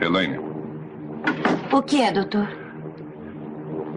Elaine. 0.00 0.38
O 1.72 1.82
que 1.82 2.02
é, 2.02 2.12
doutor? 2.12 2.48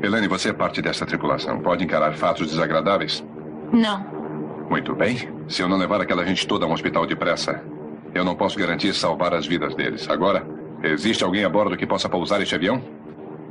Elaine, 0.02 0.28
você 0.28 0.50
é 0.50 0.54
parte 0.54 0.82
dessa 0.82 1.06
tripulação. 1.06 1.60
Pode 1.60 1.84
encarar 1.84 2.16
fatos 2.16 2.48
desagradáveis? 2.48 3.24
Não. 3.72 4.06
Muito 4.70 4.96
bem. 4.96 5.18
Se 5.48 5.62
eu 5.62 5.68
não 5.68 5.78
levar 5.78 6.00
aquela 6.02 6.26
gente 6.26 6.48
toda 6.48 6.66
a 6.66 6.70
um 6.70 6.74
hospital 6.74 7.06
depressa, 7.06 7.64
eu 8.14 8.24
não 8.24 8.36
posso 8.36 8.58
garantir 8.58 8.94
salvar 8.94 9.34
as 9.34 9.46
vidas 9.46 9.76
deles. 9.76 10.10
Agora, 10.10 10.46
existe 10.84 11.24
alguém 11.24 11.44
a 11.44 11.50
bordo 11.50 11.76
que 11.76 11.86
possa 11.86 12.08
pousar 12.08 12.42
este 12.42 12.56
avião? 12.56 12.82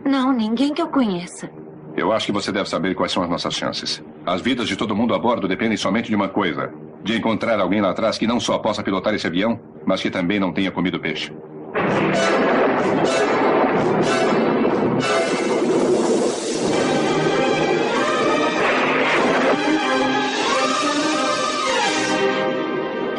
Não, 0.04 0.32
ninguém 0.32 0.72
que 0.72 0.80
eu 0.80 0.88
conheça. 0.88 1.50
Eu 1.96 2.12
acho 2.12 2.26
que 2.26 2.32
você 2.32 2.52
deve 2.52 2.68
saber 2.68 2.94
quais 2.94 3.12
são 3.12 3.22
as 3.22 3.28
nossas 3.28 3.54
chances. 3.54 4.02
As 4.24 4.40
vidas 4.40 4.68
de 4.68 4.76
todo 4.76 4.94
mundo 4.94 5.14
a 5.14 5.18
bordo 5.18 5.48
dependem 5.48 5.76
somente 5.76 6.08
de 6.08 6.14
uma 6.14 6.28
coisa: 6.28 6.72
de 7.02 7.16
encontrar 7.16 7.60
alguém 7.60 7.80
lá 7.80 7.90
atrás 7.90 8.16
que 8.16 8.26
não 8.26 8.38
só 8.38 8.58
possa 8.58 8.82
pilotar 8.82 9.14
esse 9.14 9.26
avião, 9.26 9.58
mas 9.84 10.00
que 10.00 10.10
também 10.10 10.38
não 10.38 10.52
tenha 10.52 10.70
comido 10.70 11.00
peixe. 11.00 11.32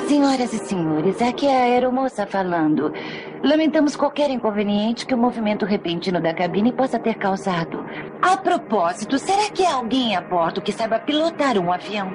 Senhoras 0.08 0.54
e 0.54 0.58
senhores, 0.58 1.22
aqui 1.22 1.46
é 1.46 1.60
a 1.60 1.64
aeromoça 1.66 2.26
falando. 2.26 2.92
Lamentamos 3.44 3.96
qualquer 3.96 4.32
inconveniente 4.32 5.06
que 5.06 5.14
o 5.14 5.18
movimento 5.18 5.66
repentino 5.66 6.20
da 6.20 6.34
cabine 6.34 6.74
possa 6.74 6.98
ter 6.98 7.16
causado. 7.16 7.86
A 8.20 8.36
propósito, 8.36 9.20
será 9.20 9.52
que 9.52 9.64
há 9.64 9.76
alguém 9.76 10.16
a 10.16 10.22
bordo 10.22 10.62
que 10.62 10.72
saiba 10.72 10.98
pilotar 10.98 11.58
um 11.60 11.72
avião? 11.72 12.12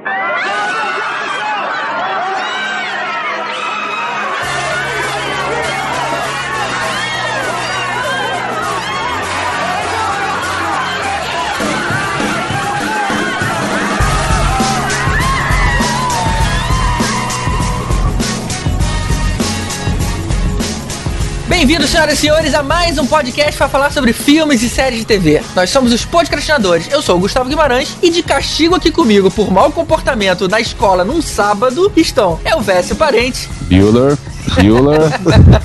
Bem-vindos, 21.64 21.88
senhoras 21.88 22.18
e 22.18 22.20
senhores, 22.20 22.52
a 22.52 22.62
mais 22.62 22.98
um 22.98 23.06
podcast 23.06 23.56
para 23.56 23.70
falar 23.70 23.90
sobre 23.90 24.12
filmes 24.12 24.62
e 24.62 24.68
séries 24.68 24.98
de 24.98 25.06
TV. 25.06 25.40
Nós 25.56 25.70
somos 25.70 25.94
os 25.94 26.04
podcastinadores. 26.04 26.92
Eu 26.92 27.00
sou 27.00 27.16
o 27.16 27.20
Gustavo 27.20 27.48
Guimarães 27.48 27.96
e 28.02 28.10
de 28.10 28.22
castigo 28.22 28.74
aqui 28.74 28.90
comigo 28.90 29.30
por 29.30 29.50
mau 29.50 29.72
comportamento 29.72 30.46
na 30.46 30.60
escola 30.60 31.06
num 31.06 31.22
sábado 31.22 31.90
estão 31.96 32.38
Elvésio 32.44 32.96
Parente, 32.96 33.48
Bueller, 33.62 34.18
Bueller, 34.56 35.10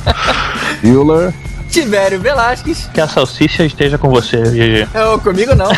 Bueller. 0.81 1.33
Tibério 1.70 2.17
Velasquez. 2.17 2.89
Que 2.94 3.02
a 3.02 3.08
salsicha 3.08 3.66
esteja 3.66 3.97
com 3.97 4.08
você, 4.09 4.38
GG. 4.38 4.88
Oh, 5.14 5.20
comigo 5.20 5.53
não. 5.53 5.70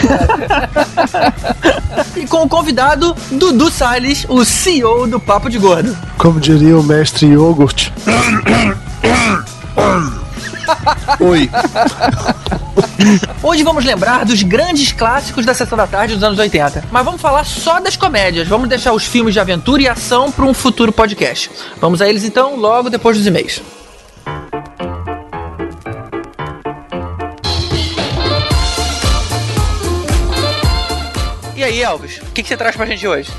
e 2.15 2.27
com 2.27 2.43
o 2.43 2.47
convidado 2.47 3.15
Dudu 3.31 3.71
Salles, 3.71 4.27
o 4.29 4.45
CEO 4.45 5.07
do 5.07 5.19
Papo 5.19 5.49
de 5.49 5.57
Gordo. 5.57 5.97
Como 6.19 6.39
diria 6.39 6.77
o 6.77 6.83
mestre 6.83 7.25
Yogurt. 7.25 7.89
Oi. 11.19 11.49
Hoje 13.43 13.63
vamos 13.63 13.83
lembrar 13.83 14.25
dos 14.25 14.43
grandes 14.43 14.91
clássicos 14.91 15.45
da 15.45 15.53
sessão 15.53 15.77
da 15.77 15.87
tarde 15.87 16.13
dos 16.13 16.23
anos 16.23 16.37
80. 16.37 16.85
Mas 16.91 17.05
vamos 17.05 17.21
falar 17.21 17.45
só 17.45 17.79
das 17.79 17.95
comédias. 17.95 18.47
Vamos 18.47 18.69
deixar 18.69 18.93
os 18.93 19.05
filmes 19.05 19.33
de 19.33 19.39
aventura 19.39 19.81
e 19.81 19.87
ação 19.87 20.31
para 20.31 20.45
um 20.45 20.53
futuro 20.53 20.91
podcast. 20.91 21.49
Vamos 21.79 22.01
a 22.01 22.07
eles 22.07 22.23
então, 22.23 22.55
logo 22.55 22.89
depois 22.89 23.17
dos 23.17 23.25
e-mails. 23.25 23.61
E 31.55 31.63
aí, 31.63 31.81
Elvis, 31.83 32.17
o 32.17 32.31
que, 32.31 32.41
que 32.41 32.49
você 32.49 32.57
traz 32.57 32.75
pra 32.75 32.87
gente 32.87 33.07
hoje? 33.07 33.31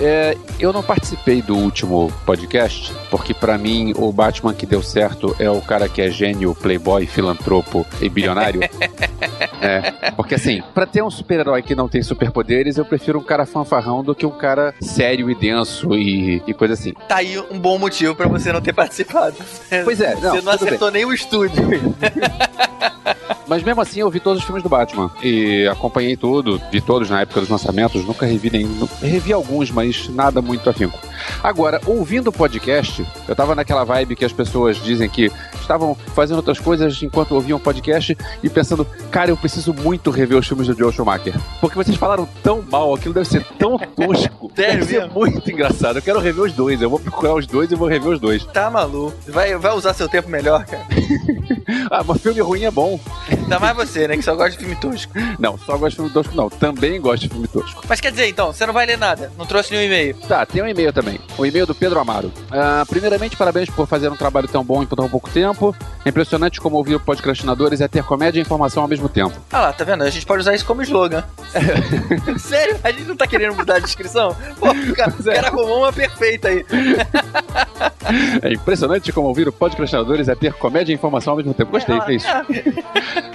É, 0.00 0.36
eu 0.60 0.72
não 0.72 0.82
participei 0.82 1.40
do 1.40 1.56
último 1.56 2.12
podcast, 2.24 2.92
porque 3.10 3.32
pra 3.32 3.56
mim 3.56 3.94
o 3.96 4.12
Batman 4.12 4.52
que 4.52 4.66
deu 4.66 4.82
certo 4.82 5.34
é 5.38 5.50
o 5.50 5.60
cara 5.60 5.88
que 5.88 6.02
é 6.02 6.10
gênio, 6.10 6.54
playboy, 6.54 7.06
filantropo 7.06 7.86
e 8.00 8.08
bilionário. 8.08 8.60
é, 9.60 10.10
porque 10.12 10.34
assim, 10.34 10.62
pra 10.74 10.86
ter 10.86 11.02
um 11.02 11.10
super-herói 11.10 11.62
que 11.62 11.74
não 11.74 11.88
tem 11.88 12.02
superpoderes, 12.02 12.76
eu 12.76 12.84
prefiro 12.84 13.18
um 13.18 13.22
cara 13.22 13.46
fanfarrão 13.46 14.04
do 14.04 14.14
que 14.14 14.26
um 14.26 14.30
cara 14.30 14.74
sério 14.80 15.30
e 15.30 15.34
denso 15.34 15.94
e, 15.94 16.42
e 16.46 16.54
coisa 16.54 16.74
assim. 16.74 16.92
Tá 17.08 17.16
aí 17.16 17.38
um 17.50 17.58
bom 17.58 17.78
motivo 17.78 18.14
pra 18.14 18.28
você 18.28 18.52
não 18.52 18.60
ter 18.60 18.74
participado. 18.74 19.36
Pois 19.84 20.00
é, 20.00 20.14
não, 20.14 20.20
você 20.20 20.26
não 20.26 20.32
tudo 20.32 20.44
bem. 20.44 20.54
acertou 20.54 20.90
nem 20.90 21.04
o 21.04 21.12
estúdio. 21.12 21.64
Mas 23.46 23.62
mesmo 23.62 23.80
assim 23.80 24.00
eu 24.00 24.10
vi 24.10 24.20
todos 24.20 24.40
os 24.40 24.44
filmes 24.44 24.62
do 24.62 24.68
Batman 24.68 25.10
e 25.22 25.66
acompanhei 25.68 26.16
tudo, 26.16 26.60
vi 26.70 26.80
todos 26.80 27.08
na 27.08 27.20
época 27.20 27.40
dos 27.40 27.48
lançamentos, 27.48 28.04
nunca 28.04 28.26
revi 28.26 28.50
nenhum. 28.50 28.88
Revi 29.00 29.32
alguns, 29.32 29.70
mas 29.70 30.08
nada 30.08 30.42
muito 30.42 30.68
afinco. 30.68 30.98
Agora, 31.42 31.80
ouvindo 31.86 32.28
o 32.28 32.32
podcast, 32.32 33.06
eu 33.26 33.36
tava 33.36 33.54
naquela 33.54 33.84
vibe 33.84 34.16
que 34.16 34.24
as 34.24 34.32
pessoas 34.32 34.76
dizem 34.76 35.08
que 35.08 35.30
estavam 35.60 35.94
fazendo 36.14 36.38
outras 36.38 36.58
coisas 36.58 37.02
enquanto 37.02 37.32
ouviam 37.32 37.56
o 37.58 37.60
podcast 37.60 38.16
e 38.42 38.48
pensando, 38.48 38.84
cara, 39.10 39.30
eu 39.30 39.36
preciso 39.36 39.72
muito 39.72 40.10
rever 40.10 40.38
os 40.38 40.46
filmes 40.46 40.66
do 40.66 40.76
Joe 40.76 40.92
Schumacher. 40.92 41.34
Porque 41.60 41.76
vocês 41.76 41.96
falaram 41.96 42.28
tão 42.42 42.62
mal, 42.70 42.94
aquilo 42.94 43.14
deve 43.14 43.28
ser 43.28 43.44
tão 43.58 43.78
tosco. 43.96 44.50
Sério 44.54 44.80
deve 44.80 44.86
ser 44.86 45.10
muito 45.10 45.50
engraçado. 45.50 45.98
Eu 45.98 46.02
quero 46.02 46.20
rever 46.20 46.44
os 46.44 46.52
dois, 46.52 46.80
eu 46.82 46.90
vou 46.90 46.98
procurar 46.98 47.34
os 47.34 47.46
dois 47.46 47.70
e 47.70 47.74
vou 47.74 47.88
rever 47.88 48.12
os 48.12 48.20
dois. 48.20 48.44
Tá 48.46 48.70
maluco. 48.70 49.16
Vai, 49.28 49.56
vai 49.56 49.72
usar 49.74 49.94
seu 49.94 50.08
tempo 50.08 50.28
melhor, 50.28 50.64
cara. 50.64 50.84
Ah, 51.90 52.02
mas 52.04 52.20
filme 52.20 52.40
ruim 52.40 52.64
é 52.64 52.70
bom. 52.70 52.98
Ainda 53.42 53.58
mais 53.58 53.76
você, 53.76 54.08
né? 54.08 54.16
Que 54.16 54.22
só 54.22 54.34
gosta 54.34 54.52
de 54.52 54.58
filme 54.58 54.76
tosco. 54.76 55.12
Não, 55.38 55.56
só 55.58 55.76
gosto 55.76 55.90
de 55.90 55.96
filme 55.96 56.10
tosco, 56.10 56.34
não. 56.34 56.48
Também 56.48 57.00
gosto 57.00 57.22
de 57.22 57.28
filme 57.28 57.46
tosco. 57.48 57.82
Mas 57.88 58.00
quer 58.00 58.10
dizer, 58.10 58.28
então, 58.28 58.52
você 58.52 58.66
não 58.66 58.74
vai 58.74 58.86
ler 58.86 58.98
nada. 58.98 59.30
Não 59.38 59.46
trouxe 59.46 59.72
nenhum 59.72 59.84
e-mail. 59.86 60.14
Tá, 60.28 60.44
tem 60.44 60.62
um 60.62 60.68
e-mail 60.68 60.92
também. 60.92 61.20
O 61.38 61.46
e-mail 61.46 61.66
do 61.66 61.74
Pedro 61.74 61.98
Amaro. 62.00 62.32
Ah, 62.50 62.84
primeiramente, 62.88 63.36
parabéns 63.36 63.70
por 63.70 63.86
fazer 63.86 64.10
um 64.10 64.16
trabalho 64.16 64.48
tão 64.48 64.64
bom 64.64 64.82
em 64.82 64.86
tão 64.86 65.08
pouco 65.08 65.30
tempo. 65.30 65.74
É 66.04 66.08
impressionante 66.08 66.60
como 66.60 66.76
ouvir 66.76 66.94
o 66.94 67.00
podcastinadores 67.00 67.80
é 67.80 67.88
ter 67.88 68.02
comédia 68.02 68.38
e 68.38 68.42
informação 68.42 68.82
ao 68.82 68.88
mesmo 68.88 69.08
tempo. 69.08 69.36
Ah 69.52 69.60
lá, 69.60 69.72
tá 69.72 69.84
vendo? 69.84 70.02
A 70.02 70.10
gente 70.10 70.26
pode 70.26 70.40
usar 70.40 70.54
isso 70.54 70.64
como 70.64 70.82
slogan. 70.82 71.24
Sério? 72.38 72.78
A 72.82 72.90
gente 72.90 73.04
não 73.04 73.16
tá 73.16 73.26
querendo 73.26 73.54
mudar 73.54 73.76
a 73.76 73.78
descrição? 73.78 74.36
Pô, 74.58 74.70
o 74.90 74.94
cara, 74.94 75.14
o 75.18 75.24
cara 75.24 75.48
arrumou 75.48 75.78
uma 75.78 75.92
perfeita 75.92 76.48
aí. 76.48 76.64
É 78.42 78.52
impressionante 78.52 79.12
como 79.12 79.28
ouvir 79.28 79.48
o 79.48 79.52
podcastinadores 79.52 80.28
é 80.28 80.34
ter 80.34 80.52
comédia 80.54 80.92
e 80.92 80.94
informação 80.94 81.32
ao 81.32 81.36
mesmo 81.36 81.54
tempo. 81.54 81.72
Gostei, 81.72 81.98
é 81.98 82.14
isso. 82.14 82.26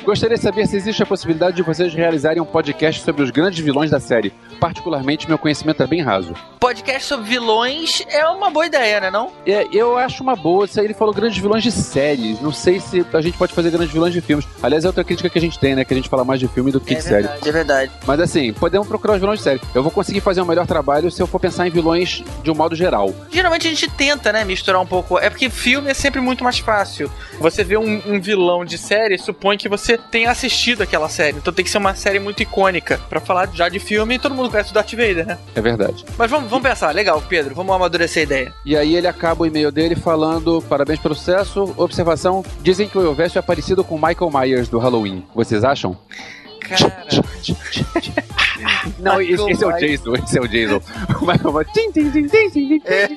Gostaria 0.04 0.36
de 0.36 0.42
saber 0.42 0.68
se 0.68 0.76
existe 0.76 1.04
a 1.04 1.06
possibilidade 1.06 1.56
de 1.56 1.62
vocês 1.62 1.94
realizarem 1.94 2.42
um 2.42 2.46
podcast 2.46 3.04
sobre 3.04 3.24
os 3.24 3.30
grandes 3.30 3.60
vilões 3.60 3.92
da 3.92 4.00
série. 4.00 4.34
Particularmente, 4.62 5.28
meu 5.28 5.40
conhecimento 5.40 5.82
é 5.82 5.88
bem 5.88 6.04
raso. 6.04 6.36
Podcast 6.60 7.08
sobre 7.08 7.28
vilões 7.28 8.04
é 8.08 8.24
uma 8.28 8.52
boa 8.52 8.68
ideia, 8.68 9.02
né 9.02 9.10
não? 9.10 9.32
É, 9.44 9.68
eu 9.74 9.98
acho 9.98 10.22
uma 10.22 10.36
boa. 10.36 10.66
Isso 10.66 10.80
aí 10.80 10.86
ele 10.86 10.94
falou 10.94 11.12
grandes 11.12 11.40
vilões 11.40 11.64
de 11.64 11.72
séries. 11.72 12.40
Não 12.40 12.52
sei 12.52 12.80
se 12.80 13.04
a 13.12 13.22
gente 13.22 13.40
pode 13.40 13.54
fazer 13.54 13.72
grandes 13.72 13.92
vilões 13.92 14.14
de 14.14 14.22
filmes. 14.22 14.48
Aliás, 14.62 14.86
é 14.86 14.88
outra 14.88 15.04
crítica 15.04 15.28
que 15.32 15.40
a 15.40 15.42
gente 15.42 15.58
tem, 15.58 15.74
né? 15.74 15.84
Que 15.84 15.96
a 15.96 15.98
gente 15.98 16.08
fala 16.08 16.24
mais 16.24 16.40
de 16.40 16.48
filme 16.48 16.72
do 16.72 16.80
que 16.80 16.94
é 16.94 16.98
de 16.98 17.04
série. 17.04 17.24
verdade, 17.24 17.50
é 17.50 17.52
verdade. 17.52 17.92
Mas 18.06 18.20
assim, 18.20 18.54
podemos 18.54 18.88
procurar 18.88 19.16
os 19.16 19.20
vilões 19.20 19.40
de 19.40 19.44
série. 19.46 19.60
Eu 19.74 19.82
vou 19.82 19.92
conseguir 19.92 20.22
fazer 20.22 20.44
um 20.44 20.46
melhor 20.46 20.68
trabalho 20.68 21.10
se 21.10 21.20
eu 21.20 21.26
for 21.26 21.40
pensar 21.40 21.66
em 21.66 21.72
vilões 21.72 22.24
de 22.44 22.52
um 22.52 22.54
modo 22.54 22.76
geral. 22.76 23.12
Geralmente 23.32 23.66
a 23.66 23.72
gente 23.72 23.90
tenta, 23.90 24.32
né, 24.32 24.46
misturar 24.46 24.80
um 24.80 24.86
pouco. 24.86 25.18
É 25.18 25.28
porque 25.28 25.50
filme 25.50 25.90
é 25.90 25.96
sempre 25.96 26.22
muito 26.22 26.44
mais 26.44 26.60
fácil. 26.60 27.12
Você 27.40 27.64
vê 27.64 27.78
um, 27.78 28.00
um 28.06 28.22
vilão 28.22 28.64
de 28.64 28.78
série, 28.78 29.18
supõe 29.18 29.58
que 29.58 29.68
você 29.68 29.98
tenha 29.98 30.30
assistido 30.30 30.84
aquela 30.84 31.10
série. 31.10 31.38
Então 31.38 31.52
tem 31.52 31.66
que 31.66 31.72
ser 31.72 31.80
uma 31.80 31.96
série 31.96 32.20
muito 32.20 32.44
icônica. 32.44 33.02
Pra 33.10 33.20
falar 33.20 33.50
já 33.52 33.68
de 33.68 33.80
filme, 33.80 34.20
todo 34.20 34.36
mundo 34.36 34.51
perto 34.52 34.70
do 34.70 34.74
Darth 34.74 34.92
Vader, 34.92 35.26
né? 35.26 35.38
É 35.56 35.62
verdade. 35.62 36.06
Mas 36.18 36.30
vamos, 36.30 36.50
vamos 36.50 36.68
pensar, 36.68 36.94
legal, 36.94 37.22
Pedro, 37.28 37.56
vamos 37.56 37.76
amadurecer 37.76 38.22
a 38.22 38.24
ideia. 38.24 38.54
E 38.66 38.76
aí 38.76 38.96
ele 38.96 39.08
acaba 39.08 39.44
o 39.44 39.46
e-mail 39.46 39.72
dele 39.72 39.96
falando: 39.96 40.62
parabéns 40.68 41.00
pelo 41.00 41.16
sucesso, 41.16 41.74
observação. 41.78 42.44
Dizem 42.62 42.88
que 42.88 42.98
o 42.98 43.04
Elvest 43.04 43.38
é 43.38 43.42
parecido 43.42 43.84
com 43.84 43.96
Michael 43.96 44.32
Myers 44.32 44.70
do 44.70 44.80
Halloween. 44.80 45.26
Vocês 45.34 45.64
acham? 45.64 45.98
Cara. 46.60 46.92
Não, 49.00 49.22
esse, 49.22 49.52
esse, 49.52 49.64
é 49.64 49.68
o 49.68 49.72
Jason, 49.72 50.14
esse 50.16 50.38
é 50.38 50.42
o 50.42 50.48
Jason. 50.48 50.82
O 51.20 51.26
Michael 51.26 51.52
É. 52.86 53.10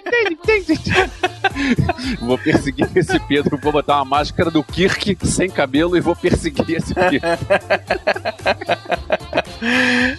Vou 2.20 2.38
perseguir 2.38 2.88
esse 2.94 3.18
Pedro, 3.20 3.58
vou 3.58 3.72
botar 3.72 3.96
uma 3.96 4.04
máscara 4.04 4.50
do 4.50 4.62
Kirk 4.62 5.16
sem 5.26 5.50
cabelo 5.50 5.96
e 5.96 6.00
vou 6.00 6.14
perseguir 6.16 6.78
esse 6.78 6.94
Pedro. 6.94 7.20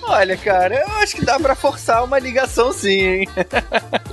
Olha, 0.03 0.37
cara, 0.37 0.75
eu 0.75 0.93
acho 0.97 1.15
que 1.15 1.25
dá 1.25 1.39
pra 1.39 1.55
forçar 1.55 2.03
uma 2.03 2.19
ligação 2.19 2.71
sim, 2.71 2.99
hein? 3.01 3.29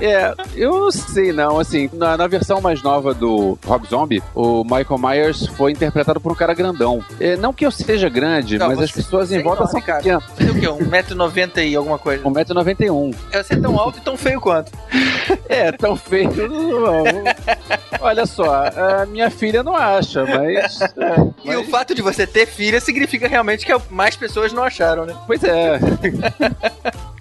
É, 0.01 0.35
eu 0.57 0.81
não 0.81 0.91
sei 0.91 1.33
não, 1.33 1.61
assim, 1.61 1.89
na, 1.93 2.17
na 2.17 2.27
versão 2.27 2.61
mais 2.61 2.83
nova 2.83 3.15
do 3.15 3.57
Rob 3.65 3.87
Zombie, 3.87 4.21
o 4.35 4.65
Michael 4.65 4.99
Myers 4.99 5.47
foi 5.47 5.71
interpretado 5.71 6.21
por 6.21 6.33
um 6.33 6.35
cara 6.35 6.53
grandão. 6.55 7.05
É, 7.21 7.37
não 7.37 7.53
que 7.53 7.65
eu 7.65 7.71
seja 7.71 8.09
grande, 8.09 8.59
Não, 8.59 8.67
mas 8.67 8.81
as 8.81 8.91
pessoas 8.91 9.31
em 9.31 9.41
volta 9.41 9.65
são 9.69 9.79
Ricardo. 9.79 10.03
pequenas. 10.03 10.25
Você 10.37 10.51
o 10.51 10.55
quê? 10.59 10.67
1,90m 10.67 11.69
e 11.71 11.77
alguma 11.77 11.99
coisa? 11.99 12.25
1,91m. 12.25 13.15
Você 13.33 13.55
é 13.55 13.57
tão 13.61 13.79
alto 13.79 13.99
e 13.99 14.01
tão 14.01 14.17
feio 14.17 14.41
quanto. 14.41 14.73
É, 15.49 15.71
tão 15.71 15.95
feio. 15.97 16.31
não. 16.49 17.05
Olha 18.01 18.25
só, 18.27 18.65
a 19.01 19.07
minha 19.07 19.31
filha 19.31 19.63
não 19.63 19.77
acha, 19.77 20.25
mas. 20.25 20.81
é, 20.81 20.87
E 21.45 21.49
mas- 21.49 21.57
o 21.59 21.65
fato 21.65 21.95
de 21.95 22.01
você 22.03 22.27
ter 22.27 22.47
filha 22.47 22.81
significa 22.81 23.29
realmente 23.29 23.65
que 23.67 23.73
mais 23.91 24.17
pessoas 24.17 24.53
não 24.53 24.65
acharam, 24.65 25.05
né? 25.05 25.15
Pois 25.27 25.43
é. 25.45 25.79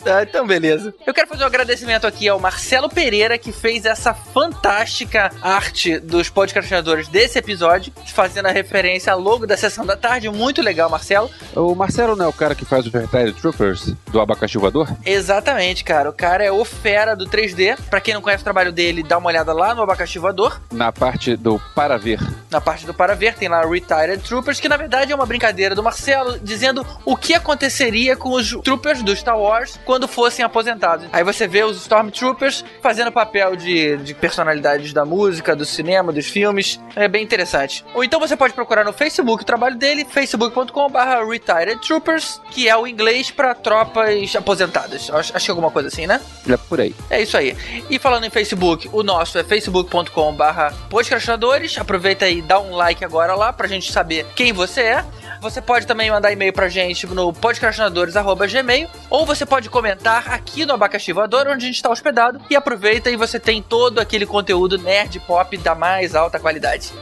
Tá, 0.03 0.23
então 0.23 0.45
beleza. 0.45 0.93
Eu 1.05 1.13
quero 1.13 1.27
fazer 1.27 1.43
um 1.43 1.47
agradecimento 1.47 2.07
aqui 2.07 2.27
ao 2.27 2.39
Marcelo 2.39 2.89
Pereira, 2.89 3.37
que 3.37 3.51
fez 3.51 3.85
essa 3.85 4.13
fantástica 4.13 5.31
arte 5.41 5.99
dos 5.99 6.29
podcastinadores 6.29 7.07
desse 7.07 7.37
episódio, 7.37 7.93
fazendo 8.07 8.47
a 8.47 8.51
referência 8.51 9.13
ao 9.13 9.19
logo 9.19 9.45
da 9.45 9.55
sessão 9.55 9.85
da 9.85 9.95
tarde. 9.95 10.29
Muito 10.29 10.61
legal, 10.61 10.89
Marcelo. 10.89 11.29
O 11.55 11.75
Marcelo 11.75 12.15
não 12.15 12.25
é 12.25 12.27
o 12.27 12.33
cara 12.33 12.55
que 12.55 12.65
faz 12.65 12.85
o 12.87 12.91
Vertile 12.91 13.33
Troopers 13.33 13.93
do 14.11 14.19
abacaxi 14.19 14.57
voador? 14.57 14.89
Exatamente, 15.05 15.83
cara. 15.83 16.09
O 16.09 16.13
cara 16.13 16.43
é 16.43 16.51
o 16.51 16.65
fera 16.65 17.15
do 17.15 17.25
3D. 17.25 17.77
Pra 17.89 18.01
quem 18.01 18.13
não 18.13 18.21
conhece 18.21 18.41
o 18.41 18.43
trabalho 18.43 18.71
dele, 18.71 19.03
dá 19.03 19.17
uma 19.17 19.29
olhada 19.29 19.53
lá 19.53 19.75
no 19.75 19.81
Abacaxi 19.81 20.19
Voador. 20.19 20.61
Na 20.71 20.91
parte 20.91 21.35
do 21.35 21.59
Para 21.75 21.97
Ver. 21.97 22.19
Na 22.49 22.59
parte 22.59 22.85
do 22.85 22.93
para 22.93 23.15
ver, 23.15 23.35
tem 23.35 23.47
lá 23.47 23.61
Retired 23.61 24.21
Troopers, 24.23 24.59
que 24.59 24.67
na 24.67 24.75
verdade 24.75 25.11
é 25.11 25.15
uma 25.15 25.25
brincadeira 25.25 25.73
do 25.73 25.81
Marcelo, 25.81 26.37
dizendo 26.37 26.85
o 27.05 27.15
que 27.15 27.33
aconteceria 27.81 28.15
com 28.15 28.31
os 28.31 28.51
Troopers 28.63 29.01
do 29.01 29.15
Star 29.15 29.37
Wars 29.37 29.79
quando 29.83 30.07
fossem 30.07 30.45
aposentados. 30.45 31.07
Aí 31.11 31.23
você 31.23 31.47
vê 31.47 31.63
os 31.63 31.77
Stormtroopers 31.77 32.63
fazendo 32.81 33.11
papel 33.11 33.55
de, 33.55 33.97
de 33.97 34.13
personalidades 34.13 34.93
da 34.93 35.03
música, 35.03 35.55
do 35.55 35.65
cinema, 35.65 36.11
dos 36.11 36.27
filmes. 36.27 36.79
É 36.95 37.07
bem 37.07 37.23
interessante. 37.23 37.83
Ou 37.95 38.03
então 38.03 38.19
você 38.19 38.37
pode 38.37 38.53
procurar 38.53 38.83
no 38.85 38.93
Facebook 38.93 39.43
o 39.43 39.45
trabalho 39.45 39.75
dele, 39.75 40.05
facebook.com.br 40.05 41.29
Retired 41.29 41.81
Troopers, 41.81 42.39
que 42.51 42.69
é 42.69 42.77
o 42.77 42.85
inglês 42.85 43.31
para 43.31 43.55
tropas 43.55 44.35
aposentadas. 44.35 45.09
Acho, 45.09 45.35
acho 45.35 45.45
que 45.45 45.51
é 45.51 45.53
alguma 45.53 45.71
coisa 45.71 45.87
assim, 45.87 46.05
né? 46.05 46.21
É 46.47 46.57
por 46.57 46.79
aí. 46.79 46.95
É 47.09 47.21
isso 47.21 47.35
aí. 47.35 47.55
E 47.89 47.97
falando 47.97 48.25
em 48.25 48.29
Facebook, 48.29 48.89
o 48.93 49.01
nosso 49.01 49.37
é 49.37 49.43
facebook.com/barra 49.43 50.73
podcastinadores. 50.89 51.77
Aproveita 51.77 52.25
aí, 52.25 52.41
dá 52.41 52.59
um 52.59 52.75
like 52.75 53.03
agora 53.03 53.33
lá 53.33 53.51
pra 53.51 53.67
gente 53.67 53.91
saber 53.91 54.25
quem 54.35 54.53
você 54.53 54.81
é. 54.81 55.05
Você 55.41 55.59
pode 55.59 55.87
também 55.87 56.11
mandar 56.11 56.31
e-mail 56.31 56.53
pra 56.53 56.69
gente 56.69 57.07
no 57.07 57.33
podcastinadores.gmail 57.33 58.87
ou 59.09 59.25
você 59.25 59.43
pode 59.43 59.71
comentar 59.71 60.31
aqui 60.31 60.67
no 60.67 60.73
Abacaxi 60.73 61.11
Voador, 61.11 61.47
onde 61.47 61.65
a 61.65 61.67
gente 61.67 61.77
está 61.77 61.89
hospedado. 61.89 62.39
E 62.47 62.55
aproveita 62.55 63.09
e 63.09 63.15
você 63.15 63.39
tem 63.39 63.59
todo 63.59 63.97
aquele 63.97 64.27
conteúdo 64.27 64.77
nerd 64.77 65.19
pop 65.21 65.57
da 65.57 65.73
mais 65.73 66.13
alta 66.13 66.39
qualidade. 66.39 66.93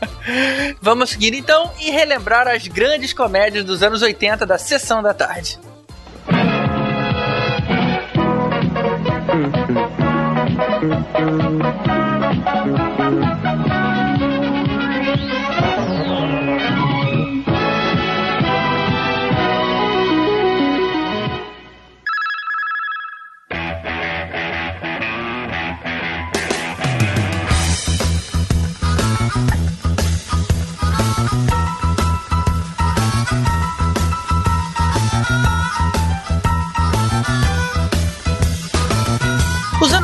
Vamos 0.80 1.10
seguir 1.10 1.34
então 1.34 1.70
e 1.78 1.90
relembrar 1.90 2.48
as 2.48 2.66
grandes 2.66 3.12
comédias 3.12 3.62
dos 3.62 3.82
anos 3.82 4.00
80 4.00 4.46
da 4.46 4.56
sessão 4.56 5.02
da 5.02 5.12
tarde. 5.12 5.58
Os 13.46 13.95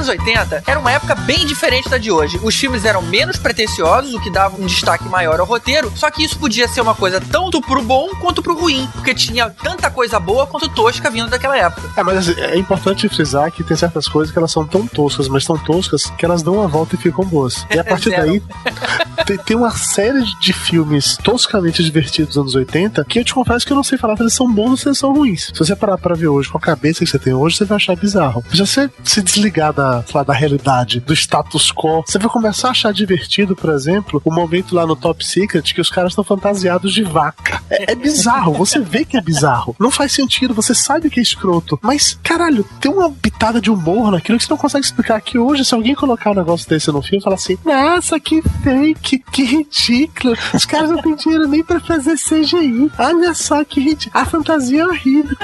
anos 0.03 0.09
80 0.09 0.65
era 0.67 0.79
uma 0.79 0.91
época 0.91 1.15
bem 1.15 1.47
diferente 1.47 1.89
da 1.89 1.97
de 1.97 2.11
hoje. 2.11 2.39
Os 2.43 2.55
filmes 2.55 2.85
eram 2.85 3.03
menos 3.03 3.39
pretensiosos, 3.39 4.15
o 4.15 4.21
que 4.21 4.31
dava 4.31 4.61
um 4.61 4.67
destaque 4.67 5.05
maior 5.09 5.39
ao 5.39 5.47
roteiro, 5.47 5.93
só 5.95 6.11
que 6.11 6.25
isso 6.25 6.39
podia 6.39 6.67
ser 6.67 6.81
uma 6.81 6.95
coisa 6.95 7.21
tanto 7.21 7.61
pro 7.61 7.83
bom 7.83 8.09
quanto 8.21 8.43
pro 8.43 8.59
ruim, 8.59 8.89
porque 8.93 9.15
tinha 9.15 9.51
tanta 9.51 9.91
coisa 9.91 10.19
boa 10.19 10.47
quanto 10.47 10.69
tosca 10.69 11.11
vindo 11.11 11.31
daquela 11.31 11.57
época. 11.57 11.89
É, 11.97 12.03
mas 12.03 12.19
assim, 12.19 12.41
é 12.41 12.59
importante 12.59 13.09
frisar 13.09 13.51
que 13.53 13.63
tem 13.63 13.77
certas 13.77 14.09
coisas 14.09 14.33
que 14.33 14.39
elas 14.39 14.51
são 14.51 14.67
tão 14.67 14.87
toscas, 14.87 15.29
mas 15.29 15.45
tão 15.45 15.57
toscas 15.57 16.07
que 16.19 16.25
elas 16.25 16.43
dão 16.43 16.63
a 16.63 16.67
volta 16.67 16.97
e 16.97 16.99
ficam 16.99 17.25
boas. 17.25 17.67
E 17.73 17.79
a 17.79 17.85
partir 17.85 18.11
daí, 18.11 18.43
tem, 19.25 19.39
tem 19.39 19.57
uma 19.57 19.71
série 19.71 20.23
de 20.41 20.53
filmes 20.53 21.17
toscamente 21.17 21.83
divertidos 21.83 22.35
dos 22.35 22.39
anos 22.39 22.55
80 22.55 23.05
que 23.05 23.19
eu 23.19 23.25
te 23.25 23.35
confesso 23.35 23.67
que 23.67 23.73
eu 23.73 23.77
não 23.77 23.85
sei 23.85 23.99
falar 23.99 24.17
se 24.17 24.23
eles 24.23 24.35
são 24.35 24.53
bons 24.53 24.71
ou 24.71 24.77
se 24.77 24.89
eles 24.89 24.99
são 24.99 25.13
ruins. 25.13 25.51
Se 25.53 25.59
você 25.59 25.77
parar 25.77 25.99
pra 25.99 26.15
ver 26.15 26.29
hoje 26.29 26.49
com 26.49 26.59
a 26.59 26.61
cabeça 26.61 27.05
que 27.05 27.11
você 27.11 27.19
tem 27.19 27.35
hoje, 27.35 27.57
você 27.57 27.65
vai 27.65 27.77
achar 27.77 27.97
bizarro. 27.97 28.45
Já 28.53 28.67
você 28.67 28.91
se 29.05 29.23
desligar 29.23 29.73
da, 29.73 29.92
sei 30.07 30.15
lá, 30.19 30.23
da 30.23 30.33
realidade, 30.33 31.01
do 31.01 31.13
status 31.13 31.71
quo, 31.73 32.03
você 32.07 32.19
vai 32.19 32.29
começar 32.31 32.69
a 32.69 32.71
achar 32.71 32.93
divertido, 32.93 33.55
por 33.55 33.71
exemplo, 33.71 34.21
o 34.25 34.33
momento 34.33 34.75
lá 34.75 34.87
no 34.87 34.97
Top 34.97 35.25
Secret 35.25 35.63
que 35.75 35.81
os 35.81 35.91
caras 35.91 36.13
estão 36.13 36.25
fantasiados 36.25 36.93
de 36.95 37.03
vaca. 37.03 37.61
É, 37.69 37.93
é 37.93 37.95
bizarro, 37.95 38.53
você 38.55 38.79
vê 38.81 39.05
que 39.05 39.17
é 39.17 39.21
bizarro. 39.21 39.75
Não 39.79 39.91
faz 39.91 40.13
sentido, 40.13 40.55
você 40.55 40.75
sabe 40.75 41.11
que 41.11 41.21
é 41.21 41.23
escroto. 41.23 41.79
Mas, 41.83 42.19
caralho, 42.23 42.65
tem 42.81 42.91
uma 42.91 43.11
pitada 43.11 43.61
de 43.61 43.71
humor 43.71 44.11
naquilo 44.13 44.39
que 44.39 44.45
você 44.45 44.51
não 44.51 44.57
consegue 44.59 44.85
explicar 44.85 45.21
que 45.21 45.39
hoje, 45.39 45.65
se 45.65 45.75
alguém 45.75 45.95
colocar 45.95 46.31
um 46.31 46.35
negócio 46.35 46.69
desse 46.69 46.91
no 46.91 47.03
filme, 47.03 47.23
fala 47.23 47.37
assim: 47.37 47.59
Nossa, 47.65 48.19
que 48.21 48.43
fake, 48.63 49.19
que 49.33 49.45
ridículo. 49.45 50.37
Os 50.55 50.65
caras 50.65 50.91
não 50.91 51.03
têm 51.03 51.17
dinheiro 51.17 51.49
nem 51.49 51.63
pra 51.65 51.81
fazer 51.81 52.17
CGI. 52.17 52.91
Olha 52.99 53.35
só 53.35 53.65
que 53.65 53.81
ridículo. 53.81 54.23
A 54.23 54.25
fantasia 54.27 54.83
é 54.83 54.87
horrível. 54.87 55.37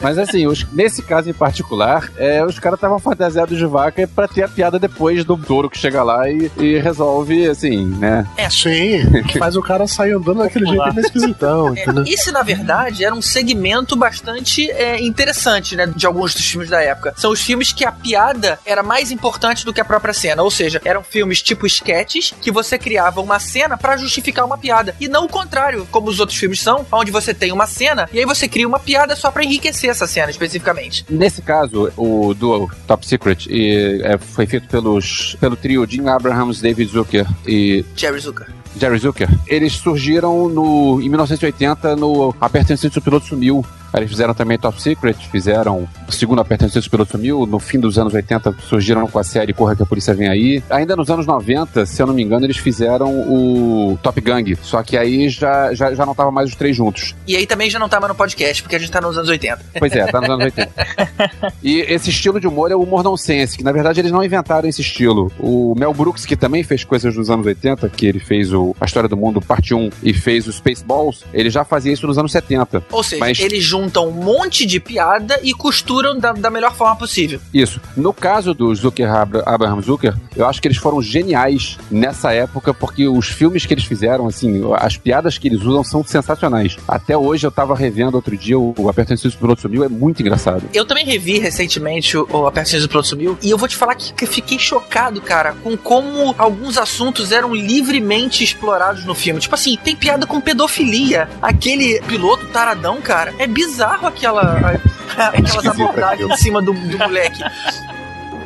Mas 0.00 0.18
assim, 0.18 0.46
os- 0.46 0.66
nesse 0.72 1.02
caso 1.02 1.28
em 1.28 1.32
particular, 1.34 2.10
é, 2.16 2.44
os 2.44 2.58
caras 2.58 2.76
estavam 2.78 2.98
fantasiados 2.98 3.58
de 3.58 3.66
vaca 3.66 3.91
pra 4.14 4.28
ter 4.28 4.42
a 4.42 4.48
piada 4.48 4.78
depois 4.78 5.24
do 5.24 5.36
touro 5.36 5.70
que 5.70 5.78
chega 5.78 6.02
lá 6.02 6.28
e, 6.28 6.50
e 6.58 6.78
resolve, 6.78 7.46
assim, 7.48 7.86
né? 7.86 8.26
Sim, 8.50 9.22
que 9.28 9.38
faz 9.40 9.56
o 9.56 9.62
cara 9.62 9.86
sair 9.86 10.12
andando 10.12 10.38
daquele 10.38 10.66
jeito 10.66 10.94
meio 10.94 11.06
esquisitão, 11.06 11.74
É, 11.76 11.84
esse, 12.06 12.30
na 12.30 12.42
verdade, 12.42 13.04
era 13.04 13.14
um 13.14 13.22
segmento 13.22 13.96
bastante 13.96 14.70
é, 14.70 15.00
interessante, 15.02 15.76
né? 15.76 15.86
De 15.86 16.06
alguns 16.06 16.34
dos 16.34 16.44
filmes 16.44 16.70
da 16.70 16.80
época. 16.80 17.14
São 17.16 17.30
os 17.30 17.40
filmes 17.40 17.72
que 17.72 17.84
a 17.84 17.92
piada 17.92 18.58
era 18.64 18.82
mais 18.82 19.10
importante 19.10 19.64
do 19.64 19.72
que 19.72 19.80
a 19.80 19.84
própria 19.84 20.14
cena. 20.14 20.42
Ou 20.42 20.50
seja, 20.50 20.80
eram 20.84 21.02
filmes 21.02 21.42
tipo 21.42 21.66
sketches 21.66 22.34
que 22.40 22.50
você 22.50 22.78
criava 22.78 23.20
uma 23.20 23.38
cena 23.38 23.76
pra 23.76 23.96
justificar 23.96 24.44
uma 24.44 24.58
piada. 24.58 24.94
E 25.00 25.08
não 25.08 25.24
o 25.24 25.28
contrário, 25.28 25.86
como 25.90 26.08
os 26.08 26.20
outros 26.20 26.38
filmes 26.38 26.60
são, 26.60 26.86
onde 26.90 27.10
você 27.10 27.32
tem 27.34 27.52
uma 27.52 27.66
cena 27.66 28.08
e 28.12 28.18
aí 28.18 28.24
você 28.24 28.48
cria 28.48 28.66
uma 28.66 28.78
piada 28.78 29.16
só 29.16 29.30
pra 29.30 29.44
enriquecer 29.44 29.90
essa 29.90 30.06
cena 30.06 30.30
especificamente. 30.30 31.04
Nesse 31.08 31.42
caso, 31.42 31.92
o 31.96 32.34
do 32.34 32.70
Top 32.86 33.06
Secret 33.06 33.46
e, 33.48 33.81
é, 34.02 34.18
foi 34.18 34.46
feito 34.46 34.68
pelos, 34.68 35.36
pelo 35.40 35.56
trio 35.56 35.86
Jim 35.88 36.06
Abrahams, 36.08 36.60
David 36.60 36.90
Zucker 36.90 37.26
e 37.46 37.84
Jerry 37.96 38.20
Zucker. 38.20 38.46
Jerry 38.78 38.98
Zucker. 38.98 39.28
Eles 39.46 39.74
surgiram 39.74 40.48
no, 40.48 41.00
em 41.00 41.08
1980 41.08 41.96
no 41.96 42.34
Aperta 42.40 42.74
o 42.74 42.76
Cinto, 42.76 42.98
o 42.98 43.02
Piloto 43.02 43.26
Sumiu. 43.26 43.64
Eles 43.94 44.10
fizeram 44.10 44.34
também 44.34 44.58
Top 44.58 44.80
Secret, 44.80 45.16
fizeram 45.30 45.88
o 46.08 46.12
segundo 46.12 46.40
Aperta 46.40 46.66
o 46.66 46.70
Cinto, 46.70 46.86
o 46.86 46.90
Piloto 46.90 47.12
Sumiu. 47.12 47.46
No 47.46 47.58
fim 47.58 47.78
dos 47.78 47.98
anos 47.98 48.14
80 48.14 48.54
surgiram 48.68 49.06
com 49.06 49.18
a 49.18 49.24
série 49.24 49.52
Corra 49.52 49.76
que 49.76 49.82
a 49.82 49.86
Polícia 49.86 50.14
Vem 50.14 50.28
Aí. 50.28 50.62
Ainda 50.70 50.96
nos 50.96 51.10
anos 51.10 51.26
90, 51.26 51.84
se 51.86 52.00
eu 52.00 52.06
não 52.06 52.14
me 52.14 52.22
engano, 52.22 52.46
eles 52.46 52.56
fizeram 52.56 53.10
o 53.10 53.98
Top 54.02 54.20
Gang. 54.20 54.56
Só 54.62 54.82
que 54.82 54.96
aí 54.96 55.28
já, 55.28 55.74
já, 55.74 55.94
já 55.94 56.06
não 56.06 56.14
tava 56.14 56.30
mais 56.30 56.50
os 56.50 56.56
três 56.56 56.76
juntos. 56.76 57.14
E 57.26 57.36
aí 57.36 57.46
também 57.46 57.68
já 57.68 57.78
não 57.78 57.88
tava 57.88 58.08
no 58.08 58.14
podcast, 58.14 58.62
porque 58.62 58.76
a 58.76 58.78
gente 58.78 58.90
tá 58.90 59.00
nos 59.00 59.16
anos 59.16 59.28
80. 59.28 59.64
Pois 59.78 59.92
é, 59.92 60.06
tá 60.06 60.20
nos 60.20 60.30
anos 60.30 60.44
80. 60.44 60.72
E 61.62 61.80
esse 61.80 62.10
estilo 62.10 62.40
de 62.40 62.46
humor 62.46 62.70
é 62.70 62.74
o 62.74 62.82
humor 62.82 63.04
nonsense, 63.04 63.56
que 63.56 63.62
na 63.64 63.72
verdade 63.72 64.00
eles 64.00 64.10
não 64.10 64.22
inventaram 64.24 64.68
esse 64.68 64.80
estilo. 64.80 65.30
O 65.38 65.74
Mel 65.78 65.92
Brooks, 65.94 66.24
que 66.26 66.36
também 66.36 66.62
fez 66.62 66.82
coisas 66.84 67.14
dos 67.14 67.30
anos 67.30 67.46
80, 67.46 67.88
que 67.88 68.06
ele 68.06 68.18
fez 68.18 68.52
o 68.52 68.74
A 68.80 68.84
História 68.84 69.08
do 69.08 69.16
Mundo 69.16 69.40
Parte 69.40 69.74
1 69.74 69.90
e 70.02 70.12
fez 70.12 70.46
o 70.46 70.52
Spaceballs, 70.52 71.24
ele 71.32 71.50
já 71.50 71.64
fazia 71.64 71.92
isso 71.92 72.06
nos 72.06 72.18
anos 72.18 72.32
70. 72.32 72.82
Ou 72.90 73.02
seja, 73.02 73.20
Mas- 73.20 73.38
eles 73.40 73.62
juntam 73.82 74.08
um 74.08 74.12
monte 74.12 74.64
de 74.64 74.78
piada 74.78 75.38
e 75.42 75.52
costuram 75.52 76.18
da, 76.18 76.32
da 76.32 76.50
melhor 76.50 76.74
forma 76.74 76.94
possível. 76.96 77.40
Isso. 77.52 77.80
No 77.96 78.12
caso 78.12 78.54
do 78.54 78.72
Zucker, 78.74 79.10
Abra- 79.12 79.42
Abraham 79.46 79.82
Zucker, 79.82 80.14
eu 80.36 80.46
acho 80.46 80.60
que 80.62 80.68
eles 80.68 80.76
foram 80.78 81.02
geniais 81.02 81.76
nessa 81.90 82.32
época, 82.32 82.72
porque 82.72 83.08
os 83.08 83.26
filmes 83.28 83.66
que 83.66 83.74
eles 83.74 83.84
fizeram, 83.84 84.26
assim, 84.26 84.62
as 84.76 84.96
piadas 84.96 85.36
que 85.38 85.48
eles 85.48 85.62
usam 85.62 85.82
são 85.82 86.04
sensacionais. 86.04 86.76
Até 86.86 87.16
hoje 87.16 87.46
eu 87.46 87.50
tava 87.50 87.74
revendo 87.74 88.16
outro 88.16 88.36
dia 88.36 88.58
o, 88.58 88.74
o 88.78 88.88
Aperta 88.88 89.12
o 89.14 89.32
Piloto 89.32 89.60
Sumiu, 89.62 89.84
é 89.84 89.88
muito 89.88 90.20
engraçado. 90.22 90.62
Eu 90.72 90.84
também 90.84 91.04
revi 91.04 91.38
recentemente 91.38 92.16
o, 92.16 92.26
o 92.30 92.46
Aperções 92.46 92.82
do 92.82 92.88
Piloto 92.88 93.08
Sumiu 93.08 93.36
e 93.42 93.50
eu 93.50 93.58
vou 93.58 93.68
te 93.68 93.76
falar 93.76 93.94
que, 93.94 94.12
fiquei 94.26 94.58
chocado, 94.58 95.20
cara, 95.20 95.54
com 95.62 95.76
como 95.76 96.34
alguns 96.38 96.78
assuntos 96.78 97.32
eram 97.32 97.54
livremente 97.54 98.44
explorados 98.44 99.04
no 99.04 99.14
filme. 99.14 99.40
Tipo 99.40 99.54
assim, 99.54 99.76
tem 99.82 99.94
piada 99.96 100.26
com 100.26 100.40
pedofilia. 100.40 101.28
Aquele 101.40 102.00
piloto 102.02 102.46
taradão, 102.46 103.00
cara, 103.00 103.34
é 103.38 103.46
bizarro 103.46 103.71
aquela, 103.80 104.42
a- 104.42 105.28
aquelas 105.28 105.66
abordagens 105.66 106.30
em 106.30 106.36
cima 106.36 106.60
do, 106.62 106.72
do 106.72 106.98
moleque. 106.98 107.42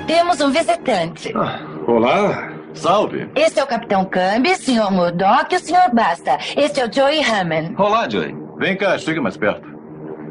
Temos 0.06 0.40
um 0.40 0.50
visitante. 0.50 1.32
Olá, 1.86 2.52
salve. 2.74 3.28
Este 3.34 3.58
é 3.58 3.64
o 3.64 3.66
Capitão 3.66 4.04
Cambi, 4.04 4.54
Sr. 4.56 4.90
Murdoch 4.90 5.52
e 5.52 5.56
o 5.56 5.60
Sr. 5.60 5.92
Basta. 5.92 6.38
Este 6.56 6.80
é 6.80 6.86
o 6.86 6.92
Joey 6.92 7.20
Hammond. 7.22 7.74
Olá, 7.76 8.08
Joey. 8.08 8.34
Vem 8.58 8.76
cá, 8.76 8.96
chega 8.98 9.20
mais 9.20 9.36
perto. 9.36 9.66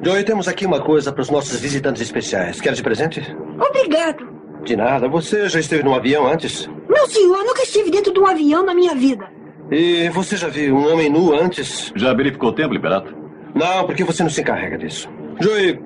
Joey, 0.03 0.23
temos 0.23 0.47
aqui 0.47 0.65
uma 0.65 0.79
coisa 0.81 1.11
para 1.11 1.21
os 1.21 1.29
nossos 1.29 1.59
visitantes 1.59 2.01
especiais. 2.01 2.61
Quer 2.61 2.73
de 2.73 2.83
presente? 2.83 3.35
Obrigado. 3.59 4.27
De 4.63 4.75
nada. 4.75 5.07
Você 5.07 5.47
já 5.49 5.59
esteve 5.59 5.83
num 5.83 5.93
avião 5.93 6.25
antes? 6.27 6.69
Meu 6.89 7.07
senhor, 7.07 7.43
nunca 7.43 7.63
estive 7.63 7.89
dentro 7.91 8.13
de 8.13 8.19
um 8.19 8.25
avião 8.27 8.63
na 8.65 8.73
minha 8.73 8.95
vida. 8.95 9.27
E 9.71 10.09
você 10.09 10.37
já 10.37 10.47
viu 10.47 10.75
um 10.77 10.91
homem 10.93 11.09
nu 11.09 11.33
antes? 11.33 11.91
Já 11.95 12.13
verificou 12.13 12.49
o 12.49 12.53
tempo, 12.53 12.73
Liberato? 12.73 13.15
Não, 13.55 13.85
porque 13.85 14.03
você 14.03 14.21
não 14.21 14.29
se 14.29 14.41
encarrega 14.41 14.77
disso. 14.77 15.09
Joey, 15.39 15.79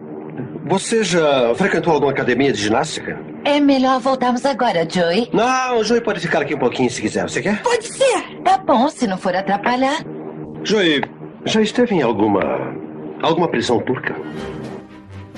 você 0.66 1.04
já 1.04 1.54
frequentou 1.56 1.94
alguma 1.94 2.12
academia 2.12 2.52
de 2.52 2.60
ginástica? 2.60 3.20
É 3.46 3.60
melhor 3.60 4.00
voltarmos 4.00 4.46
agora, 4.46 4.88
Joey. 4.90 5.30
Não, 5.32 5.78
o 5.78 5.84
Joey 5.84 6.02
pode 6.02 6.20
ficar 6.20 6.42
aqui 6.42 6.56
um 6.56 6.60
pouquinho 6.60 6.90
se 6.90 7.02
quiser. 7.02 7.24
Você 7.24 7.42
quer? 7.42 7.62
Pode 7.62 7.86
ser. 7.86 8.42
Tá 8.44 8.58
bom, 8.58 8.90
se 8.90 9.08
não 9.08 9.18
for 9.18 9.36
atrapalhar. 9.36 10.04
Joey, 10.64 11.02
já 11.46 11.62
esteve 11.62 11.96
em 11.96 12.02
alguma. 12.02 12.42
alguma 13.22 13.48
prisão 13.48 13.80
turca? 13.80 14.16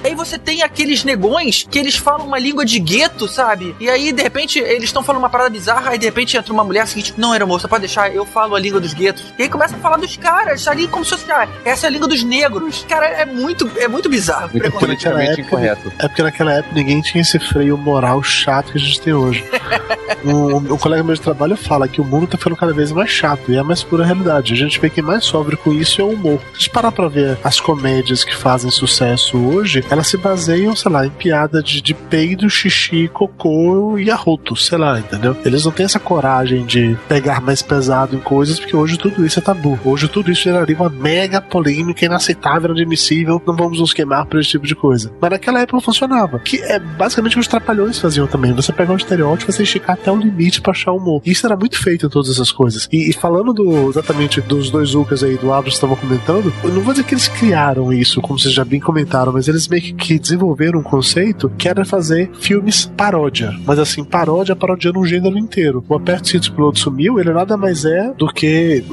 Aí 0.04 0.16
você 0.16 0.38
tem 0.38 0.64
aqueles 0.64 1.04
negões 1.04 1.66
que 1.70 1.78
eles 1.78 1.96
falam 1.96 2.26
uma 2.26 2.40
língua 2.40 2.66
de 2.66 2.80
gueto, 2.80 3.28
sabe? 3.28 3.76
E 3.80 3.90
aí, 3.90 4.12
de 4.12 4.22
repente, 4.22 4.60
eles 4.60 4.86
estão 4.86 5.04
falando 5.04 5.22
uma 5.22 5.30
parada 5.30 5.50
bizarra, 5.50 5.92
aí 5.92 5.98
de 5.98 6.06
repente 6.06 6.36
entra 6.38 6.52
uma 6.52 6.64
mulher 6.64 6.88
seguinte, 6.88 7.14
não, 7.18 7.34
era 7.34 7.46
moça, 7.46 7.68
pode 7.68 7.82
deixar, 7.82 8.14
eu 8.14 8.26
falo 8.26 8.56
a 8.56 8.60
língua 8.60 8.80
dos 8.80 8.94
guetos. 8.94 9.24
E 9.38 9.44
aí 9.44 9.50
começa 9.50 9.76
a 9.76 9.80
falar 9.80 9.98
dos 9.98 10.18
caras, 10.18 10.68
ali 10.68 10.88
como 10.88 11.04
se 11.06 11.12
fosse, 11.12 11.32
ah, 11.32 11.48
essa 11.66 11.86
é 11.86 11.88
a 11.88 11.92
língua 11.92 12.08
dos 12.08 12.24
negros. 12.24 12.86
Cara, 12.88 13.06
é 13.08 13.26
muito, 13.26 13.70
é 13.78 13.88
muito 13.88 14.10
bizarro. 14.10 14.50
Muito 14.52 14.64
Naquela 14.64 14.80
politicamente 14.80 15.32
época- 15.42 15.42
incorreto. 15.48 15.94
É 16.00 16.08
porque 16.08 16.24
naquela 16.24 16.54
época 16.54 16.74
ninguém 16.76 17.02
tinha 17.02 17.22
esse 17.22 17.38
freio 17.40 17.78
moral 17.78 18.22
chato 18.24 18.72
que 18.72 18.78
a 18.78 18.82
gente 18.82 19.00
tem 19.02 19.14
hoje. 19.14 19.44
um, 20.26 20.74
um 20.74 20.78
colega 20.78 21.04
meu 21.04 21.16
de 21.16 21.22
trabalho 21.22 21.56
fala 21.56 21.88
que 21.88 22.02
o 22.02 22.04
mundo 22.04 22.28
tá 22.28 22.38
ficando 22.38 22.56
cada 22.56 22.74
vez 22.74 22.92
mais 22.92 23.10
chato, 23.10 23.52
e 23.52 23.56
é 23.56 23.60
a 23.60 23.64
mais 23.64 23.84
pura 23.84 24.06
realidade. 24.06 24.54
A 24.54 24.58
gente 24.58 24.80
vê 24.80 24.90
que 24.90 25.02
mais 25.02 25.24
sofre 25.26 25.56
com 25.58 25.72
isso 25.72 26.02
é 26.02 26.04
o 26.04 26.10
humor. 26.10 26.40
Se 26.60 26.70
parar 26.70 26.92
pra 26.92 27.08
ver 27.08 27.38
as 27.44 27.60
comédias 27.60 28.24
que 28.24 28.36
fazem 28.36 28.70
sucesso 28.72 29.38
hoje, 29.38 29.84
elas 29.92 30.08
se 30.08 30.16
baseiam, 30.16 30.74
sei 30.74 30.90
lá, 30.90 31.06
em 31.06 31.10
piada 31.10 31.62
de, 31.62 31.82
de 31.82 31.94
peido, 31.94 32.50
xixi, 32.50 33.10
cocô 33.10 33.98
e 33.98 34.10
arroto, 34.10 34.56
sei 34.56 34.78
lá, 34.78 34.98
entendeu? 34.98 35.36
Eles 35.44 35.66
não 35.66 35.72
têm 35.72 35.86
essa 35.86 36.00
coragem 36.00 36.66
de 36.66 36.98
pegar 37.10 37.42
mais 37.42 37.62
pesado 37.62 38.16
em 38.16 38.20
coisas, 38.20 38.58
porque 38.58 38.74
hoje 38.74 38.98
tudo 38.98 39.26
isso 39.26 39.40
é 39.40 39.42
tabu. 39.42 39.78
Hoje 39.84 40.08
tudo 40.08 40.32
isso 40.32 40.44
geraria 40.44 40.78
uma 40.78 40.90
mega 40.90 41.42
polêmica 41.42 42.06
inaceitável, 42.06 42.70
inadmissível, 42.70 43.42
não 43.46 43.54
vamos 43.54 43.82
nos 43.82 43.94
queimar 43.94 44.26
por 44.26 44.40
esse 44.40 44.52
tipo 44.52 44.66
de 44.66 44.76
coisa. 44.76 45.12
Mas 45.20 45.32
naquela 45.32 45.60
época 45.60 45.82
funcionava. 45.82 46.40
Que 46.40 46.62
é 46.62 46.80
basicamente 46.80 47.34
o 47.34 47.36
que 47.36 47.42
os 47.42 47.48
trapalhões 47.48 48.00
faziam 48.00 48.28
também. 48.28 48.54
Você 48.54 48.72
pegar 48.72 48.94
um 48.94 48.98
estereótipo, 48.98 49.52
você 49.52 49.64
esticar 49.64 49.96
até 49.96 50.10
o 50.10 50.16
limite 50.16 50.62
pra 50.62 50.72
achar 50.72 50.94
humor. 50.94 51.22
Isso 51.26 51.46
era 51.46 51.58
muito 51.58 51.78
feito 51.78 52.06
em 52.06 52.10
todas 52.10 52.30
essas 52.30 52.52
coisas. 52.52 52.88
E, 52.94 53.10
e 53.10 53.14
falando 53.14 53.52
do, 53.52 53.90
exatamente 53.90 54.40
dos 54.40 54.72
dois 54.72 54.94
Lucas 54.94 55.22
aí, 55.22 55.38
do 55.38 55.52
Abras 55.52 55.74
que 55.74 55.78
estavam 55.78 55.98
comentando, 55.98 56.54
eu 56.64 56.70
não 56.70 56.82
vou 56.82 56.94
dizer 56.94 57.06
que 57.06 57.14
eles 57.14 57.28
criaram 57.28 57.92
isso, 57.92 58.22
como 58.22 58.40
vocês 58.40 58.54
já 58.54 58.64
bem 58.64 58.80
comentaram, 58.80 59.34
mas 59.34 59.50
eles 59.50 59.68
meio 59.68 59.81
que- 59.82 59.94
que 59.94 60.20
desenvolveram 60.20 60.80
um 60.80 60.84
conceito 60.84 61.50
que 61.58 61.68
era 61.68 61.84
fazer 61.86 62.30
filmes 62.40 62.86
paródia. 62.98 63.54
Mas 63.66 63.80
assim, 63.80 64.04
paródia 64.04 64.56
parodiando 64.56 65.00
um 65.00 65.06
gênero 65.06 65.38
inteiro. 65.38 65.84
O 65.88 65.96
Aperto 65.96 66.28
Cinto 66.30 66.54
Piloto 66.54 66.80
Sumiu, 66.80 67.20
ele 67.20 67.32
nada 67.32 67.56
mais 67.58 67.86
é 67.86 68.14
do 68.14 68.28
que. 68.28 68.84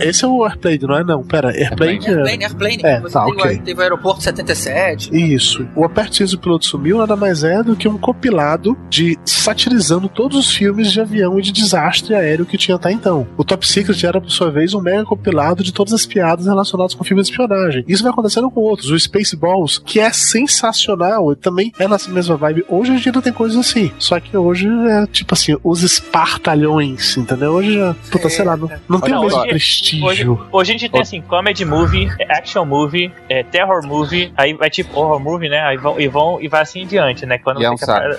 Esse 0.00 0.24
é 0.24 0.28
o 0.28 0.44
Airplane, 0.44 0.78
não 0.82 0.96
é? 0.96 1.04
Não, 1.04 1.22
pera, 1.22 1.48
Airplane. 1.50 1.98
é- 2.06 2.10
Airplane, 2.10 2.44
Airplane. 2.44 2.80
É, 2.84 3.00
tá, 3.00 3.26
ok. 3.26 3.58
teve 3.58 3.78
o 3.80 3.82
aeroporto 3.82 4.22
77. 4.22 5.10
Isso. 5.16 5.66
O 5.74 5.84
Aperte 5.84 6.16
Cinto, 6.18 6.34
o 6.34 6.38
Piloto 6.38 6.66
Sumiu 6.66 6.98
nada 6.98 7.16
mais 7.16 7.42
é 7.44 7.62
do 7.62 7.74
que 7.76 7.88
um 7.88 7.98
compilado 7.98 8.76
de 8.88 9.16
satirizando 9.24 10.08
todos 10.08 10.38
os 10.38 10.50
filmes 10.54 10.90
de 10.92 11.00
avião 11.00 11.38
e 11.38 11.42
de 11.42 11.52
desastre 11.52 12.14
aéreo 12.14 12.44
que 12.46 12.56
tinha 12.58 12.74
até 12.76 12.90
então. 12.92 13.26
O 13.36 13.44
Top 13.44 13.66
Secret 13.66 14.04
era, 14.04 14.20
por 14.20 14.30
sua 14.30 14.50
vez, 14.50 14.74
um 14.74 14.80
mega 14.80 15.04
compilado 15.04 15.62
de 15.62 15.72
todas 15.72 15.92
as 15.92 16.04
piadas 16.04 16.46
relacionadas 16.46 16.94
com 16.94 17.04
filmes 17.04 17.26
de 17.26 17.32
espionagem. 17.32 17.84
Isso 17.86 18.02
vai 18.02 18.12
acontecendo 18.12 18.50
com 18.50 18.60
outros. 18.60 18.90
O 18.90 18.98
Spaceballs, 18.98 19.78
que 19.78 20.00
é 20.00 20.12
sensacional, 20.36 21.32
e 21.32 21.36
também 21.36 21.72
é 21.78 21.86
nessa 21.88 22.10
mesma 22.10 22.36
vibe. 22.36 22.64
Hoje 22.68 22.92
a 22.92 22.96
gente 22.96 23.08
ainda 23.08 23.22
tem 23.22 23.32
coisas 23.32 23.56
assim. 23.58 23.90
Só 23.98 24.18
que 24.20 24.36
hoje 24.36 24.68
é 24.68 25.06
tipo 25.06 25.32
assim, 25.34 25.56
os 25.62 25.82
espartalhões, 25.82 27.16
entendeu? 27.16 27.52
Hoje 27.52 27.74
já, 27.74 27.94
puta, 28.10 28.28
sei 28.28 28.44
lá, 28.44 28.56
não, 28.56 28.68
não 28.88 29.00
tem 29.00 29.12
Não, 29.12 29.20
o 29.20 29.24
mesmo 29.24 29.38
hoje- 29.38 29.48
prestígio. 29.48 30.06
Hoje, 30.06 30.28
hoje 30.52 30.70
a 30.70 30.78
gente 30.78 30.90
tem 30.90 31.00
assim, 31.00 31.20
comedy 31.22 31.64
movie, 31.64 32.08
action 32.28 32.64
movie, 32.64 33.12
é, 33.28 33.42
terror 33.42 33.86
movie, 33.86 34.32
aí 34.36 34.52
vai 34.54 34.68
tipo 34.70 34.98
horror 34.98 35.20
movie, 35.20 35.48
né? 35.48 35.60
Aí 35.60 35.76
vão 35.76 35.98
e 36.00 36.08
vão 36.08 36.40
e 36.40 36.48
vai 36.48 36.62
assim 36.62 36.80
em 36.82 36.86
diante, 36.86 37.24
né? 37.24 37.38
Quando 37.38 37.60
E 37.60 37.64
é 37.64 37.70
um 37.70 37.76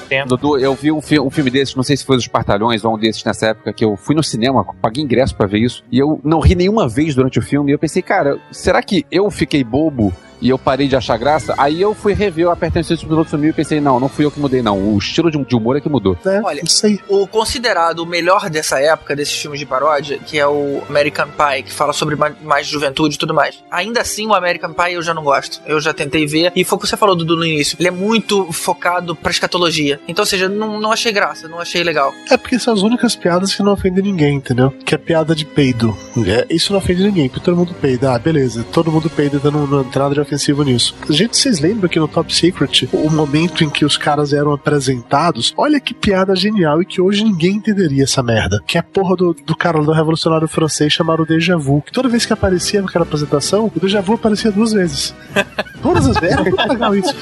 tempo. 0.09 0.29
Dudu, 0.29 0.57
eu 0.57 0.74
vi 0.74 0.91
um, 0.91 1.01
fi- 1.01 1.19
um 1.19 1.29
filme 1.29 1.50
desses, 1.51 1.75
não 1.75 1.83
sei 1.83 1.97
se 1.97 2.05
foi 2.05 2.15
dos 2.15 2.27
Partalhões 2.27 2.83
ou 2.86 2.95
um 2.95 2.97
desses 2.97 3.24
nessa 3.24 3.47
época, 3.47 3.74
que 3.74 3.83
eu 3.83 3.95
fui 3.97 4.15
no 4.15 4.24
cinema, 4.24 4.65
paguei 4.81 5.03
ingresso 5.03 5.36
pra 5.36 5.47
ver 5.47 5.59
isso, 5.59 5.83
e 5.91 6.00
eu 6.00 6.19
não 6.24 6.39
ri 6.39 6.55
nenhuma 6.55 6.88
vez 6.88 7.15
durante 7.15 7.39
o 7.39 7.41
filme, 7.41 7.71
e 7.71 7.74
eu 7.74 7.79
pensei, 7.79 8.01
cara, 8.01 8.38
será 8.51 8.81
que 8.81 9.05
eu 9.12 9.29
fiquei 9.29 9.63
bobo 9.63 10.13
e 10.41 10.50
eu 10.50 10.58
parei 10.58 10.88
de 10.88 10.96
achar 10.96 11.17
graça? 11.17 11.53
Aí 11.58 11.82
eu 11.82 11.94
fui 11.94 12.13
rever 12.13 12.48
o 12.48 12.51
Apertando 12.51 12.77
o 12.91 12.98
Piloto 13.08 13.29
Sumiu 13.29 13.50
e 13.50 13.53
pensei, 13.53 13.79
não, 13.82 14.00
não 14.00 14.08
fui 14.10 14.25
eu 14.25 14.32
que 14.32 14.39
mudei, 14.39 14.62
não. 14.62 14.77
O 14.94 14.98
estilo 14.98 15.32
de, 15.32 15.44
de 15.44 15.56
humor 15.56 15.77
é 15.77 15.82
que 15.82 15.89
mudou. 15.89 16.17
né? 16.24 16.41
Olha, 16.44 16.62
Isso 16.63 16.86
aí. 16.86 17.00
O 17.08 17.27
considerado 17.27 18.00
o 18.00 18.06
melhor 18.06 18.50
dessa 18.50 18.79
época, 18.79 19.15
desses 19.15 19.36
filmes 19.36 19.60
de 19.60 19.65
paródia, 19.65 20.20
que 20.20 20.38
é 20.38 20.48
o 20.48 20.82
American 20.89 21.27
Pie, 21.27 21.63
que 21.63 21.72
fala 21.74 21.94
sobre 21.94 22.15
ma- 22.15 22.34
mais 22.44 22.67
juventude 22.67 23.15
e 23.15 23.17
tudo 23.17 23.34
mais. 23.34 23.63
Ainda 23.72 24.01
assim, 24.01 24.27
o 24.27 24.34
American 24.34 24.74
Pie 24.74 24.94
eu 24.94 25.01
já 25.01 25.13
não 25.13 25.24
gosto. 25.24 25.62
Eu 25.65 25.79
já 25.82 25.94
tentei 25.94 26.25
ver. 26.25 26.51
E 26.56 26.63
foi 26.63 26.77
o 26.77 26.82
que 26.82 26.88
você 26.88 26.98
falou, 26.98 27.15
Dudu, 27.15 27.36
no 27.38 27.46
início. 27.46 27.75
Ele 27.79 27.88
é 27.88 27.91
muito 27.91 28.51
focado 28.51 29.15
pra 29.15 29.32
escatologia. 29.32 30.00
Então, 30.08 30.24
ou 30.24 30.27
seja, 30.27 30.48
não, 30.50 30.79
não 30.79 30.91
achei 30.91 31.12
graça, 31.12 31.48
não 31.48 31.60
achei 31.60 31.84
legal. 31.84 32.13
É 32.29 32.38
porque 32.38 32.60
são 32.60 32.74
as 32.74 32.82
únicas 32.82 33.15
piadas 33.15 33.53
que 33.56 33.63
não 33.63 33.74
ofendem 33.74 34.03
ninguém, 34.03 34.36
entendeu? 34.36 34.72
Que 34.86 34.94
é 34.96 34.98
piada 34.98 35.34
de 35.36 35.46
peido. 35.46 35.98
É, 36.27 36.46
isso 36.53 36.72
não 36.74 36.79
ofende 36.79 37.03
ninguém, 37.03 37.29
porque 37.29 37.44
todo 37.46 37.58
mundo 37.58 37.74
peida. 37.79 38.13
Ah, 38.13 38.20
beleza. 38.20 38.65
Todo 38.72 38.91
mundo 38.91 39.10
peida, 39.10 39.39
não 39.51 39.84
tem 39.84 40.01
nada 40.01 40.13
de 40.13 40.22
ofensivo 40.27 40.63
nisso. 40.63 40.93
Gente, 41.10 41.38
vocês 41.38 41.60
lembram 41.60 41.89
que 41.89 42.00
no 42.00 42.07
Top 42.07 42.34
Secret, 42.34 42.88
o 42.91 43.10
momento 43.10 43.63
em 43.63 43.69
que 43.69 43.86
os 43.86 43.98
caras 43.98 44.34
eram 44.34 44.51
apresentados, 44.51 45.53
olha 45.57 45.79
que 45.79 45.93
piada 45.93 46.36
genial 46.36 46.81
e 46.81 46.86
que 46.86 47.01
hoje 47.01 47.24
ninguém 47.24 47.55
entenderia 47.55 48.03
essa 48.03 48.22
merda. 48.22 48.62
Que 48.67 48.77
é 48.77 48.81
a 48.81 48.84
porra 48.84 49.15
do, 49.15 49.34
do 49.34 49.55
cara 49.55 49.81
do 49.81 49.91
revolucionário 49.91 50.48
francês 50.48 50.91
chamado 50.91 51.25
Deja 51.25 51.57
Vu. 51.57 51.81
Que 51.81 51.91
toda 51.91 52.10
vez 52.10 52.25
que 52.25 52.34
aparecia 52.34 52.81
naquela 52.81 53.05
apresentação, 53.05 53.72
o 53.74 53.79
Deja 53.79 54.01
Vu 54.01 54.13
aparecia 54.13 54.51
duas 54.51 54.74
vezes. 54.74 55.15
Todas 55.81 56.07
as 56.07 56.17
vezes. 56.17 56.38
Era 56.38 56.43
muito 56.43 56.67
legal 56.67 56.96
isso. 56.96 57.13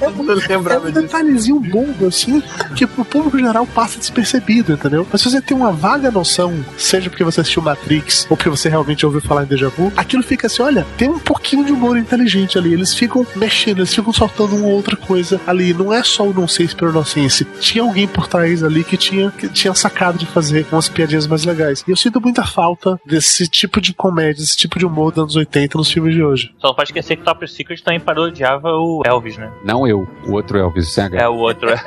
É 0.00 0.08
um, 0.08 0.70
é 0.70 0.78
um 0.78 0.90
detalhezinho 0.90 1.60
bobo, 1.60 2.06
assim, 2.06 2.42
que 2.74 2.86
pro 2.86 3.04
público 3.04 3.38
geral 3.38 3.66
passa 3.66 3.98
despercebido, 3.98 4.72
entendeu? 4.72 5.06
Mas 5.10 5.20
se 5.20 5.30
você 5.30 5.40
tem 5.40 5.56
uma 5.56 5.72
vaga 5.72 6.10
noção, 6.10 6.54
seja 6.78 7.10
porque 7.10 7.24
você 7.24 7.40
assistiu 7.40 7.62
Matrix 7.62 8.26
ou 8.30 8.36
porque 8.36 8.48
você 8.48 8.68
realmente 8.68 9.04
ouviu 9.04 9.20
falar 9.20 9.42
em 9.42 9.46
Deja 9.46 9.68
Vu, 9.68 9.92
aquilo 9.96 10.22
fica 10.22 10.46
assim: 10.46 10.62
olha, 10.62 10.86
tem 10.96 11.08
um 11.08 11.18
pouquinho 11.18 11.64
de 11.64 11.72
humor 11.72 11.98
inteligente 11.98 12.45
ali. 12.54 12.72
Eles 12.72 12.92
ficam 12.92 13.26
mexendo, 13.34 13.78
eles 13.78 13.94
ficam 13.94 14.12
soltando 14.12 14.56
uma 14.56 14.68
outra 14.68 14.96
coisa 14.96 15.40
ali. 15.46 15.72
Não 15.72 15.92
é 15.92 16.02
só 16.02 16.24
o 16.24 16.34
nonsense 16.34 16.76
pelo 16.76 16.92
nonsense. 16.92 17.44
Tinha 17.58 17.82
alguém 17.82 18.06
por 18.06 18.28
trás 18.28 18.62
ali 18.62 18.84
que 18.84 18.96
tinha, 18.96 19.30
que 19.30 19.48
tinha 19.48 19.72
sacado 19.74 20.18
de 20.18 20.26
fazer 20.26 20.66
umas 20.70 20.88
piadinhas 20.88 21.26
mais 21.26 21.44
legais. 21.44 21.82
E 21.86 21.90
eu 21.90 21.96
sinto 21.96 22.20
muita 22.20 22.44
falta 22.44 23.00
desse 23.06 23.48
tipo 23.48 23.80
de 23.80 23.94
comédia, 23.94 24.42
desse 24.42 24.56
tipo 24.56 24.78
de 24.78 24.84
humor 24.84 25.10
dos 25.10 25.22
anos 25.22 25.36
80 25.36 25.78
nos 25.78 25.90
filmes 25.90 26.14
de 26.14 26.22
hoje. 26.22 26.54
Só 26.58 26.68
não 26.68 26.74
pode 26.74 26.90
esquecer 26.90 27.16
que 27.16 27.24
Top 27.24 27.48
Secret 27.48 27.82
também 27.82 28.00
parodiava 28.00 28.68
o 28.70 29.02
Elvis, 29.04 29.38
né? 29.38 29.50
Não 29.64 29.86
eu, 29.86 30.06
o 30.26 30.32
outro 30.32 30.58
Elvis, 30.58 30.92
sem 30.92 31.04
H. 31.04 31.18
É 31.18 31.28
o 31.28 31.36
outro. 31.36 31.70
é. 31.70 31.82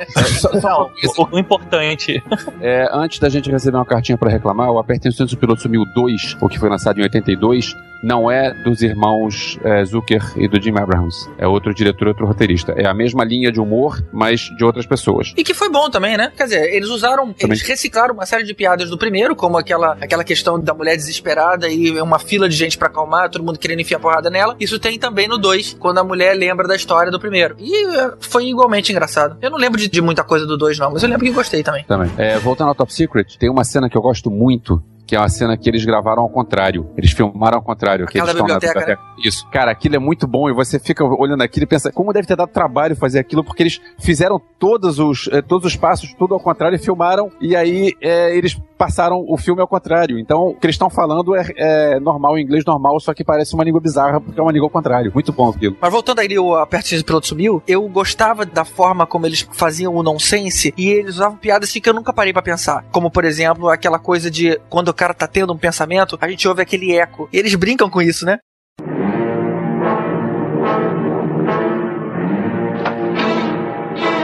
Não, 0.62 0.90
o, 1.16 1.36
o 1.36 1.38
importante. 1.38 2.22
É, 2.60 2.88
antes 2.92 3.18
da 3.18 3.28
gente 3.28 3.50
receber 3.50 3.76
uma 3.76 3.86
cartinha 3.86 4.18
pra 4.18 4.28
reclamar, 4.28 4.70
o 4.70 4.78
Apertem 4.78 5.10
o 5.10 5.36
Piloto 5.36 5.62
Sumiu 5.62 5.84
2, 5.94 6.36
o 6.40 6.48
que 6.48 6.58
foi 6.58 6.68
lançado 6.68 6.98
em 6.98 7.02
82, 7.02 7.74
não 8.02 8.30
é 8.30 8.52
dos 8.62 8.82
irmãos 8.82 9.58
é, 9.62 9.84
Zucker 9.84 10.22
e 10.36 10.48
do 10.50 10.60
Jim 10.60 10.74
Abrahams. 10.76 11.30
É 11.38 11.46
outro 11.46 11.72
diretor, 11.72 12.08
outro 12.08 12.26
roteirista. 12.26 12.72
É 12.76 12.86
a 12.86 12.94
mesma 12.94 13.24
linha 13.24 13.50
de 13.50 13.60
humor, 13.60 14.04
mas 14.12 14.40
de 14.56 14.64
outras 14.64 14.86
pessoas. 14.86 15.32
E 15.36 15.44
que 15.44 15.54
foi 15.54 15.70
bom 15.70 15.88
também, 15.88 16.16
né? 16.16 16.32
Quer 16.36 16.44
dizer, 16.44 16.74
eles 16.74 16.88
usaram, 16.88 17.34
eles 17.38 17.62
reciclaram 17.62 18.14
uma 18.14 18.26
série 18.26 18.44
de 18.44 18.54
piadas 18.54 18.90
do 18.90 18.98
primeiro, 18.98 19.34
como 19.36 19.56
aquela, 19.56 19.96
aquela 20.00 20.24
questão 20.24 20.58
da 20.58 20.74
mulher 20.74 20.96
desesperada 20.96 21.68
e 21.68 22.00
uma 22.00 22.18
fila 22.18 22.48
de 22.48 22.56
gente 22.56 22.76
pra 22.76 22.88
acalmar, 22.88 23.30
todo 23.30 23.44
mundo 23.44 23.58
querendo 23.58 23.80
enfiar 23.80 23.98
porrada 23.98 24.28
nela. 24.28 24.56
Isso 24.58 24.78
tem 24.78 24.98
também 24.98 25.28
no 25.28 25.38
2, 25.38 25.76
quando 25.78 25.98
a 25.98 26.04
mulher 26.04 26.34
lembra 26.34 26.66
da 26.66 26.76
história 26.76 27.10
do 27.10 27.20
primeiro. 27.20 27.56
E 27.58 27.86
é, 27.96 28.12
foi 28.20 28.46
igualmente 28.46 28.92
engraçado. 28.92 29.36
Eu 29.40 29.50
não 29.50 29.58
lembro 29.58 29.78
de, 29.78 29.88
de 29.88 30.00
muita 30.00 30.24
coisa 30.24 30.46
do 30.46 30.56
2, 30.56 30.78
não, 30.78 30.90
mas 30.92 31.02
eu 31.02 31.08
lembro 31.08 31.24
que 31.24 31.32
gostei 31.32 31.62
também. 31.62 31.84
Também. 31.84 32.10
É, 32.16 32.38
voltando 32.38 32.68
ao 32.68 32.74
Top 32.74 32.92
Secret, 32.92 33.38
tem 33.38 33.50
uma 33.50 33.64
cena 33.64 33.88
que 33.88 33.96
eu 33.96 34.02
gosto 34.02 34.30
muito. 34.30 34.82
Que 35.10 35.16
é 35.16 35.18
uma 35.18 35.28
cena 35.28 35.56
que 35.56 35.68
eles 35.68 35.84
gravaram 35.84 36.22
ao 36.22 36.30
contrário. 36.30 36.88
Eles 36.96 37.10
filmaram 37.10 37.56
ao 37.56 37.64
contrário. 37.64 38.06
que 38.06 38.16
Aquela 38.16 38.30
eles 38.30 38.40
estão 38.40 38.46
na 38.46 38.60
biblioteca, 38.60 38.92
né? 38.92 38.96
Isso. 39.24 39.44
Cara, 39.50 39.72
aquilo 39.72 39.96
é 39.96 39.98
muito 39.98 40.24
bom 40.24 40.48
e 40.48 40.52
você 40.52 40.78
fica 40.78 41.04
olhando 41.04 41.42
aquilo 41.42 41.64
e 41.64 41.66
pensa 41.66 41.90
como 41.90 42.12
deve 42.12 42.28
ter 42.28 42.36
dado 42.36 42.48
trabalho 42.52 42.94
fazer 42.94 43.18
aquilo, 43.18 43.42
porque 43.42 43.60
eles 43.60 43.80
fizeram 43.98 44.40
todos 44.56 45.00
os, 45.00 45.28
eh, 45.32 45.42
todos 45.42 45.66
os 45.66 45.74
passos, 45.74 46.14
tudo 46.14 46.34
ao 46.34 46.38
contrário, 46.38 46.76
e 46.76 46.78
filmaram. 46.78 47.28
E 47.40 47.56
aí 47.56 47.92
eh, 48.00 48.36
eles 48.36 48.56
passaram 48.80 49.22
o 49.28 49.36
filme 49.36 49.60
ao 49.60 49.68
contrário. 49.68 50.18
Então, 50.18 50.48
o 50.48 50.54
que 50.54 50.64
eles 50.64 50.72
estão 50.72 50.88
falando 50.88 51.36
é, 51.36 51.44
é 51.54 52.00
normal, 52.00 52.38
em 52.38 52.42
inglês 52.42 52.64
normal, 52.64 52.98
só 52.98 53.12
que 53.12 53.22
parece 53.22 53.52
uma 53.52 53.62
língua 53.62 53.78
bizarra, 53.78 54.18
porque 54.18 54.40
é 54.40 54.42
uma 54.42 54.50
língua 54.50 54.68
ao 54.68 54.70
contrário. 54.70 55.10
Muito 55.12 55.34
bom 55.34 55.50
aquilo. 55.50 55.76
Mas 55.78 55.92
voltando 55.92 56.20
aí 56.20 56.38
o 56.38 56.54
Aperte 56.54 56.96
o 56.96 57.04
Piloto 57.04 57.26
Sumiu, 57.26 57.62
eu 57.68 57.86
gostava 57.90 58.46
da 58.46 58.64
forma 58.64 59.06
como 59.06 59.26
eles 59.26 59.46
faziam 59.52 59.94
o 59.94 60.02
nonsense 60.02 60.72
e 60.78 60.88
eles 60.88 61.16
usavam 61.16 61.36
piadas 61.36 61.68
assim 61.68 61.78
que 61.78 61.90
eu 61.90 61.92
nunca 61.92 62.10
parei 62.10 62.32
pra 62.32 62.40
pensar. 62.40 62.86
Como, 62.90 63.10
por 63.10 63.26
exemplo, 63.26 63.68
aquela 63.68 63.98
coisa 63.98 64.30
de 64.30 64.58
quando 64.70 64.88
o 64.88 64.94
cara 64.94 65.12
tá 65.12 65.26
tendo 65.26 65.52
um 65.52 65.58
pensamento, 65.58 66.16
a 66.18 66.26
gente 66.26 66.48
ouve 66.48 66.62
aquele 66.62 66.96
eco. 66.96 67.28
E 67.30 67.36
eles 67.36 67.54
brincam 67.54 67.90
com 67.90 68.00
isso, 68.00 68.24
né? 68.24 68.38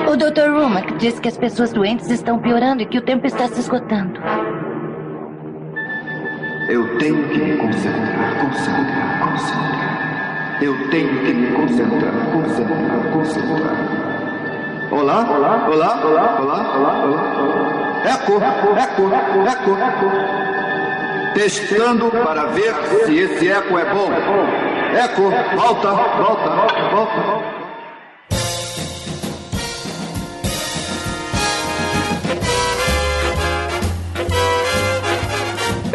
O 0.08 0.16
Dr. 0.16 0.48
Rumack 0.48 0.96
diz 0.96 1.20
que 1.20 1.28
as 1.28 1.36
pessoas 1.36 1.74
doentes 1.74 2.08
estão 2.08 2.38
piorando 2.38 2.80
e 2.80 2.86
que 2.86 2.96
o 2.96 3.02
tempo 3.02 3.26
está 3.26 3.48
se 3.48 3.60
esgotando. 3.60 4.18
Eu 6.68 6.98
tenho 6.98 7.28
que 7.28 7.38
me 7.38 7.56
concentrar, 7.58 8.40
concentrar, 8.40 9.20
concentrar. 9.20 10.58
Eu 10.60 10.90
tenho 10.90 11.08
que 11.24 11.32
me 11.32 11.52
concentrar, 11.52 12.12
concentrar, 12.32 13.12
concentrar. 13.12 13.76
Olá, 14.90 15.30
olá, 15.30 15.68
olá, 15.68 16.04
olá, 16.04 16.40
olá, 16.40 16.76
olá, 16.76 17.04
olá. 17.04 18.02
Eco, 18.04 18.42
eco, 18.42 18.76
eco, 18.78 19.12
eco, 19.46 19.70
eco. 19.78 21.34
Testando 21.34 22.10
para 22.10 22.46
ver 22.46 22.74
se 23.04 23.16
esse 23.16 23.48
eco 23.48 23.78
é 23.78 23.84
bom. 23.84 24.10
Eco, 24.92 25.30
volta, 25.54 25.92
volta, 25.92 26.50
volta, 26.50 26.82
volta. 26.90 27.55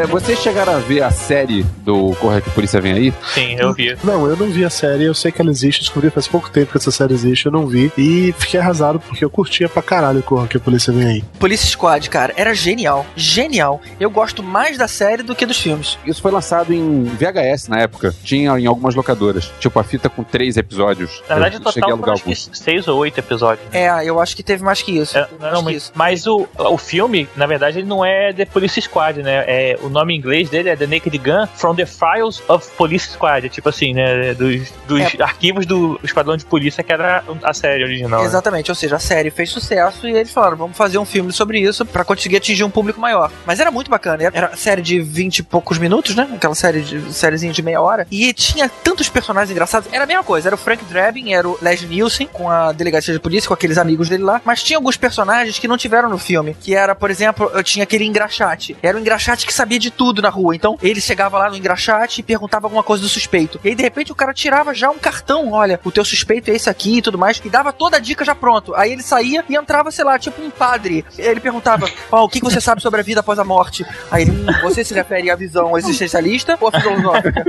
É, 0.02 0.06
vocês 0.08 0.40
chegaram 0.40 0.74
a 0.74 0.80
ver 0.80 1.04
a 1.04 1.12
série 1.12 1.62
do 1.86 2.16
Correio 2.16 2.42
que 2.42 2.50
a 2.50 2.54
Polícia 2.54 2.82
Vem 2.82 2.94
Aí? 2.94 3.14
Sim, 3.24 3.56
eu 3.60 3.72
vi. 3.72 3.96
Não, 4.04 4.26
eu 4.26 4.36
não 4.36 4.48
vi 4.48 4.66
a 4.66 4.70
série, 4.70 5.04
eu 5.04 5.14
sei 5.14 5.32
que 5.32 5.40
ela 5.40 5.52
existe, 5.52 5.82
descobri 5.82 6.10
faz 6.10 6.28
pouco 6.28 6.50
tempo 6.50 6.72
que 6.72 6.78
essa 6.80 6.90
série 6.90 7.14
existe, 7.14 7.46
eu 7.46 7.52
não 7.52 7.68
vi. 7.68 7.94
E 7.96 8.34
fiquei 8.40 8.60
arrasado 8.60 9.00
porque 9.00 9.24
eu 9.24 9.30
curtia 9.30 9.70
pra 9.70 9.84
caralho 9.84 10.22
o 10.22 10.24
Correio 10.24 10.50
que 10.50 10.58
a 10.58 10.60
Polícia 10.60 10.92
Vem 10.92 11.08
Aí. 11.08 11.24
Police 11.38 11.68
Squad, 11.68 12.10
cara, 12.10 12.34
era 12.36 12.52
genial. 12.56 13.06
Genial. 13.16 13.80
Eu 14.00 14.10
gosto 14.10 14.42
mais 14.42 14.76
da 14.76 14.88
série 14.88 15.22
do 15.22 15.36
que 15.36 15.46
dos 15.46 15.60
filmes. 15.60 16.00
Isso 16.04 16.20
foi 16.20 16.32
lançado 16.32 16.74
em 16.74 17.04
VHS 17.04 17.68
na 17.68 17.82
época. 17.82 18.12
Tinha 18.24 18.60
em 18.60 18.66
algumas 18.66 18.96
locadoras. 18.96 19.52
Tipo, 19.60 19.80
a 19.80 19.84
fita 19.84 20.10
com 20.10 20.24
três 20.24 20.58
episódios. 20.58 21.22
Na 21.30 21.36
verdade, 21.36 21.58
eu 21.64 21.72
cheguei 21.72 21.84
a 21.84 21.86
total 21.86 21.92
alugar 21.92 22.14
acho 22.16 22.24
que 22.24 22.30
alguns. 22.32 22.50
seis 22.54 22.88
ou 22.88 22.98
oito 22.98 23.20
episódios. 23.20 23.68
É, 23.72 24.04
eu 24.04 24.20
acho 24.20 24.36
que 24.36 24.42
teve 24.42 24.64
mais 24.64 24.82
que 24.82 24.98
isso. 24.98 25.16
É, 25.16 25.28
não, 25.40 25.52
não, 25.52 25.62
mas, 25.62 25.92
mas 25.94 26.26
o, 26.26 26.48
o 26.58 26.78
filme, 26.80 27.30
na 27.36 27.46
verdade, 27.46 27.78
ele 27.78 27.88
não 27.88 28.04
é 28.04 28.34
The 28.34 28.46
Police 28.46 28.82
Squad, 28.82 29.22
né? 29.22 29.44
É, 29.46 29.78
o 29.84 29.91
nome 29.92 30.14
em 30.16 30.18
inglês 30.18 30.50
dele 30.50 30.70
é 30.70 30.76
The 30.76 30.88
Naked 30.88 31.18
Gun 31.18 31.48
From 31.56 31.76
the 31.76 31.86
Files 31.86 32.42
of 32.48 32.68
Police 32.78 33.12
Squad. 33.12 33.46
É 33.46 33.50
tipo 33.50 33.70
assim, 33.70 33.94
né? 33.94 34.34
Dos, 34.34 34.72
dos 34.88 35.02
É. 35.02 35.22
arquivos 35.24 35.66
do 35.66 36.00
Esquadrão 36.04 36.36
de 36.38 36.46
Polícia, 36.46 36.84
que 36.84 36.92
era 36.92 37.24
a 37.44 37.54
série 37.54 37.84
original. 37.84 38.22
né? 38.22 38.26
Exatamente, 38.26 38.72
ou 38.72 38.76
seja, 38.76 38.96
a 38.96 39.00
série 39.00 39.30
fez 39.30 39.50
sucesso 39.50 40.08
e 40.08 40.12
eles 40.16 40.32
falaram, 40.32 40.58
vamos 40.58 40.76
fazer 40.78 40.98
um 40.98 41.06
filme 41.06 41.32
sobre 41.32 41.60
isso 41.60 41.86
pra 41.86 42.04
conseguir 42.04 42.38
atingir 42.38 42.64
um 42.64 42.70
público 42.70 43.00
maior. 43.00 43.32
Mas 43.46 43.60
era 43.60 43.70
muito 43.72 43.90
bacana, 43.92 44.24
era- 44.24 44.38
era 44.38 44.56
série 44.56 44.82
de 44.82 45.00
20 45.00 45.40
e 45.40 45.44
poucos 45.44 45.78
minutos, 45.78 46.16
né? 46.16 46.28
Aquela 46.36 46.56
série 46.56 46.82
de 46.82 47.14
sériezinha 47.14 47.52
de 47.54 47.62
meia 47.62 47.82
hora. 47.82 48.08
E 48.10 48.34
tinha 48.34 48.70
tantos 48.70 49.10
personagens 49.10 49.52
engraçados. 49.52 49.92
Era 49.92 50.04
a 50.04 50.08
mesma 50.08 50.24
coisa, 50.24 50.50
era 50.50 50.56
o 50.56 50.58
Frank 50.58 50.84
Drebin, 50.86 51.34
era 51.34 51.48
o 51.48 51.58
Leslie 51.62 51.90
Nielsen 51.90 52.28
com 52.32 52.50
a 52.50 52.72
delegacia 52.72 53.14
de 53.14 53.20
polícia, 53.20 53.48
com 53.48 53.54
aqueles 53.54 53.78
amigos 53.78 54.10
dele 54.10 54.24
lá. 54.24 54.42
Mas 54.46 54.64
tinha 54.64 54.78
alguns 54.78 54.98
personagens 54.98 55.60
que 55.60 55.68
não 55.68 55.78
tiveram 55.78 56.10
no 56.10 56.18
filme, 56.18 56.56
que 56.60 56.76
era, 56.76 56.94
por 56.96 57.10
exemplo, 57.12 57.52
eu 57.54 57.64
tinha 57.64 57.84
aquele 57.84 58.06
engraxate. 58.06 58.76
Era 58.82 58.98
um 58.98 59.02
engraxate 59.02 59.46
que 59.46 59.54
sabia 59.54 59.71
de 59.80 59.92
tudo 59.92 60.22
na 60.22 60.30
rua. 60.30 60.56
Então, 60.56 60.78
ele 60.82 61.02
chegava 61.02 61.38
lá 61.38 61.50
no 61.50 61.58
engraxate 61.58 62.22
e 62.22 62.24
perguntava 62.24 62.66
alguma 62.66 62.84
coisa 62.84 63.04
do 63.04 63.10
suspeito. 63.10 63.60
E 63.64 63.70
aí, 63.70 63.76
de 63.76 63.84
repente, 63.84 64.12
o 64.12 64.16
cara 64.16 64.34
tirava 64.34 64.74
já 64.74 64.90
um 64.90 64.98
cartão, 64.98 65.52
olha, 65.52 65.80
o 65.84 65.92
teu 65.92 66.04
suspeito 66.04 66.52
é 66.52 66.56
esse 66.56 66.70
aqui 66.70 66.98
e 66.98 67.02
tudo 67.02 67.18
mais, 67.18 67.42
e 67.44 67.50
dava 67.50 67.72
toda 67.72 67.98
a 67.98 68.00
dica 68.00 68.26
já 68.26 68.36
pronto. 68.36 68.74
Aí 68.76 68.92
ele 68.92 69.04
saía 69.04 69.44
e 69.48 69.56
entrava, 69.56 69.92
sei 69.92 70.06
lá, 70.06 70.18
tipo 70.18 70.42
um 70.42 70.50
padre. 70.50 71.06
Ele 71.18 71.40
perguntava, 71.40 71.90
ó, 72.12 72.24
o 72.24 72.30
que 72.30 72.40
que 72.40 72.46
você 72.46 72.62
sabe 72.62 72.82
sobre 72.82 73.00
a 73.00 73.04
vida 73.04 73.22
após 73.22 73.40
a 73.40 73.44
morte? 73.44 73.86
Aí 74.10 74.24
ele, 74.24 74.32
hum, 74.32 74.46
você 74.62 74.84
se 74.84 74.94
refere 74.94 75.30
à 75.30 75.36
visão 75.36 75.78
existencialista 75.78 76.58
ou 76.60 76.70
à 76.70 76.80
filosófica? 76.80 77.46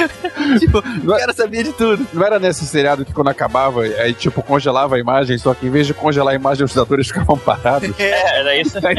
tipo, 0.58 0.78
o 0.78 1.16
cara 1.16 1.32
sabia 1.32 1.64
de 1.64 1.72
tudo. 1.72 2.06
Não 2.12 2.24
era 2.24 2.38
nesse 2.38 2.66
seriado 2.66 3.04
que 3.04 3.12
quando 3.12 3.28
acabava, 3.28 3.82
aí 3.82 4.12
tipo, 4.12 4.42
congelava 4.42 4.96
a 4.96 4.98
imagem, 4.98 5.38
só 5.38 5.54
que 5.54 5.66
em 5.66 5.70
vez 5.70 5.86
de 5.86 5.94
congelar 5.94 6.32
a 6.32 6.36
imagem, 6.36 6.64
os 6.64 6.76
atores 6.76 7.08
ficavam 7.08 7.38
parados. 7.38 7.90
É, 7.98 8.38
era 8.40 8.56
isso. 8.56 8.78
Aí, 8.86 8.96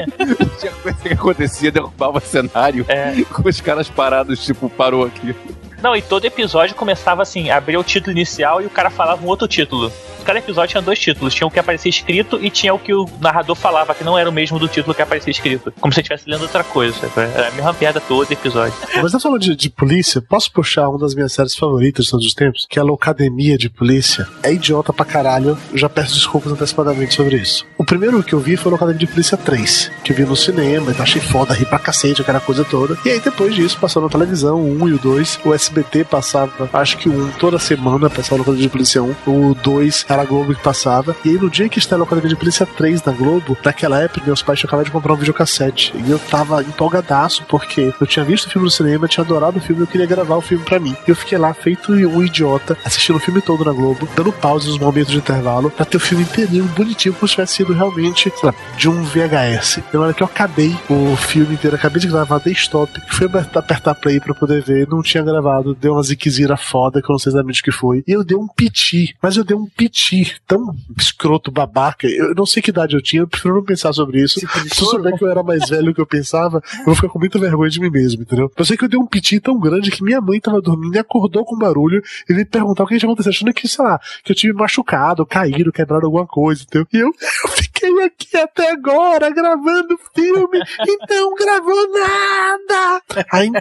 tinha 0.59 0.71
coisa 0.71 0.97
que 1.01 1.13
acontecia, 1.13 1.71
derrubava 1.71 2.19
o 2.19 2.21
cenário 2.21 2.61
É. 2.88 3.24
com 3.32 3.48
os 3.48 3.62
caras 3.62 3.89
parados, 3.89 4.44
tipo, 4.44 4.70
parou 4.70 5.06
aqui. 5.06 5.36
Não, 5.82 5.96
e 5.96 6.01
todo 6.01 6.25
episódio 6.25 6.75
começava 6.75 7.24
assim, 7.24 7.50
abria 7.50 7.80
o 7.80 7.84
título 7.84 8.12
inicial 8.12 8.62
e 8.62 8.65
o 8.65 8.69
cara 8.69 8.89
falava 8.89 9.26
um 9.26 9.28
outro 9.28 9.47
título. 9.47 9.91
Cada 10.23 10.39
episódio 10.39 10.71
tinha 10.71 10.81
dois 10.81 10.99
títulos, 10.99 11.34
tinha 11.34 11.47
o 11.47 11.51
que 11.51 11.60
aparecia 11.60 11.89
escrito 11.89 12.39
e 12.41 12.49
tinha 12.49 12.73
o 12.73 12.79
que 12.79 12.93
o 12.93 13.10
narrador 13.19 13.55
falava, 13.55 13.93
que 13.93 14.03
não 14.03 14.17
era 14.17 14.29
o 14.29 14.34
mesmo 14.34 14.60
do 14.60 14.67
título 14.67 14.93
que 14.93 15.01
aparecia 15.01 15.31
escrito. 15.31 15.73
Como 15.79 15.93
se 15.93 15.99
ele 15.99 16.03
estivesse 16.05 16.29
lendo 16.29 16.43
outra 16.43 16.63
coisa. 16.63 16.97
sabe? 16.99 17.31
Era 17.34 17.47
a 17.47 17.51
mesma 17.51 17.73
piada 17.73 17.99
todo 17.99 18.31
episódio. 18.31 18.73
Mas 19.01 19.12
tá 19.12 19.19
falando 19.19 19.41
de, 19.41 19.55
de 19.55 19.69
polícia, 19.69 20.21
posso 20.21 20.51
puxar 20.51 20.89
uma 20.89 20.99
das 20.99 21.13
minhas 21.15 21.34
séries 21.34 21.55
favoritas 21.55 22.05
de 22.05 22.12
todos 22.12 22.25
os 22.25 22.34
tempos? 22.34 22.67
Que 22.69 22.79
é 22.79 22.81
a 22.81 22.86
Loucademia 22.86 23.57
de 23.57 23.69
Polícia. 23.69 24.27
É 24.43 24.53
idiota 24.53 24.93
pra 24.93 25.05
caralho, 25.05 25.57
eu 25.71 25.77
já 25.77 25.89
peço 25.89 26.13
desculpas 26.13 26.51
antecipadamente 26.51 27.13
sobre 27.13 27.38
isso. 27.38 27.65
O 27.77 27.84
primeiro 27.84 28.21
que 28.23 28.34
eu 28.34 28.39
vi 28.39 28.55
foi 28.57 28.69
Loucademia 28.69 28.99
de 28.99 29.07
Polícia 29.07 29.38
3, 29.38 29.91
que 30.03 30.12
eu 30.12 30.15
vi 30.15 30.23
no 30.23 30.36
cinema, 30.36 30.91
então 30.91 31.03
achei 31.03 31.21
foda, 31.21 31.53
ri 31.53 31.65
pra 31.65 31.79
cacete, 31.79 32.21
aquela 32.21 32.39
coisa 32.39 32.63
toda. 32.63 32.97
E 33.05 33.10
aí 33.10 33.19
depois 33.19 33.55
disso, 33.55 33.77
passou 33.79 34.01
na 34.01 34.10
televisão, 34.10 34.60
o 34.62 34.84
1 34.84 34.89
e 34.89 34.93
o 34.93 34.99
2. 34.99 35.39
O 35.45 35.53
SBT 35.53 36.03
passava, 36.05 36.69
acho 36.73 36.97
que 36.97 37.10
1 37.10 37.31
toda 37.39 37.57
semana, 37.60 38.10
passava 38.10 38.38
Loucademia 38.38 38.67
de 38.67 38.71
Polícia 38.71 39.01
1. 39.01 39.15
O 39.25 39.55
2 39.55 40.05
era 40.13 40.24
a 40.24 40.26
Globo 40.26 40.54
que 40.54 40.62
passava. 40.62 41.15
E 41.24 41.30
aí 41.30 41.36
no 41.36 41.50
dia 41.50 41.69
que 41.69 41.80
estava 41.80 42.04
a 42.04 42.19
de 42.28 42.36
Polícia 42.36 42.65
3 42.65 43.04
na 43.04 43.12
Globo, 43.12 43.58
naquela 43.63 44.00
época 44.02 44.26
meus 44.26 44.41
pais 44.41 44.60
tinham 44.60 44.67
acabado 44.67 44.86
de 44.86 44.91
comprar 44.91 45.13
um 45.13 45.17
videocassete. 45.17 45.93
E 46.06 46.12
eu 46.12 46.19
tava 46.19 46.62
empolgadaço, 46.62 47.43
porque 47.47 47.93
eu 48.00 48.08
tinha 48.08 48.26
visto 48.26 48.45
o 48.45 48.50
filme 48.50 48.65
no 48.65 48.71
cinema, 48.71 49.08
tinha 49.08 49.24
adorado 49.24 49.58
o 49.58 49.62
filme, 49.62 49.82
eu 49.82 49.88
queria 49.88 50.06
gravar 50.06 50.36
o 50.36 50.41
filme 50.41 50.63
pra 50.63 50.80
mim. 50.80 50.95
E 51.08 51.12
eu 51.12 51.15
fiquei 51.15 51.38
lá, 51.38 51.54
feito 51.54 51.91
um 51.91 52.24
idiota, 52.24 52.78
assistindo 52.84 53.15
o 53.15 53.19
filme 53.19 53.41
todo 53.41 53.63
na 53.63 53.71
Globo, 53.71 54.08
dando 54.15 54.32
pausa 54.32 54.67
nos 54.67 54.78
momentos 54.78 55.12
de 55.12 55.17
intervalo, 55.17 55.69
pra 55.69 55.86
ter 55.86 55.97
o 55.97 56.00
filme 56.00 56.24
inteirinho, 56.24 56.65
bonitinho, 56.65 57.13
como 57.13 57.28
se 57.28 57.36
tivesse 57.36 57.56
sido 57.56 57.74
realmente, 57.74 58.24
sei 58.24 58.34
lá, 58.43 58.54
de 58.78 58.89
um 58.89 59.04
VHS. 59.04 59.80
Na 59.93 60.00
hora 60.02 60.13
que 60.13 60.24
eu 60.24 60.28
acabei 60.28 60.76
o 60.89 61.15
filme 61.15 61.54
inteiro, 61.54 61.76
acabei 61.76 62.00
de 62.00 62.08
gravar, 62.08 62.39
dei 62.39 62.54
stop, 62.54 62.91
fui 63.08 63.28
apertar 63.28 63.95
play 63.95 64.19
pra 64.19 64.34
poder 64.34 64.62
ver, 64.62 64.88
não 64.88 65.02
tinha 65.02 65.24
gravado, 65.24 65.76
deu 65.76 65.93
uma 65.93 66.04
ziquezira 66.04 66.58
foda, 66.58 67.02
que 67.02 67.10
eu 67.10 67.13
não 67.13 67.19
sei 67.19 67.32
exatamente 67.32 67.62
o 67.62 67.63
que 67.63 67.71
foi. 67.71 68.04
E 68.08 68.12
eu 68.12 68.24
dei 68.24 68.38
um 68.38 68.47
piti, 68.47 69.15
mas 69.21 69.38
eu 69.38 69.43
dei 69.43 69.56
um 69.56 69.65
piti 69.65 70.00
tão 70.47 70.75
escroto, 70.97 71.51
babaca, 71.51 72.07
eu 72.07 72.33
não 72.35 72.45
sei 72.45 72.61
que 72.61 72.69
idade 72.69 72.95
eu 72.95 73.01
tinha, 73.01 73.21
eu 73.21 73.27
prefiro 73.27 73.55
não 73.55 73.63
pensar 73.63 73.93
sobre 73.93 74.21
isso. 74.21 74.39
Se 74.39 74.81
eu 74.81 74.87
souber 74.87 75.17
que 75.17 75.23
eu 75.23 75.29
era 75.29 75.43
mais 75.43 75.69
velho 75.69 75.85
do 75.85 75.93
que 75.93 76.01
eu 76.01 76.05
pensava, 76.05 76.61
eu 76.79 76.85
vou 76.85 76.95
ficar 76.95 77.09
com 77.09 77.19
muita 77.19 77.39
vergonha 77.39 77.69
de 77.69 77.79
mim 77.79 77.89
mesmo, 77.89 78.23
entendeu? 78.23 78.51
Eu 78.55 78.65
sei 78.65 78.77
que 78.77 78.85
eu 78.85 78.89
dei 78.89 78.99
um 78.99 79.05
piti 79.05 79.39
tão 79.39 79.59
grande 79.59 79.91
que 79.91 80.03
minha 80.03 80.21
mãe 80.21 80.39
tava 80.39 80.61
dormindo 80.61 80.95
e 80.95 80.99
acordou 80.99 81.45
com 81.45 81.57
barulho 81.57 82.01
e 82.29 82.33
veio 82.33 82.45
perguntar 82.45 82.83
o 82.83 82.87
que 82.87 82.97
tinha 82.97 83.07
acontecido, 83.07 83.31
achando 83.31 83.53
que, 83.53 83.67
sei 83.67 83.83
lá, 83.83 83.99
que 84.23 84.31
eu 84.31 84.35
tive 84.35 84.53
machucado, 84.53 85.25
caído, 85.25 85.71
quebrado 85.71 86.05
alguma 86.05 86.25
coisa, 86.25 86.63
entendeu? 86.63 86.87
E 86.91 86.97
eu, 86.97 87.07
eu 87.45 87.51
fiquei 87.51 87.70
aqui 88.06 88.38
até 88.38 88.72
agora 88.72 89.30
gravando 89.30 90.00
filme 90.15 90.60
e 90.60 91.13
não 91.13 91.36
gravou 91.36 91.91
nada! 91.91 93.02
Aí, 93.32 93.52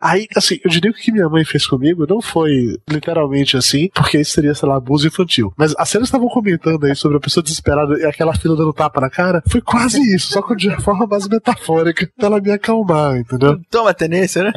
aí, 0.00 0.28
assim, 0.36 0.58
eu 0.64 0.70
diria 0.70 0.92
que 0.92 0.98
o 1.00 1.02
que 1.02 1.12
minha 1.12 1.28
mãe 1.28 1.44
fez 1.44 1.66
comigo 1.66 2.06
não 2.08 2.20
foi 2.20 2.78
literalmente 2.88 3.56
assim, 3.56 3.90
porque 3.94 4.20
isso 4.20 4.32
seria, 4.32 4.54
sei 4.54 4.68
lá, 4.68 4.76
abuso 4.76 5.06
infantil. 5.06 5.52
Mas 5.56 5.74
as 5.78 5.88
cenas 5.88 6.08
estavam 6.08 6.28
comentando 6.28 6.84
aí 6.84 6.94
sobre 6.94 7.16
a 7.16 7.20
pessoa 7.20 7.42
desesperada 7.42 7.98
e 7.98 8.04
aquela 8.04 8.34
fila 8.34 8.56
dando 8.56 8.72
tapa 8.72 9.00
na 9.00 9.10
cara, 9.10 9.42
foi 9.48 9.60
quase 9.60 10.00
isso, 10.14 10.32
só 10.32 10.42
que 10.42 10.54
de 10.56 10.68
uma 10.68 10.80
forma 10.80 11.06
mais 11.06 11.28
metafórica, 11.28 12.10
pra 12.16 12.26
ela 12.26 12.40
me 12.40 12.50
acalmar, 12.50 13.16
entendeu? 13.16 13.60
Toma 13.70 13.94
tenência, 13.94 14.44
né? 14.44 14.52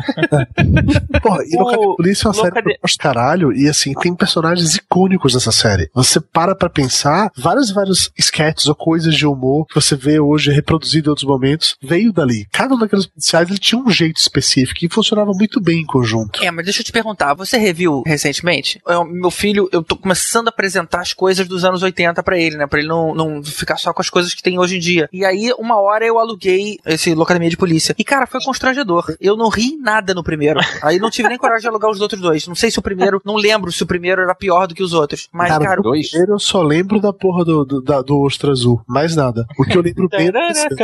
Porra, 1.21 1.43
e 1.45 1.55
O 1.55 1.59
Locademia 1.59 1.89
de 1.89 1.95
Polícia 1.97 2.25
é 2.25 2.29
uma 2.29 2.33
série 2.33 2.61
que 2.61 2.77
gosto 2.81 2.97
caralho, 2.97 3.53
e 3.53 3.67
assim, 3.67 3.93
tem 3.93 4.15
personagens 4.15 4.75
icônicos 4.75 5.33
nessa 5.33 5.51
série. 5.51 5.89
Você 5.93 6.19
para 6.19 6.55
pra 6.55 6.69
pensar, 6.69 7.31
vários 7.37 7.71
vários 7.71 8.11
sketches 8.17 8.67
ou 8.67 8.75
coisas 8.91 9.15
de 9.15 9.25
humor 9.25 9.65
que 9.67 9.75
você 9.75 9.95
vê 9.95 10.19
hoje 10.19 10.51
reproduzido 10.51 11.07
em 11.07 11.11
outros 11.11 11.25
momentos, 11.27 11.75
veio 11.81 12.11
dali. 12.11 12.45
Cada 12.51 12.75
um 12.75 12.77
daqueles 12.77 13.05
policiais, 13.05 13.49
ele 13.49 13.57
tinha 13.57 13.79
um 13.81 13.89
jeito 13.89 14.17
específico 14.17 14.83
e 14.83 14.89
funcionava 14.89 15.31
muito 15.31 15.61
bem 15.61 15.79
em 15.79 15.85
conjunto. 15.85 16.43
É, 16.43 16.51
mas 16.51 16.65
deixa 16.65 16.81
eu 16.81 16.85
te 16.85 16.91
perguntar, 16.91 17.33
você 17.33 17.57
reviu 17.57 18.03
recentemente? 18.05 18.81
Eu- 18.85 19.05
meu 19.05 19.31
filho, 19.31 19.69
eu 19.71 19.81
tô 19.81 19.95
começando 19.95 20.47
a 20.47 20.49
apresentar 20.49 20.99
as 21.01 21.13
coisas 21.13 21.47
dos 21.47 21.63
anos 21.63 21.81
80 21.83 22.21
pra 22.21 22.37
ele, 22.37 22.57
né? 22.57 22.67
Pra 22.67 22.79
ele 22.79 22.87
não, 22.89 23.15
não 23.15 23.41
ficar 23.43 23.77
só 23.77 23.93
com 23.93 24.01
as 24.01 24.09
coisas 24.09 24.33
que 24.33 24.43
tem 24.43 24.59
hoje 24.59 24.75
em 24.75 24.79
dia. 24.79 25.07
E 25.13 25.23
aí, 25.23 25.53
uma 25.57 25.79
hora 25.79 26.05
eu 26.05 26.19
aluguei 26.19 26.77
esse 26.85 27.13
Locademia 27.13 27.49
de 27.49 27.55
Polícia. 27.57 27.95
E, 27.97 28.03
cara, 28.03 28.27
foi 28.27 28.41
constrangedor. 28.43 29.15
Eu 29.21 29.37
não 29.37 29.47
ri 29.49 29.77
nada 29.77 30.13
no 30.13 30.23
primeiro. 30.23 30.59
Aí 30.81 30.99
não 30.99 31.09
tive 31.09 31.29
nem 31.29 31.37
coragem 31.37 31.61
de 31.61 31.67
alugar 31.69 31.89
os 31.89 32.01
outros 32.01 32.19
dois. 32.19 32.45
Não 32.47 32.55
sei 32.55 32.69
se 32.69 32.79
o 32.79 32.81
primeiro, 32.81 33.21
não 33.23 33.35
lembro 33.35 33.71
se 33.71 33.83
o 33.83 33.85
primeiro 33.87 34.21
era 34.21 34.35
pior 34.35 34.67
do 34.67 34.75
que 34.75 34.83
os 34.83 34.93
outros. 34.93 35.27
Mas, 35.31 35.49
cara, 35.57 35.79
o 35.79 35.83
Dois? 35.83 36.09
Primeiro 36.09 36.33
eu 36.33 36.39
só 36.39 36.61
lembro 36.61 36.99
da 36.99 37.13
porra 37.13 37.45
do, 37.45 37.63
do, 37.65 37.81
da- 37.81 38.01
do 38.01 38.19
ostra 38.19 38.51
azul. 38.51 38.80
Mais 38.87 39.15
nada. 39.15 39.45
O 39.57 39.63
que 39.63 39.77
eu 39.77 39.81
lembro 39.81 40.07
bem. 40.09 40.31
desse- 40.31 40.67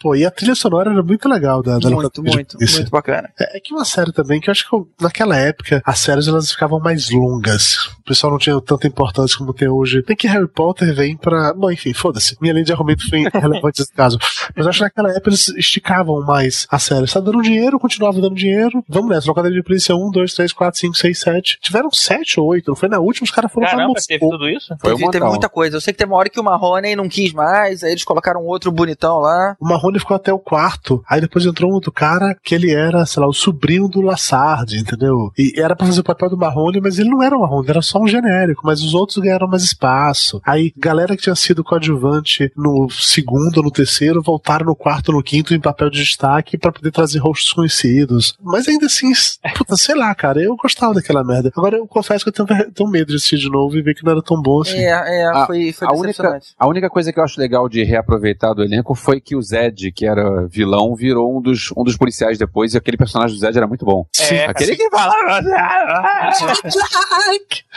Pô, 0.00 0.14
e 0.14 0.24
a 0.24 0.30
trilha 0.30 0.54
sonora 0.54 0.90
era 0.92 1.02
muito 1.02 1.28
legal 1.28 1.62
da, 1.62 1.78
da 1.78 1.90
Muito, 1.90 2.22
muito, 2.22 2.56
polícia. 2.56 2.78
muito 2.78 2.90
bacana. 2.90 3.28
É, 3.40 3.56
é 3.56 3.60
que 3.60 3.72
uma 3.74 3.84
série 3.84 4.12
também, 4.12 4.40
que 4.40 4.48
eu 4.48 4.52
acho 4.52 4.68
que 4.68 4.74
eu- 4.74 4.88
naquela 5.00 5.36
época 5.36 5.82
as 5.84 5.98
séries 6.00 6.28
elas 6.28 6.50
ficavam 6.52 6.78
mais 6.78 7.10
longas. 7.10 7.88
O 7.98 8.02
pessoal 8.04 8.32
não 8.32 8.38
tinha 8.38 8.58
tanta 8.60 8.86
importância 8.86 9.36
como 9.38 9.52
tem 9.52 9.68
hoje. 9.68 10.02
Tem 10.02 10.16
que 10.16 10.26
Harry 10.28 10.48
Potter 10.48 10.94
vem 10.94 11.16
pra. 11.16 11.52
Bom, 11.54 11.70
enfim, 11.70 11.92
foda-se. 11.92 12.36
Minha 12.40 12.52
linha 12.54 12.64
de 12.64 12.72
argumento 12.72 13.08
foi 13.08 13.20
irrelevante 13.34 13.80
nesse 13.80 13.92
caso. 13.92 14.18
Mas 14.54 14.64
eu 14.66 14.70
acho 14.70 14.78
que 14.78 14.84
naquela 14.84 15.10
época 15.10 15.30
eles 15.30 15.48
esticavam 15.48 16.24
mais 16.24 16.66
a 16.70 16.78
série. 16.78 17.04
Está 17.04 17.20
dando 17.20 17.42
dinheiro, 17.42 17.78
continuava 17.78 18.20
dando 18.20 18.34
dinheiro. 18.34 18.82
Vamos 18.88 19.10
nessa. 19.10 19.26
Locadora 19.28 19.52
de 19.52 19.62
polícia 19.62 19.94
1, 19.94 20.10
2, 20.10 20.34
3, 20.34 20.52
4, 20.52 20.80
5, 20.80 20.96
6, 20.96 21.18
7. 21.20 21.58
Tiveram 21.60 21.90
7 21.90 22.40
ou 22.40 22.46
8. 22.46 22.68
Não 22.68 22.76
foi 22.76 22.88
na 22.88 22.98
última, 22.98 23.24
os 23.24 23.30
caras 23.30 23.50
foram 23.52 23.66
pra 23.66 23.76
Caramba, 23.76 23.94
Moscou. 23.94 24.18
teve 24.18 24.30
tudo 24.30 24.48
isso? 24.48 24.68
Foi 24.80 24.94
teve, 24.94 25.10
teve 25.10 25.24
montão. 25.24 25.47
Muita 25.48 25.50
coisa. 25.50 25.76
Eu 25.76 25.80
sei 25.80 25.92
que 25.92 25.98
teve 25.98 26.10
uma 26.10 26.18
hora 26.18 26.28
que 26.28 26.38
o 26.38 26.44
Marrone 26.44 26.94
não 26.94 27.08
quis 27.08 27.32
mais, 27.32 27.82
aí 27.82 27.92
eles 27.92 28.04
colocaram 28.04 28.44
outro 28.44 28.70
bonitão 28.70 29.18
lá. 29.18 29.56
O 29.58 29.66
Marrone 29.66 29.98
ficou 29.98 30.14
até 30.14 30.32
o 30.32 30.38
quarto. 30.38 31.02
Aí 31.08 31.20
depois 31.20 31.44
entrou 31.44 31.70
um 31.70 31.74
outro 31.74 31.90
cara 31.90 32.36
que 32.42 32.54
ele 32.54 32.72
era, 32.72 33.04
sei 33.06 33.22
lá, 33.22 33.28
o 33.28 33.32
sobrinho 33.32 33.88
do 33.88 34.00
Lassard, 34.00 34.76
entendeu? 34.76 35.32
E 35.36 35.54
era 35.56 35.74
pra 35.74 35.86
fazer 35.86 36.00
o 36.00 36.04
papel 36.04 36.30
do 36.30 36.36
Marrone, 36.36 36.80
mas 36.80 36.98
ele 36.98 37.08
não 37.08 37.22
era 37.22 37.36
o 37.36 37.40
Marrone, 37.40 37.68
era 37.68 37.82
só 37.82 37.98
um 37.98 38.06
genérico. 38.06 38.62
Mas 38.64 38.82
os 38.82 38.94
outros 38.94 39.18
ganharam 39.18 39.48
mais 39.48 39.62
espaço. 39.62 40.40
Aí 40.44 40.72
galera 40.76 41.16
que 41.16 41.22
tinha 41.22 41.34
sido 41.34 41.64
coadjuvante 41.64 42.52
no 42.56 42.88
segundo 42.90 43.58
ou 43.58 43.64
no 43.64 43.70
terceiro 43.70 44.22
voltaram 44.22 44.66
no 44.66 44.76
quarto 44.76 45.08
ou 45.08 45.16
no 45.16 45.22
quinto 45.22 45.54
em 45.54 45.60
papel 45.60 45.90
de 45.90 45.98
destaque 45.98 46.58
pra 46.58 46.72
poder 46.72 46.90
trazer 46.90 47.18
rostos 47.18 47.52
conhecidos. 47.52 48.36
Mas 48.42 48.68
ainda 48.68 48.86
assim, 48.86 49.12
puta, 49.56 49.76
sei 49.76 49.94
lá, 49.94 50.14
cara, 50.14 50.40
eu 50.42 50.56
gostava 50.56 50.94
daquela 50.94 51.24
merda. 51.24 51.50
Agora 51.56 51.76
eu 51.76 51.86
confesso 51.86 52.24
que 52.24 52.40
eu 52.40 52.46
tenho, 52.46 52.70
tenho 52.72 52.90
medo 52.90 53.08
de 53.08 53.16
assistir 53.16 53.38
de 53.38 53.50
novo 53.50 53.76
e 53.76 53.82
ver 53.82 53.94
que 53.94 54.04
não 54.04 54.12
era 54.12 54.22
tão 54.22 54.40
bom 54.40 54.60
assim. 54.60 54.78
É, 54.78 54.90
é, 54.90 55.37
A- 55.42 55.46
foi, 55.46 55.72
foi 55.72 55.88
a 55.88 55.92
única, 55.92 56.40
a 56.58 56.66
única 56.68 56.90
coisa 56.90 57.12
que 57.12 57.18
eu 57.20 57.24
acho 57.24 57.40
legal 57.40 57.68
de 57.68 57.82
reaproveitar 57.84 58.54
do 58.54 58.62
elenco 58.62 58.94
foi 58.94 59.20
que 59.20 59.34
o 59.36 59.42
Zed, 59.42 59.92
que 59.92 60.06
era 60.06 60.46
vilão, 60.46 60.94
virou 60.94 61.36
um 61.36 61.40
dos, 61.40 61.70
um 61.76 61.82
dos 61.84 61.96
policiais 61.96 62.38
depois, 62.38 62.74
e 62.74 62.78
aquele 62.78 62.96
personagem 62.96 63.36
do 63.36 63.40
Zed 63.40 63.56
era 63.56 63.66
muito 63.66 63.84
bom. 63.84 64.06
É, 64.30 64.44
Aquele 64.46 64.76
que 64.76 64.88
falava. 64.90 65.42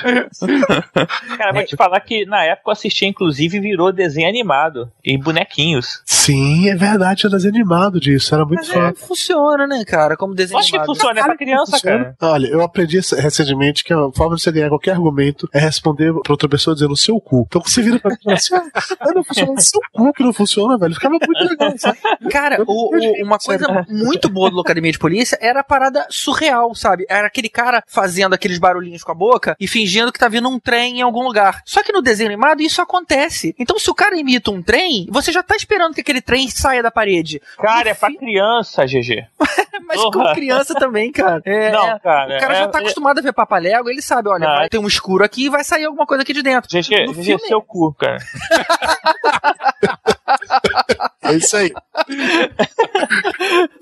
Cara, 1.37 1.53
vou 1.53 1.63
te 1.65 1.75
falar 1.75 1.99
que 2.01 2.25
na 2.25 2.43
época 2.43 2.69
eu 2.69 2.71
assisti, 2.73 3.05
inclusive, 3.05 3.59
virou 3.59 3.91
desenho 3.91 4.27
animado 4.27 4.91
e 5.03 5.17
bonequinhos. 5.17 6.01
Sim, 6.25 6.69
é 6.69 6.75
verdade, 6.75 7.25
era 7.25 7.35
desanimado 7.35 7.99
disso, 7.99 8.33
era 8.35 8.45
muito 8.45 8.59
Mas 8.59 8.69
foda. 8.69 8.89
é, 8.89 8.93
funciona, 8.93 9.65
né, 9.65 9.83
cara? 9.83 10.15
Como 10.15 10.35
desenho 10.35 10.59
Acho 10.59 10.69
que 10.69 10.77
animado. 10.77 10.95
funciona, 10.95 11.19
é 11.19 11.23
pra 11.23 11.35
criança, 11.37 11.79
cara. 11.81 12.15
Olha, 12.21 12.47
eu 12.47 12.61
aprendi 12.61 12.99
recentemente 13.17 13.83
que 13.83 13.91
a 13.93 14.11
forma 14.15 14.35
de 14.35 14.41
você 14.43 14.51
ganhar 14.51 14.69
qualquer 14.69 14.91
argumento 14.91 15.49
é 15.53 15.59
responder 15.59 16.13
pra 16.21 16.33
outra 16.33 16.47
pessoa 16.47 16.75
dizendo 16.75 16.95
seu 16.95 17.19
cu. 17.19 17.45
Então 17.47 17.61
você 17.61 17.81
vira 17.81 17.99
pra 17.99 18.11
mim 18.11 18.17
e 18.19 18.23
fala 18.23 18.35
assim: 18.35 18.55
ah, 18.99 19.13
não 19.15 19.23
funciona, 19.23 19.59
seu 19.61 19.79
cu 19.91 20.13
que 20.13 20.23
não 20.23 20.33
funciona, 20.33 20.77
velho. 20.77 20.93
Ficava 20.93 21.15
muito 21.15 21.49
legal, 21.49 21.73
sabe? 21.77 21.97
Cara, 22.29 22.63
o- 22.67 22.95
o- 22.95 23.25
uma 23.25 23.37
coisa 23.39 23.85
muito 23.89 24.29
boa 24.29 24.49
do 24.49 24.55
Locademia 24.55 24.91
de 24.91 24.99
Polícia 24.99 25.37
era 25.41 25.61
a 25.61 25.63
parada 25.63 26.05
surreal, 26.09 26.75
sabe? 26.75 27.05
Era 27.09 27.27
aquele 27.27 27.49
cara 27.49 27.83
fazendo 27.87 28.33
aqueles 28.33 28.59
barulhinhos 28.59 29.03
com 29.03 29.11
a 29.11 29.15
boca 29.15 29.55
e 29.59 29.67
fingindo 29.67 30.11
que 30.11 30.19
tá 30.19 30.27
vindo 30.27 30.47
um 30.47 30.59
trem 30.59 30.99
em 30.99 31.01
algum 31.01 31.23
lugar. 31.23 31.61
Só 31.65 31.81
que 31.81 31.91
no 31.91 32.01
desenho 32.01 32.29
animado 32.29 32.61
isso 32.61 32.81
acontece. 32.81 33.55
Então 33.57 33.79
se 33.79 33.89
o 33.89 33.95
cara 33.95 34.15
imita 34.17 34.51
um 34.51 34.61
trem, 34.61 35.07
você 35.09 35.31
já 35.31 35.41
tá 35.41 35.55
esperando 35.55 35.93
que 35.95 36.01
aquele 36.01 36.10
trem 36.19 36.49
saia 36.49 36.81
da 36.81 36.89
parede. 36.89 37.39
Cara, 37.59 37.91
é 37.91 37.93
pra 37.93 38.11
criança, 38.13 38.85
GG. 38.85 39.25
Mas 39.87 40.01
Porra. 40.01 40.11
com 40.29 40.33
criança 40.33 40.73
também, 40.75 41.11
cara. 41.11 41.41
É, 41.45 41.71
Não, 41.71 41.87
é. 41.89 41.99
cara. 41.99 42.37
O 42.37 42.39
cara 42.39 42.55
já 42.55 42.67
tá 42.67 42.79
é- 42.79 42.81
acostumado 42.81 43.19
a 43.19 43.21
ver 43.21 43.33
papalego, 43.33 43.89
ele 43.89 44.01
sabe, 44.01 44.29
olha, 44.29 44.47
Não, 44.47 44.55
vai 44.55 44.65
é- 44.65 44.69
ter 44.69 44.77
um 44.77 44.87
escuro 44.87 45.23
aqui 45.23 45.45
e 45.45 45.49
vai 45.49 45.63
sair 45.63 45.85
alguma 45.85 46.05
coisa 46.05 46.23
aqui 46.23 46.33
de 46.33 46.41
dentro. 46.41 46.69
GG, 46.69 47.07
GG, 47.07 47.23
filme- 47.23 47.47
seu 47.47 47.61
cu, 47.61 47.93
cara. 47.93 48.17
É 51.23 51.33
isso 51.35 51.55
aí. 51.55 51.71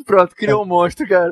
Pronto, 0.06 0.36
criou 0.36 0.64
um 0.64 0.66
monstro, 0.66 1.08
cara. 1.08 1.32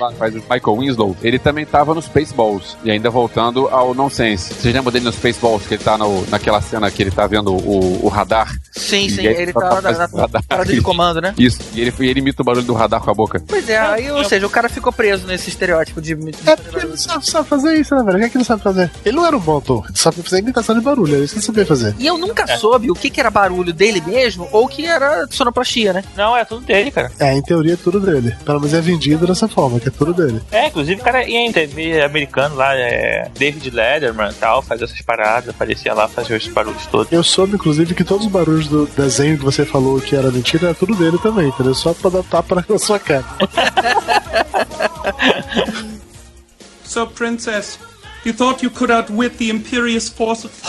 Ai, 0.00 0.12
faz 0.18 0.34
o 0.34 0.38
Michael 0.38 0.76
Winslow, 0.78 1.16
ele 1.22 1.38
também 1.38 1.64
tava 1.66 1.94
no 1.94 2.02
Spaceballs. 2.02 2.76
E 2.84 2.90
ainda 2.90 3.10
voltando 3.10 3.68
ao 3.68 3.94
Nonsense. 3.94 4.54
Vocês 4.54 4.74
lembram 4.74 4.92
dele 4.92 5.04
no 5.04 5.12
Spaceballs, 5.12 5.66
que 5.66 5.74
ele 5.74 5.82
tá 5.84 5.96
no, 5.98 6.26
naquela 6.28 6.60
cena 6.60 6.90
que 6.90 7.02
ele 7.02 7.10
tá 7.10 7.26
vendo 7.26 7.52
o, 7.54 8.04
o 8.04 8.08
radar? 8.08 8.52
Sim, 8.72 9.06
E 9.06 9.10
sim, 9.10 9.26
aí 9.26 9.34
ele 9.42 9.52
tá 9.52 9.60
tá 9.60 9.68
lá 9.68 9.80
na, 9.80 9.92
fazendo 9.92 10.16
na 10.16 10.22
radar. 10.22 10.42
parada 10.48 10.72
de 10.72 10.80
comando, 10.80 11.20
né? 11.20 11.34
Isso, 11.38 11.60
e 11.74 11.80
ele, 11.80 11.92
e 12.00 12.06
ele 12.06 12.20
imita 12.20 12.42
o 12.42 12.44
barulho 12.44 12.64
do 12.64 12.74
radar 12.74 13.00
com 13.00 13.10
a 13.10 13.14
boca. 13.14 13.42
Pois 13.46 13.68
é, 13.68 13.78
aí, 13.78 14.10
ou 14.10 14.24
seja, 14.24 14.46
o 14.46 14.50
cara 14.50 14.68
ficou 14.68 14.92
preso 14.92 15.26
nesse 15.26 15.48
estereótipo 15.48 16.00
de. 16.00 16.14
de- 16.14 16.34
É 16.48 16.56
porque 16.56 16.86
ele 16.86 16.96
sabe, 16.96 17.26
sabe 17.28 17.48
fazer 17.68 17.80
isso, 17.80 17.94
né, 17.94 18.02
velho? 18.04 18.16
O 18.16 18.20
que 18.20 18.26
é 18.26 18.28
que 18.28 18.36
ele 18.36 18.44
sabe 18.44 18.62
fazer? 18.62 18.90
Ele 19.04 19.16
não 19.16 19.26
era 19.26 19.36
um 19.36 19.40
bom 19.40 19.58
ator. 19.58 19.84
Ele 19.88 19.98
sabe 19.98 20.22
fazer 20.22 20.38
imitação 20.38 20.74
de 20.74 20.80
barulho, 20.80 21.16
é 21.16 21.18
isso 21.20 21.34
que 21.34 21.38
ele 21.38 21.46
sabia 21.46 21.66
fazer. 21.66 21.94
E 21.98 22.06
eu 22.06 22.16
nunca 22.18 22.44
É. 22.48 22.56
soube 22.56 22.90
o 22.90 22.94
que, 22.94 23.10
que 23.10 23.20
era 23.20 23.30
barulho 23.30 23.72
dele 23.72 24.02
mesmo 24.06 24.48
ou 24.52 24.66
que 24.68 24.86
era 24.86 25.26
sonoplastia, 25.30 25.92
né? 25.92 26.04
Não, 26.16 26.36
é 26.36 26.44
tudo 26.44 26.64
dele, 26.64 26.90
cara. 26.90 27.10
É, 27.18 27.34
em 27.34 27.42
teoria 27.42 27.74
é 27.74 27.76
tudo 27.76 28.00
dele. 28.00 28.34
Pelo 28.44 28.60
menos 28.60 28.74
é 28.74 28.80
vendido 28.80 29.26
dessa 29.26 29.48
forma, 29.48 29.78
que 29.80 29.88
é 29.88 29.90
tudo 29.90 30.14
dele. 30.14 30.40
É, 30.50 30.68
inclusive 30.68 31.00
o 31.00 31.04
cara 31.04 31.24
ia 31.28 31.38
em 31.38 31.52
TV 31.52 32.02
americano 32.02 32.54
lá, 32.56 32.74
é, 32.74 33.30
David 33.38 33.70
Letterman 33.70 34.30
e 34.30 34.34
tal, 34.34 34.62
fazia 34.62 34.84
essas 34.84 35.00
paradas, 35.02 35.50
aparecia 35.50 35.92
lá, 35.94 36.08
fazia 36.08 36.36
esses 36.36 36.52
barulhos 36.52 36.86
todos. 36.86 37.12
Eu 37.12 37.22
soube, 37.22 37.54
inclusive, 37.54 37.94
que 37.94 38.04
todos 38.04 38.26
os 38.26 38.32
barulhos 38.32 38.68
do 38.68 38.86
desenho 38.96 39.38
que 39.38 39.44
você 39.44 39.64
falou 39.64 40.00
que 40.00 40.16
era 40.16 40.30
mentira, 40.30 40.70
é 40.70 40.74
tudo 40.74 40.94
dele 40.94 41.18
também, 41.18 41.48
entendeu? 41.48 41.74
Só 41.74 41.92
pra 41.92 42.10
dar 42.10 42.22
tapa 42.24 42.64
na 42.68 42.68
sua 42.78 42.98
cara. 42.98 43.24
So, 46.88 47.04
Princess, 47.04 47.76
you 48.24 48.32
thought 48.32 48.62
you 48.62 48.70
could 48.70 48.90
outwit 48.90 49.36
the 49.36 49.50
Imperious 49.50 50.08
forces? 50.08 50.64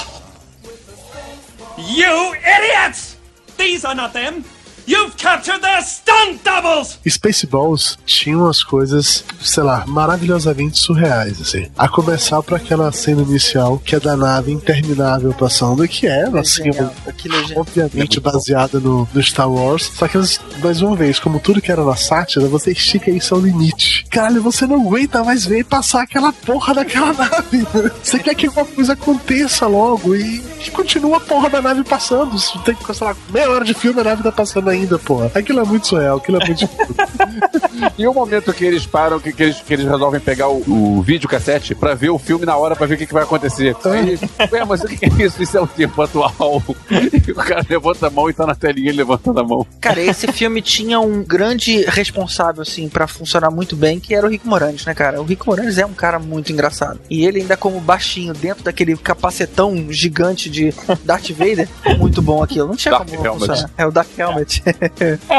You 1.77 2.35
idiots! 2.35 3.15
These 3.57 3.85
are 3.85 3.95
not 3.95 4.11
them! 4.11 4.43
You've 4.89 5.15
captured 5.17 5.61
their 5.61 5.83
stunt 5.83 6.43
doubles! 6.43 6.97
Spaceballs 7.07 7.95
tinha 8.07 8.35
umas 8.35 8.63
coisas, 8.63 9.23
sei 9.39 9.61
lá, 9.61 9.85
maravilhosamente 9.85 10.79
surreais, 10.79 11.39
assim. 11.39 11.67
A 11.77 11.87
começar 11.87 12.41
por 12.41 12.55
aquela 12.55 12.91
cena 12.91 13.21
inicial, 13.21 13.77
que 13.77 13.95
é 13.95 13.99
da 13.99 14.17
nave 14.17 14.51
interminável 14.51 15.31
passando, 15.31 15.87
que 15.87 16.07
é, 16.07 16.23
assim, 16.35 16.63
Genial, 16.63 16.91
aquilo 17.05 17.35
é 17.35 17.59
obviamente 17.59 18.19
baseada 18.19 18.79
no, 18.79 19.07
no 19.13 19.21
Star 19.21 19.47
Wars. 19.47 19.91
Só 19.93 20.07
que, 20.07 20.17
eles, 20.17 20.41
mais 20.59 20.81
uma 20.81 20.95
vez, 20.95 21.19
como 21.19 21.39
tudo 21.39 21.61
que 21.61 21.71
era 21.71 21.83
na 21.83 21.95
sátira, 21.95 22.47
você 22.47 22.71
estica 22.71 23.11
isso 23.11 23.35
ao 23.35 23.41
limite. 23.41 24.07
Caralho, 24.09 24.41
você 24.41 24.65
não 24.65 24.87
aguenta 24.87 25.23
mais 25.23 25.45
ver 25.45 25.65
passar 25.65 26.01
aquela 26.01 26.33
porra 26.33 26.73
daquela 26.73 27.13
nave. 27.13 27.67
Você 28.01 28.17
quer 28.17 28.33
que 28.33 28.47
alguma 28.47 28.65
coisa 28.65 28.93
aconteça 28.93 29.67
logo 29.67 30.15
e, 30.15 30.43
e 30.65 30.71
continua 30.71 31.17
a 31.17 31.19
porra 31.19 31.47
da 31.47 31.61
nave 31.61 31.83
passando. 31.83 32.35
Tem 32.65 32.73
que, 32.73 32.91
sei 32.91 33.05
lá, 33.05 33.15
meia 33.29 33.51
hora 33.51 33.63
de 33.63 33.75
filme 33.75 34.01
a 34.01 34.03
nave 34.03 34.23
tá 34.23 34.31
passando 34.31 34.67
ainda, 34.69 34.78
porra. 34.87 35.31
Aquilo 35.35 35.59
é 35.59 35.63
muito 35.63 35.87
surreal, 35.87 36.17
aquilo 36.17 36.41
é 36.41 36.45
muito. 36.45 36.69
E 37.97 38.05
o 38.07 38.13
momento 38.13 38.53
que 38.53 38.65
eles 38.65 38.85
param, 38.85 39.19
que, 39.19 39.31
que, 39.31 39.43
eles, 39.43 39.61
que 39.61 39.73
eles 39.73 39.85
resolvem 39.85 40.19
pegar 40.19 40.49
o, 40.49 40.61
o 40.67 41.01
videocassete 41.01 41.73
pra 41.75 41.93
ver 41.93 42.09
o 42.09 42.17
filme 42.19 42.45
na 42.45 42.55
hora, 42.57 42.75
pra 42.75 42.85
ver 42.85 42.95
o 42.95 42.97
que, 42.97 43.05
que 43.05 43.13
vai 43.13 43.23
acontecer. 43.23 43.75
Aí, 43.85 44.19
ué, 44.51 44.65
mas 44.65 44.83
o 44.83 44.87
que 44.87 45.05
é 45.05 45.23
isso? 45.23 45.41
Isso 45.41 45.57
é 45.57 45.61
o 45.61 45.67
tempo 45.67 46.01
atual. 46.01 46.61
E 47.29 47.31
o 47.31 47.35
cara 47.35 47.63
levanta 47.69 48.07
a 48.07 48.09
mão 48.09 48.29
e 48.29 48.33
tá 48.33 48.45
na 48.45 48.55
telinha 48.55 48.89
ele 48.89 48.97
levantando 48.97 49.39
a 49.39 49.43
mão. 49.43 49.65
Cara, 49.79 50.01
esse 50.01 50.31
filme 50.31 50.61
tinha 50.61 50.99
um 50.99 51.23
grande 51.23 51.83
responsável, 51.83 52.61
assim, 52.61 52.89
pra 52.89 53.07
funcionar 53.07 53.51
muito 53.51 53.75
bem, 53.75 53.99
que 53.99 54.15
era 54.15 54.25
o 54.25 54.29
Rico 54.29 54.47
Moranis, 54.47 54.85
né, 54.85 54.93
cara? 54.93 55.21
O 55.21 55.23
Rico 55.23 55.45
Moranis 55.47 55.77
é 55.77 55.85
um 55.85 55.93
cara 55.93 56.17
muito 56.17 56.51
engraçado. 56.51 56.99
E 57.09 57.25
ele 57.25 57.41
ainda 57.41 57.55
como 57.55 57.79
baixinho, 57.79 58.33
dentro 58.33 58.63
daquele 58.63 58.97
capacetão 58.97 59.87
gigante 59.91 60.49
de 60.49 60.73
Darth 61.03 61.29
Vader, 61.31 61.69
muito 61.97 62.21
bom 62.21 62.41
aquilo. 62.41 62.67
Não 62.67 62.75
tinha 62.75 62.91
Dark 62.91 63.07
como 63.09 63.25
Helmet. 63.25 63.47
funcionar. 63.47 63.71
É 63.77 63.85
o 63.85 63.91
Dark 63.91 64.09
Helmet. 64.17 64.63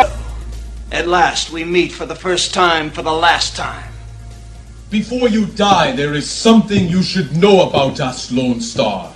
At 0.93 1.07
last, 1.07 1.53
we 1.53 1.63
meet 1.63 1.93
for 1.93 2.05
the 2.05 2.17
first 2.17 2.53
time 2.53 2.91
for 2.91 3.03
the 3.03 3.13
last 3.13 3.55
time. 3.55 3.93
Before 4.91 5.29
you 5.29 5.47
die, 5.47 5.93
there 5.93 6.15
is 6.15 6.29
something 6.29 6.89
you 6.89 7.01
should 7.01 7.37
know 7.37 7.69
about 7.69 8.01
us, 8.01 8.33
Lone 8.33 8.61
Star. 8.61 9.07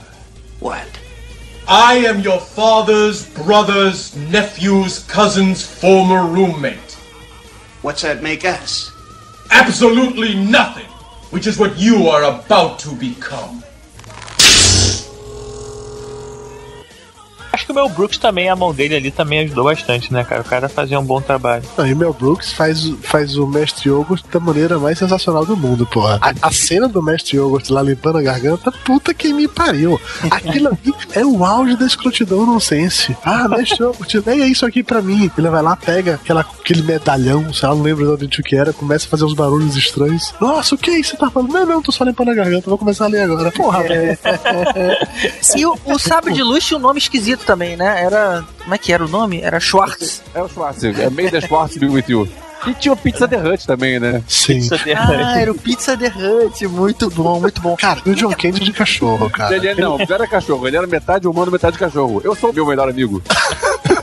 What? 0.61 0.87
I 1.66 1.94
am 1.94 2.20
your 2.20 2.38
father's 2.38 3.29
brother's 3.31 4.14
nephew's 4.16 5.00
cousin's 5.05 5.66
former 5.66 6.27
roommate. 6.27 6.92
What's 7.83 8.03
that 8.03 8.22
make 8.22 8.44
us? 8.44 8.92
Absolutely 9.50 10.37
nothing, 10.37 10.87
which 11.31 11.48
is 11.48 11.59
what 11.59 11.77
you 11.77 12.07
are 12.07 12.22
about 12.22 12.79
to 12.81 12.94
become. 12.94 13.63
Acho 17.55 17.67
que 17.67 17.71
o 17.71 17.75
Mel 17.77 17.88
Brooks 17.88 18.19
também, 18.19 18.49
a 18.49 18.57
mão 18.57 18.75
dele 18.75 18.97
ali 18.97 19.12
também 19.12 19.38
ajudou 19.45 19.62
bastante, 19.62 20.12
né, 20.12 20.25
cara? 20.25 20.40
O 20.40 20.45
cara 20.45 20.69
fazia 20.69 20.99
um 20.99 21.05
bom 21.05 21.21
trabalho. 21.21 21.62
Não, 21.79 21.87
e 21.87 21.93
o 21.93 21.97
Mel 21.97 22.12
Brooks 22.12 22.53
faz, 22.53 22.93
faz 23.03 23.37
o 23.37 23.47
Mestre 23.47 23.90
Yogurt 23.90 24.25
da 24.29 24.40
maneira 24.40 24.77
mais 24.77 24.99
sensacional 24.99 25.47
do 25.47 25.57
mundo, 25.57 25.87
porra. 25.87 26.19
A, 26.21 26.49
a 26.49 26.51
cena 26.51 26.88
do 26.88 27.01
Mestre 27.01 27.37
Yogurt 27.37 27.71
lá 27.71 27.81
limpando 27.81 28.19
a 28.19 28.23
garganta, 28.23 28.73
puta 28.73 29.14
que 29.14 29.33
me 29.33 29.47
pariu. 29.47 30.01
Aquilo 30.29 30.67
ali 30.67 30.93
é 31.12 31.25
o 31.25 31.45
auge 31.45 31.77
da 31.77 31.87
escrotidão 31.87 32.45
nonsense. 32.45 33.17
Ah, 33.25 33.47
Mestre 33.47 33.85
Yogurt, 33.85 34.12
leia 34.27 34.49
isso 34.49 34.67
aqui 34.67 34.83
pra 34.83 35.01
mim. 35.01 35.31
Ele 35.38 35.49
vai 35.49 35.62
lá, 35.62 35.77
pega 35.77 36.14
aquela, 36.14 36.40
aquele 36.40 36.83
medalhão, 36.83 37.53
sei 37.53 37.69
lá, 37.69 37.75
não 37.77 37.83
lembro 37.83 38.05
exatamente 38.05 38.40
o 38.40 38.43
que 38.43 38.57
era, 38.57 38.73
começa 38.73 39.07
a 39.07 39.09
fazer 39.09 39.27
uns 39.27 39.35
barulhos 39.35 39.77
estranhos. 39.77 40.35
Nossa, 40.40 40.75
o 40.75 40.79
que 40.79 40.90
é 40.90 40.99
isso? 40.99 41.11
Você 41.11 41.19
tá 41.19 41.31
falando? 41.31 41.53
Não, 41.53 41.64
não, 41.64 41.81
tô 41.81 41.93
só 41.93 42.03
limpando 42.03 42.33
a 42.33 42.35
garganta, 42.35 42.69
vou 42.69 42.79
começar 42.79 43.05
a 43.05 43.09
ler 43.09 43.23
agora. 43.23 43.53
Porra, 43.53 43.85
velho. 43.87 44.19
E 45.57 45.64
o, 45.64 45.79
o 45.85 45.99
sabre 46.01 46.33
de 46.33 46.43
luz 46.43 46.64
tinha 46.64 46.79
um 46.79 46.83
nome 46.83 46.99
esquisito 46.99 47.43
também, 47.44 47.76
né? 47.76 48.02
Era. 48.02 48.44
Como 48.62 48.74
é 48.74 48.78
que 48.78 48.92
era 48.92 49.04
o 49.04 49.09
nome? 49.09 49.40
Era 49.40 49.61
Schwartz. 49.61 50.22
É 50.35 50.42
o 50.42 50.48
Schwartz, 50.48 50.83
é 50.85 51.11
May 51.11 51.30
the 51.30 51.40
Schwartz 51.40 51.76
be 51.76 51.87
with 51.87 52.04
you. 52.09 52.28
E 52.66 52.72
tinha 52.72 52.92
o 52.94 52.96
Pizza 52.96 53.28
The 53.28 53.37
Hut 53.37 53.66
também, 53.66 54.00
né? 54.00 54.22
Sim. 54.26 54.66
Ah, 54.96 55.38
era 55.38 55.52
o 55.52 55.54
Pizza 55.54 55.96
The 55.98 56.07
Hut. 56.09 56.66
Muito 56.66 57.11
bom, 57.11 57.38
muito 57.38 57.61
bom. 57.61 57.76
Cara, 57.76 58.00
e 58.07 58.11
o 58.11 58.14
John 58.14 58.30
Candy 58.30 58.61
de 58.61 58.72
cachorro, 58.72 59.28
cara. 59.28 59.54
Ele, 59.54 59.68
é- 59.68 59.74
não, 59.74 59.98
não 59.98 60.07
era 60.09 60.26
cachorro, 60.26 60.66
ele 60.66 60.76
era 60.76 60.87
metade 60.87 61.28
humano, 61.28 61.52
metade 61.52 61.76
cachorro. 61.78 62.22
Eu 62.24 62.35
sou 62.35 62.50
o 62.50 62.54
meu 62.54 62.64
melhor 62.66 62.88
amigo. 62.88 63.22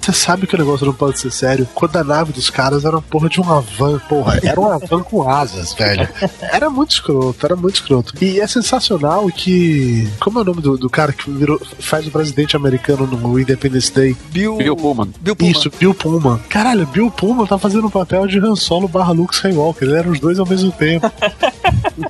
Você 0.00 0.12
sabe 0.12 0.46
que 0.46 0.54
o 0.54 0.58
negócio 0.58 0.84
não 0.84 0.92
pode 0.92 1.18
ser 1.18 1.30
sério? 1.30 1.66
Quando 1.74 1.96
a 1.96 2.04
nave 2.04 2.32
dos 2.32 2.50
caras 2.50 2.84
era 2.84 2.96
uma 2.96 3.02
porra 3.02 3.28
de 3.28 3.40
uma 3.40 3.60
van, 3.60 3.98
porra, 4.00 4.38
era 4.42 4.60
uma 4.60 4.78
van 4.78 5.02
com 5.02 5.28
asas, 5.28 5.72
velho. 5.72 6.08
Era 6.40 6.68
muito 6.68 6.90
escroto, 6.90 7.46
era 7.46 7.56
muito 7.56 7.76
escroto. 7.76 8.12
E 8.22 8.40
é 8.40 8.46
sensacional 8.46 9.26
que. 9.28 10.08
Como 10.20 10.38
é 10.38 10.42
o 10.42 10.44
nome 10.44 10.60
do, 10.60 10.76
do 10.76 10.90
cara 10.90 11.12
que 11.12 11.30
virou, 11.30 11.60
faz 11.78 12.06
o 12.06 12.10
presidente 12.10 12.56
americano 12.56 13.06
no 13.06 13.38
Independence 13.38 13.92
Day? 13.92 14.16
Bill, 14.30 14.56
Bill 14.56 14.76
Pullman. 14.76 15.12
Bill 15.20 15.36
Pullman. 15.36 15.52
Isso, 15.58 15.70
Bill 15.78 15.94
Pullman. 15.94 16.38
Caralho, 16.48 16.86
Bill 16.86 17.10
Pullman 17.10 17.46
tá 17.46 17.58
fazendo 17.58 17.86
o 17.86 17.90
papel 17.90 18.26
de 18.26 18.38
Han 18.38 18.56
Solo 18.56 18.88
barra 18.88 19.12
Luke 19.12 19.34
Skywalker. 19.34 19.88
Ele 19.88 19.96
era 19.96 20.10
os 20.10 20.20
dois 20.20 20.38
ao 20.38 20.46
mesmo 20.46 20.70
tempo. 20.72 21.10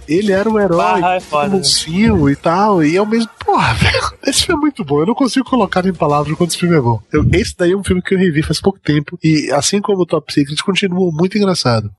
Ele 0.08 0.32
era 0.32 0.48
um 0.48 0.58
herói, 0.58 0.78
Barra 0.78 1.16
é 1.16 1.48
né? 1.48 2.32
e 2.32 2.36
tal, 2.36 2.84
e 2.84 2.96
ao 2.96 3.06
mesmo. 3.06 3.28
Porra, 3.44 3.74
velho. 3.74 4.12
Esse 4.26 4.46
filme 4.46 4.60
é 4.60 4.62
muito 4.62 4.84
bom. 4.84 5.00
Eu 5.00 5.06
não 5.06 5.14
consigo 5.14 5.48
colocar 5.48 5.84
em 5.86 5.92
palavras 5.92 6.32
o 6.32 6.36
quanto 6.36 6.50
esse 6.50 6.58
filme 6.58 6.74
é 6.74 6.80
bom. 6.84 7.02
Eu- 7.12 7.26
esse 7.32 7.56
daí 7.56 7.72
é 7.72 7.76
um 7.76 7.82
filme 7.82 8.00
que 8.02 8.14
eu 8.14 8.18
revi 8.18 8.42
faz 8.42 8.60
pouco 8.60 8.78
tempo, 8.78 9.18
e 9.22 9.50
assim 9.52 9.80
como 9.80 10.02
o 10.02 10.06
Top 10.06 10.32
Secret, 10.32 10.56
continua 10.62 11.10
muito 11.12 11.36
engraçado. 11.36 11.90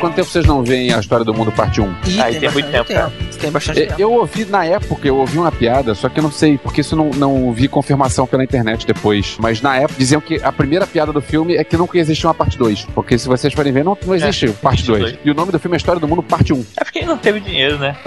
Quanto 0.00 0.14
tempo 0.14 0.28
vocês 0.28 0.46
não 0.46 0.62
veem 0.62 0.92
a 0.94 0.98
história 0.98 1.24
do 1.24 1.34
mundo 1.34 1.52
parte 1.52 1.80
1? 1.80 1.94
Ih, 2.06 2.20
Aí 2.22 2.40
tem 2.40 2.50
muito 2.50 2.66
bastante 2.70 2.86
tempo, 2.88 3.00
cara. 3.00 3.12
Tem 3.40 3.50
bastante 3.50 3.82
É, 3.82 3.86
tempo. 3.86 4.00
Eu 4.00 4.12
ouvi 4.12 4.44
na 4.46 4.64
época, 4.64 5.06
eu 5.06 5.16
ouvi 5.16 5.38
uma 5.38 5.52
piada, 5.52 5.94
só 5.94 6.08
que 6.08 6.18
eu 6.18 6.22
não 6.22 6.30
sei, 6.32 6.56
porque 6.58 6.80
isso 6.80 6.96
não, 6.96 7.10
não 7.10 7.52
vi 7.52 7.68
confirmação 7.68 8.26
pela 8.26 8.42
internet 8.42 8.86
depois. 8.86 9.36
Mas 9.38 9.60
na 9.60 9.76
época 9.76 9.94
diziam 9.98 10.20
que 10.20 10.42
a 10.42 10.50
primeira 10.50 10.86
piada 10.86 11.12
do 11.12 11.20
filme 11.20 11.54
é 11.56 11.64
que 11.64 11.76
nunca 11.76 11.98
existiu 11.98 12.28
uma 12.28 12.34
parte 12.34 12.56
2. 12.58 12.86
Porque 12.94 13.18
se 13.18 13.28
vocês 13.28 13.52
forem 13.52 13.72
ver, 13.72 13.84
não, 13.84 13.96
não 14.06 14.14
existe 14.14 14.48
parte 14.52 14.84
2. 14.84 15.00
dois. 15.02 15.18
E 15.24 15.30
o 15.30 15.34
nome 15.34 15.52
do 15.52 15.58
filme 15.58 15.76
é 15.76 15.78
História 15.78 16.00
do 16.00 16.08
Mundo 16.08 16.22
Parte 16.22 16.52
1. 16.52 16.64
É 16.78 16.84
porque 16.84 17.00
ele 17.00 17.06
não 17.06 17.18
teve 17.18 17.40
dinheiro, 17.40 17.78
né? 17.78 17.96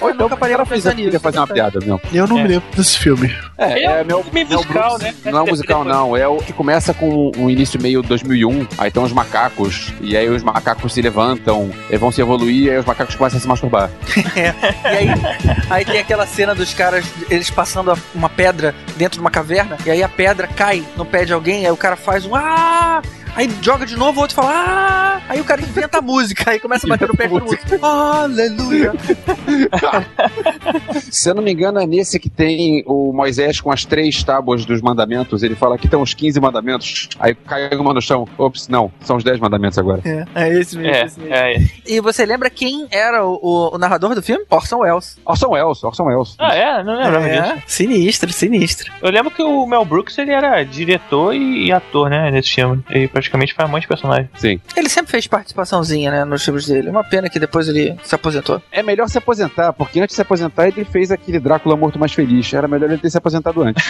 Ou 0.00 0.10
então 0.10 0.24
nunca 0.24 0.36
parei 0.36 0.56
pra 0.56 0.66
pensar 0.66 0.92
nisso. 0.94 1.18
fazer 1.20 1.38
uma 1.38 1.46
piada 1.46 1.78
mesmo. 1.80 2.00
Eu 2.12 2.26
não 2.26 2.38
É. 2.38 2.42
me 2.42 2.48
lembro 2.48 2.64
desse 2.76 2.98
filme. 2.98 3.32
É, 3.56 3.64
É 3.80 3.84
é, 4.00 4.04
meu, 4.04 4.24
Mel 4.32 4.44
musical, 4.46 4.98
Brooks- 4.98 5.02
né? 5.02 5.14
Não 5.32 5.38
é 5.38 5.42
um 5.42 5.46
musical, 5.46 5.84
não. 5.84 6.16
É 6.16 6.26
o 6.28 6.36
que 6.38 6.52
começa 6.52 6.92
com 6.92 7.30
o 7.36 7.48
início 7.48 7.80
meio 7.80 8.02
2001. 8.02 8.66
Aí 8.76 8.90
tem 8.90 9.02
uns 9.02 9.12
macacos. 9.12 9.92
E 10.00 10.16
aí 10.16 10.28
os 10.28 10.42
macacos 10.42 10.92
se 10.92 11.00
levantam, 11.00 11.23
e 11.90 11.96
vão 11.96 12.12
se 12.12 12.20
evoluir, 12.20 12.64
e 12.64 12.70
aí 12.70 12.78
os 12.78 12.84
macacos 12.84 13.14
começam 13.14 13.38
a 13.38 13.40
se 13.40 13.48
masturbar. 13.48 13.90
E 14.84 14.86
aí, 14.86 15.08
aí 15.70 15.84
tem 15.84 15.98
aquela 15.98 16.26
cena 16.26 16.54
dos 16.54 16.74
caras, 16.74 17.04
eles 17.30 17.50
passando 17.50 17.96
uma 18.14 18.28
pedra 18.28 18.74
dentro 18.96 19.18
de 19.18 19.20
uma 19.20 19.30
caverna, 19.30 19.76
e 19.84 19.90
aí 19.90 20.02
a 20.02 20.08
pedra 20.08 20.46
cai 20.46 20.84
no 20.96 21.04
pé 21.04 21.24
de 21.24 21.32
alguém, 21.32 21.66
aí 21.66 21.72
o 21.72 21.76
cara 21.76 21.96
faz 21.96 22.26
um 22.26 22.34
ah! 22.34 23.02
Aí 23.36 23.50
joga 23.60 23.84
de 23.84 23.96
novo, 23.96 24.18
o 24.18 24.22
outro 24.22 24.36
fala 24.36 24.50
ah! 24.52 25.20
Aí 25.28 25.40
o 25.40 25.44
cara 25.44 25.60
inventa 25.60 25.98
a 25.98 26.02
música, 26.02 26.50
aí 26.50 26.60
começa 26.60 26.86
a 26.86 26.90
bater 26.90 27.08
no 27.08 27.16
pé 27.16 27.26
do 27.26 27.34
outro. 27.34 27.58
Aleluia! 27.84 28.92
Se 31.10 31.28
eu 31.30 31.34
não 31.34 31.42
me 31.42 31.52
engano, 31.52 31.80
é 31.80 31.86
nesse 31.86 32.18
que 32.20 32.28
tem 32.28 32.84
o 32.86 33.12
Moisés 33.12 33.60
com 33.60 33.70
as 33.72 33.84
três 33.84 34.22
tábuas 34.22 34.64
dos 34.64 34.80
mandamentos. 34.80 35.42
Ele 35.42 35.54
fala 35.54 35.78
que 35.78 35.88
tem 35.88 35.98
uns 35.98 36.14
15 36.14 36.40
mandamentos. 36.40 37.08
Aí 37.18 37.34
cai 37.34 37.68
uma 37.76 37.92
no 37.94 38.00
chão. 38.02 38.28
Ops, 38.38 38.68
não. 38.68 38.92
São 39.00 39.16
os 39.16 39.24
10 39.24 39.40
mandamentos 39.40 39.78
agora. 39.78 40.00
É, 40.04 40.24
é 40.34 40.58
esse 40.60 40.76
mesmo. 40.76 40.94
É, 40.94 41.04
esse 41.04 41.20
mesmo. 41.20 41.34
é. 41.34 41.56
E 41.86 42.00
você 42.00 42.24
lembra 42.26 42.50
quem 42.50 42.86
era 42.90 43.24
o, 43.24 43.38
o- 43.42 43.74
o 43.74 43.78
narrador 43.78 44.14
do 44.14 44.22
filme? 44.22 44.44
Orson 44.50 44.78
Welles. 44.78 45.18
Orson 45.24 45.48
Welles, 45.50 45.82
Orson 45.82 46.04
Welles. 46.04 46.34
Ah, 46.38 46.54
é? 46.54 46.82
Não 46.84 46.96
lembrava 46.96 47.28
disso. 47.28 47.42
É, 47.42 47.62
sinistro, 47.66 48.32
sinistro. 48.32 48.92
Eu 49.02 49.10
lembro 49.10 49.30
que 49.30 49.42
o 49.42 49.66
Mel 49.66 49.84
Brooks 49.84 50.16
ele 50.18 50.32
era 50.32 50.62
diretor 50.64 51.34
e, 51.34 51.66
e 51.66 51.72
ator, 51.72 52.10
né? 52.10 52.30
Nesse 52.30 52.50
filme. 52.54 52.82
Ele 52.90 53.08
praticamente 53.24 53.54
faz 53.54 53.68
um 53.68 53.72
monte 53.72 53.82
de 53.82 53.88
personagem. 53.88 54.28
Sim. 54.36 54.60
Ele 54.76 54.88
sempre 54.88 55.10
fez 55.10 55.26
participaçãozinha, 55.26 56.10
né, 56.10 56.24
nos 56.24 56.44
filmes 56.44 56.66
dele. 56.66 56.90
Uma 56.90 57.04
pena 57.04 57.28
que 57.28 57.38
depois 57.38 57.68
ele 57.68 57.96
se 58.02 58.14
aposentou. 58.14 58.62
É 58.70 58.82
melhor 58.82 59.08
se 59.08 59.18
aposentar, 59.18 59.72
porque 59.72 59.98
antes 60.00 60.12
de 60.12 60.16
se 60.16 60.22
aposentar, 60.22 60.68
ele 60.68 60.84
fez 60.84 61.10
aquele 61.10 61.40
Drácula 61.40 61.76
Morto 61.76 61.98
Mais 61.98 62.12
Feliz. 62.12 62.52
Era 62.52 62.68
melhor 62.68 62.90
ele 62.90 62.98
ter 62.98 63.10
se 63.10 63.18
aposentado 63.18 63.62
antes. 63.62 63.84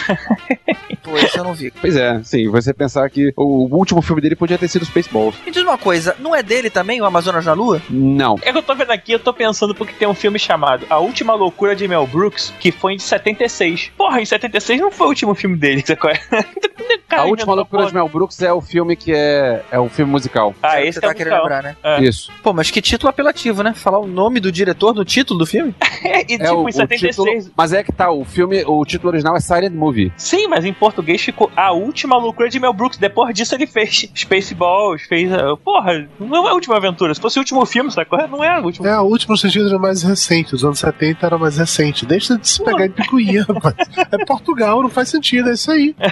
Pô, 1.03 1.17
esse 1.17 1.37
eu 1.37 1.43
não 1.43 1.53
vi. 1.53 1.71
pois 1.71 1.95
é, 1.95 2.21
sim. 2.23 2.49
Você 2.49 2.73
pensar 2.73 3.07
que 3.09 3.31
o 3.37 3.67
último 3.75 4.01
filme 4.01 4.21
dele 4.21 4.35
podia 4.35 4.57
ter 4.57 4.67
sido 4.67 4.85
Spaceballs. 4.85 5.35
Me 5.45 5.51
diz 5.51 5.61
uma 5.61 5.77
coisa, 5.77 6.15
não 6.19 6.35
é 6.35 6.41
dele 6.41 6.69
também 6.69 6.99
o 7.01 7.05
Amazonas 7.05 7.45
na 7.45 7.53
Lua? 7.53 7.81
Não. 7.89 8.39
É 8.41 8.51
que 8.51 8.57
eu 8.57 8.63
tô 8.63 8.73
vendo 8.73 8.91
aqui, 8.91 9.11
eu 9.11 9.19
tô 9.19 9.33
pensando 9.33 9.75
porque 9.75 9.93
tem 9.93 10.07
um 10.07 10.15
filme 10.15 10.39
chamado 10.39 10.85
A 10.89 10.97
Última 10.97 11.35
Loucura 11.35 11.75
de 11.75 11.87
Mel 11.87 12.07
Brooks, 12.07 12.53
que 12.59 12.71
foi 12.71 12.93
em 12.93 12.99
76. 12.99 13.91
Porra, 13.95 14.19
em 14.21 14.25
76 14.25 14.81
não 14.81 14.89
foi 14.91 15.05
o 15.05 15.09
último 15.09 15.35
filme 15.35 15.55
dele, 15.55 15.83
é? 15.87 16.45
Cara, 17.07 17.21
a 17.23 17.25
última 17.25 17.53
loucura 17.53 17.85
de 17.85 17.93
Mel 17.93 18.09
Brooks 18.09 18.41
é 18.41 18.51
o 18.51 18.61
filme 18.61 18.95
que 18.95 19.11
é, 19.13 19.24
é 19.71 19.79
o 19.79 19.89
filme 19.89 20.11
musical. 20.11 20.53
Ah, 20.61 20.71
Você 20.73 20.81
esse 20.87 21.01
tá 21.01 21.07
é 21.07 21.11
musical. 21.11 21.39
lembrar, 21.41 21.63
né? 21.63 21.75
É. 21.83 22.03
Isso. 22.03 22.31
Pô, 22.43 22.53
mas 22.53 22.69
que 22.71 22.81
título 22.81 23.09
apelativo, 23.09 23.63
né? 23.63 23.73
Falar 23.73 23.99
o 23.99 24.07
nome 24.07 24.39
do 24.39 24.51
diretor 24.51 24.93
no 24.93 25.03
título 25.05 25.39
do 25.39 25.45
filme? 25.45 25.73
e 26.03 26.33
É 26.35 26.37
tipo, 26.37 26.53
o, 26.55 26.67
em 26.67 26.71
o 26.71 26.73
76. 26.73 27.15
título. 27.15 27.51
Mas 27.55 27.73
é 27.73 27.83
que 27.83 27.91
tá, 27.91 28.11
o 28.11 28.23
filme, 28.25 28.63
o 28.65 28.83
título 28.85 29.09
original 29.09 29.35
é 29.35 29.39
Silent 29.39 29.73
Movie. 29.73 30.11
Sim, 30.17 30.47
mas 30.47 30.65
em 30.65 30.73
português 30.73 31.21
ficou 31.21 31.51
A 31.55 31.71
Última 31.71 32.17
Loucura 32.17 32.49
de 32.49 32.59
Mel 32.59 32.73
Brooks. 32.73 32.97
Depois 32.97 33.33
disso 33.33 33.55
ele 33.55 33.67
fez 33.67 34.09
Spaceballs, 34.15 35.03
fez. 35.07 35.31
uh, 35.31 35.57
Porra, 35.57 36.07
não 36.19 36.47
é 36.47 36.51
a 36.51 36.53
última 36.53 36.77
aventura. 36.77 37.13
Se 37.13 37.21
fosse 37.21 37.37
o 37.37 37.41
último 37.41 37.65
filme, 37.65 37.91
sacou? 37.91 38.19
Não 38.27 38.43
é 38.43 38.59
o 38.59 38.63
último. 38.63 38.87
É, 38.87 38.91
a 38.91 39.01
última 39.01 39.35
sentido 39.37 39.67
era 39.67 39.79
mais 39.79 40.03
recente. 40.03 40.55
Os 40.55 40.63
anos 40.63 40.79
70 40.79 41.25
era 41.25 41.37
mais 41.37 41.57
recente. 41.57 42.05
Deixa 42.05 42.37
de 42.37 42.47
se 42.47 42.63
pegar 42.63 42.85
em 42.85 42.91
picuinha, 42.91 43.43
rapaz. 43.47 43.75
É 44.11 44.25
Portugal, 44.25 44.81
não 44.81 44.89
faz 44.89 45.09
sentido, 45.09 45.49
é 45.49 45.53
isso 45.53 45.71
aí. 45.71 45.95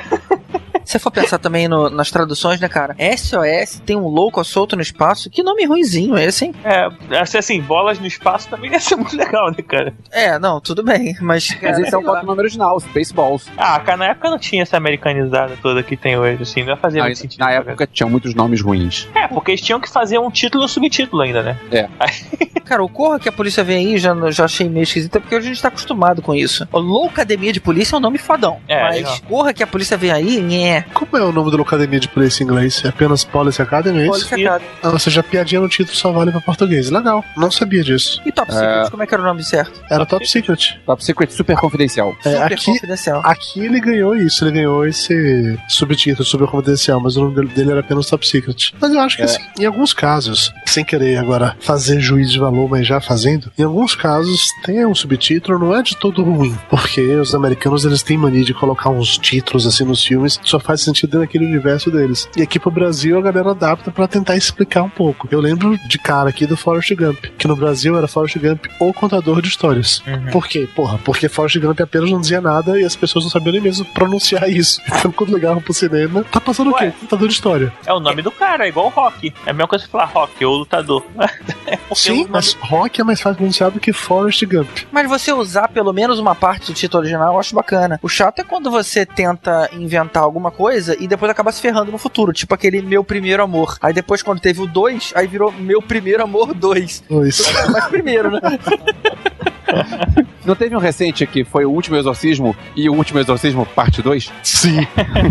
Se 0.86 1.00
for 1.00 1.12
pensar 1.12 1.38
também 1.40 1.66
no- 1.68 1.90
nas 1.90 2.12
traduções, 2.12 2.60
né, 2.60 2.68
cara? 2.68 2.94
SOS 3.16 3.82
tem 3.86 3.96
um 3.96 4.08
louco 4.08 4.44
solto 4.44 4.76
no 4.76 4.82
espaço. 4.82 5.30
Que 5.30 5.44
nome 5.44 5.66
ruinzinho 5.66 6.18
esse, 6.18 6.46
hein? 6.46 6.56
É, 6.64 6.90
assim, 7.20 7.38
assim, 7.38 7.62
bolas 7.62 8.00
no 8.00 8.08
espaço 8.08 8.50
também 8.50 8.72
ia 8.72 8.80
ser 8.80 8.96
muito 8.96 9.16
legal, 9.16 9.50
né, 9.52 9.58
cara? 9.68 9.94
É, 10.12 10.40
não, 10.40 10.60
tudo 10.60 10.84
bem, 10.84 11.16
mas. 11.22 11.44
Mas 11.44 11.56
cara, 11.56 11.82
esse 11.82 11.94
é 11.94 11.98
o 11.98 12.04
próprio 12.04 12.26
nome 12.26 12.40
original, 12.40 12.80
Spaceballs. 12.80 13.50
Ah, 13.58 13.80
cara, 13.80 13.98
na 13.98 14.06
época 14.06 14.30
não 14.30 14.40
tinha 14.40 14.62
essa 14.62 14.78
americanizada 14.78 15.58
toda 15.62 15.84
que 15.84 15.98
tem 15.98 16.18
hoje, 16.18 16.44
assim, 16.44 16.62
não 16.62 16.70
ia 16.70 16.78
fazer 16.78 17.00
Aí, 17.00 17.08
muito 17.08 17.18
sentido. 17.18 17.40
na 17.40 17.48
né, 17.48 17.56
época 17.58 17.88
tinha 17.88 18.08
muitos 18.08 18.34
nomes 18.34 18.62
ruins. 18.62 19.10
cara? 19.14 19.26
É, 19.26 19.28
porque 19.28 19.52
eles 19.52 19.62
tinham 19.62 19.80
que 19.80 19.90
fazer 19.90 20.20
um 20.20 20.30
título 20.30 20.64
e 20.64 20.66
um 20.66 20.68
subtítulo 20.68 21.22
ainda, 21.22 21.42
né? 21.42 21.58
Cara, 22.64 22.84
o 22.84 22.88
Corra 22.88 23.20
que 23.20 23.28
a 23.28 23.32
polícia 23.32 23.64
vem 23.64 23.88
aí 23.88 23.98
já, 23.98 24.16
já 24.32 24.46
achei 24.46 24.70
meio 24.70 24.84
esquisito, 24.84 25.20
porque 25.20 25.36
a 25.36 25.42
gente 25.42 25.62
tá 25.62 25.68
acostumado 25.68 26.22
com 26.22 26.34
isso. 26.34 26.68
O 26.72 26.80
Loucademia 26.80 27.52
de 27.52 27.60
Polícia 27.60 27.96
é 27.96 27.98
um 27.98 28.02
nome 28.02 28.18
fodão. 28.18 28.60
É, 28.68 28.82
mas. 28.82 29.20
Corra 29.20 29.54
que 29.54 29.62
a 29.62 29.68
polícia 29.68 29.98
vem 29.98 30.12
aí, 30.12 30.40
nhé. 30.40 30.86
Como 30.94 31.18
é 31.18 31.22
o 31.22 31.32
nome 31.32 31.52
da 31.52 31.62
Academia 31.62 32.00
de 32.00 32.08
Polícia 32.08 32.44
em 32.44 32.48
inglês? 32.48 32.84
É 32.86 32.92
apenas 32.94 33.24
Police 33.24 33.62
Academy, 33.62 34.00
é 34.00 34.02
isso? 34.04 34.12
Polícia 34.30 34.50
Academy. 34.50 34.70
Ou 34.84 35.00
seja, 35.00 35.20
a 35.20 35.24
piadinha 35.24 35.62
no 35.62 35.68
título 35.70 35.96
só 35.96 36.12
vale 36.12 36.32
pra 36.32 36.42
português. 36.42 36.90
Legal, 36.90 37.24
não 37.36 37.52
sabia 37.52 37.84
disso. 37.84 38.22
E 38.26 38.32
Top 38.32 38.52
É. 38.52 38.54
Secret, 38.56 38.92
como 38.92 39.04
é 39.04 39.08
que 39.08 39.14
era 39.14 39.24
o 39.24 39.26
nome 39.26 39.44
certo? 39.44 39.82
Era 39.90 40.06
Top 40.06 40.28
Secret. 40.28 40.80
Top 40.86 41.04
Secret 41.04 41.32
Super 41.32 41.58
Confidencial. 41.58 42.16
É, 42.26 42.32
Super 42.32 42.54
aqui, 42.54 42.66
confidencial. 42.66 43.22
aqui 43.24 43.60
ele 43.60 43.80
ganhou 43.80 44.16
isso, 44.16 44.44
ele 44.46 44.52
ganhou 44.52 44.86
esse 44.86 45.58
subtítulo 45.68 46.26
super 46.26 46.48
confidencial, 46.48 47.00
mas 47.00 47.16
o 47.18 47.22
nome 47.30 47.46
dele- 47.48 47.72
era 47.72 47.80
apenas 47.80 48.06
Top 48.08 48.28
Secret. 48.28 48.74
Mas 48.80 48.94
eu 48.94 49.00
acho 49.00 49.16
que 49.16 49.22
É. 49.24 49.26
assim, 49.26 49.42
em 49.60 49.66
alguns 49.66 49.94
casos, 49.94 50.52
sem 50.66 50.84
querer 50.84 51.18
agora 51.18 51.56
fazer 51.60 52.00
juízo 52.00 52.32
de 52.34 52.40
valor, 52.40 52.70
mas 52.70 52.86
já 52.86 53.00
fazendo, 53.02 53.52
em 53.58 53.64
alguns 53.64 53.96
casos 53.96 54.48
tem 54.64 54.86
um 54.86 54.94
subtítulo, 54.94 55.58
não 55.60 55.76
é 55.76 55.82
de 55.82 55.96
todo 55.98 56.24
ruim, 56.24 56.58
porque 56.70 57.02
os 57.16 57.34
americanos 57.34 57.86
eles 57.86 58.04
têm 58.04 58.18
mania 58.18 58.44
de 58.44 58.54
colocar 58.54 58.90
uns 58.90 59.18
títulos 59.18 59.66
assim 59.66 59.84
nos 59.86 60.04
filmes, 60.04 60.40
só 60.44 60.60
faz 60.60 60.82
sentido 60.82 61.20
naquele 61.20 61.46
universo 61.46 61.90
deles. 61.90 62.28
E 62.36 62.42
aqui 62.42 62.60
pro 62.60 62.70
Brasil 62.84 63.18
a 63.18 63.22
galera 63.22 63.52
adapta 63.52 63.92
pra 63.92 64.08
tentar 64.10 64.36
explicar 64.36 64.84
um 64.84 64.90
pouco. 64.90 65.26
Eu 65.32 65.40
lembro 65.40 65.78
de 65.88 65.98
cara 65.98 66.30
aqui 66.30 66.46
do 66.46 66.58
Forrest 66.58 66.94
Gump, 66.96 67.18
que 67.38 67.48
no 67.48 67.56
Brasil 67.56 67.98
era 67.98 68.10
Forrest 68.10 68.38
Gump 68.38 68.66
ou 68.78 68.94
contador 68.94 69.42
de 69.42 69.48
histórias. 69.48 70.04
Uhum. 70.06 70.32
Por 70.32 70.46
quê? 70.48 70.68
Porra, 70.76 71.00
porque 71.06 71.30
Forrest 71.30 71.58
Gump 71.60 71.80
apenas 71.80 72.12
não 72.12 72.20
dizia 72.20 72.42
nada 72.42 72.78
e 72.78 72.84
as 72.84 72.94
pessoas 72.94 73.24
não 73.24 73.32
sabiam 73.32 73.54
nem 73.54 73.62
mesmo 73.62 73.86
pronunciar 73.94 74.50
isso. 74.50 74.82
Então 75.04 75.12
quando 75.12 75.34
ligavam 75.34 75.62
pro 75.62 75.74
cinema, 75.74 76.24
tá 76.26 76.40
passando 76.40 76.72
o 76.72 76.76
quê? 76.76 76.92
Contador 77.02 77.28
de 77.28 77.34
história. 77.34 77.74
É 77.86 77.92
o 77.94 78.00
nome 78.00 78.22
do 78.22 78.32
cara, 78.32 78.66
é 78.66 78.70
igual 78.70 78.88
rock. 78.90 79.34
É 79.46 79.50
a 79.50 79.54
mesma 79.54 79.68
coisa 79.68 79.84
que 79.86 79.92
falar 79.92 80.06
rock 80.06 80.44
ou 80.46 80.58
lutador. 80.58 81.04
É 81.66 81.80
Sim, 81.96 82.18
nome- 82.20 82.30
mas 82.30 82.54
rock 82.54 83.00
é 83.00 83.04
mais 83.04 83.22
fácil 83.22 83.38
pronunciar 83.38 83.72
do 83.72 83.80
que 83.80 83.94
Forrest 83.94 84.44
Gump. 84.46 84.68
Mas 84.92 85.08
você 85.10 85.32
usar 85.32 85.70
pelo 85.70 85.94
menos 85.94 86.20
uma 86.20 86.36
parte 86.36 86.68
do 86.68 86.74
título 86.74 87.02
original, 87.02 87.34
eu 87.34 87.40
acho 87.40 87.56
bacana. 87.56 88.00
O 88.04 88.10
chato 88.10 88.40
é 88.40 88.44
quando 88.44 88.70
você 88.70 89.06
tenta 89.06 89.70
inventar 89.74 90.22
alguma 90.24 90.52
coisa 90.52 90.96
e 91.00 91.08
depois 91.08 91.32
acaba 91.32 91.52
se 91.52 91.62
ferrando 91.62 91.92
no 91.92 91.98
futuro. 91.98 92.34
Tipo 92.34 92.54
aquele 92.64 92.82
Meu 92.82 93.04
Primeiro 93.04 93.44
Amor. 93.44 93.78
Aí 93.82 93.94
depois, 93.94 94.24
quando 94.24 94.40
teve 94.40 94.62
o 94.62 94.68
2, 94.68 95.12
aí 95.16 95.28
virou 95.28 95.52
Meu 95.52 95.82
Primeiro 95.82 96.24
Amor 96.24 96.54
2. 96.54 97.04
Pois. 97.10 97.42
Mas 97.70 97.86
primeiro, 97.88 98.32
né? 98.32 98.40
Não 100.46 100.56
teve 100.56 100.76
um 100.76 100.80
recente 100.80 101.26
que 101.26 101.44
foi 101.44 101.66
o 101.66 101.72
último 101.72 101.96
exorcismo 101.96 102.56
e 102.76 102.90
o 102.90 102.94
último 102.94 103.20
exorcismo 103.20 103.66
parte 103.66 104.02
2? 104.02 104.32
Sim. 104.44 104.86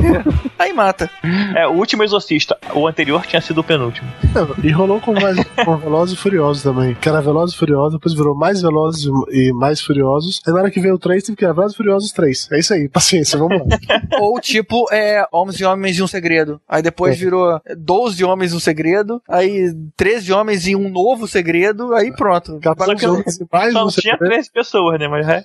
Aí 0.58 0.72
mata. 0.72 1.10
É, 1.54 1.66
o 1.66 1.72
último 1.72 2.02
exorcista. 2.02 2.56
O 2.74 2.86
anterior 2.86 3.26
tinha 3.26 3.40
sido 3.40 3.60
o 3.60 3.64
penúltimo. 3.64 4.08
E 4.62 4.70
rolou 4.70 5.00
com, 5.00 5.12
mais, 5.12 5.36
com 5.64 5.76
Velozes 5.76 6.14
e 6.14 6.18
Furiosos 6.18 6.62
também. 6.62 6.94
Que 6.94 7.08
era 7.08 7.20
Velozes 7.20 7.54
e 7.54 7.58
Furiosos, 7.58 7.92
depois 7.92 8.14
virou 8.14 8.34
mais 8.34 8.62
Velozes 8.62 9.04
e 9.30 9.52
mais 9.52 9.80
Furiosos. 9.80 10.40
Aí 10.46 10.52
na 10.52 10.60
hora 10.60 10.70
que 10.70 10.80
veio 10.80 10.94
o 10.94 10.98
3, 10.98 11.22
teve 11.22 11.36
que 11.36 11.44
era 11.44 11.52
Velozes 11.52 11.74
e 11.74 11.76
Furiosos 11.76 12.12
3. 12.12 12.48
É 12.52 12.58
isso 12.58 12.72
aí, 12.72 12.88
paciência, 12.88 13.38
vamos 13.38 13.58
lá. 13.58 13.66
Ou 14.20 14.40
tipo, 14.40 14.86
é 14.90 15.26
Homens 15.30 15.60
e 15.60 15.64
Homens 15.64 15.98
e 15.98 16.02
um 16.02 16.06
Segredo. 16.06 16.60
Aí 16.68 16.82
depois 16.82 17.18
virou 17.18 17.60
12 17.76 18.24
Homens 18.24 18.52
e 18.52 18.56
um 18.56 18.60
Segredo. 18.60 19.20
Aí 19.28 19.74
13 19.96 20.32
Homens 20.32 20.66
e 20.66 20.76
um 20.76 20.88
novo 20.88 21.26
segredo. 21.28 21.94
Aí 21.94 22.12
pronto. 22.12 22.60
Só 22.62 22.94
que 22.94 23.06
não, 23.06 23.22
mais 23.52 23.72
só 23.72 23.84
um 23.84 23.88
tinha 23.88 24.16
segredo. 24.16 24.31
13 24.32 24.50
pessoas, 24.50 24.98
né? 24.98 25.08
Mas, 25.08 25.28
é. 25.28 25.44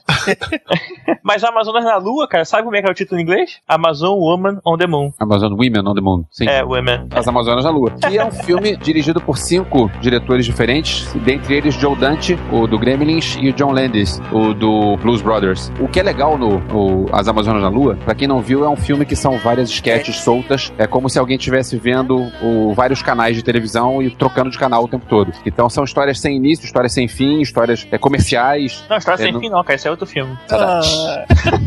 Mas 1.22 1.44
Amazonas 1.44 1.84
na 1.84 1.98
Lua, 1.98 2.26
cara, 2.26 2.46
sabe 2.46 2.64
como 2.64 2.76
é 2.78 2.82
que 2.82 2.88
é 2.88 2.92
o 2.92 2.94
título 2.94 3.20
em 3.20 3.24
inglês? 3.24 3.60
Amazon 3.68 4.18
Woman 4.18 4.60
on 4.66 4.78
the 4.78 4.88
Moon. 4.88 5.12
Amazon 5.20 5.52
Women 5.52 5.86
on 5.86 5.94
the 5.94 6.02
Moon. 6.02 6.24
Sim. 6.32 6.48
É, 6.48 6.64
Women. 6.64 7.10
As 7.12 7.28
Amazonas 7.28 7.66
na 7.66 7.70
Lua. 7.70 7.92
Que 7.92 8.18
é 8.18 8.24
um 8.24 8.32
filme 8.32 8.78
dirigido 8.78 9.20
por 9.20 9.38
cinco 9.38 9.92
diretores 10.00 10.46
diferentes, 10.46 11.12
dentre 11.16 11.56
eles 11.56 11.76
Joe 11.76 11.98
Dante, 11.98 12.40
o 12.50 12.66
do 12.66 12.80
Gremlins, 12.80 13.38
e 13.42 13.50
o 13.50 13.54
John 13.54 13.74
Landis, 13.74 14.22
o 14.32 14.54
do 14.54 14.96
Blues 14.98 15.22
Brothers. 15.22 15.70
O 15.82 15.90
que 15.90 16.00
é 16.00 16.04
legal 16.04 16.38
no, 16.38 16.60
no 16.60 17.06
As 17.12 17.28
Amazonas 17.28 17.62
na 17.62 17.70
Lua, 17.70 17.98
pra 18.06 18.16
quem 18.16 18.28
não 18.28 18.42
viu, 18.42 18.64
é 18.64 18.70
um 18.70 18.78
filme 18.78 19.06
que 19.06 19.18
são 19.18 19.38
várias 19.40 19.70
sketches 19.70 20.18
soltas. 20.18 20.72
É 20.78 20.88
como 20.88 21.10
se 21.10 21.20
alguém 21.20 21.36
estivesse 21.36 21.76
vendo 21.76 22.32
o, 22.42 22.74
vários 22.74 23.02
canais 23.02 23.36
de 23.36 23.44
televisão 23.44 24.02
e 24.02 24.10
trocando 24.12 24.50
de 24.50 24.58
canal 24.58 24.86
o 24.86 24.88
tempo 24.88 25.06
todo. 25.08 25.34
Então 25.46 25.70
são 25.70 25.84
histórias 25.84 26.22
sem 26.22 26.38
início, 26.38 26.64
histórias 26.64 26.94
sem 26.94 27.10
fim, 27.10 27.42
histórias 27.42 27.86
é, 27.92 27.98
comerciais. 27.98 28.77
Não, 28.90 28.98
História 28.98 29.22
É, 29.22 29.26
Sem 29.26 29.34
no- 29.34 29.40
Fim 29.40 29.50
não, 29.50 29.64
cara, 29.64 29.76
esse 29.76 29.88
é 29.88 29.92
outro 29.92 30.06
filme. 30.06 30.38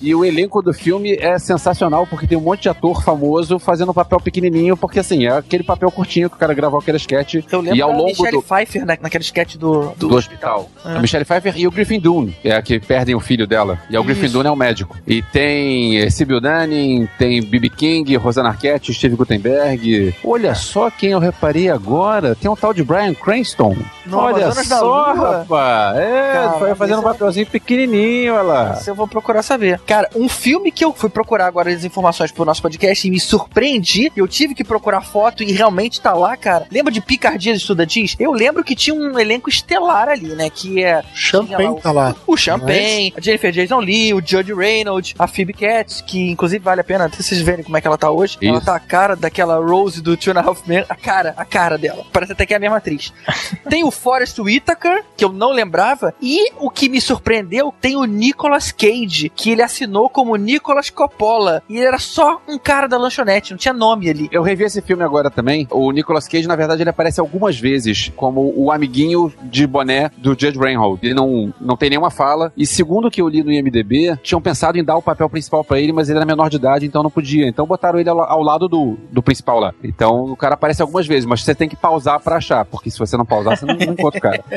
E 0.00 0.14
o 0.14 0.22
elenco 0.22 0.60
do 0.60 0.74
filme 0.74 1.16
é 1.18 1.38
sensacional, 1.38 2.06
porque 2.06 2.26
tem 2.26 2.36
um 2.36 2.40
monte 2.42 2.62
de 2.64 2.68
ator 2.68 3.02
famoso 3.02 3.58
fazendo 3.58 3.90
um 3.90 3.94
papel 3.94 4.20
pequenininho, 4.20 4.76
porque 4.76 4.98
assim, 5.00 5.24
é 5.24 5.30
aquele 5.30 5.64
papel 5.64 5.90
curtinho 5.90 6.28
que 6.28 6.36
o 6.36 6.38
cara 6.38 6.52
gravou 6.52 6.78
aquele 6.78 6.98
sketch. 6.98 7.36
Eu 7.50 7.60
lembro 7.62 7.76
e 7.78 7.80
ao 7.80 7.90
da 7.90 7.96
longo 7.96 8.08
Michelle 8.08 8.32
do, 8.32 8.42
Pfeiffer 8.42 8.84
né, 8.84 8.98
naquele 9.00 9.24
sketch 9.24 9.56
do, 9.56 9.94
do, 9.96 10.08
do 10.08 10.14
hospital. 10.14 10.68
É. 10.84 10.96
A 10.96 10.98
Michelle 10.98 11.24
Pfeiffer 11.24 11.54
e 11.56 11.66
o 11.66 11.70
Griffin 11.70 11.98
Dunne, 11.98 12.36
é 12.44 12.54
a 12.54 12.60
que 12.60 12.78
perdem 12.78 13.14
o 13.14 13.20
filho 13.20 13.46
dela. 13.46 13.78
E 13.88 13.96
é 13.96 14.00
o 14.00 14.04
Griffin. 14.04 14.28
Dunne 14.28 14.48
é 14.48 14.50
o 14.50 14.56
médico. 14.56 14.94
E 15.06 15.22
tem 15.22 15.96
eh, 15.98 16.10
Sybil 16.10 16.38
Dunning, 16.38 17.08
tem 17.18 17.42
B.B. 17.42 17.70
King, 17.70 18.14
Rosanna 18.16 18.50
Arquette, 18.50 18.92
Steve 18.92 19.16
Gutenberg. 19.16 20.14
Olha 20.22 20.54
só 20.54 20.90
quem 20.90 21.12
eu 21.12 21.18
reparei 21.18 21.70
agora. 21.70 22.34
Tem 22.34 22.50
um 22.50 22.56
tal 22.56 22.74
de 22.74 22.82
Brian 22.84 23.14
Cranston. 23.14 23.74
No 24.04 24.18
Olha 24.18 24.44
Amazonas 24.44 24.66
só, 24.66 25.14
rapaz. 25.14 25.96
É, 25.96 26.23
Cara, 26.32 26.52
foi 26.58 26.74
fazendo 26.74 26.98
um 26.98 27.08
é- 27.08 27.12
papelzinho 27.12 27.46
pequenininho, 27.46 28.34
olha 28.34 28.42
lá. 28.42 28.76
Isso 28.78 28.90
eu 28.90 28.94
vou 28.94 29.06
procurar 29.08 29.42
saber. 29.42 29.80
Cara, 29.80 30.08
um 30.14 30.28
filme 30.28 30.70
que 30.70 30.84
eu 30.84 30.92
fui 30.92 31.10
procurar 31.10 31.46
agora 31.46 31.70
as 31.70 31.84
informações 31.84 32.32
pro 32.32 32.44
nosso 32.44 32.62
podcast 32.62 33.06
e 33.06 33.10
me 33.10 33.20
surpreendi, 33.20 34.12
eu 34.16 34.26
tive 34.26 34.54
que 34.54 34.64
procurar 34.64 35.00
foto 35.02 35.42
e 35.42 35.52
realmente 35.52 36.00
tá 36.00 36.12
lá, 36.14 36.36
cara. 36.36 36.66
Lembra 36.70 36.92
de 36.92 37.00
Picardias 37.00 37.58
Estudantis? 37.58 38.16
Eu 38.18 38.32
lembro 38.32 38.64
que 38.64 38.74
tinha 38.74 38.94
um 38.94 39.18
elenco 39.18 39.48
estelar 39.48 40.08
ali, 40.08 40.34
né? 40.34 40.50
Que 40.50 40.82
é. 40.82 41.02
Champagne 41.14 41.80
tá 41.80 41.92
lá. 41.92 42.14
O 42.26 42.36
Champagne, 42.36 43.12
a 43.16 43.20
Jennifer 43.20 43.52
Jason 43.52 43.80
Lee, 43.80 44.14
o 44.14 44.22
Judge 44.24 44.52
Reynolds, 44.52 45.14
a 45.18 45.26
Phoebe 45.26 45.52
Cates, 45.52 46.00
que 46.00 46.30
inclusive 46.30 46.62
vale 46.62 46.80
a 46.80 46.84
pena 46.84 47.04
até 47.06 47.16
vocês 47.22 47.40
verem 47.40 47.64
como 47.64 47.76
é 47.76 47.80
que 47.80 47.86
ela 47.86 47.98
tá 47.98 48.10
hoje. 48.10 48.38
Ela 48.40 48.58
Isso. 48.58 48.66
tá 48.66 48.74
a 48.74 48.80
cara 48.80 49.16
daquela 49.16 49.56
Rose 49.56 50.00
do 50.00 50.16
Two 50.16 50.32
and 50.32 50.40
a 50.40 50.42
Half 50.42 50.66
Men. 50.66 50.84
A 50.88 50.94
cara, 50.94 51.34
a 51.36 51.44
cara 51.44 51.76
dela. 51.78 52.04
Parece 52.12 52.32
até 52.32 52.46
que 52.46 52.54
é 52.54 52.56
a 52.56 52.60
mesma 52.60 52.76
atriz. 52.76 53.12
tem 53.68 53.84
o 53.84 53.90
Forrest 53.90 54.38
Whitaker, 54.38 55.04
que 55.16 55.24
eu 55.24 55.32
não 55.32 55.52
lembrava. 55.52 56.13
E 56.20 56.52
o 56.58 56.70
que 56.70 56.88
me 56.88 57.00
surpreendeu, 57.00 57.72
tem 57.80 57.96
o 57.96 58.04
Nicolas 58.04 58.72
Cage, 58.72 59.28
que 59.34 59.50
ele 59.50 59.62
assinou 59.62 60.08
como 60.08 60.36
Nicolas 60.36 60.90
Coppola. 60.90 61.62
E 61.68 61.76
ele 61.76 61.86
era 61.86 61.98
só 61.98 62.40
um 62.48 62.58
cara 62.58 62.86
da 62.86 62.96
lanchonete, 62.96 63.50
não 63.52 63.58
tinha 63.58 63.74
nome 63.74 64.08
ali. 64.08 64.28
Eu 64.32 64.42
revi 64.42 64.64
esse 64.64 64.80
filme 64.80 65.02
agora 65.02 65.30
também. 65.30 65.66
O 65.70 65.90
Nicolas 65.90 66.26
Cage, 66.26 66.48
na 66.48 66.56
verdade, 66.56 66.82
ele 66.82 66.90
aparece 66.90 67.20
algumas 67.20 67.58
vezes 67.58 68.10
como 68.16 68.52
o 68.56 68.70
amiguinho 68.70 69.32
de 69.42 69.66
boné 69.66 70.10
do 70.16 70.30
Judge 70.30 70.58
Reinhold. 70.58 71.00
Ele 71.02 71.14
não, 71.14 71.52
não 71.60 71.76
tem 71.76 71.90
nenhuma 71.90 72.10
fala. 72.10 72.52
E 72.56 72.66
segundo 72.66 73.08
o 73.08 73.10
que 73.10 73.20
eu 73.20 73.28
li 73.28 73.42
no 73.42 73.52
IMDB, 73.52 74.16
tinham 74.22 74.40
pensado 74.40 74.78
em 74.78 74.84
dar 74.84 74.96
o 74.96 75.02
papel 75.02 75.28
principal 75.28 75.64
pra 75.64 75.78
ele, 75.80 75.92
mas 75.92 76.08
ele 76.08 76.18
era 76.18 76.26
menor 76.26 76.48
de 76.48 76.56
idade, 76.56 76.86
então 76.86 77.02
não 77.02 77.10
podia. 77.10 77.46
Então 77.46 77.66
botaram 77.66 77.98
ele 77.98 78.08
ao, 78.08 78.20
ao 78.20 78.42
lado 78.42 78.68
do, 78.68 78.96
do 79.10 79.22
principal 79.22 79.60
lá. 79.60 79.74
Então 79.82 80.32
o 80.32 80.36
cara 80.36 80.54
aparece 80.54 80.82
algumas 80.82 81.06
vezes, 81.06 81.24
mas 81.24 81.42
você 81.42 81.54
tem 81.54 81.68
que 81.68 81.76
pausar 81.76 82.20
pra 82.20 82.36
achar, 82.36 82.64
porque 82.64 82.90
se 82.90 82.98
você 82.98 83.16
não 83.16 83.24
pausar, 83.24 83.56
você 83.56 83.66
não, 83.66 83.74
não 83.74 83.92
encontra 83.92 84.18
o 84.18 84.22
cara. 84.22 84.44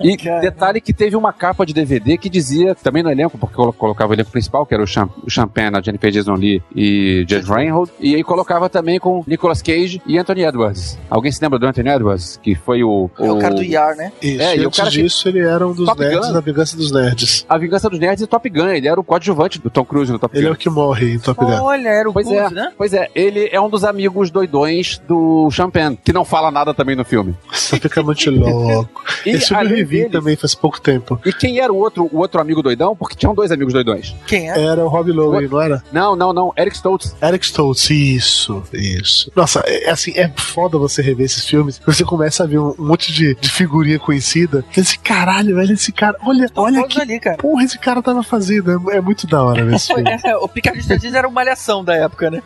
E 0.00 0.16
detalhe 0.16 0.61
que 0.80 0.92
teve 0.92 1.16
uma 1.16 1.32
capa 1.32 1.64
de 1.66 1.72
DVD 1.72 2.16
que 2.16 2.28
dizia, 2.28 2.74
também 2.74 3.02
no 3.02 3.10
elenco, 3.10 3.36
porque 3.38 3.54
colo- 3.54 3.72
colocava 3.72 4.10
o 4.12 4.14
elenco 4.14 4.30
principal, 4.30 4.64
que 4.66 4.74
era 4.74 4.82
o, 4.82 4.86
Cham 4.86 5.08
o 5.24 5.30
Champagne, 5.30 5.76
a 5.76 5.80
Jennifer 5.80 6.10
Jason 6.10 6.34
Lee 6.34 6.62
e 6.74 7.24
Judge 7.28 7.50
Reinhold, 7.50 7.90
e 8.00 8.14
aí 8.14 8.22
colocava 8.22 8.68
também 8.68 8.98
com 9.00 9.22
Nicolas 9.26 9.60
Cage 9.62 10.00
e 10.06 10.18
Anthony 10.18 10.42
Edwards. 10.44 10.98
Alguém 11.10 11.32
se 11.32 11.42
lembra 11.42 11.58
do 11.58 11.66
Anthony 11.66 11.88
Edwards? 11.90 12.38
Que 12.42 12.54
foi 12.54 12.82
o... 12.84 13.10
É 13.18 13.30
o 13.30 13.38
cara 13.38 13.54
do 13.54 13.62
IAR, 13.62 13.96
né? 13.96 14.12
Isso, 14.22 14.42
É, 14.42 14.56
e 14.56 14.60
e 14.60 14.64
o 14.64 14.66
antes 14.68 14.78
cara 14.78 14.90
que- 14.90 15.02
disso 15.02 15.28
ele 15.28 15.40
era 15.40 15.66
um 15.66 15.72
dos 15.72 15.86
Top 15.86 16.00
nerds 16.00 16.26
Gun? 16.26 16.32
da 16.32 16.40
Vingança 16.40 16.76
dos 16.76 16.92
Nerds. 16.92 17.46
A 17.48 17.58
Vingança 17.58 17.88
dos 17.90 17.98
Nerds 17.98 18.22
e 18.22 18.26
Top 18.26 18.48
Gun. 18.48 18.68
Ele 18.68 18.88
era 18.88 19.00
o 19.00 19.04
coadjuvante 19.04 19.58
do 19.58 19.70
Tom 19.70 19.84
Cruise 19.84 20.12
no 20.12 20.18
Top 20.18 20.36
Ele 20.36 20.46
é 20.46 20.48
Gun. 20.48 20.54
o 20.54 20.58
que 20.58 20.70
morre 20.70 21.14
em 21.14 21.18
Top 21.18 21.40
Gun. 21.44 21.62
Olha, 21.62 21.88
era 21.88 22.08
o 22.08 22.12
Pois 22.12 22.26
Cruise, 22.26 22.44
é, 22.44 22.50
né? 22.50 22.72
pois 22.76 22.92
é, 22.92 23.08
ele 23.14 23.48
é 23.50 23.60
um 23.60 23.68
dos 23.68 23.84
amigos 23.84 24.30
doidões 24.30 25.00
do 25.08 25.50
Champagne, 25.50 25.98
que 26.04 26.12
não 26.12 26.24
fala 26.24 26.50
nada 26.50 26.74
também 26.74 26.94
no 26.96 27.04
filme. 27.04 27.34
Você 27.50 27.78
fica 27.78 28.02
muito 28.02 28.30
louco. 28.30 29.02
E 29.26 29.30
Esse 29.30 29.48
filme 29.48 29.64
eu 29.64 29.68
revi 29.76 29.98
dele- 29.98 30.10
também 30.10 30.36
faz 30.42 30.54
pouco 30.54 30.80
tempo. 30.80 31.20
E 31.24 31.32
quem 31.32 31.60
era 31.60 31.72
o 31.72 31.76
outro, 31.76 32.08
o 32.12 32.18
outro 32.18 32.40
amigo 32.40 32.62
doidão? 32.62 32.94
Porque 32.96 33.16
tinham 33.16 33.34
dois 33.34 33.50
amigos 33.50 33.72
doidões. 33.72 34.14
Quem 34.26 34.50
é? 34.50 34.64
Era 34.64 34.84
o 34.84 34.88
Rob 34.88 35.10
Lowe, 35.10 35.48
não 35.48 35.60
era? 35.60 35.82
Não, 35.92 36.16
não, 36.16 36.32
não. 36.32 36.52
Eric 36.56 36.76
Stoltz. 36.76 37.16
Eric 37.22 37.44
Stoltz, 37.44 37.90
isso, 37.90 38.62
isso. 38.72 39.30
Nossa, 39.34 39.62
é, 39.66 39.84
é 39.84 39.90
assim, 39.90 40.12
é 40.16 40.28
foda 40.36 40.76
você 40.78 41.00
rever 41.00 41.26
esses 41.26 41.46
filmes. 41.46 41.80
Você 41.86 42.04
começa 42.04 42.42
a 42.42 42.46
ver 42.46 42.58
um, 42.58 42.74
um 42.78 42.86
monte 42.86 43.12
de, 43.12 43.34
de 43.36 43.50
figurinha 43.50 43.98
conhecida. 43.98 44.64
Esse 44.76 44.98
caralho, 44.98 45.56
velho, 45.56 45.72
esse 45.72 45.92
cara. 45.92 46.16
Olha, 46.24 46.50
olha 46.56 46.80
todos 46.80 46.94
que 46.96 47.00
ali, 47.00 47.20
cara. 47.20 47.36
porra 47.36 47.64
esse 47.64 47.78
cara 47.78 48.02
tava 48.02 48.22
fazendo. 48.22 48.90
É, 48.90 48.96
é 48.96 49.00
muito 49.00 49.26
da 49.26 49.42
hora 49.42 49.64
ver 49.64 49.76
esse 49.76 49.88
filme. 49.94 50.10
É, 50.24 50.36
o 50.36 50.48
Picardie 50.48 50.80
Estudantis 50.80 51.14
era 51.14 51.28
uma 51.28 51.34
malhação 51.34 51.84
da 51.84 51.94
época, 51.94 52.30
né? 52.30 52.42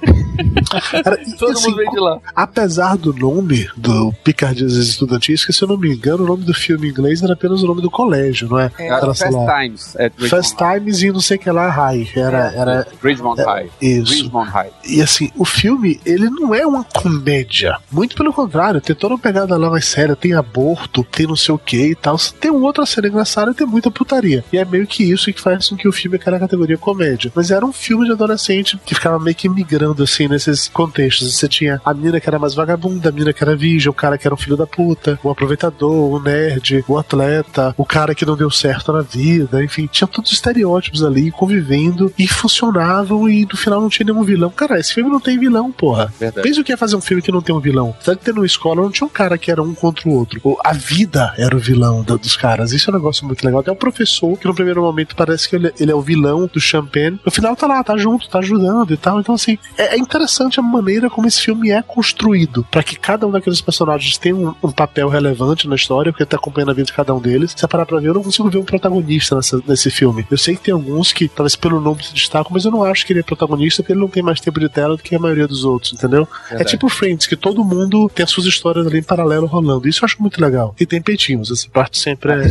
Cara, 1.02 1.20
e, 1.22 1.32
Todo 1.36 1.52
assim, 1.52 1.68
mundo 1.68 1.76
veio 1.76 1.90
de 1.90 2.00
lá. 2.00 2.20
Apesar 2.34 2.96
do 2.96 3.12
nome 3.12 3.68
do 3.76 4.12
Picardias 4.24 4.74
Estudantis, 4.74 5.44
que 5.44 5.52
se 5.52 5.62
eu 5.62 5.68
não 5.68 5.76
me 5.76 5.94
engano, 5.94 6.24
o 6.24 6.26
nome 6.26 6.44
do 6.44 6.54
filme 6.54 6.88
em 6.88 6.90
inglês 6.90 7.22
era 7.22 7.34
apenas 7.34 7.62
o 7.62 7.66
nome 7.66 7.80
do 7.80 7.85
colégio, 7.90 8.48
não 8.48 8.58
é? 8.58 8.70
Era 8.78 9.14
sei 9.14 9.30
Fast 9.30 9.32
lá, 9.32 9.60
Times. 9.60 9.96
Fast 10.30 10.56
Times 10.56 11.02
e 11.02 11.12
não 11.12 11.20
sei 11.20 11.36
o 11.36 11.40
que 11.40 11.50
lá, 11.50 11.68
High. 11.68 12.08
Era, 12.16 12.52
era 12.54 12.88
Ridgemont 13.02 13.40
High. 13.42 13.70
isso. 13.80 14.12
Ridgemont 14.12 14.50
High. 14.50 14.70
E 14.84 15.02
assim, 15.02 15.30
o 15.36 15.44
filme, 15.44 16.00
ele 16.04 16.28
não 16.30 16.54
é 16.54 16.66
uma 16.66 16.84
comédia. 16.84 17.78
Muito 17.90 18.16
pelo 18.16 18.32
contrário, 18.32 18.80
tem 18.80 18.94
toda 18.94 19.14
uma 19.14 19.20
pegada 19.20 19.56
lá 19.56 19.70
mais 19.70 19.86
séria. 19.86 20.16
Tem 20.16 20.34
aborto, 20.34 21.04
tem 21.04 21.26
não 21.26 21.36
sei 21.36 21.54
o 21.54 21.58
que 21.58 21.90
e 21.90 21.94
tal. 21.94 22.16
Tem 22.40 22.50
uma 22.50 22.66
outra 22.66 22.86
cena 22.86 23.08
engraçada 23.08 23.50
e 23.50 23.54
tem 23.54 23.66
muita 23.66 23.90
putaria. 23.90 24.44
E 24.52 24.58
é 24.58 24.64
meio 24.64 24.86
que 24.86 25.04
isso 25.04 25.32
que 25.32 25.40
faz 25.40 25.68
com 25.68 25.76
que 25.76 25.88
o 25.88 25.92
filme 25.92 26.18
caia 26.18 26.36
na 26.36 26.40
categoria 26.40 26.78
comédia. 26.78 27.32
Mas 27.34 27.50
era 27.50 27.64
um 27.64 27.72
filme 27.72 28.06
de 28.06 28.12
adolescente 28.12 28.78
que 28.84 28.94
ficava 28.94 29.18
meio 29.18 29.36
que 29.36 29.48
migrando 29.48 30.02
assim 30.02 30.28
nesses 30.28 30.68
contextos. 30.68 31.36
Você 31.36 31.48
tinha 31.48 31.80
a 31.84 31.94
menina 31.94 32.20
que 32.20 32.28
era 32.28 32.38
mais 32.38 32.54
vagabunda, 32.54 33.08
a 33.08 33.12
menina 33.12 33.32
que 33.32 33.42
era 33.42 33.56
virgem, 33.56 33.90
o 33.90 33.94
cara 33.94 34.16
que 34.18 34.26
era 34.26 34.34
um 34.34 34.38
filho 34.38 34.56
da 34.56 34.66
puta, 34.66 35.18
o 35.22 35.30
aproveitador, 35.30 36.12
o 36.12 36.20
nerd, 36.20 36.84
o 36.88 36.98
atleta, 36.98 37.74
o 37.76 37.84
cara 37.84 38.14
que 38.14 38.24
não 38.26 38.36
deu 38.36 38.50
certo 38.50 38.92
na 38.92 39.02
vida, 39.02 39.62
enfim, 39.62 39.86
tinha 39.90 40.06
todos 40.08 40.30
os 40.30 40.36
estereótipos 40.36 41.02
ali 41.02 41.30
convivendo 41.30 42.12
e 42.18 42.26
funcionavam 42.26 43.28
e 43.28 43.44
no 43.44 43.56
final 43.56 43.80
não 43.80 43.88
tinha 43.88 44.06
nenhum 44.06 44.22
vilão. 44.24 44.50
Cara, 44.50 44.78
esse 44.78 44.94
filme 44.94 45.10
não 45.10 45.20
tem 45.20 45.38
vilão, 45.38 45.70
porra. 45.70 46.12
Verdade. 46.18 46.46
Pensa 46.46 46.60
o 46.60 46.64
que 46.64 46.72
é 46.72 46.76
fazer 46.76 46.96
um 46.96 47.00
filme 47.00 47.22
que 47.22 47.30
não 47.32 47.40
tem 47.42 47.54
um 47.54 47.60
vilão. 47.60 47.94
De 48.04 48.16
ter 48.16 48.34
numa 48.34 48.46
escola, 48.46 48.82
não 48.82 48.90
tinha 48.90 49.06
um 49.06 49.10
cara 49.10 49.36
que 49.38 49.50
era 49.50 49.62
um 49.62 49.74
contra 49.74 50.08
o 50.08 50.12
outro. 50.12 50.40
A 50.64 50.72
vida 50.72 51.32
era 51.36 51.54
o 51.56 51.58
vilão 51.58 52.02
da- 52.02 52.16
dos 52.16 52.36
caras. 52.36 52.72
Isso 52.72 52.90
é 52.90 52.92
um 52.92 52.96
negócio 52.96 53.26
muito 53.26 53.44
legal. 53.44 53.60
Até 53.60 53.70
o 53.70 53.76
professor, 53.76 54.36
que 54.38 54.46
no 54.46 54.54
primeiro 54.54 54.82
momento 54.82 55.14
parece 55.14 55.48
que 55.48 55.56
ele, 55.56 55.72
ele 55.78 55.90
é 55.92 55.94
o 55.94 56.00
vilão 56.00 56.48
do 56.52 56.60
Champagne, 56.60 57.20
no 57.24 57.30
final 57.32 57.54
tá 57.56 57.66
lá, 57.66 57.82
tá 57.84 57.96
junto, 57.96 58.28
tá 58.28 58.38
ajudando 58.38 58.92
e 58.92 58.96
tal. 58.96 59.20
Então, 59.20 59.34
assim, 59.34 59.58
é, 59.76 59.94
é 59.94 59.98
interessante 59.98 60.58
a 60.58 60.62
maneira 60.62 61.08
como 61.10 61.26
esse 61.26 61.40
filme 61.40 61.70
é 61.70 61.82
construído. 61.82 62.66
Pra 62.70 62.82
que 62.82 62.96
cada 62.96 63.26
um 63.26 63.30
daqueles 63.30 63.60
personagens 63.60 64.16
tenha 64.18 64.36
um, 64.36 64.54
um 64.62 64.70
papel 64.72 65.08
relevante 65.08 65.68
na 65.68 65.74
história, 65.76 66.12
porque 66.12 66.24
tá 66.24 66.36
acompanhando 66.36 66.70
a 66.70 66.74
vida 66.74 66.86
de 66.86 66.92
cada 66.92 67.14
um 67.14 67.20
deles. 67.20 67.54
Você 67.66 67.68
parar 67.68 67.86
pra 67.86 67.98
ver, 68.00 68.08
eu 68.08 68.14
não 68.14 68.22
consigo 68.22 68.48
ver 68.48 68.58
um 68.58 68.64
protagonista 68.64 69.34
nessa- 69.36 69.60
nesse 69.66 69.90
filme. 69.90 70.26
Eu 70.30 70.38
sei 70.38 70.54
que 70.56 70.62
tem 70.62 70.74
alguns 70.74 71.12
que, 71.12 71.28
talvez 71.28 71.56
pelo 71.56 71.80
nome 71.80 72.02
se 72.02 72.12
destacam, 72.14 72.50
mas 72.52 72.64
eu 72.64 72.70
não 72.70 72.84
acho 72.84 73.04
que 73.04 73.12
ele 73.12 73.20
é 73.20 73.22
protagonista 73.22 73.82
porque 73.82 73.92
ele 73.92 74.00
não 74.00 74.08
tem 74.08 74.22
mais 74.22 74.40
tempo 74.40 74.60
de 74.60 74.68
tela 74.68 74.96
do 74.96 75.02
que 75.02 75.14
a 75.14 75.18
maioria 75.18 75.46
dos 75.48 75.64
outros, 75.64 75.92
entendeu? 75.92 76.28
É 76.46 76.48
Verdade. 76.50 76.70
tipo 76.70 76.88
Friends, 76.88 77.26
que 77.26 77.36
todo 77.36 77.64
mundo 77.64 78.08
tem 78.14 78.24
as 78.24 78.30
suas 78.30 78.46
histórias 78.46 78.86
ali 78.86 78.98
em 78.98 79.02
paralelo 79.02 79.46
rolando. 79.46 79.88
Isso 79.88 80.04
eu 80.04 80.06
acho 80.06 80.20
muito 80.20 80.40
legal. 80.40 80.74
E 80.78 80.86
tem 80.86 81.00
peitinhos, 81.02 81.50
essa 81.50 81.68
parte 81.68 81.98
sempre 81.98 82.32
é, 82.32 82.44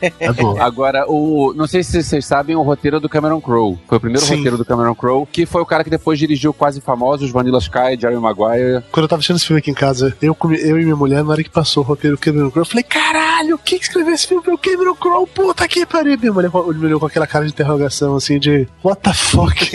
é, 0.00 0.12
é 0.20 0.32
boa. 0.32 0.60
Agora, 0.62 1.04
o. 1.08 1.52
Não 1.54 1.66
sei 1.66 1.82
se 1.82 2.02
vocês 2.02 2.24
sabem 2.26 2.54
o 2.56 2.62
roteiro 2.62 3.00
do 3.00 3.08
Cameron 3.08 3.40
Crowe. 3.40 3.78
Foi 3.88 3.98
o 3.98 4.00
primeiro 4.00 4.24
Sim. 4.26 4.36
roteiro 4.36 4.56
do 4.58 4.64
Cameron 4.64 4.94
Crowe, 4.94 5.26
que 5.30 5.46
foi 5.46 5.62
o 5.62 5.66
cara 5.66 5.82
que 5.84 5.90
depois 5.90 6.18
dirigiu 6.18 6.52
quase 6.52 6.80
famosos 6.80 7.30
Vanilla 7.30 7.58
Sky, 7.58 7.98
Jerry 8.00 8.16
Maguire. 8.16 8.82
Quando 8.92 9.04
eu 9.04 9.08
tava 9.08 9.18
assistindo 9.20 9.36
esse 9.36 9.46
filme 9.46 9.58
aqui 9.60 9.70
em 9.70 9.74
casa, 9.74 10.16
eu, 10.20 10.36
eu 10.60 10.80
e 10.80 10.84
minha 10.84 10.96
mulher, 10.96 11.22
na 11.24 11.30
hora 11.30 11.42
que 11.42 11.50
passou 11.50 11.82
o 11.82 11.86
roteiro 11.86 12.16
do 12.16 12.20
Cameron 12.20 12.50
Crowe, 12.50 12.62
eu 12.66 12.68
falei, 12.70 12.82
caralho, 12.84 13.58
quem 13.64 13.78
que 13.78 13.84
escreveu 13.84 14.14
esse 14.18 14.26
filme? 14.28 14.42
Foi 14.44 14.54
o 14.54 14.58
Cameron 14.58 14.94
Crowe, 14.94 15.26
puta 15.26 15.66
que 15.68 15.86
pariu. 15.86 16.18
Minha 16.18 16.32
mulher 16.32 16.50
olhou 16.54 17.00
com 17.00 17.06
aquela 17.06 17.26
cara 17.26 17.44
de 17.44 17.52
interrogação, 17.52 18.16
assim, 18.16 18.38
de, 18.38 18.66
what 18.84 19.00
the 19.02 19.12
fuck? 19.14 19.70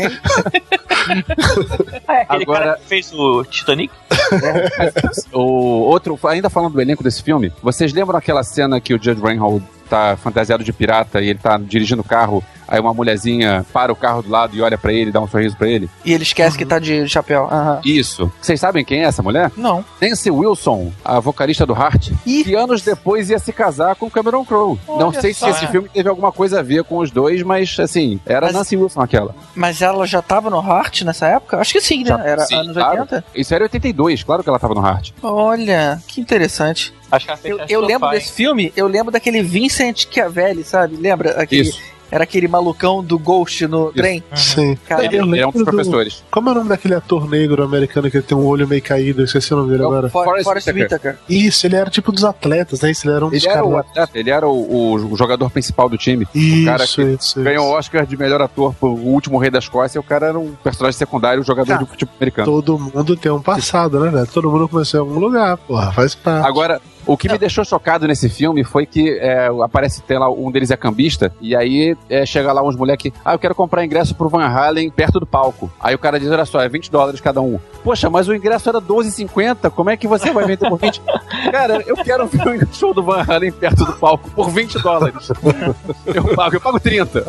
Ah, 2.08 2.14
é 2.14 2.22
aquele 2.22 2.44
Agora- 2.44 2.64
cara 2.66 2.78
que 2.78 2.86
fez 2.88 3.12
o 3.14 3.44
Titanic? 3.46 3.94
O 5.34 5.40
outro, 5.40 6.18
ainda 6.28 6.50
falando 6.50 6.74
do 6.74 6.82
elenco 6.82 7.04
desse 7.04 7.22
filme, 7.24 7.52
vocês 7.62 7.92
lembram 7.94 8.18
aquela 8.18 8.44
cena 8.44 8.80
que 8.80 8.94
o 8.94 9.02
Judge 9.02 9.22
Reinhold 9.22 9.64
tá 9.90 10.16
fantasiado 10.18 10.64
de 10.64 10.72
pirata 10.72 11.22
e 11.22 11.30
ele 11.30 11.40
tá 11.40 11.58
dirigindo 11.58 12.02
o 12.02 12.06
carro, 12.06 12.44
aí 12.74 12.80
uma 12.80 12.94
mulherzinha 12.94 13.66
para 13.72 13.92
o 13.92 13.96
carro 13.96 14.22
do 14.24 14.30
lado 14.32 14.56
e 14.56 14.62
olha 14.62 14.78
pra 14.78 14.92
ele, 14.92 15.12
dá 15.12 15.22
um 15.22 15.28
sorriso 15.28 15.56
pra 15.56 15.68
ele? 15.68 15.90
E 16.04 16.12
ele 16.12 16.24
esquece 16.24 16.58
que 16.58 16.66
tá 16.66 16.80
de 16.80 17.08
chapéu. 17.08 17.48
Aham. 17.52 17.80
Isso. 17.86 18.32
Vocês 18.42 18.60
sabem 18.60 18.84
quem 18.84 19.02
é 19.02 19.06
essa 19.06 19.22
mulher? 19.22 19.52
Não. 19.56 19.86
Nancy 20.02 20.32
Wilson, 20.32 20.92
a 21.06 21.20
vocalista 21.20 21.66
do 21.66 21.74
Heart, 21.74 22.12
que 22.24 22.56
anos 22.56 22.82
depois 22.82 23.30
ia 23.30 23.38
se 23.40 23.54
casar 23.54 23.96
com 23.96 24.10
Cameron 24.10 24.44
Crowe. 24.44 24.80
Não 24.88 25.14
sei 25.14 25.34
só. 25.34 25.46
se 25.46 25.52
esse 25.64 25.68
filme 25.72 25.88
teve 25.90 26.10
alguma 26.10 26.32
coisa 26.32 26.60
a 26.60 26.64
ver 26.64 26.84
com 26.84 26.98
os 26.98 27.12
dois, 27.12 27.44
mas 27.44 27.78
assim, 27.80 28.20
era 28.26 28.48
Mas- 28.48 28.56
Nancy 28.56 28.76
Wilson 28.76 29.02
aquela. 29.02 29.36
Mas 29.56 29.82
ela 29.82 30.06
já 30.08 30.22
tava 30.22 30.50
no 30.50 30.58
Heart 30.60 31.04
nessa 31.04 31.28
época? 31.28 31.58
Acho 31.60 31.74
que 31.74 31.82
sim, 31.82 32.04
né? 32.04 32.18
Era 32.26 32.46
Sim, 32.46 32.56
anos 32.56 32.74
claro. 32.74 33.02
80. 33.02 33.24
Isso 33.36 33.54
era 33.54 33.64
82, 33.66 34.24
claro 34.24 34.42
que 34.44 34.50
ela 34.50 34.58
tava 34.60 34.74
no 34.74 34.86
Heart. 34.86 35.12
Olha, 35.22 36.02
que 36.08 36.20
interessante. 36.20 36.94
Acho 37.12 37.26
que 37.26 37.32
ela 37.32 37.38
fez 37.38 37.54
Eu, 37.60 37.66
eu 37.70 37.82
lembro 37.82 38.08
pai. 38.08 38.18
desse 38.18 38.32
filme, 38.32 38.74
eu 38.76 38.88
lembro 38.88 39.12
daquele 39.12 39.44
Vincent 39.44 40.08
Chiavelli, 40.10 40.64
sabe? 40.64 40.96
Lembra? 40.96 41.40
Aquele, 41.42 41.70
Isso. 41.70 41.80
Era 42.14 42.26
aquele 42.26 42.48
malucão 42.48 43.04
do 43.04 43.18
Ghost 43.18 43.66
no 43.66 43.92
trem. 43.92 44.24
Sim. 44.36 44.78
Cara, 44.88 45.04
Eu 45.06 45.24
Ele 45.24 45.40
é 45.40 45.48
um 45.48 45.52
dos 45.52 45.62
do- 45.62 45.66
professores. 45.66 46.24
Como 46.30 46.48
é 46.48 46.52
o 46.52 46.56
nome 46.56 46.70
daquele 46.70 46.94
ator 46.94 47.28
negro 47.28 47.64
americano 47.64 48.12
que 48.12 48.22
tem 48.22 48.38
um 48.38 48.46
olho 48.46 48.68
meio 48.68 48.84
caído? 48.84 49.22
Eu 49.22 49.26
esqueci 49.26 49.52
o 49.52 49.58
nome 49.58 49.72
dele 49.72 49.82
É 49.82 49.86
agora. 49.88 50.10
For- 50.10 50.24
Forrest 50.24 50.44
Forrest 50.44 50.68
Whitaker. 50.68 50.94
Whitaker. 51.14 51.18
Isso, 51.28 51.66
ele 51.66 51.76
era 51.76 51.90
tipo 51.90 52.12
dos 52.12 52.24
atletas, 52.24 52.82
né? 52.82 52.92
Isso, 52.92 53.08
ele 53.08 53.16
era 53.16 53.26
um 53.26 53.30
dos 53.30 53.42
Ele 53.44 53.48
era, 53.52 53.62
caras. 53.64 53.74
o 53.74 53.78
atleta, 53.78 54.20
ele 54.20 54.30
era 54.30 54.48
o, 54.48 54.94
o 55.12 55.18
jogador 55.18 55.50
principal 55.50 55.90
do 55.90 55.98
time. 55.98 56.28
Isso, 56.36 56.62
o 56.62 56.66
cara 56.66 56.86
que 56.88 57.02
isso, 57.02 57.42
ganhou 57.42 57.66
o 57.66 57.70
isso. 57.70 57.78
Oscar 57.80 58.06
de 58.06 58.16
melhor 58.16 58.42
ator 58.44 58.76
por 58.76 58.90
O 58.90 59.08
Último 59.08 59.40
Rei 59.40 59.50
da 59.50 59.58
Escócia. 59.58 60.00
O 60.00 60.04
cara 60.04 60.28
era 60.28 60.38
um 60.38 60.54
personagem 60.64 60.98
secundário, 60.98 61.44
jogador 61.44 61.74
Tá. 61.74 61.78
de 61.78 61.86
futebol 61.90 62.14
americano. 62.18 62.46
Todo 62.46 62.78
mundo 62.78 63.16
tem 63.18 63.32
um 63.32 63.42
passado, 63.42 64.00
né, 64.00 64.12
velho? 64.12 64.28
Todo 64.28 64.52
mundo 64.52 64.68
começou 64.70 65.00
em 65.00 65.10
algum 65.10 65.20
lugar, 65.20 65.58
porra. 65.58 65.92
Faz 65.92 66.14
parte. 66.14 66.46
Agora, 66.48 66.80
o 67.06 67.18
que 67.18 67.30
me 67.30 67.38
deixou 67.38 67.64
chocado 67.64 68.08
nesse 68.08 68.30
filme 68.30 68.64
foi 68.64 68.86
que 68.86 69.18
é, 69.20 69.48
aparece, 69.64 70.02
tem 70.02 70.18
lá, 70.18 70.30
um 70.30 70.52
deles 70.52 70.72
é 70.72 70.78
cambista, 70.78 71.34
e 71.42 71.56
aí 71.56 71.96
é, 72.10 72.26
chega 72.26 72.52
lá 72.52 72.64
uns 72.64 72.76
moleques, 72.76 73.12
ah, 73.24 73.34
eu 73.34 73.40
quero 73.40 73.56
comprar 73.56 73.84
ingresso 73.84 74.16
pro 74.16 74.30
Van 74.30 74.46
Halen 74.46 74.90
perto 74.90 75.20
do 75.20 75.26
palco. 75.26 75.72
Aí 75.80 75.94
o 75.96 76.00
cara 76.00 76.20
diz, 76.20 76.30
olha 76.30 76.46
só, 76.46 76.62
é 76.62 76.70
20 76.70 76.92
dólares 76.92 77.22
cada 77.22 77.42
um. 77.42 77.60
Poxa, 77.84 78.10
mas 78.10 78.28
o 78.28 78.34
ingresso 78.34 78.70
era 78.70 78.82
12,50, 78.82 79.70
como 79.72 79.90
é 79.90 79.98
que 79.98 80.08
você 80.08 80.32
vai 80.32 80.46
vender 80.46 80.70
por 80.70 80.78
20? 80.78 81.02
cara, 81.52 81.84
eu 81.86 81.96
quero 81.98 82.28
ver 82.28 82.64
o 82.64 82.74
show 82.74 82.94
do 82.94 83.04
Van 83.04 83.24
Halen 83.28 83.52
perto 83.52 83.86
do 83.86 83.94
palco 83.94 84.30
por 84.32 84.50
20 84.50 84.80
dólares. 84.80 85.32
eu 86.06 86.24
pago, 86.36 86.56
eu 86.56 86.62
pago 86.62 86.80
30. 86.80 87.28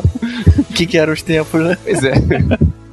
O 0.59 0.63
que, 0.73 0.85
que 0.85 0.97
eram 0.97 1.13
os 1.13 1.21
tempos, 1.21 1.61
né? 1.61 1.77
Pois 1.83 2.03
é. 2.03 2.13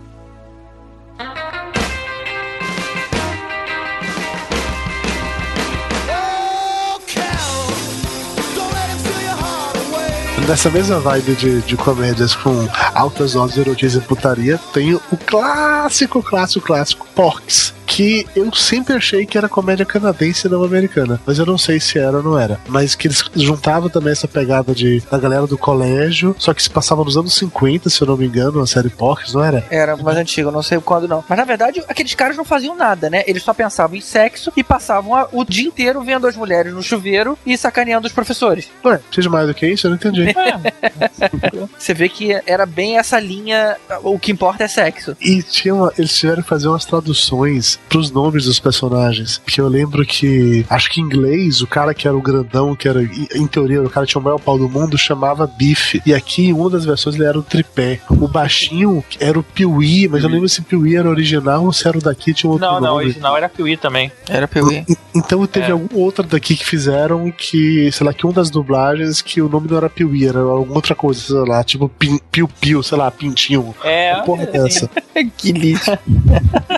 Nessa 10.47 10.71
mesma 10.71 10.99
vibe 10.99 11.35
de, 11.37 11.61
de 11.63 11.77
comédias 11.77 12.35
com 12.35 12.69
altas 12.95 13.33
doses 13.33 13.55
de 13.55 13.61
erotismo 13.61 14.03
e 14.03 14.05
putaria, 14.05 14.59
tem 14.73 14.95
o 14.95 15.01
clássico, 15.25 16.23
clássico, 16.23 16.67
clássico 16.67 17.07
Porks. 17.15 17.73
Que 17.95 18.27
eu 18.35 18.51
sempre 18.55 18.95
achei 18.95 19.27
que 19.27 19.37
era 19.37 19.51
comédia 19.51 19.85
canadense 19.85 20.47
e 20.47 20.51
não 20.51 20.65
americana. 20.65 21.21
Mas 21.27 21.39
eu 21.39 21.45
não 21.45 21.59
sei 21.59 21.79
se 21.79 21.99
era 21.99 22.17
ou 22.17 22.23
não 22.23 22.39
era. 22.39 22.59
Mas 22.67 22.95
que 22.95 23.07
eles 23.07 23.23
juntavam 23.37 23.91
também 23.91 24.13
essa 24.13 24.27
pegada 24.27 24.75
de, 24.75 25.03
da 25.11 25.19
galera 25.19 25.47
do 25.47 25.59
colégio. 25.59 26.35
Só 26.39 26.55
que 26.55 26.63
se 26.63 26.71
passava 26.71 27.05
nos 27.05 27.19
anos 27.19 27.35
50, 27.35 27.91
se 27.91 28.01
eu 28.01 28.07
não 28.09 28.17
me 28.17 28.27
engano, 28.27 28.61
a 28.63 28.67
série 28.67 28.89
Porks, 28.89 29.35
não 29.35 29.45
era? 29.45 29.67
Era 29.71 29.95
mais 29.97 30.17
antigo, 30.17 30.51
não 30.51 30.63
sei 30.63 30.81
quando 30.81 31.07
não. 31.07 31.23
Mas 31.29 31.39
na 31.39 31.45
verdade, 31.45 31.85
aqueles 31.87 32.15
caras 32.15 32.35
não 32.37 32.47
faziam 32.47 32.75
nada, 32.75 33.11
né? 33.11 33.25
Eles 33.27 33.43
só 33.43 33.53
pensavam 33.53 33.95
em 33.95 34.01
sexo 34.01 34.51
e 34.57 34.65
passavam 34.65 35.15
a- 35.15 35.29
o 35.31 35.45
dia 35.45 35.69
inteiro 35.69 36.01
vendo 36.03 36.27
as 36.27 36.35
mulheres 36.35 36.73
no 36.73 36.83
chuveiro 36.83 37.37
e 37.45 37.59
sacaneando 37.59 38.07
os 38.07 38.13
professores. 38.15 38.71
Ué, 38.85 38.97
precisa 38.99 39.23
de 39.23 39.29
mais 39.29 39.47
do 39.49 39.53
que 39.55 39.67
isso? 39.67 39.87
Eu 39.87 39.91
não 39.91 39.97
entendi. 39.97 40.33
Você 41.79 41.93
vê 41.93 42.09
que 42.09 42.41
era 42.47 42.65
bem 42.65 42.97
essa 42.97 43.21
linha, 43.21 43.77
o 44.03 44.19
que 44.19 44.33
importa 44.33 44.65
é 44.65 44.69
sexo. 44.69 45.15
E 45.21 45.43
tinha 45.43 45.75
uma- 45.75 45.93
eles 45.99 46.17
tiveram 46.17 46.43
que 46.43 46.49
fazer 46.49 46.69
umas 46.69 46.85
traduções 46.87 47.79
pros 47.89 48.11
nomes 48.11 48.45
dos 48.45 48.59
personagens. 48.59 49.39
Porque 49.39 49.61
eu 49.61 49.69
lembro 49.69 50.05
que, 50.05 50.65
acho 50.69 50.91
que 50.91 51.01
em 51.01 51.05
inglês, 51.05 51.61
o 51.61 51.67
cara 51.67 51.93
que 51.95 52.07
era 52.09 52.17
o 52.17 52.23
grandão, 52.23 52.75
que 52.75 52.89
era, 52.89 53.03
em 53.03 53.47
teoria, 53.47 53.83
o 53.83 53.91
cara 53.91 54.07
que 54.07 54.13
tinha 54.13 54.21
o 54.21 54.25
maior 54.25 54.39
pau 54.39 54.59
do 54.59 54.69
mundo, 54.69 54.97
chamava 54.97 55.47
Biff. 55.47 56.01
E 56.07 56.15
aqui, 56.15 56.47
em 56.47 56.53
uma 56.53 56.71
das 56.71 56.85
versões, 56.85 57.17
ele 57.17 57.25
era 57.25 57.39
o 57.39 57.43
tripé. 57.43 58.01
O 58.11 58.29
baixinho 58.29 59.05
era 59.21 59.39
o 59.39 59.43
Piuí, 59.43 60.09
mas 60.09 60.23
eu 60.23 60.29
não 60.29 60.35
lembro 60.35 60.49
se 60.49 60.63
Piuí 60.63 60.97
era 60.97 61.09
original 61.09 61.65
ou 61.65 61.73
se 61.73 61.87
era 61.87 61.99
o 61.99 62.01
daqui 62.03 62.31
e 62.31 62.35
tinha 62.35 62.51
outro 62.51 62.67
Não, 62.67 62.81
não, 62.81 62.93
o 62.93 62.95
nome. 62.95 63.05
original 63.05 63.37
era 63.37 63.49
Piuí 63.49 63.77
também. 63.77 64.11
Era 64.29 64.49
Piuí. 64.49 64.85
Então 65.15 65.47
teve 65.47 65.67
É. 65.67 65.71
algum 65.73 65.99
outra 65.99 66.25
daqui 66.27 66.57
que 66.57 66.65
fizeram 66.65 67.31
que, 67.31 67.91
sei 67.93 68.07
lá, 68.07 68.13
que 68.15 68.25
uma 68.25 68.33
das 68.33 68.51
dublagens 68.51 69.21
que 69.21 69.43
o 69.43 69.49
nome 69.49 69.69
não 69.69 69.77
era 69.77 69.91
Piuí, 69.91 70.27
era 70.27 70.39
alguma 70.41 70.77
outra 70.77 70.95
coisa, 70.95 71.21
sei 71.21 71.37
lá, 71.47 71.63
tipo 71.63 71.89
Pin- 71.89 72.21
Piu 72.31 72.49
Piu, 72.49 72.83
sei 72.83 72.97
lá, 72.99 73.11
Pintinho. 73.11 73.75
É, 73.85 74.15
Uma 74.15 74.25
porra 74.25 74.47
dessa. 74.47 74.89
que 75.37 75.53
lixo. 75.53 75.91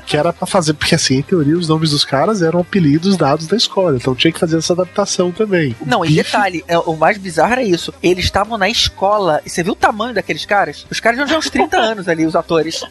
Que 0.07 0.16
era 0.18 0.32
pra 0.32 0.47
fazer, 0.47 0.74
porque 0.74 0.95
assim, 0.95 1.16
em 1.16 1.22
teoria, 1.22 1.57
os 1.57 1.66
nomes 1.68 1.91
dos 1.91 2.05
caras 2.05 2.43
eram 2.43 2.61
apelidos 2.61 3.16
dados 3.16 3.47
da 3.47 3.57
escola, 3.57 3.97
então 3.97 4.14
tinha 4.14 4.30
que 4.32 4.39
fazer 4.39 4.59
essa 4.59 4.72
adaptação 4.74 5.32
também. 5.32 5.74
O 5.80 5.87
Não, 5.89 6.05
e 6.05 6.09
Biff- 6.09 6.24
detalhe, 6.24 6.62
é, 6.68 6.78
o 6.78 6.95
mais 6.97 7.16
bizarro 7.16 7.53
era 7.53 7.62
isso. 7.62 7.93
Eles 8.03 8.24
estavam 8.26 8.59
na 8.59 8.68
escola, 8.68 9.41
e 9.47 9.49
você 9.51 9.62
viu 9.62 9.72
o 9.72 9.76
tamanho 9.76 10.12
daqueles 10.14 10.45
caras? 10.45 10.87
Os 10.91 11.01
caras 11.01 11.18
já 11.20 11.24
tinham 11.26 11.39
uns 11.39 11.49
30 11.49 11.76
anos 11.80 12.07
ali, 12.09 12.26
os 12.26 12.37
atores. 12.37 12.82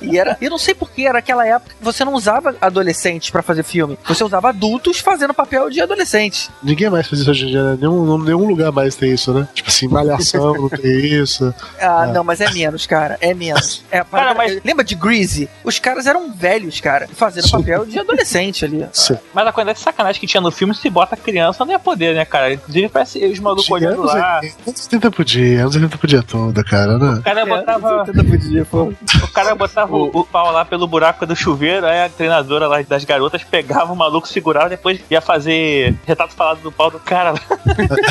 E 0.00 0.18
era. 0.18 0.36
Eu 0.40 0.50
não 0.50 0.58
sei 0.58 0.74
porquê, 0.74 1.02
era 1.02 1.18
aquela 1.18 1.46
época 1.46 1.74
que 1.78 1.84
você 1.84 2.04
não 2.04 2.14
usava 2.14 2.56
adolescentes 2.60 3.28
pra 3.30 3.42
fazer 3.42 3.62
filme. 3.64 3.98
Você 4.08 4.24
usava 4.24 4.48
adultos 4.48 4.91
fazendo 5.00 5.32
papel 5.34 5.70
de 5.70 5.80
adolescente. 5.80 6.50
Ninguém 6.62 6.90
mais 6.90 7.06
faz 7.08 7.20
isso 7.22 7.30
hoje 7.30 7.44
em 7.46 7.48
dia, 7.48 7.62
né? 7.62 7.78
Nenhum, 7.80 8.18
nenhum 8.18 8.46
lugar 8.46 8.70
mais 8.72 8.94
tem 8.96 9.12
isso, 9.12 9.32
né? 9.32 9.46
Tipo 9.54 9.68
assim, 9.68 9.88
malhação 9.88 10.54
não 10.54 10.68
tem 10.68 11.04
isso. 11.06 11.52
Ah, 11.80 12.06
É. 12.08 12.12
não, 12.12 12.22
mas 12.24 12.40
é 12.40 12.50
menos, 12.50 12.86
cara. 12.86 13.18
É 13.20 13.34
menos. 13.34 13.82
É, 13.90 14.02
Cara, 14.10 14.34
mas- 14.34 14.60
Lembra 14.64 14.84
de 14.84 14.94
Greasy? 14.94 15.48
Os 15.64 15.78
caras 15.78 16.06
eram 16.06 16.32
velhos, 16.32 16.80
cara, 16.80 17.08
fazendo 17.12 17.44
Sim. 17.46 17.50
papel 17.52 17.84
de 17.86 17.98
adolescente 17.98 18.64
ali. 18.64 18.86
Sim. 18.92 19.16
Mas 19.34 19.46
a 19.46 19.52
quantidade 19.52 19.78
de 19.78 19.84
sacanagem 19.84 20.20
que 20.20 20.26
tinha 20.26 20.40
no 20.40 20.50
filme, 20.50 20.74
se 20.74 20.88
bota 20.90 21.16
criança, 21.16 21.64
não 21.64 21.72
ia 21.72 21.78
poder, 21.78 22.14
né, 22.14 22.24
cara? 22.24 22.52
Inclusive 22.52 22.88
parece 22.88 23.24
os 23.24 23.38
malucos 23.40 23.70
olhando 23.70 24.00
anos 24.02 24.14
lá. 24.14 24.40
80, 24.42 24.56
anos 24.70 24.84
80 24.84 25.10
podia, 25.10 25.60
anos 25.62 25.74
80 25.74 25.98
podia 25.98 26.22
toda, 26.22 26.62
cara, 26.64 26.98
né? 26.98 27.14
O 27.18 27.22
cara 27.22 27.46
botava, 27.46 28.04
o 29.22 29.28
cara 29.32 29.54
botava 29.54 29.96
o, 29.96 30.10
o 30.12 30.24
pau 30.24 30.50
lá 30.52 30.64
pelo 30.64 30.86
buraco 30.86 31.26
do 31.26 31.34
chuveiro, 31.36 31.86
aí 31.86 32.04
a 32.04 32.08
treinadora 32.08 32.66
lá 32.66 32.82
das 32.82 33.04
garotas 33.04 33.42
pegava 33.44 33.92
o 33.92 33.96
maluco, 33.96 34.28
segurava, 34.28 34.72
depois 34.82 35.00
ia 35.08 35.20
fazer 35.20 35.94
retrato 36.04 36.34
falado 36.34 36.60
do 36.60 36.72
pau 36.72 36.90
do 36.90 36.98
cara 36.98 37.30
lá. 37.30 37.40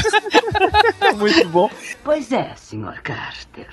Muito 1.19 1.49
bom. 1.49 1.69
Pois 2.01 2.31
é, 2.31 2.53
Sr. 2.55 3.01
Carter. 3.03 3.67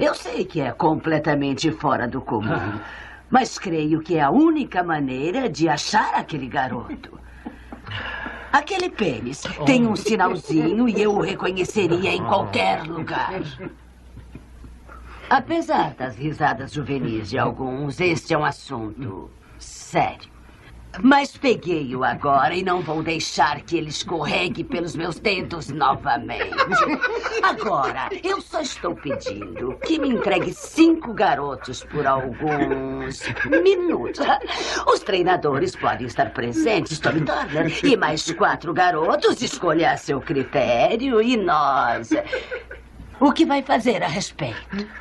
Eu 0.00 0.14
sei 0.14 0.46
que 0.46 0.62
é 0.62 0.72
completamente 0.72 1.70
fora 1.70 2.08
do 2.08 2.22
comum, 2.22 2.80
mas 3.28 3.58
creio 3.58 4.00
que 4.00 4.16
é 4.16 4.22
a 4.22 4.30
única 4.30 4.82
maneira 4.82 5.50
de 5.50 5.68
achar 5.68 6.14
aquele 6.14 6.46
garoto. 6.46 7.20
Aquele 8.50 8.88
pênis 8.88 9.42
tem 9.66 9.86
um 9.86 9.94
sinalzinho 9.94 10.88
e 10.88 11.02
eu 11.02 11.14
o 11.14 11.20
reconheceria 11.20 12.14
em 12.14 12.24
qualquer 12.24 12.84
lugar. 12.84 13.42
Apesar 15.28 15.92
das 15.92 16.16
risadas 16.16 16.72
juvenis 16.72 17.28
de 17.28 17.38
alguns, 17.38 18.00
este 18.00 18.32
é 18.32 18.38
um 18.38 18.46
assunto 18.46 19.30
sério. 19.58 20.37
Mas 21.02 21.36
peguei-o 21.36 22.04
agora 22.04 22.54
e 22.54 22.62
não 22.62 22.80
vou 22.80 23.02
deixar 23.02 23.60
que 23.62 23.76
ele 23.76 23.88
escorregue 23.88 24.64
pelos 24.64 24.96
meus 24.96 25.18
dedos 25.18 25.68
novamente. 25.68 26.50
Agora, 27.42 28.08
eu 28.22 28.40
só 28.40 28.60
estou 28.60 28.94
pedindo 28.94 29.78
que 29.84 29.98
me 29.98 30.08
entregue 30.08 30.52
cinco 30.52 31.12
garotos 31.12 31.84
por 31.84 32.06
alguns 32.06 33.22
minutos. 33.44 34.26
Os 34.86 35.00
treinadores 35.00 35.76
podem 35.76 36.06
estar 36.06 36.30
presentes, 36.32 36.98
Tommy 36.98 37.20
Turner, 37.22 37.84
e 37.84 37.96
mais 37.96 38.30
quatro 38.32 38.72
garotos, 38.72 39.40
escolha 39.40 39.92
a 39.92 39.96
seu 39.96 40.20
critério 40.20 41.22
e 41.22 41.36
nós. 41.36 42.10
O 43.20 43.32
que 43.32 43.44
vai 43.44 43.62
fazer 43.62 44.02
a 44.02 44.06
respeito? 44.06 44.56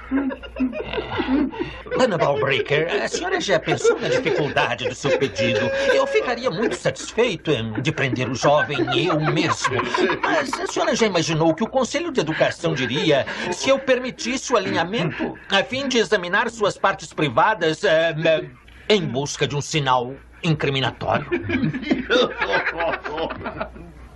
Dona 1.97 2.17
Ballbreaker, 2.17 3.03
a 3.03 3.07
senhora 3.07 3.39
já 3.39 3.59
pensou 3.59 3.99
na 3.99 4.07
dificuldade 4.07 4.89
do 4.89 4.95
seu 4.95 5.17
pedido? 5.19 5.69
Eu 5.93 6.07
ficaria 6.07 6.49
muito 6.49 6.75
satisfeito 6.75 7.51
em 7.51 7.73
de 7.81 7.91
prender 7.91 8.29
o 8.29 8.35
jovem 8.35 8.79
eu 9.05 9.19
mesmo. 9.19 9.75
Mas 10.21 10.51
a 10.53 10.67
senhora 10.67 10.95
já 10.95 11.05
imaginou 11.05 11.49
o 11.49 11.53
que 11.55 11.63
o 11.63 11.67
Conselho 11.67 12.11
de 12.11 12.19
Educação 12.19 12.73
diria 12.73 13.25
se 13.51 13.69
eu 13.69 13.77
permitisse 13.77 14.51
o 14.51 14.57
alinhamento 14.57 15.37
a 15.49 15.63
fim 15.63 15.87
de 15.87 15.99
examinar 15.99 16.49
suas 16.49 16.77
partes 16.77 17.13
privadas 17.13 17.83
eh, 17.83 18.15
eh, 18.25 18.45
em 18.89 19.05
busca 19.05 19.47
de 19.47 19.55
um 19.55 19.61
sinal 19.61 20.15
incriminatório? 20.43 21.27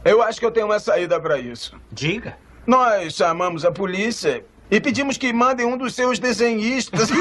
Eu 0.03 0.23
acho 0.23 0.39
que 0.39 0.45
eu 0.45 0.51
tenho 0.51 0.65
uma 0.65 0.79
saída 0.79 1.19
para 1.19 1.37
isso. 1.37 1.79
Diga. 1.91 2.35
Nós 2.65 3.13
chamamos 3.13 3.65
a 3.65 3.71
polícia 3.71 4.45
e 4.69 4.79
pedimos 4.79 5.17
que 5.17 5.33
mandem 5.33 5.65
um 5.65 5.77
dos 5.77 5.93
seus 5.93 6.19
desenhistas. 6.19 7.09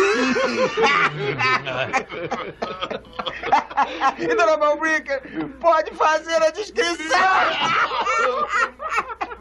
e 4.19 4.27
Dona 4.35 4.57
Malbrica 4.57 5.23
pode 5.59 5.91
fazer 5.93 6.43
a 6.43 6.51
descrição. 6.51 7.19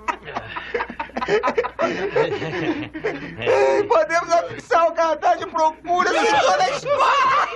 Podemos 3.88 4.32
afixar 4.34 4.88
o 4.88 4.92
cartaz 4.94 5.40
de 5.40 5.46
procura 5.48 6.12
na 6.12 6.26
toda 6.40 6.70
escola. 6.70 7.48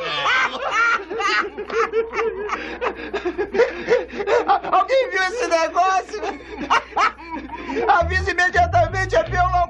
Alguém 4.71 5.09
viu 5.09 5.23
esse 5.23 5.47
negócio? 5.47 6.21
Avise 7.87 8.31
imediatamente 8.31 9.15
a 9.15 9.23
Piola 9.23 9.63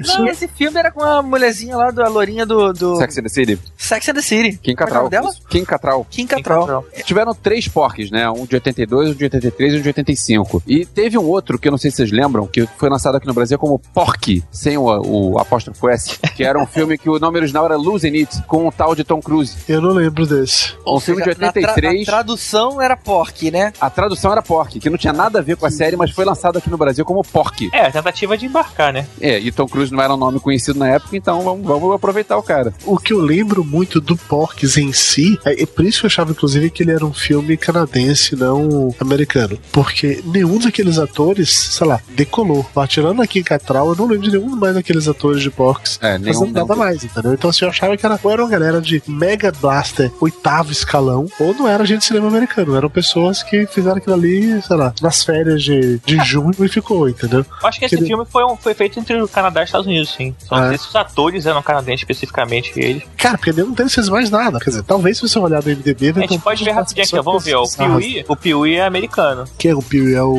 Não, 0.00 0.26
esse 0.26 0.48
filme 0.48 0.78
era 0.78 0.90
com 0.90 1.02
a 1.02 1.22
mulherzinha 1.22 1.76
lá, 1.76 1.90
do, 1.90 2.02
a 2.02 2.08
lourinha 2.08 2.46
do, 2.46 2.72
do... 2.72 2.96
Sex 2.96 3.18
and 3.18 3.22
the 3.22 3.28
City. 3.28 3.58
Sex 3.76 4.08
and 4.08 4.14
the 4.14 4.22
City. 4.22 4.56
Kim 4.58 4.72
é 4.72 4.74
Cattrall. 4.74 4.98
nome 5.04 5.10
dela? 5.10 5.30
Kim 5.48 5.64
Cattrall. 5.64 6.06
Kim 6.10 6.26
Cattrall. 6.26 6.84
Tiveram 7.04 7.34
três 7.34 7.68
porques, 7.68 8.10
né? 8.10 8.28
Um 8.30 8.46
de 8.46 8.54
82, 8.56 9.10
um 9.10 9.14
de 9.14 9.24
83 9.24 9.74
e 9.74 9.76
um 9.78 9.80
de 9.82 9.88
85. 9.88 10.62
E 10.66 10.86
teve 10.86 11.18
um 11.18 11.24
outro, 11.24 11.58
que 11.58 11.68
eu 11.68 11.70
não 11.70 11.78
sei 11.78 11.90
se 11.90 11.98
vocês 11.98 12.10
lembram, 12.10 12.46
que 12.46 12.66
foi 12.78 12.88
lançado 12.88 13.16
aqui 13.16 13.26
no 13.26 13.34
Brasil 13.34 13.58
como 13.58 13.78
Porky, 13.78 14.42
sem 14.50 14.76
o, 14.78 14.84
o 14.84 15.38
apóstrofo 15.38 15.88
S, 15.88 16.18
que 16.34 16.42
era 16.44 16.58
um 16.58 16.66
filme 16.66 16.96
que 16.96 17.10
o 17.10 17.18
nome 17.18 17.38
original 17.38 17.64
era 17.66 17.76
Losing 17.76 18.16
It, 18.18 18.42
com 18.46 18.66
o 18.66 18.72
tal 18.72 18.94
de 18.94 19.04
Tom 19.04 19.20
Cruise. 19.20 19.56
Eu 19.68 19.80
não 19.80 19.90
lembro 19.90 20.26
desse. 20.26 20.74
Um 20.86 20.98
filme 21.00 21.22
de 21.22 21.28
Na 21.30 21.52
tra- 21.52 21.60
83. 21.60 22.08
a 22.08 22.10
tradução 22.12 22.80
era 22.80 22.96
pork, 22.96 23.50
né? 23.50 23.72
A 23.80 23.90
tradução 23.90 24.32
era 24.32 24.42
Porky, 24.42 24.78
que 24.80 24.88
não 24.90 24.96
tinha 24.98 25.12
nada 25.12 25.38
a 25.38 25.42
ver 25.42 25.56
com 25.56 25.66
a 25.66 25.70
série, 25.70 25.96
mas 25.96 26.10
foi 26.10 26.24
lançado 26.24 26.58
aqui 26.58 26.68
no 26.70 26.76
Brasil 26.78 27.04
como 27.04 27.22
Porky. 27.22 27.70
É, 27.72 27.86
a 27.86 27.90
tentativa 27.92 28.36
de 28.36 28.46
embarcar, 28.46 28.92
né? 28.92 29.06
É, 29.20 29.38
e 29.38 29.50
Tom 29.50 29.66
Cruise 29.66 29.81
não 29.90 30.02
era 30.02 30.14
um 30.14 30.16
nome 30.16 30.38
conhecido 30.40 30.78
na 30.78 30.88
época, 30.88 31.16
então 31.16 31.42
vamos, 31.42 31.66
vamos 31.66 31.94
aproveitar 31.94 32.36
o 32.36 32.42
cara. 32.42 32.72
O 32.84 32.98
que 32.98 33.12
eu 33.12 33.20
lembro 33.20 33.64
muito 33.64 34.00
do 34.00 34.16
Porks 34.16 34.76
em 34.76 34.92
si, 34.92 35.38
é, 35.44 35.62
é 35.62 35.66
por 35.66 35.84
isso 35.84 36.00
que 36.00 36.06
eu 36.06 36.08
achava, 36.08 36.30
inclusive, 36.32 36.70
que 36.70 36.82
ele 36.82 36.92
era 36.92 37.04
um 37.04 37.12
filme 37.12 37.56
canadense, 37.56 38.36
não 38.36 38.94
americano. 39.00 39.58
Porque 39.72 40.22
nenhum 40.24 40.58
daqueles 40.58 40.98
atores, 40.98 41.50
sei 41.50 41.86
lá, 41.86 42.00
decolou. 42.10 42.66
Tirando 42.88 43.22
aqui 43.22 43.38
em 43.38 43.42
Catral, 43.42 43.88
eu 43.88 43.96
não 43.96 44.06
lembro 44.06 44.28
de 44.30 44.36
nenhum 44.38 44.54
mais 44.56 44.74
daqueles 44.74 45.08
atores 45.08 45.42
de 45.42 45.50
Porks 45.50 45.98
É, 46.02 46.18
nenhum- 46.18 46.34
fazendo 46.40 46.54
nada 46.54 46.76
mais, 46.76 47.02
entendeu? 47.04 47.32
Então, 47.32 47.48
assim, 47.50 47.64
eu 47.64 47.70
achava 47.70 47.96
que 47.96 48.04
era, 48.04 48.18
ou 48.22 48.30
era 48.30 48.42
uma 48.42 48.50
galera 48.50 48.80
de 48.80 49.02
Mega 49.06 49.50
Blaster 49.52 50.10
oitavo 50.20 50.70
escalão, 50.72 51.26
ou 51.40 51.54
não 51.54 51.66
era 51.68 51.84
gente 51.84 52.00
de 52.00 52.04
cinema 52.06 52.28
americano. 52.28 52.76
Eram 52.76 52.90
pessoas 52.90 53.42
que 53.42 53.66
fizeram 53.66 53.96
aquilo 53.96 54.14
ali, 54.14 54.60
sei 54.62 54.76
lá, 54.76 54.92
nas 55.00 55.24
férias 55.24 55.62
de, 55.62 55.98
de 56.04 56.16
junho 56.24 56.52
e 56.60 56.68
ficou, 56.68 57.08
entendeu? 57.08 57.44
Eu 57.62 57.68
acho 57.68 57.78
que 57.78 57.84
esse 57.86 57.96
filme 58.04 58.24
foi, 58.28 58.44
um- 58.44 58.56
foi 58.56 58.74
feito 58.74 58.98
entre 58.98 59.20
o 59.22 59.28
Canadá 59.28 59.61
os 59.64 59.68
Estados 59.68 59.86
Unidos, 59.86 60.10
sim. 60.10 60.34
Só 60.38 60.56
não 60.56 60.64
Ah, 60.64 60.68
sei 60.68 60.78
se 60.78 60.88
os 60.88 60.96
atores 60.96 61.46
eram 61.46 61.62
canadenses 61.62 62.00
especificamente, 62.00 62.72
eles. 62.76 63.02
Cara, 63.16 63.36
porque 63.38 63.52
deles 63.52 63.94
fez 63.94 64.08
mais 64.08 64.30
nada. 64.30 64.58
Quer 64.58 64.70
dizer, 64.70 64.82
talvez 64.82 65.16
se 65.18 65.28
você 65.28 65.38
olhar 65.38 65.62
no 65.62 65.68
MDB, 65.70 66.12
A 66.16 66.20
gente 66.20 66.38
pode 66.38 66.64
ver 66.64 66.72
rapidinho 66.72 67.04
aqui, 67.06 67.18
ó, 67.18 67.22
vamos 67.22 67.44
ver. 67.44 67.54
ó, 67.54 67.62
O 67.62 67.70
Piuí, 67.76 68.24
o 68.28 68.36
Piuí 68.36 68.74
é 68.76 68.84
americano. 68.84 69.44
Que 69.58 69.68
é 69.68 69.74
o 69.74 69.82
Piuí? 69.82 70.14
É 70.14 70.22
o 70.22 70.34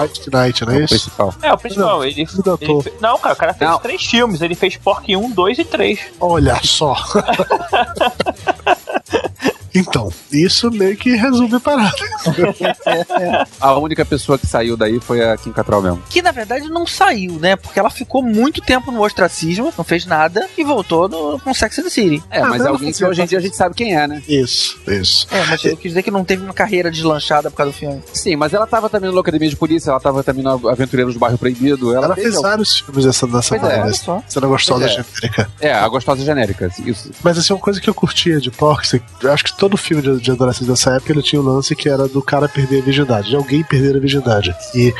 White 0.00 0.30
Knight, 0.32 0.64
não 0.64 0.72
é 0.72 0.78
isso? 0.84 0.88
principal. 0.94 1.34
É, 1.42 1.52
o 1.52 1.58
principal. 1.58 1.88
Não, 1.88 2.04
ele, 2.04 2.24
do 2.24 2.58
ele 2.60 2.92
Não, 3.00 3.18
cara, 3.18 3.34
o 3.34 3.36
cara 3.36 3.54
fez 3.54 3.78
três 3.78 4.04
filmes. 4.04 4.40
Ele 4.42 4.54
fez 4.54 4.76
Pork 4.76 5.14
1, 5.16 5.30
2 5.30 5.58
e 5.58 5.64
3. 5.64 5.98
Olha 6.20 6.58
só. 6.62 6.96
então, 9.78 10.12
isso 10.32 10.70
meio 10.70 10.96
que 10.96 11.14
resume 11.14 11.54
a 11.54 11.60
parada. 11.60 11.96
A 13.60 13.76
única 13.78 14.04
pessoa 14.04 14.38
que 14.38 14.46
saiu 14.46 14.76
daí 14.76 15.00
foi 15.00 15.24
a 15.24 15.36
Kim 15.36 15.52
Cattrall 15.52 15.82
mesmo. 15.82 16.02
Que 16.08 16.22
na 16.22 16.32
verdade 16.32 16.68
não 16.68 16.86
saiu, 16.86 17.34
né? 17.34 17.56
Porque 17.56 17.78
ela 17.78 17.90
ficou 17.90 18.22
muito 18.22 18.60
tempo 18.60 18.90
no 18.90 19.02
ostracismo, 19.02 19.72
não 19.76 19.84
fez 19.84 20.06
nada 20.06 20.48
e 20.56 20.64
voltou 20.64 21.08
no, 21.08 21.38
com 21.40 21.52
Sex 21.54 21.78
and 21.78 21.82
the 21.84 21.90
City. 21.90 22.22
É, 22.30 22.40
mas 22.42 22.64
é 22.64 22.68
alguém 22.68 22.92
que 22.92 23.04
hoje 23.04 23.22
em 23.22 23.26
dia 23.26 23.38
a 23.38 23.40
gente 23.40 23.56
sabe 23.56 23.74
quem 23.74 23.96
é, 23.96 24.06
né? 24.06 24.22
Isso, 24.28 24.78
isso. 24.86 25.26
É, 25.30 25.44
mas 25.46 25.64
eu 25.64 25.76
quis 25.76 25.90
dizer 25.90 26.02
que 26.02 26.10
não 26.10 26.24
teve 26.24 26.44
uma 26.44 26.54
carreira 26.54 26.90
deslanchada 26.90 27.50
por 27.50 27.56
causa 27.56 27.72
do 27.72 27.78
filme. 27.78 28.02
Sim, 28.12 28.36
mas 28.36 28.52
ela 28.54 28.66
tava 28.66 28.88
também 28.88 29.10
no 29.10 29.18
Academia 29.18 29.48
de 29.48 29.56
Polícia, 29.56 29.90
ela 29.90 30.00
tava 30.00 30.22
também 30.22 30.42
no 30.42 30.68
Aventureiros 30.68 31.14
do 31.14 31.20
Bairro 31.20 31.38
Proibido. 31.38 31.94
Ela, 31.94 32.06
Ela 32.06 32.14
fez 32.14 32.36
algum- 32.36 32.48
vários 32.48 32.80
filmes 32.80 33.04
dessa, 33.04 33.26
dessa 33.26 33.56
é, 33.56 33.92
só. 33.92 34.22
Cena 34.28 34.46
gostosa 34.46 34.84
é. 34.84 34.88
genérica. 34.88 35.50
É, 35.60 35.72
a 35.72 35.88
gostosa 35.88 36.24
genérica. 36.24 36.70
Isso. 36.84 37.10
Mas 37.22 37.38
assim, 37.38 37.52
uma 37.52 37.60
coisa 37.60 37.80
que 37.80 37.88
eu 37.88 37.94
curtia 37.94 38.40
de 38.40 38.50
Porks, 38.50 39.00
eu 39.22 39.32
acho 39.32 39.44
que 39.44 39.56
todo 39.56 39.65
filme 39.74 40.02
de, 40.02 40.20
de 40.20 40.30
adolescente 40.30 40.68
dessa 40.68 40.90
época 40.90 41.12
ele 41.12 41.22
tinha 41.22 41.40
um 41.40 41.44
lance 41.44 41.74
que 41.74 41.88
era 41.88 42.06
do 42.06 42.20
cara 42.20 42.48
perder 42.48 42.82
a 42.82 42.84
virgindade, 42.84 43.30
de 43.30 43.36
alguém 43.36 43.64
perder 43.64 43.96
a 43.96 44.00
virgindade. 44.00 44.54
E, 44.74 44.94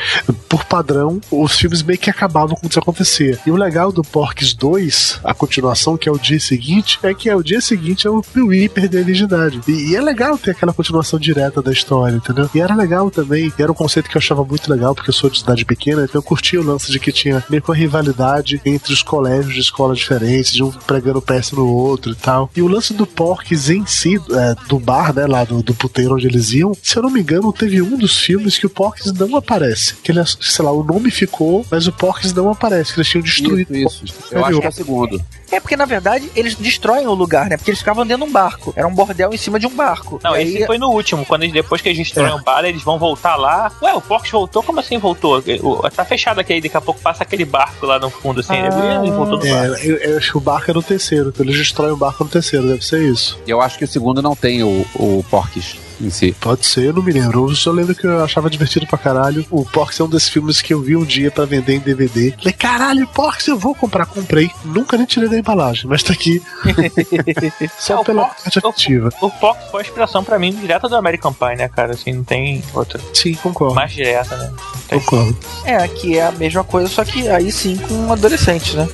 por 0.49 0.65
padrão, 0.65 1.21
os 1.29 1.57
filmes 1.57 1.83
meio 1.83 1.99
que 1.99 2.09
acabavam 2.09 2.55
quando 2.55 2.71
isso 2.71 2.79
acontecia. 2.79 3.39
E 3.45 3.51
o 3.51 3.55
legal 3.55 3.91
do 3.91 4.01
Porks 4.01 4.53
2, 4.53 5.21
a 5.23 5.33
continuação, 5.33 5.97
que 5.97 6.09
é 6.09 6.11
o 6.11 6.17
dia 6.17 6.39
seguinte, 6.39 6.99
é 7.03 7.13
que 7.13 7.29
é 7.29 7.35
o 7.35 7.43
dia 7.43 7.61
seguinte 7.61 8.07
é 8.07 8.09
o 8.09 8.21
Piuí 8.21 8.67
perder 8.67 9.01
a 9.01 9.03
virgindade. 9.03 9.61
E, 9.67 9.91
e 9.91 9.95
é 9.95 10.01
legal 10.01 10.37
ter 10.37 10.51
aquela 10.51 10.73
continuação 10.73 11.19
direta 11.19 11.61
da 11.61 11.71
história, 11.71 12.15
entendeu? 12.15 12.49
E 12.53 12.59
era 12.59 12.75
legal 12.75 13.11
também, 13.11 13.53
era 13.57 13.71
um 13.71 13.75
conceito 13.75 14.09
que 14.09 14.17
eu 14.17 14.19
achava 14.19 14.43
muito 14.43 14.71
legal, 14.71 14.95
porque 14.95 15.09
eu 15.09 15.13
sou 15.13 15.29
de 15.29 15.39
cidade 15.39 15.65
pequena, 15.65 16.03
então 16.03 16.19
eu 16.19 16.23
curtia 16.23 16.59
o 16.59 16.63
lance 16.63 16.91
de 16.91 16.99
que 16.99 17.11
tinha 17.11 17.43
meio 17.49 17.61
que 17.61 17.69
uma 17.69 17.75
rivalidade 17.75 18.61
entre 18.65 18.93
os 18.93 19.01
colégios 19.01 19.53
de 19.53 19.59
escolas 19.59 19.97
diferentes, 19.97 20.53
de 20.53 20.63
um 20.63 20.71
pregando 20.71 21.21
peça 21.21 21.55
no 21.55 21.67
outro 21.67 22.11
e 22.11 22.15
tal. 22.15 22.49
E 22.55 22.61
o 22.61 22.67
lance 22.67 22.93
do 22.93 23.05
Porks 23.05 23.69
em 23.69 23.85
si, 23.85 24.19
é, 24.31 24.55
do 24.67 24.79
bar, 24.79 25.13
né, 25.13 25.25
lá 25.25 25.43
do, 25.43 25.61
do 25.61 25.73
puteiro 25.73 26.15
onde 26.15 26.27
eles 26.27 26.51
iam, 26.51 26.73
se 26.81 26.97
eu 26.97 27.03
não 27.03 27.09
me 27.09 27.21
engano, 27.21 27.51
teve 27.53 27.81
um 27.81 27.97
dos 27.97 28.17
filmes 28.17 28.57
que 28.57 28.65
o 28.65 28.69
Porks 28.69 29.11
não 29.13 29.35
aparece. 29.35 29.95
Que 30.03 30.11
ele, 30.11 30.19
é, 30.19 30.23
sei 30.25 30.63
lá, 30.65 30.71
o 30.71 30.83
nome 30.83 31.09
ficou, 31.11 31.65
mas 31.71 31.87
o 31.87 31.91
Porks 31.91 32.33
não 32.33 32.49
aparece, 32.51 32.93
que 32.93 32.99
eles 32.99 33.07
tinham 33.09 33.23
destruído. 33.23 33.75
Isso, 33.75 34.05
isso. 34.05 34.15
Eu 34.31 34.43
acho 34.45 34.59
que 34.59 34.65
é 34.65 34.69
o 34.69 34.73
segundo. 34.73 35.21
É 35.49 35.61
porque 35.61 35.77
na 35.77 35.85
verdade 35.85 36.29
eles 36.35 36.55
destroem 36.55 37.07
o 37.07 37.13
lugar, 37.13 37.49
né? 37.49 37.55
Porque 37.55 37.71
eles 37.71 37.79
ficavam 37.79 38.05
dentro 38.05 38.25
de 38.25 38.29
um 38.29 38.33
barco. 38.33 38.73
Era 38.75 38.85
um 38.85 38.93
bordel 38.93 39.33
em 39.33 39.37
cima 39.37 39.57
de 39.57 39.65
um 39.65 39.73
barco. 39.73 40.19
Não, 40.21 40.35
E 40.35 40.43
esse 40.43 40.57
aí- 40.57 40.65
foi 40.65 40.77
no 40.77 40.89
último. 40.89 41.25
Quando 41.25 41.43
eles, 41.43 41.53
depois 41.53 41.81
que 41.81 41.87
eles 41.87 41.97
destroem 41.97 42.31
É. 42.31 42.35
o 42.35 42.43
bar, 42.43 42.65
eles 42.65 42.83
vão 42.83 42.99
voltar 42.99 43.37
lá. 43.37 43.71
Ué, 43.81 43.93
o 43.93 44.01
Porks 44.01 44.29
voltou? 44.29 44.61
Como 44.61 44.79
assim 44.81 44.97
voltou? 44.97 45.41
O- 45.61 45.89
Tá 45.89 46.03
fechado 46.03 46.39
aqui 46.41 46.51
aí, 46.53 46.61
daqui 46.61 46.75
a 46.75 46.81
pouco 46.81 46.99
passa 46.99 47.23
aquele 47.23 47.45
barco 47.45 47.85
lá 47.85 47.97
no 47.97 48.09
fundo, 48.09 48.41
assim. 48.41 48.53
Ah. 48.55 48.99
Ele 49.01 49.11
voltou 49.11 49.39
no 49.39 49.45
É, 49.47 49.69
barco. 49.69 49.85
eu, 49.85 49.95
eu 49.97 50.17
acho 50.17 50.31
que 50.31 50.37
o 50.37 50.41
barco 50.41 50.69
é 50.69 50.73
no 50.73 50.83
terceiro, 50.83 51.29
então 51.29 51.45
eles 51.45 51.57
destroem 51.57 51.91
o 51.93 51.97
barco 51.97 52.23
no 52.25 52.29
terceiro, 52.29 52.67
deve 52.67 52.85
ser 52.85 53.01
isso. 53.09 53.39
Eu 53.47 53.61
acho 53.61 53.77
que 53.77 53.85
o 53.85 53.87
segundo 53.87 54.21
não 54.21 54.35
tem 54.35 54.46
o, 54.63 54.85
o 54.95 55.25
Porques 55.29 55.87
em 56.01 56.09
si. 56.09 56.31
Pode 56.39 56.65
ser, 56.65 56.85
eu 56.85 56.93
não 56.93 57.03
me 57.03 57.11
lembro. 57.11 57.49
Eu 57.49 57.55
só 57.55 57.71
lembro 57.71 57.95
que 57.95 58.05
eu 58.05 58.23
achava 58.23 58.49
divertido 58.49 58.85
pra 58.87 58.97
caralho. 58.97 59.45
O 59.49 59.65
Porks 59.65 59.99
é 59.99 60.03
um 60.03 60.09
desses 60.09 60.29
filmes 60.29 60.61
que 60.61 60.73
eu 60.73 60.81
vi 60.81 60.95
um 60.95 61.03
dia 61.03 61.31
pra 61.31 61.45
vender 61.45 61.75
em 61.75 61.79
DVD. 61.79 62.33
Falei, 62.37 62.53
caralho, 62.53 63.07
Porks, 63.07 63.47
eu 63.47 63.57
vou 63.57 63.73
comprar. 63.73 64.05
Comprei. 64.05 64.49
Nunca 64.63 64.97
nem 64.97 65.05
tirei 65.05 65.29
da 65.29 65.37
embalagem, 65.37 65.87
mas 65.87 66.03
tá 66.03 66.13
aqui. 66.13 66.41
Só 67.79 68.03
pela 68.03 68.25
parte 68.25 68.59
afetiva. 68.59 69.09
O 69.21 69.29
Porks 69.29 69.69
foi 69.71 69.81
a 69.81 69.85
inspiração 69.85 70.23
pra 70.23 70.39
mim 70.39 70.53
direta 70.53 70.87
do 70.87 70.95
American 70.95 71.33
Pie, 71.33 71.55
né, 71.57 71.67
cara? 71.67 71.93
Assim, 71.93 72.13
não 72.13 72.23
tem 72.23 72.63
outra. 72.73 72.99
Sim, 73.13 73.33
concordo. 73.35 73.75
Mais 73.75 73.91
direta, 73.91 74.35
né? 74.37 74.51
Concordo. 74.89 75.37
É, 75.65 75.87
que 75.87 76.17
é 76.17 76.25
a 76.25 76.31
mesma 76.31 76.63
coisa, 76.63 76.87
só 76.87 77.03
que 77.03 77.27
aí 77.27 77.51
sim 77.51 77.77
com 77.77 78.11
adolescentes, 78.11 78.73
né? 78.75 78.87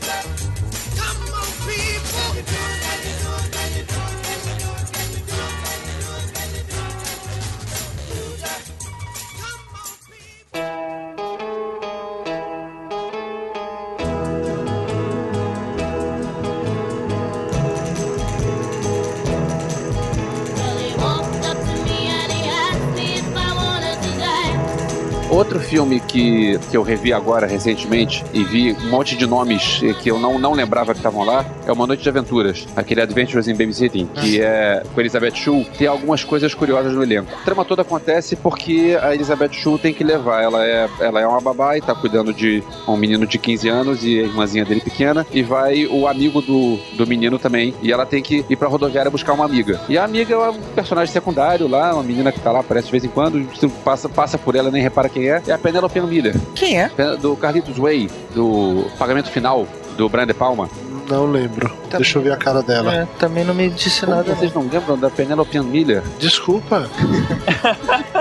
Outro 25.43 25.59
filme 25.59 25.99
que, 25.99 26.57
que 26.71 26.77
eu 26.77 26.81
revi 26.81 27.11
agora 27.11 27.45
recentemente 27.45 28.23
e 28.33 28.45
vi 28.45 28.71
um 28.71 28.89
monte 28.89 29.13
de 29.13 29.27
nomes 29.27 29.81
que 30.01 30.09
eu 30.09 30.17
não, 30.17 30.39
não 30.39 30.53
lembrava 30.53 30.93
que 30.93 30.99
estavam 30.99 31.25
lá 31.25 31.45
é 31.67 31.71
Uma 31.71 31.85
Noite 31.85 32.01
de 32.01 32.07
Aventuras, 32.07 32.65
aquele 32.77 33.01
Adventures 33.01 33.49
in 33.49 33.51
Babysitting, 33.51 34.05
que 34.05 34.39
é 34.39 34.81
com 34.93 35.01
Elizabeth 35.01 35.35
Shue. 35.35 35.65
Tem 35.77 35.85
algumas 35.85 36.23
coisas 36.23 36.53
curiosas 36.53 36.93
no 36.93 37.03
elenco. 37.03 37.29
A 37.41 37.43
trama 37.43 37.65
toda 37.65 37.81
acontece 37.81 38.37
porque 38.37 38.97
a 39.01 39.13
Elizabeth 39.13 39.51
Shue 39.51 39.77
tem 39.77 39.93
que 39.93 40.01
levar. 40.01 40.41
Ela 40.41 40.65
é, 40.65 40.89
ela 41.01 41.19
é 41.19 41.27
uma 41.27 41.41
babá 41.41 41.77
e 41.77 41.81
tá 41.81 41.93
cuidando 41.93 42.33
de 42.33 42.63
um 42.87 42.95
menino 42.95 43.27
de 43.27 43.37
15 43.37 43.67
anos 43.67 44.03
e 44.05 44.19
a 44.19 44.23
irmãzinha 44.23 44.63
dele 44.63 44.79
pequena. 44.79 45.27
E 45.29 45.43
vai 45.43 45.85
o 45.87 46.07
amigo 46.07 46.41
do, 46.41 46.79
do 46.95 47.05
menino 47.05 47.37
também. 47.37 47.73
E 47.81 47.91
ela 47.91 48.05
tem 48.05 48.23
que 48.23 48.45
ir 48.49 48.55
pra 48.55 48.69
rodoviária 48.69 49.11
buscar 49.11 49.33
uma 49.33 49.43
amiga. 49.43 49.81
E 49.89 49.97
a 49.97 50.05
amiga 50.05 50.35
é 50.35 50.49
um 50.49 50.61
personagem 50.73 51.11
secundário 51.11 51.67
lá, 51.67 51.93
uma 51.93 52.03
menina 52.03 52.31
que 52.31 52.39
tá 52.39 52.49
lá, 52.49 52.61
aparece 52.61 52.85
de 52.85 52.91
vez 52.91 53.03
em 53.03 53.09
quando. 53.09 53.45
Passa, 53.83 54.07
passa 54.07 54.37
por 54.37 54.55
ela, 54.55 54.71
nem 54.71 54.81
repara 54.81 55.09
quem 55.09 55.29
é. 55.29 55.32
É 55.47 55.51
a 55.53 55.57
Penelope 55.57 55.99
Miller. 56.01 56.35
Quem 56.55 56.79
é? 56.79 56.89
Do 57.19 57.35
Carlitos 57.35 57.77
Way, 57.77 58.09
do 58.35 58.85
Pagamento 58.97 59.29
Final, 59.31 59.67
do 59.97 60.09
Brian 60.09 60.27
De 60.27 60.33
Palma. 60.33 60.69
Não 61.09 61.25
lembro. 61.25 61.71
Deixa 61.89 62.17
eu 62.17 62.21
ver 62.23 62.31
a 62.31 62.37
cara 62.37 62.61
dela. 62.63 62.93
É, 62.93 63.07
também 63.19 63.43
não 63.43 63.53
me 63.53 63.69
disse 63.69 64.01
Como 64.05 64.15
nada. 64.15 64.33
vocês 64.33 64.53
não 64.53 64.67
lembram 64.67 64.97
da 64.97 65.09
Penelope 65.09 65.59
Miller? 65.59 66.01
Desculpa. 66.17 66.89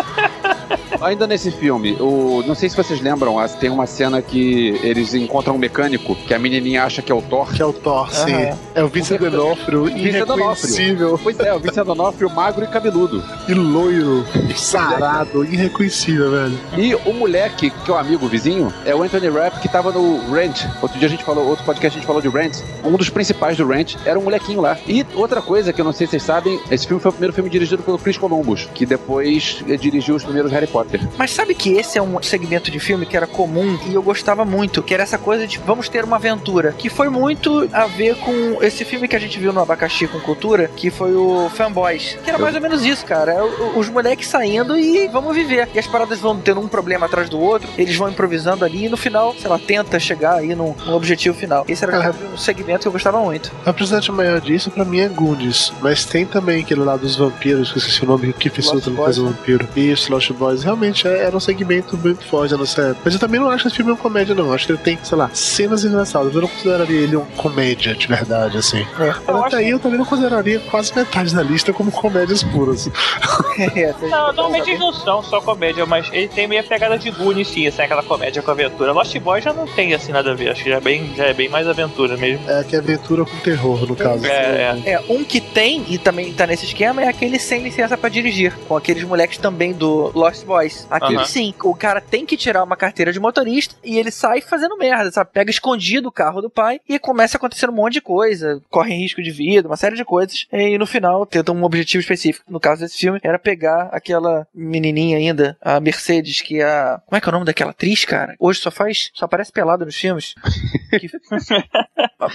Ainda 1.03 1.27
nesse 1.27 1.51
filme, 1.51 1.97
o, 2.01 2.43
não 2.47 2.55
sei 2.55 2.69
se 2.69 2.77
vocês 2.77 3.01
lembram, 3.01 3.37
tem 3.59 3.71
uma 3.71 3.87
cena 3.87 4.23
que 4.23 4.81
eles 4.83 5.15
encontram 5.15 5.55
um 5.55 5.59
mecânico 5.59 6.15
que 6.15 6.33
a 6.33 6.39
menininha 6.39 6.85
acha 6.85 7.03
que 7.03 7.11
é 7.11 7.15
o 7.15 7.23
Thor. 7.23 7.53
Que 7.53 7.63
é 7.63 7.67
o 7.67 7.73
Thor, 7.73 8.13
sim. 8.13 8.33
É 8.75 8.83
o 8.83 8.89
Vincent 8.89 9.21
D'Onofrio, 9.21 9.89
irreconhecível. 9.89 11.19
Pois 11.23 11.39
é, 11.41 11.53
o 11.53 11.59
Vincent 11.59 11.85
D'Onofrio 11.85 12.31
magro 12.31 12.65
e 12.65 12.69
cabeludo. 12.69 13.23
E 13.49 13.55
loiro, 13.55 14.25
sarado, 14.57 15.45
irreconhecível, 15.45 16.31
velho. 16.31 16.59
E 16.77 16.95
o 16.95 17.13
moleque, 17.13 17.71
que 17.71 17.91
é 17.91 17.95
o 17.95 17.97
amigo 17.97 18.29
vizinho, 18.29 18.73
é 18.85 18.95
o 18.95 19.03
Anthony 19.03 19.29
Rapp, 19.29 19.61
que 19.61 19.69
tava 19.69 19.91
no 19.91 20.33
Rent. 20.33 20.65
Outro 20.81 20.99
dia 20.99 21.09
a 21.09 21.11
gente 21.11 21.25
falou, 21.25 21.47
outro 21.47 21.65
podcast 21.65 21.97
a 21.97 22.01
gente 22.01 22.07
falou 22.07 22.23
de 22.23 22.29
Rent. 22.29 22.59
Um 22.85 22.97
dos 22.97 23.11
principais 23.11 23.57
do 23.57 23.67
Rent 23.67 23.97
era 24.05 24.19
um 24.19 24.23
molequinho 24.23 24.61
lá. 24.61 24.79
E 24.87 25.05
outra 25.15 25.43
coisa 25.43 25.73
que 25.73 25.81
eu 25.81 25.85
não 25.85 25.93
sei 25.93 26.07
se 26.07 26.13
vocês 26.13 26.23
sabem, 26.23 26.61
esse 26.71 26.87
filme 26.87 27.03
foi 27.03 27.11
o 27.11 27.13
primeiro 27.13 27.33
filme 27.33 27.51
dirigido 27.51 27.83
pelo 27.83 27.99
Chris 27.99 28.17
Columbus, 28.19 28.69
que 28.75 28.87
depois 28.87 29.63
eh, 29.69 29.77
dirigiu 29.77 30.15
os 30.15 30.23
primeiros 30.23 30.53
Harry 30.53 30.67
Potter. 30.67 30.92
Mas 31.17 31.31
sabe 31.31 31.55
que 31.55 31.75
esse 31.75 31.99
é 31.99 32.03
um 32.03 32.23
segmento 32.23 32.71
de 32.71 32.79
filme 32.79 33.07
que 33.07 33.17
era 33.17 33.27
comum 33.27 33.79
e 33.87 33.95
eu 33.95 34.03
gostava 34.03 34.45
muito, 34.45 34.83
que 34.83 34.95
era 34.95 35.03
essa 35.03 35.19
coisa 35.19 35.47
de 35.47 35.59
vamos 35.59 35.89
ter 35.89 36.05
uma 36.05 36.17
aventura, 36.17 36.73
que 36.73 36.89
foi 36.89 37.09
muito 37.09 37.69
a 37.73 37.87
ver 37.87 38.17
com 38.17 38.63
esse 38.63 38.85
filme 38.85 39.09
que 39.09 39.17
a 39.17 39.19
gente 39.19 39.39
viu 39.39 39.53
no 39.53 39.61
Abacaxi 39.61 40.07
com 40.07 40.21
Cultura, 40.21 40.69
que 40.75 40.91
foi 40.91 41.15
o 41.15 41.51
Fanboys, 41.51 42.19
que 42.23 42.29
era 42.29 42.39
mais 42.39 42.55
ou 42.55 42.61
menos 42.61 42.85
isso, 42.85 43.05
cara. 43.05 43.33
É 43.33 43.43
Os 43.43 43.89
moleques 43.89 44.29
saindo 44.29 44.77
e 44.77 45.09
vamos 45.09 45.35
viver. 45.35 45.69
E 45.75 45.79
as 45.79 45.87
paradas 45.87 46.21
vão 46.21 46.39
tendo 46.39 46.61
um 46.61 46.69
problema 46.69 47.07
atrás 47.07 47.29
do 47.29 47.41
outro, 47.41 47.69
eles 47.79 47.97
vão 47.97 48.09
improvisando 48.09 48.65
ali 48.65 48.87
e 48.87 48.89
no 48.89 48.97
final, 48.97 49.35
sei 49.39 49.49
lá, 49.49 49.59
tenta 49.59 49.99
chegar 49.99 50.35
aí 50.35 50.55
num, 50.55 50.75
num 50.85 50.95
objetivo 50.95 51.37
final. 51.37 51.65
Esse 51.69 51.85
era 51.85 52.15
um 52.33 52.37
segmento 52.37 52.83
que 52.83 52.89
eu 52.89 52.93
gostava 52.93 53.21
muito. 53.21 53.53
A 53.63 53.67
representante 53.67 54.11
maior 54.13 54.41
disso 54.41 54.71
pra 54.71 54.85
mim 54.85 55.01
é 55.01 55.09
Goonies. 55.09 55.73
Mas 55.81 56.05
tem 56.05 56.27
também 56.27 56.61
aquele 56.63 56.81
lá 56.81 56.97
dos 56.97 57.17
vampiros, 57.17 57.71
que 57.71 57.79
eu 57.79 57.81
esqueci 57.81 58.05
o 58.05 58.07
nome, 58.07 58.27
Lost 58.27 58.63
Sutherland 58.63 58.97
Boys, 58.97 59.17
faz 59.17 59.19
vampiro. 59.19 59.69
Isso, 59.77 60.13
Lost 60.13 60.33
Boys. 60.33 60.63
Realmente 60.63 60.82
é- 60.85 61.25
era 61.25 61.37
um 61.37 61.41
segmento 61.41 61.97
muito 61.97 62.25
forte 62.27 62.57
nessa 62.57 62.83
época. 62.83 63.01
Mas 63.05 63.15
eu 63.15 63.21
também 63.21 63.41
não 63.41 63.49
acho 63.51 63.63
que 63.63 63.69
esse 63.69 63.77
filme 63.77 63.91
é 63.91 63.95
uma 63.95 64.01
comédia, 64.01 64.35
não. 64.35 64.53
Acho 64.53 64.67
que 64.67 64.73
ele 64.73 64.79
tem, 64.79 64.99
sei 65.03 65.17
lá, 65.19 65.31
cenas 65.33 65.85
engraçadas. 65.85 66.35
Eu 66.35 66.43
não 66.43 66.49
consideraria 66.49 67.01
ele 67.01 67.17
uma 67.17 67.27
comédia 67.37 67.95
de 67.95 68.07
verdade, 68.07 68.59
assim. 68.59 68.87
Mas 68.99 69.45
até 69.47 69.57
aí 69.57 69.71
eu 69.71 69.79
também 69.79 69.99
não 69.99 70.05
consideraria 70.05 70.61
quase 70.71 70.95
metade 70.95 71.35
da 71.35 71.43
lista 71.43 71.73
como 71.73 71.91
comédias 71.91 72.43
puras. 72.43 72.89
Não, 74.03 74.33
normalmente 74.33 74.71
eles 74.71 74.81
não 74.81 74.93
são 74.93 75.23
só 75.23 75.41
comédia, 75.41 75.85
mas 75.87 76.09
ele 76.13 76.29
tem 76.29 76.47
meio 76.47 76.61
a 76.61 76.65
pegada 76.65 76.99
de 76.99 77.11
Goonies, 77.11 77.49
sim, 77.49 77.67
assim, 77.67 77.83
aquela 77.83 78.03
comédia 78.03 78.43
com 78.43 78.51
aventura. 78.51 78.93
Lost 78.93 79.17
Boys 79.19 79.45
já 79.45 79.53
não 79.53 79.67
tem 79.67 79.95
assim 79.95 80.13
nada 80.13 80.33
a 80.33 80.35
ver, 80.35 80.51
acho 80.51 80.63
que 80.63 80.71
já 80.71 80.77
é 80.77 80.81
bem, 80.81 81.13
já 81.17 81.25
é 81.27 81.35
bem 81.35 81.49
mais 81.49 81.67
aventura 81.67 82.17
mesmo. 82.17 82.49
É 82.51 82.65
que 82.65 82.77
é 82.77 82.79
aventura 82.79 83.25
com 83.25 83.37
terror, 83.39 83.87
no 83.87 83.95
caso. 83.97 84.27
É, 84.27 84.81
é. 84.85 84.93
É, 84.93 85.01
um 85.09 85.25
que 85.25 85.41
tem 85.41 85.85
e 85.89 85.99
também 85.99 86.33
tá 86.33 86.47
nesse 86.47 86.65
esquema 86.67 87.03
é 87.03 87.09
aquele 87.09 87.39
sem 87.39 87.63
licença 87.63 87.97
pra 87.97 88.09
dirigir, 88.09 88.53
com 88.69 88.77
aqueles 88.77 89.05
moleques 89.05 89.39
também 89.39 89.73
do 89.73 90.11
Lost 90.15 90.45
Boys. 90.45 90.72
Aquele 90.91 91.17
Aham. 91.17 91.27
sim, 91.27 91.55
o 91.63 91.75
cara 91.75 92.01
tem 92.01 92.27
que 92.27 92.37
tirar 92.37 92.63
uma 92.63 92.77
carteira 92.77 93.13
de 93.13 93.21
motorista 93.21 93.75
e 93.83 93.99
ele 93.99 94.11
sai 94.11 94.41
fazendo 94.41 94.77
merda, 94.77 95.11
sabe? 95.11 95.31
Pega 95.33 95.51
escondido 95.51 96.09
o 96.09 96.13
carro 96.13 96.41
do 96.41 96.51
pai 96.51 96.81
e 96.89 96.99
começa 96.99 97.37
a 97.37 97.39
acontecer 97.39 97.69
um 97.69 97.75
monte 97.75 97.95
de 97.95 98.01
coisa, 98.01 98.61
corre 98.71 98.95
risco 98.95 99.23
de 99.23 99.31
vida, 99.31 99.69
uma 99.69 99.77
série 99.77 99.97
de 99.97 100.05
coisas, 100.05 100.47
e 100.53 100.79
no 100.79 100.87
final 100.87 101.25
tenta 101.27 101.53
um 101.53 101.63
objetivo 101.65 102.01
específico. 102.01 102.45
No 102.49 102.61
caso 102.61 102.83
desse 102.83 102.99
filme, 102.99 103.21
era 103.23 103.39
pegar 103.39 103.89
aquela 103.93 104.47
menininha 104.55 105.17
ainda, 105.17 105.57
a 105.61 105.81
Mercedes, 105.81 106.41
que 106.41 106.61
é 106.61 106.65
a. 106.65 107.01
Como 107.07 107.17
é 107.17 107.21
que 107.21 107.29
é 107.29 107.31
o 107.31 107.33
nome 107.33 107.47
daquela 107.47 107.71
atriz, 107.71 108.05
cara? 108.05 108.35
Hoje 108.39 108.61
só 108.61 108.71
faz. 108.71 109.11
Só 109.15 109.25
aparece 109.25 109.53
pelada 109.53 109.85
nos 109.85 109.97
filmes. 109.97 110.35
que, 110.99 111.09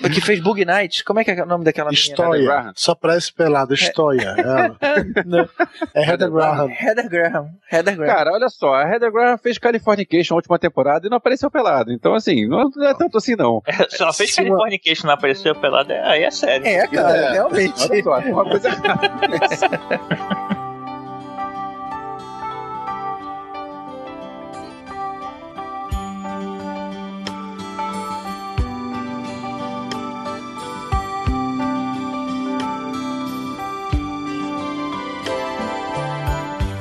que 0.10 0.22
fez 0.22 0.40
Bug 0.40 0.64
Night. 0.66 1.04
Como 1.04 1.20
é 1.20 1.24
que 1.24 1.32
é 1.32 1.44
o 1.44 1.46
nome 1.46 1.64
daquela 1.64 1.90
menina? 1.90 2.10
História. 2.10 2.72
Só 2.76 2.96
parece 2.96 3.34
pelado, 3.34 3.74
história. 3.74 4.36
Ela. 4.38 4.78
Não. 5.26 5.50
É 5.94 6.10
Heather 6.10 6.32
Graham. 6.32 6.70
Heather 6.72 7.10
Graham. 7.10 7.50
Heather 7.72 7.96
Graham. 7.96 8.17
Cara, 8.18 8.32
olha 8.34 8.50
só, 8.50 8.74
a 8.74 8.82
Heather 8.82 9.12
Graham 9.12 9.38
fez 9.38 9.60
Californication 9.60 10.34
na 10.34 10.38
última 10.38 10.58
temporada 10.58 11.06
e 11.06 11.10
não 11.10 11.18
apareceu 11.18 11.52
pelado. 11.52 11.92
Então, 11.92 12.16
assim, 12.16 12.48
não 12.48 12.62
é 12.84 12.94
tanto 12.96 13.20
assim, 13.20 13.36
não. 13.36 13.62
Se 13.90 14.02
ela 14.02 14.12
fez 14.12 14.34
Californication 14.34 15.06
não 15.06 15.14
apareceu 15.14 15.54
pelada, 15.54 15.94
é- 15.94 16.04
aí 16.04 16.24
é 16.24 16.32
sério. 16.32 16.66
É, 16.66 16.88
cara, 16.88 17.34
realmente. 17.34 17.80
Olha 17.92 18.04
só, 18.04 18.20
é 18.20 18.34
uma 18.34 18.44
coisa 18.44 18.70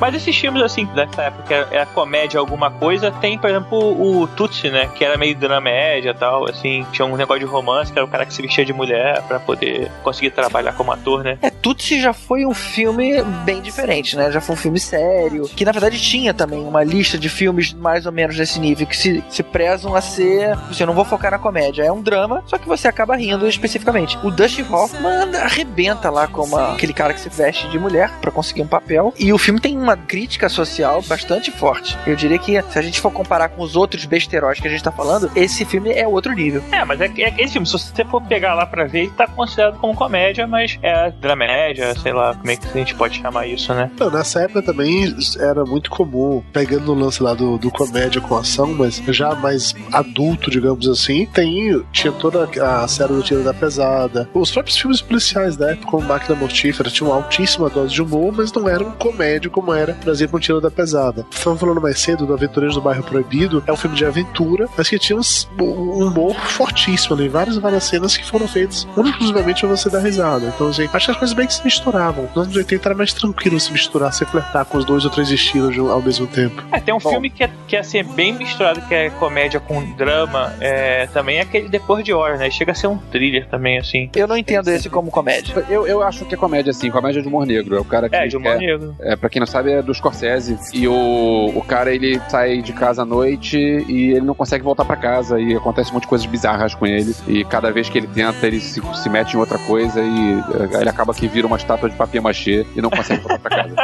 Mas 0.01 0.15
esses 0.15 0.37
filmes, 0.37 0.63
assim, 0.63 0.85
dessa 0.87 1.23
época, 1.23 1.69
é 1.71 1.81
a 1.81 1.87
comédia 1.87 2.39
alguma 2.39 2.71
coisa, 2.71 3.11
tem, 3.11 3.39
por 3.39 3.49
exemplo, 3.49 3.79
o 3.79 4.27
Tutsi, 4.27 4.71
né? 4.71 4.89
Que 4.95 5.05
era 5.05 5.17
meio 5.17 5.35
dramédia 5.35 6.11
e 6.11 6.15
tal, 6.15 6.49
assim, 6.49 6.87
tinha 6.93 7.07
um 7.07 7.17
negócio 7.17 7.41
de 7.41 7.47
romance, 7.47 7.93
que 7.93 7.99
era 7.99 8.07
o 8.07 8.11
cara 8.11 8.27
que 8.27 8.35
se 8.35 8.43
vestia 8.43 8.65
de 8.65 8.73
mulher 8.73 9.23
pra 9.23 9.41
poder 9.41 9.91
conseguir 10.03 10.31
trabalhar 10.31 10.73
como 10.73 10.93
ator, 10.93 11.23
né? 11.25 11.39
É, 11.43 11.51
Tutsi 11.51 12.01
já 12.01 12.13
foi 12.13 12.45
um 12.45 12.55
filme 12.55 13.23
bem 13.45 13.61
diferente, 13.61 14.17
né? 14.17 14.31
Já 14.31 14.41
foi 14.41 14.55
um 14.55 14.59
filme 14.59 14.79
sério, 14.79 15.49
que 15.49 15.65
na 15.65 15.73
verdade 15.73 16.01
tinha 16.01 16.35
também 16.35 16.61
uma 16.61 16.85
lista 16.85 17.19
de 17.19 17.29
filmes 17.29 17.73
mais 17.73 18.07
ou 18.07 18.13
menos 18.13 18.37
desse 18.37 18.59
nível, 18.61 18.87
que 18.87 18.97
se, 18.97 19.25
se 19.31 19.43
prezam 19.43 19.95
a 19.95 20.01
ser. 20.01 20.57
Você 20.69 20.85
não 20.85 20.95
vou 20.95 21.05
focar 21.05 21.31
na 21.31 21.39
comédia, 21.39 21.83
é 21.85 21.93
um 21.93 22.03
drama, 22.03 22.43
só 22.47 22.59
que 22.59 22.69
você 22.69 22.89
acaba 22.89 23.17
rindo 23.17 23.47
especificamente. 23.49 24.19
O 24.23 24.31
Dustin 24.31 24.67
Hoffman 24.71 25.35
arrebenta 25.41 26.11
lá 26.11 26.27
como 26.27 26.57
aquele 26.57 26.93
cara 26.93 27.15
que 27.15 27.21
se 27.21 27.29
veste 27.29 27.69
de 27.69 27.79
mulher 27.79 28.11
pra 28.21 28.31
conseguir 28.31 28.63
um 28.63 28.67
papel, 28.67 29.13
e 29.19 29.33
o 29.33 29.39
filme 29.39 29.61
tem 29.61 29.77
uma 29.87 29.97
crítica 29.97 30.49
social 30.49 31.01
bastante 31.03 31.51
forte. 31.53 31.97
Eu 32.07 32.17
diria 32.17 32.39
que 32.39 32.61
se 32.61 32.79
a 32.79 32.83
gente 32.83 33.01
for 33.01 33.11
comparar 33.13 33.51
com 33.51 33.63
os 33.63 33.77
outros 33.77 34.05
besteróis 34.05 34.59
que 34.59 34.67
a 34.67 34.71
gente 34.71 34.83
tá 34.83 34.91
falando, 34.91 35.31
esse 35.37 35.65
filme 35.65 35.93
é 35.93 36.07
outro 36.07 36.33
nível. 36.33 36.63
É, 36.73 36.85
mas 36.85 37.01
é, 37.01 37.07
é 37.17 37.35
esse 37.39 37.53
filme, 37.53 37.67
se 37.67 37.73
você 37.73 38.05
for 38.05 38.21
pegar 38.23 38.55
lá 38.55 38.67
pra 38.67 38.85
ver, 38.85 39.03
ele 39.03 39.11
tá 39.11 39.29
considerado 39.29 39.79
como 39.79 39.95
comédia, 39.95 40.47
mas 40.47 40.79
é 40.83 41.11
dramédia, 41.11 41.95
sei 42.01 42.13
lá, 42.13 42.35
como 42.35 42.51
é 42.51 42.57
que 42.57 42.67
a 42.67 42.73
gente 42.73 42.95
pode 42.95 43.21
chamar 43.21 43.47
isso, 43.47 43.73
né? 43.73 43.91
Não, 43.99 44.11
nessa 44.11 44.41
época 44.41 44.63
também 44.63 45.15
era 45.39 45.65
muito 45.65 45.91
comum, 45.91 46.43
pegando 46.53 46.95
no 46.95 47.05
lance 47.05 47.23
lá 47.23 47.35
do, 47.35 47.57
do 47.57 47.71
comédia 47.71 48.21
com 48.21 48.37
ação, 48.37 48.75
mas 48.75 49.01
já 49.09 49.35
mais 49.35 49.75
adulto, 49.93 50.51
digamos 50.51 50.89
assim, 50.89 51.27
tem, 51.27 51.83
tinha 51.93 52.13
toda 52.13 52.49
a 52.61 52.89
série 52.89 53.13
do 53.13 53.23
Tiro 53.23 53.45
da 53.45 53.55
Pesada. 53.55 54.29
Os 54.35 54.51
próprios 54.51 54.77
filmes 54.77 55.01
policiais 55.01 55.57
da 55.57 55.71
época, 55.71 55.91
como 55.91 56.07
Máquina 56.07 56.35
Mortífera, 56.35 56.91
tinham 56.91 57.11
uma 57.11 57.17
altíssima 57.17 57.71
dose 57.71 57.95
de 57.95 58.03
humor, 58.03 58.33
mas 58.37 58.53
não 58.53 58.69
eram 58.69 58.91
comédia 58.93 59.51
como 59.51 59.73
era, 59.77 59.95
por 59.95 60.11
exemplo, 60.11 60.37
um 60.37 60.41
Tiro 60.41 60.61
da 60.61 60.71
Pesada. 60.71 61.27
Estavam 61.31 61.59
falando 61.59 61.81
mais 61.81 61.99
cedo 62.01 62.27
do 62.27 62.35
Aventureiros 62.35 62.75
do 62.75 62.81
Bairro 62.83 63.03
Proibido, 63.03 63.63
é 63.67 63.73
um 63.73 63.77
filme 63.77 63.97
de 63.97 64.05
aventura, 64.05 64.69
mas 64.77 64.89
que 64.89 64.99
tinha 64.99 65.19
um 65.19 66.07
humor 66.07 66.35
fortíssimo 66.35 67.15
ali, 67.15 67.29
várias 67.29 67.57
várias 67.57 67.85
cenas 67.85 68.17
que 68.17 68.25
foram 68.25 68.47
feitas 68.49 68.87
exclusivamente 68.97 69.61
pra 69.61 69.69
você 69.69 69.91
dar 69.91 70.01
risada. 70.01 70.47
Então, 70.47 70.69
assim, 70.69 70.89
acho 70.93 71.07
que 71.07 71.11
as 71.13 71.17
coisas 71.17 71.35
bem 71.35 71.47
que 71.47 71.55
se 71.55 71.65
misturavam. 71.65 72.29
Nos 72.35 72.45
anos 72.45 72.57
80 72.57 72.89
era 72.89 72.95
mais 72.95 73.13
tranquilo 73.13 73.59
se 73.59 73.73
misturar, 73.73 74.13
se 74.13 74.25
flertar 74.25 74.65
com 74.65 74.79
os 74.79 74.85
dois 74.85 75.05
ou 75.05 75.11
três 75.11 75.31
estilos 75.31 75.77
ao 75.79 76.03
mesmo 76.03 76.27
tempo. 76.27 76.63
É, 76.73 76.81
tem 76.81 76.95
um 76.95 77.01
filme 77.01 77.31
que 77.31 77.45
é, 77.45 77.51
que 77.67 77.77
é 77.77 77.81
assim, 77.81 78.03
bem 78.03 78.33
misturado, 78.33 78.81
que 78.83 78.95
é 78.95 79.11
comédia 79.11 79.61
com 79.61 79.83
drama, 79.93 80.55
é, 80.61 81.07
também 81.09 81.39
é 81.39 81.41
aquele 81.43 81.69
Depois 81.69 82.05
de 82.05 82.13
Horas, 82.13 82.39
né? 82.39 82.51
Chega 82.51 82.73
a 82.73 82.75
ser 82.75 82.87
um 82.87 82.99
thriller 82.99 83.47
também, 83.49 83.79
assim. 83.79 84.11
Eu 84.15 84.27
não 84.27 84.37
entendo 84.37 84.69
esse 84.69 84.89
como 84.89 85.11
comédia. 85.11 85.65
Eu, 85.69 85.87
eu 85.87 86.03
acho 86.03 86.25
que 86.25 86.35
é 86.35 86.39
comédia, 86.39 86.73
sim, 86.73 86.91
comédia 86.91 87.23
de 87.23 87.29
humor 87.29 87.47
negro. 87.47 87.77
É 87.77 87.81
o 87.81 87.85
cara 87.85 88.09
que. 88.09 88.17
É, 88.17 88.27
de 88.27 88.37
humor 88.37 88.55
é, 88.55 88.59
negro. 88.59 88.97
É, 89.01 89.17
pra 89.17 89.29
quem 89.29 89.41
não 89.41 89.47
sabe, 89.47 89.66
é 89.73 89.83
do 89.83 89.95
Scorsese. 89.95 90.59
E 90.73 90.87
o, 90.87 91.53
o 91.55 91.63
cara, 91.63 91.95
ele 91.95 92.21
sai 92.29 92.63
de 92.63 92.73
casa 92.73 93.03
à 93.03 93.05
noite 93.05 93.59
e 93.59 94.13
ele 94.13 94.25
não 94.25 94.35
consegue 94.35 94.65
voltar 94.65 94.85
pra 94.85 94.97
casa. 94.97 95.41
E 95.41 95.55
acontece 95.55 95.91
um 95.91 95.95
monte 95.95 96.03
de 96.03 96.09
coisas 96.09 96.27
bizarras 96.27 96.75
com 96.75 96.87
ele. 96.87 97.15
E 97.27 97.45
cada 97.45 97.71
vez 97.71 97.89
que 97.89 97.99
ele 97.99 98.07
tenta, 98.07 98.47
ele 98.47 98.61
se, 98.61 98.81
se 98.95 99.09
mete 99.09 99.35
em 99.35 99.39
outra 99.39 99.59
coisa 99.59 100.01
e 100.01 100.35
eh, 100.35 100.81
ele 100.81 100.89
acaba 100.89 101.15
que 101.15 101.29
vira 101.29 101.47
uma 101.47 101.57
estátua 101.57 101.89
de 101.89 101.97
papier 101.97 102.23
machê 102.23 102.67
e 102.75 102.81
não 102.81 102.91
consegue 102.91 103.23
voltar 103.23 103.39
pra 103.39 103.51
casa. 103.51 103.75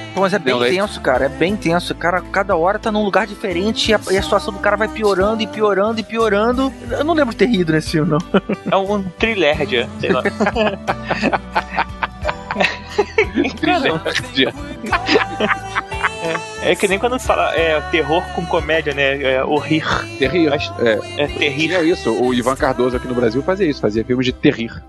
Pô, 0.14 0.22
mas 0.22 0.34
é 0.34 0.38
bem 0.38 0.58
tenso, 0.58 1.00
cara. 1.00 1.26
É 1.26 1.28
bem 1.28 1.56
tenso. 1.56 1.94
Cara, 1.94 2.20
cada 2.20 2.56
hora 2.56 2.78
tá 2.78 2.90
num 2.90 3.04
lugar 3.04 3.26
diferente 3.26 3.90
e 3.90 3.94
a, 3.94 4.00
e 4.10 4.18
a 4.18 4.22
situação 4.22 4.52
do 4.52 4.58
cara 4.58 4.76
vai 4.76 4.88
piorando 4.88 5.42
e 5.42 5.46
piorando 5.46 6.00
e 6.00 6.02
piorando. 6.02 6.72
Eu 6.90 7.04
não 7.04 7.14
lembro 7.14 7.32
de 7.32 7.38
ter 7.38 7.46
rido 7.46 7.72
nesse 7.72 7.92
filme, 7.92 8.10
não. 8.10 8.18
É 8.70 8.76
um 8.76 9.02
trilérdia, 9.02 9.88
sei 10.00 10.12
lá. 10.12 10.22
É, 16.62 16.72
é 16.72 16.76
que 16.76 16.86
nem 16.86 16.98
quando 16.98 17.18
fala 17.18 17.54
é, 17.54 17.80
terror 17.90 18.22
com 18.34 18.44
comédia, 18.44 18.92
né? 18.92 19.22
É, 19.22 19.44
o 19.44 19.56
rir. 19.56 19.84
Terrir. 20.18 20.50
É, 20.52 21.24
é 21.24 21.26
terrível. 21.26 21.80
É 21.80 21.84
isso. 21.84 22.12
O 22.12 22.34
Ivan 22.34 22.56
Cardoso 22.56 22.96
aqui 22.96 23.08
no 23.08 23.14
Brasil 23.14 23.42
fazia 23.42 23.66
isso, 23.66 23.80
fazia 23.80 24.04
filmes 24.04 24.26
de 24.26 24.32
terrir. 24.32 24.82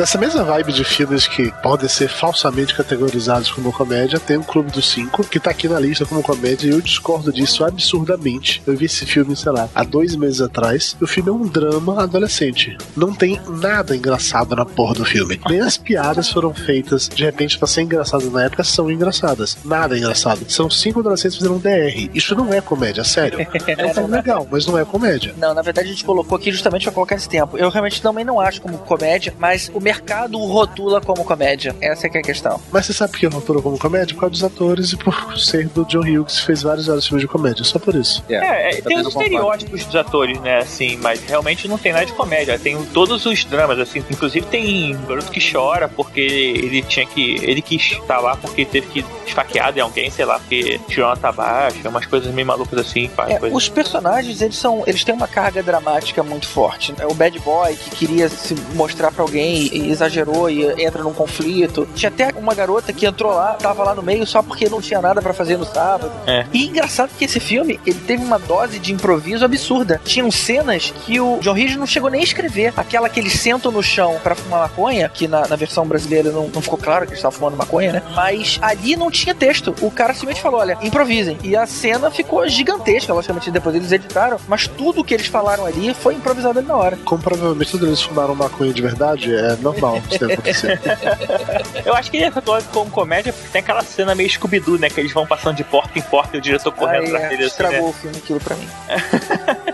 Nessa 0.00 0.16
mesma 0.16 0.42
vibe 0.44 0.72
de 0.72 0.82
filmes 0.82 1.26
que 1.26 1.52
podem 1.62 1.86
ser 1.86 2.08
falsamente 2.08 2.74
categorizados 2.74 3.50
como 3.50 3.70
comédia, 3.70 4.18
tem 4.18 4.38
o 4.38 4.42
Clube 4.42 4.70
dos 4.70 4.88
Cinco, 4.88 5.22
que 5.22 5.38
tá 5.38 5.50
aqui 5.50 5.68
na 5.68 5.78
lista 5.78 6.06
como 6.06 6.22
comédia, 6.22 6.68
e 6.68 6.70
eu 6.70 6.80
discordo 6.80 7.30
disso 7.30 7.62
absurdamente. 7.62 8.62
Eu 8.66 8.74
vi 8.74 8.86
esse 8.86 9.04
filme, 9.04 9.36
sei 9.36 9.52
lá, 9.52 9.68
há 9.74 9.84
dois 9.84 10.16
meses 10.16 10.40
atrás. 10.40 10.96
O 11.02 11.06
filme 11.06 11.28
é 11.28 11.32
um 11.34 11.46
drama 11.46 12.02
adolescente. 12.02 12.78
Não 12.96 13.12
tem 13.12 13.38
nada 13.46 13.94
engraçado 13.94 14.56
na 14.56 14.64
porra 14.64 14.94
do 14.94 15.04
filme. 15.04 15.38
Nem 15.46 15.60
as 15.60 15.76
piadas 15.76 16.30
foram 16.30 16.54
feitas, 16.54 17.06
de 17.06 17.22
repente, 17.22 17.58
pra 17.58 17.68
ser 17.68 17.82
engraçadas 17.82 18.32
na 18.32 18.44
época, 18.44 18.64
são 18.64 18.90
engraçadas. 18.90 19.58
Nada 19.66 19.96
é 19.96 19.98
engraçado. 19.98 20.50
São 20.50 20.70
cinco 20.70 21.00
adolescentes 21.00 21.36
fazendo 21.36 21.56
um 21.56 21.58
DR. 21.58 22.08
Isso 22.14 22.34
não 22.34 22.50
é 22.54 22.62
comédia, 22.62 23.04
sério. 23.04 23.38
É 23.76 23.86
um 23.86 23.94
filme 23.94 24.10
legal, 24.10 24.48
mas 24.50 24.64
não 24.66 24.78
é 24.78 24.84
comédia. 24.84 25.34
Não, 25.36 25.52
na 25.52 25.60
verdade 25.60 25.88
a 25.88 25.90
gente 25.90 26.04
colocou 26.04 26.36
aqui 26.36 26.50
justamente 26.50 26.84
pra 26.84 26.92
colocar 26.92 27.16
esse 27.16 27.28
tempo. 27.28 27.58
Eu 27.58 27.68
realmente 27.68 28.00
também 28.00 28.24
não 28.24 28.40
acho 28.40 28.62
como 28.62 28.78
comédia, 28.78 29.34
mas 29.38 29.70
o 29.74 29.89
mercado 29.90 30.38
o 30.38 30.46
rotula 30.46 31.00
como 31.00 31.24
comédia. 31.24 31.74
Essa 31.80 32.06
é 32.06 32.10
que 32.10 32.16
é 32.16 32.20
a 32.20 32.22
questão. 32.22 32.60
Mas 32.70 32.86
você 32.86 32.92
sabe 32.92 33.10
por 33.12 33.18
que 33.18 33.26
rotula 33.26 33.60
como 33.60 33.76
comédia? 33.76 34.14
Por 34.14 34.20
causa 34.20 34.30
dos 34.30 34.44
atores 34.44 34.92
e 34.92 34.96
por 34.96 35.14
ser 35.36 35.68
do 35.68 35.84
John 35.84 36.00
Hughes, 36.00 36.38
que 36.40 36.46
fez 36.46 36.62
vários 36.62 36.86
vários 36.86 37.06
filmes 37.06 37.22
de 37.22 37.28
comédia. 37.28 37.64
Só 37.64 37.78
por 37.78 37.94
isso. 37.96 38.22
É, 38.28 38.78
é, 38.78 38.82
tem 38.82 38.98
os 39.00 39.08
estereótipos 39.08 39.84
dos 39.84 39.96
atores, 39.96 40.40
né, 40.40 40.58
assim, 40.58 40.96
mas 41.02 41.20
realmente 41.24 41.66
não 41.66 41.76
tem 41.76 41.92
nada 41.92 42.06
de 42.06 42.12
comédia. 42.12 42.56
Tem 42.58 42.80
todos 42.86 43.26
os 43.26 43.44
dramas, 43.44 43.78
assim, 43.80 44.02
inclusive 44.10 44.46
tem 44.46 44.94
um 44.94 45.06
garoto 45.06 45.30
que 45.30 45.40
chora 45.52 45.88
porque 45.88 46.20
ele 46.20 46.82
tinha 46.82 47.04
que. 47.04 47.36
ele 47.42 47.60
quis 47.60 47.82
estar 47.90 48.20
lá 48.20 48.36
porque 48.36 48.64
teve 48.64 48.86
que 48.86 49.04
esfaqueado 49.26 49.78
em 49.78 49.82
alguém, 49.82 50.08
sei 50.10 50.24
lá, 50.24 50.38
porque 50.38 50.80
tirou 50.88 51.08
uma 51.08 51.14
nota 51.16 51.32
baixa, 51.32 51.88
umas 51.88 52.06
coisas 52.06 52.32
meio 52.32 52.46
malucas 52.46 52.78
assim, 52.78 53.08
faz 53.08 53.30
É, 53.30 53.38
coisa. 53.38 53.56
os 53.56 53.68
personagens, 53.68 54.40
eles 54.40 54.56
são. 54.56 54.84
Eles 54.86 55.02
têm 55.02 55.14
uma 55.14 55.28
carga 55.28 55.62
dramática 55.62 56.22
muito 56.22 56.46
forte. 56.46 56.94
É 56.98 57.06
o 57.06 57.14
bad 57.14 57.36
boy 57.40 57.74
que 57.74 57.90
queria 57.90 58.28
se 58.28 58.54
mostrar 58.74 59.10
pra 59.10 59.22
alguém 59.24 59.68
e 59.72 59.79
exagerou 59.88 60.50
e 60.50 60.64
entra 60.82 61.02
num 61.02 61.12
conflito. 61.12 61.86
Tinha 61.94 62.10
até 62.10 62.32
uma 62.36 62.54
garota 62.54 62.92
que 62.92 63.06
entrou 63.06 63.32
lá, 63.32 63.54
tava 63.54 63.82
lá 63.82 63.94
no 63.94 64.02
meio 64.02 64.26
só 64.26 64.42
porque 64.42 64.68
não 64.68 64.80
tinha 64.80 65.00
nada 65.00 65.22
pra 65.22 65.32
fazer 65.32 65.56
no 65.56 65.64
sábado. 65.64 66.12
É. 66.26 66.46
E 66.52 66.66
engraçado 66.66 67.10
que 67.16 67.24
esse 67.24 67.40
filme, 67.40 67.80
ele 67.86 67.98
teve 68.06 68.22
uma 68.24 68.38
dose 68.38 68.78
de 68.78 68.92
improviso 68.92 69.44
absurda. 69.44 70.00
Tinham 70.04 70.30
cenas 70.30 70.92
que 71.04 71.20
o 71.20 71.38
John 71.40 71.54
Ridge 71.54 71.78
não 71.78 71.86
chegou 71.86 72.10
nem 72.10 72.20
a 72.20 72.24
escrever. 72.24 72.72
Aquela 72.76 73.08
que 73.08 73.20
eles 73.20 73.34
sentam 73.34 73.72
no 73.72 73.82
chão 73.82 74.18
pra 74.22 74.34
fumar 74.34 74.60
maconha, 74.60 75.08
que 75.08 75.26
na, 75.26 75.46
na 75.46 75.56
versão 75.56 75.86
brasileira 75.86 76.30
não, 76.30 76.48
não 76.48 76.60
ficou 76.60 76.78
claro 76.78 77.06
que 77.06 77.12
eles 77.12 77.18
estavam 77.18 77.38
fumando 77.38 77.56
maconha, 77.56 77.92
né? 77.92 78.02
Mas 78.14 78.58
ali 78.62 78.96
não 78.96 79.10
tinha 79.10 79.34
texto. 79.34 79.74
O 79.80 79.90
cara 79.90 80.12
simplesmente 80.14 80.42
falou: 80.42 80.60
olha, 80.60 80.78
improvisem. 80.82 81.38
E 81.42 81.56
a 81.56 81.66
cena 81.66 82.10
ficou 82.10 82.46
gigantesca, 82.48 83.12
logicamente 83.12 83.50
depois 83.50 83.74
eles 83.74 83.92
editaram, 83.92 84.38
mas 84.48 84.66
tudo 84.66 85.04
que 85.04 85.14
eles 85.14 85.26
falaram 85.26 85.66
ali 85.66 85.94
foi 85.94 86.14
improvisado 86.14 86.58
ali 86.58 86.68
na 86.68 86.76
hora. 86.76 86.98
Como 87.04 87.22
provavelmente 87.22 87.70
todos 87.72 87.86
eles 87.86 88.02
fumaram 88.02 88.34
maconha 88.34 88.72
de 88.72 88.82
verdade, 88.82 89.34
é 89.34 89.56
normal 89.72 89.98
isso 90.10 90.18
ter 90.18 90.32
acontecido. 90.32 90.78
Eu 91.84 91.94
acho 91.94 92.10
que 92.10 92.16
ele 92.16 92.24
é 92.24 92.28
atuado 92.28 92.64
como 92.72 92.90
comédia 92.90 93.32
porque 93.32 93.48
tem 93.48 93.60
aquela 93.60 93.82
cena 93.82 94.14
meio 94.14 94.28
Scooby-Doo, 94.30 94.78
né? 94.78 94.88
Que 94.88 95.00
eles 95.00 95.12
vão 95.12 95.26
passando 95.26 95.56
de 95.56 95.64
porta 95.64 95.98
em 95.98 96.02
porta 96.02 96.36
e 96.36 96.38
o 96.38 96.42
diretor 96.42 96.72
correndo 96.72 97.04
Aí, 97.04 97.10
pra 97.10 97.20
é, 97.20 97.26
ele 97.34 97.34
assim, 97.36 97.46
estragou 97.46 97.82
né? 97.82 97.88
o 97.88 97.92
filme 97.92 98.16
aquilo 98.16 98.40
pra 98.40 98.56
mim. 98.56 98.68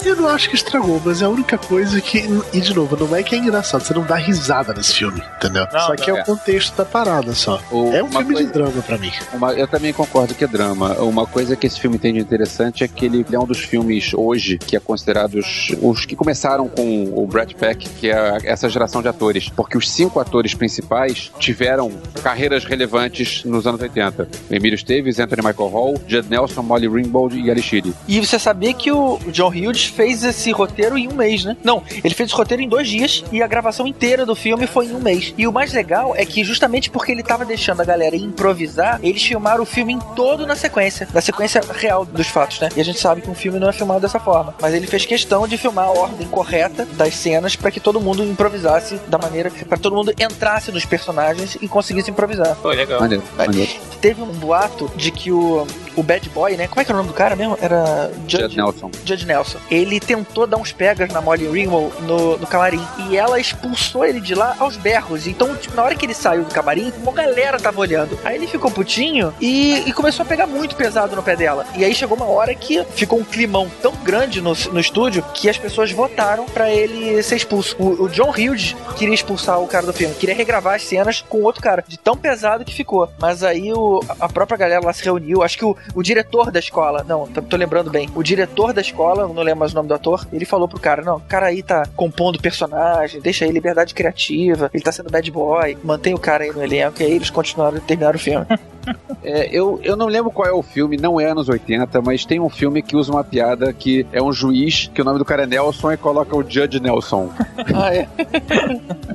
Eu 0.04 0.16
não 0.16 0.28
acho 0.28 0.48
que 0.48 0.56
estragou, 0.56 1.00
mas 1.04 1.22
é 1.22 1.24
a 1.24 1.28
única 1.28 1.58
coisa 1.58 2.00
que. 2.00 2.24
E 2.52 2.60
de 2.60 2.74
novo, 2.74 2.96
não 2.96 3.14
é 3.16 3.22
que 3.22 3.34
é 3.34 3.38
engraçado, 3.38 3.82
você 3.82 3.94
não 3.94 4.02
dá 4.04 4.16
risada 4.16 4.72
nesse 4.72 4.94
filme, 4.94 5.22
entendeu? 5.36 5.66
Não, 5.72 5.80
só 5.80 5.88
não. 5.90 5.96
que 5.96 6.10
é 6.10 6.14
o 6.14 6.18
É. 6.18 6.24
contexto 6.24 6.76
da 6.76 6.84
parada 6.84 7.32
só. 7.34 7.60
O- 7.70 7.92
é 7.92 8.02
um 8.02 8.08
filme 8.10 8.34
coisa- 8.34 8.44
de 8.46 8.52
drama 8.52 8.82
pra 8.82 8.98
mim. 8.98 9.12
Uma- 9.32 9.52
eu 9.52 9.66
também 9.66 9.92
concordo 9.92 10.34
que 10.34 10.44
é 10.44 10.46
drama. 10.46 10.94
Uma 11.00 11.26
coisa 11.26 11.56
que 11.56 11.66
esse 11.66 11.80
filme 11.80 11.98
tem 11.98 12.12
de 12.14 12.20
interessante 12.20 12.84
é 12.84 12.88
que 12.88 13.06
ele 13.06 13.24
é 13.32 13.38
um 13.38 13.46
dos 13.46 13.58
filmes 13.60 14.12
hoje 14.14 14.58
que 14.58 14.76
é 14.76 14.80
considerados 14.80 15.68
os 15.82 16.04
que 16.04 16.14
começaram 16.16 16.68
com 16.68 17.04
o 17.14 17.26
Brad 17.26 17.52
Pitt, 17.52 17.88
que 17.90 18.10
é 18.10 18.38
essa 18.44 18.68
geração 18.68 19.02
de 19.02 19.08
atores. 19.08 19.48
Porque 19.48 19.75
os 19.76 19.90
cinco 19.90 20.20
atores 20.20 20.54
principais 20.54 21.30
tiveram 21.38 21.92
carreiras 22.22 22.64
relevantes 22.64 23.44
nos 23.44 23.66
anos 23.66 23.80
80. 23.80 24.28
Emílio 24.50 24.74
Esteves, 24.74 25.18
Anthony 25.18 25.42
Michael 25.42 25.68
Hall, 25.68 25.94
Judd 26.06 26.28
Nelson, 26.28 26.62
Molly 26.62 26.88
Ringwald 26.88 27.38
e 27.38 27.50
Ali 27.50 27.62
Sheedy. 27.62 27.94
E 28.08 28.20
você 28.20 28.38
sabia 28.38 28.72
que 28.74 28.90
o 28.90 29.18
John 29.28 29.48
Hughes 29.48 29.84
fez 29.84 30.24
esse 30.24 30.50
roteiro 30.52 30.98
em 30.98 31.08
um 31.08 31.14
mês, 31.14 31.44
né? 31.44 31.56
Não, 31.62 31.82
ele 32.02 32.14
fez 32.14 32.30
esse 32.30 32.36
roteiro 32.36 32.62
em 32.62 32.68
dois 32.68 32.88
dias 32.88 33.24
e 33.30 33.42
a 33.42 33.46
gravação 33.46 33.86
inteira 33.86 34.24
do 34.24 34.34
filme 34.34 34.66
foi 34.66 34.86
em 34.86 34.92
um 34.92 35.00
mês. 35.00 35.34
E 35.36 35.46
o 35.46 35.52
mais 35.52 35.72
legal 35.72 36.14
é 36.16 36.24
que 36.24 36.44
justamente 36.44 36.90
porque 36.90 37.12
ele 37.12 37.22
tava 37.22 37.44
deixando 37.44 37.80
a 37.80 37.84
galera 37.84 38.16
improvisar, 38.16 39.00
eles 39.02 39.22
filmaram 39.22 39.62
o 39.62 39.66
filme 39.66 39.92
em 39.92 39.98
todo 40.14 40.46
na 40.46 40.56
sequência, 40.56 41.08
na 41.12 41.20
sequência 41.20 41.60
real 41.72 42.04
dos 42.04 42.28
fatos, 42.28 42.60
né? 42.60 42.68
E 42.76 42.80
a 42.80 42.84
gente 42.84 42.98
sabe 42.98 43.20
que 43.20 43.30
um 43.30 43.34
filme 43.34 43.58
não 43.58 43.68
é 43.68 43.72
filmado 43.72 44.00
dessa 44.00 44.18
forma. 44.18 44.54
Mas 44.60 44.74
ele 44.74 44.86
fez 44.86 45.04
questão 45.04 45.46
de 45.46 45.56
filmar 45.56 45.86
a 45.86 45.90
ordem 45.90 46.26
correta 46.28 46.86
das 46.92 47.14
cenas 47.14 47.56
para 47.56 47.70
que 47.70 47.80
todo 47.80 48.00
mundo 48.00 48.24
improvisasse 48.24 49.00
da 49.08 49.18
maneira, 49.18 49.50
para 49.66 49.78
todo 49.78 49.94
mundo 49.94 50.12
entrasse 50.18 50.70
nos 50.72 50.84
personagens 50.84 51.56
e 51.60 51.68
conseguisse 51.68 52.10
improvisar. 52.10 52.56
Pô, 52.56 52.70
legal. 52.70 53.00
Maneiro, 53.00 53.22
maneiro. 53.36 53.70
Teve 54.00 54.22
um 54.22 54.26
boato 54.26 54.90
de 54.96 55.10
que 55.10 55.32
o, 55.32 55.66
o 55.96 56.02
Bad 56.02 56.28
Boy, 56.30 56.56
né? 56.56 56.68
Como 56.68 56.80
é 56.80 56.84
que 56.84 56.92
é 56.92 56.94
o 56.94 56.96
nome 56.96 57.08
do 57.08 57.14
cara 57.14 57.34
mesmo? 57.34 57.58
Era 57.60 58.10
Judd 58.28 58.56
Nelson. 58.56 58.90
Judge 59.04 59.26
Nelson. 59.26 59.58
Ele 59.70 59.98
tentou 59.98 60.46
dar 60.46 60.58
uns 60.58 60.72
pegas 60.72 61.10
na 61.10 61.20
Molly 61.20 61.48
Ringwald 61.48 61.92
no, 62.02 62.36
no 62.36 62.46
camarim. 62.46 62.84
E 63.08 63.16
ela 63.16 63.40
expulsou 63.40 64.04
ele 64.04 64.20
de 64.20 64.34
lá 64.34 64.54
aos 64.58 64.76
berros. 64.76 65.26
Então, 65.26 65.56
tipo, 65.56 65.74
na 65.74 65.82
hora 65.82 65.94
que 65.94 66.04
ele 66.04 66.14
saiu 66.14 66.44
do 66.44 66.52
camarim, 66.52 66.92
uma 67.02 67.12
galera 67.12 67.58
tava 67.58 67.80
olhando. 67.80 68.18
Aí 68.24 68.36
ele 68.36 68.46
ficou 68.46 68.70
putinho 68.70 69.32
e, 69.40 69.82
e 69.86 69.92
começou 69.92 70.24
a 70.24 70.26
pegar 70.26 70.46
muito 70.46 70.76
pesado 70.76 71.16
no 71.16 71.22
pé 71.22 71.34
dela. 71.34 71.66
E 71.74 71.84
aí 71.84 71.94
chegou 71.94 72.16
uma 72.16 72.26
hora 72.26 72.54
que 72.54 72.84
ficou 72.94 73.18
um 73.18 73.24
climão 73.24 73.70
tão 73.80 73.92
grande 74.04 74.40
no, 74.40 74.52
no 74.72 74.80
estúdio 74.80 75.24
que 75.34 75.48
as 75.48 75.58
pessoas 75.58 75.90
votaram 75.90 76.44
pra 76.46 76.70
ele 76.70 77.22
ser 77.22 77.36
expulso. 77.36 77.74
O, 77.78 78.04
o 78.04 78.08
John 78.08 78.30
Hughes 78.30 78.76
queria 78.96 79.14
expulsar 79.14 79.60
o 79.60 79.66
cara 79.66 79.86
do 79.86 79.92
filme. 79.92 80.14
Queria 80.14 80.34
regravar 80.34 80.74
as 80.74 80.82
cenas 80.82 81.24
com 81.26 81.42
outro 81.42 81.62
cara. 81.62 81.84
De 81.86 81.98
tão 81.98 82.16
pesado 82.16 82.64
que 82.64 82.74
ficou. 82.74 83.08
Mas 83.18 83.42
aí 83.42 83.72
o, 83.72 84.02
a 84.20 84.28
própria 84.28 84.58
galera 84.58 84.84
lá 84.84 84.92
se 84.92 85.02
reuniu. 85.02 85.42
Acho 85.42 85.58
que 85.58 85.64
o, 85.64 85.76
o 85.94 86.02
diretor 86.02 86.50
da 86.50 86.58
escola, 86.58 87.04
não, 87.06 87.26
tô, 87.26 87.56
lembrando 87.56 87.90
bem. 87.90 88.08
O 88.14 88.22
diretor 88.22 88.72
da 88.72 88.80
escola, 88.80 89.26
não 89.26 89.42
lembro 89.42 89.60
mais 89.60 89.72
o 89.72 89.74
nome 89.74 89.88
do 89.88 89.94
ator, 89.94 90.26
ele 90.32 90.44
falou 90.44 90.68
pro 90.68 90.80
cara: 90.80 91.02
não, 91.02 91.16
o 91.16 91.20
cara 91.20 91.46
aí 91.46 91.62
tá 91.62 91.84
compondo 91.96 92.40
personagem, 92.40 93.20
deixa 93.20 93.44
aí 93.44 93.50
liberdade 93.50 93.94
criativa, 93.94 94.70
ele 94.72 94.82
tá 94.82 94.92
sendo 94.92 95.10
bad 95.10 95.30
boy, 95.30 95.76
mantém 95.82 96.14
o 96.14 96.18
cara 96.18 96.44
aí 96.44 96.52
no 96.52 96.62
elenco, 96.62 97.02
e 97.02 97.04
aí 97.04 97.12
eles 97.12 97.30
continuaram 97.30 97.78
terminaram 97.80 98.16
o 98.16 98.20
filme. 98.20 98.46
É, 99.22 99.48
eu, 99.50 99.80
eu 99.82 99.96
não 99.96 100.06
lembro 100.06 100.30
qual 100.30 100.48
é 100.48 100.52
o 100.52 100.62
filme, 100.62 100.96
não 100.96 101.20
é 101.20 101.26
anos 101.26 101.48
80, 101.48 102.00
mas 102.02 102.24
tem 102.24 102.40
um 102.40 102.48
filme 102.48 102.82
que 102.82 102.96
usa 102.96 103.12
uma 103.12 103.24
piada 103.24 103.72
que 103.72 104.06
é 104.12 104.22
um 104.22 104.32
juiz, 104.32 104.90
que 104.92 105.02
o 105.02 105.04
nome 105.04 105.18
do 105.18 105.24
cara 105.24 105.42
é 105.42 105.46
Nelson 105.46 105.92
e 105.92 105.96
coloca 105.96 106.36
o 106.36 106.42
Judge 106.42 106.80
Nelson. 106.80 107.30
ah, 107.74 107.94
é. 107.94 108.08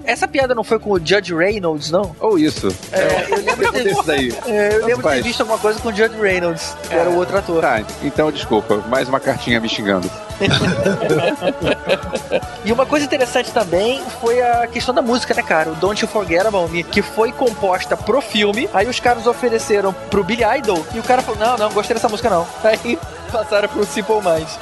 Essa 0.03 0.28
piada 0.28 0.53
não 0.53 0.63
foi 0.63 0.80
com 0.80 0.91
o 0.91 0.99
Judge 0.99 1.34
Reynolds, 1.34 1.91
não? 1.91 2.15
Ou 2.19 2.38
isso. 2.38 2.67
É, 2.91 3.32
eu 3.32 3.38
lembro 3.38 3.72
de 3.72 3.82
Desse 3.82 4.05
daí. 4.05 4.34
É, 4.45 4.76
eu 4.76 4.86
lembro 4.86 5.07
de 5.07 5.15
ter 5.15 5.24
visto 5.24 5.41
alguma 5.41 5.59
coisa 5.59 5.80
com 5.80 5.89
o 5.89 5.93
Judge 5.93 6.19
Reynolds, 6.19 6.76
que 6.88 6.93
era 6.93 7.09
o 7.09 7.15
outro 7.15 7.38
ator. 7.38 7.61
Tá, 7.61 7.84
então 8.03 8.32
desculpa, 8.32 8.84
mais 8.89 9.07
uma 9.07 9.19
cartinha 9.19 9.59
me 9.59 9.69
xingando. 9.69 10.09
E 12.63 12.72
uma 12.72 12.86
coisa 12.86 13.05
interessante 13.05 13.51
também 13.51 14.01
foi 14.19 14.41
a 14.41 14.67
questão 14.67 14.93
da 14.93 15.01
música, 15.01 15.34
né, 15.34 15.41
cara? 15.41 15.72
O 15.72 15.76
Don't 15.76 15.99
You 15.99 16.07
Forget 16.07 16.45
About 16.45 16.72
Me, 16.72 16.84
que 16.84 17.01
foi 17.01 17.32
composta 17.32 17.97
pro 17.97 18.22
filme. 18.22 18.69
Aí 18.72 18.88
os 18.88 18.99
caras 18.99 19.26
ofereceram 19.26 19.61
pro 20.09 20.24
Billy 20.24 20.43
Idol 20.57 20.86
e 20.93 20.99
o 20.99 21.03
cara 21.03 21.22
falou: 21.22 21.39
Não, 21.39 21.57
não, 21.57 21.72
gostei 21.72 21.93
dessa 21.93 22.09
música 22.09 22.30
não. 22.30 22.47
Aí 22.64 22.97
passaram 23.32 23.70
pro 23.70 23.86
Simple 23.86 24.16
Minds. 24.16 24.59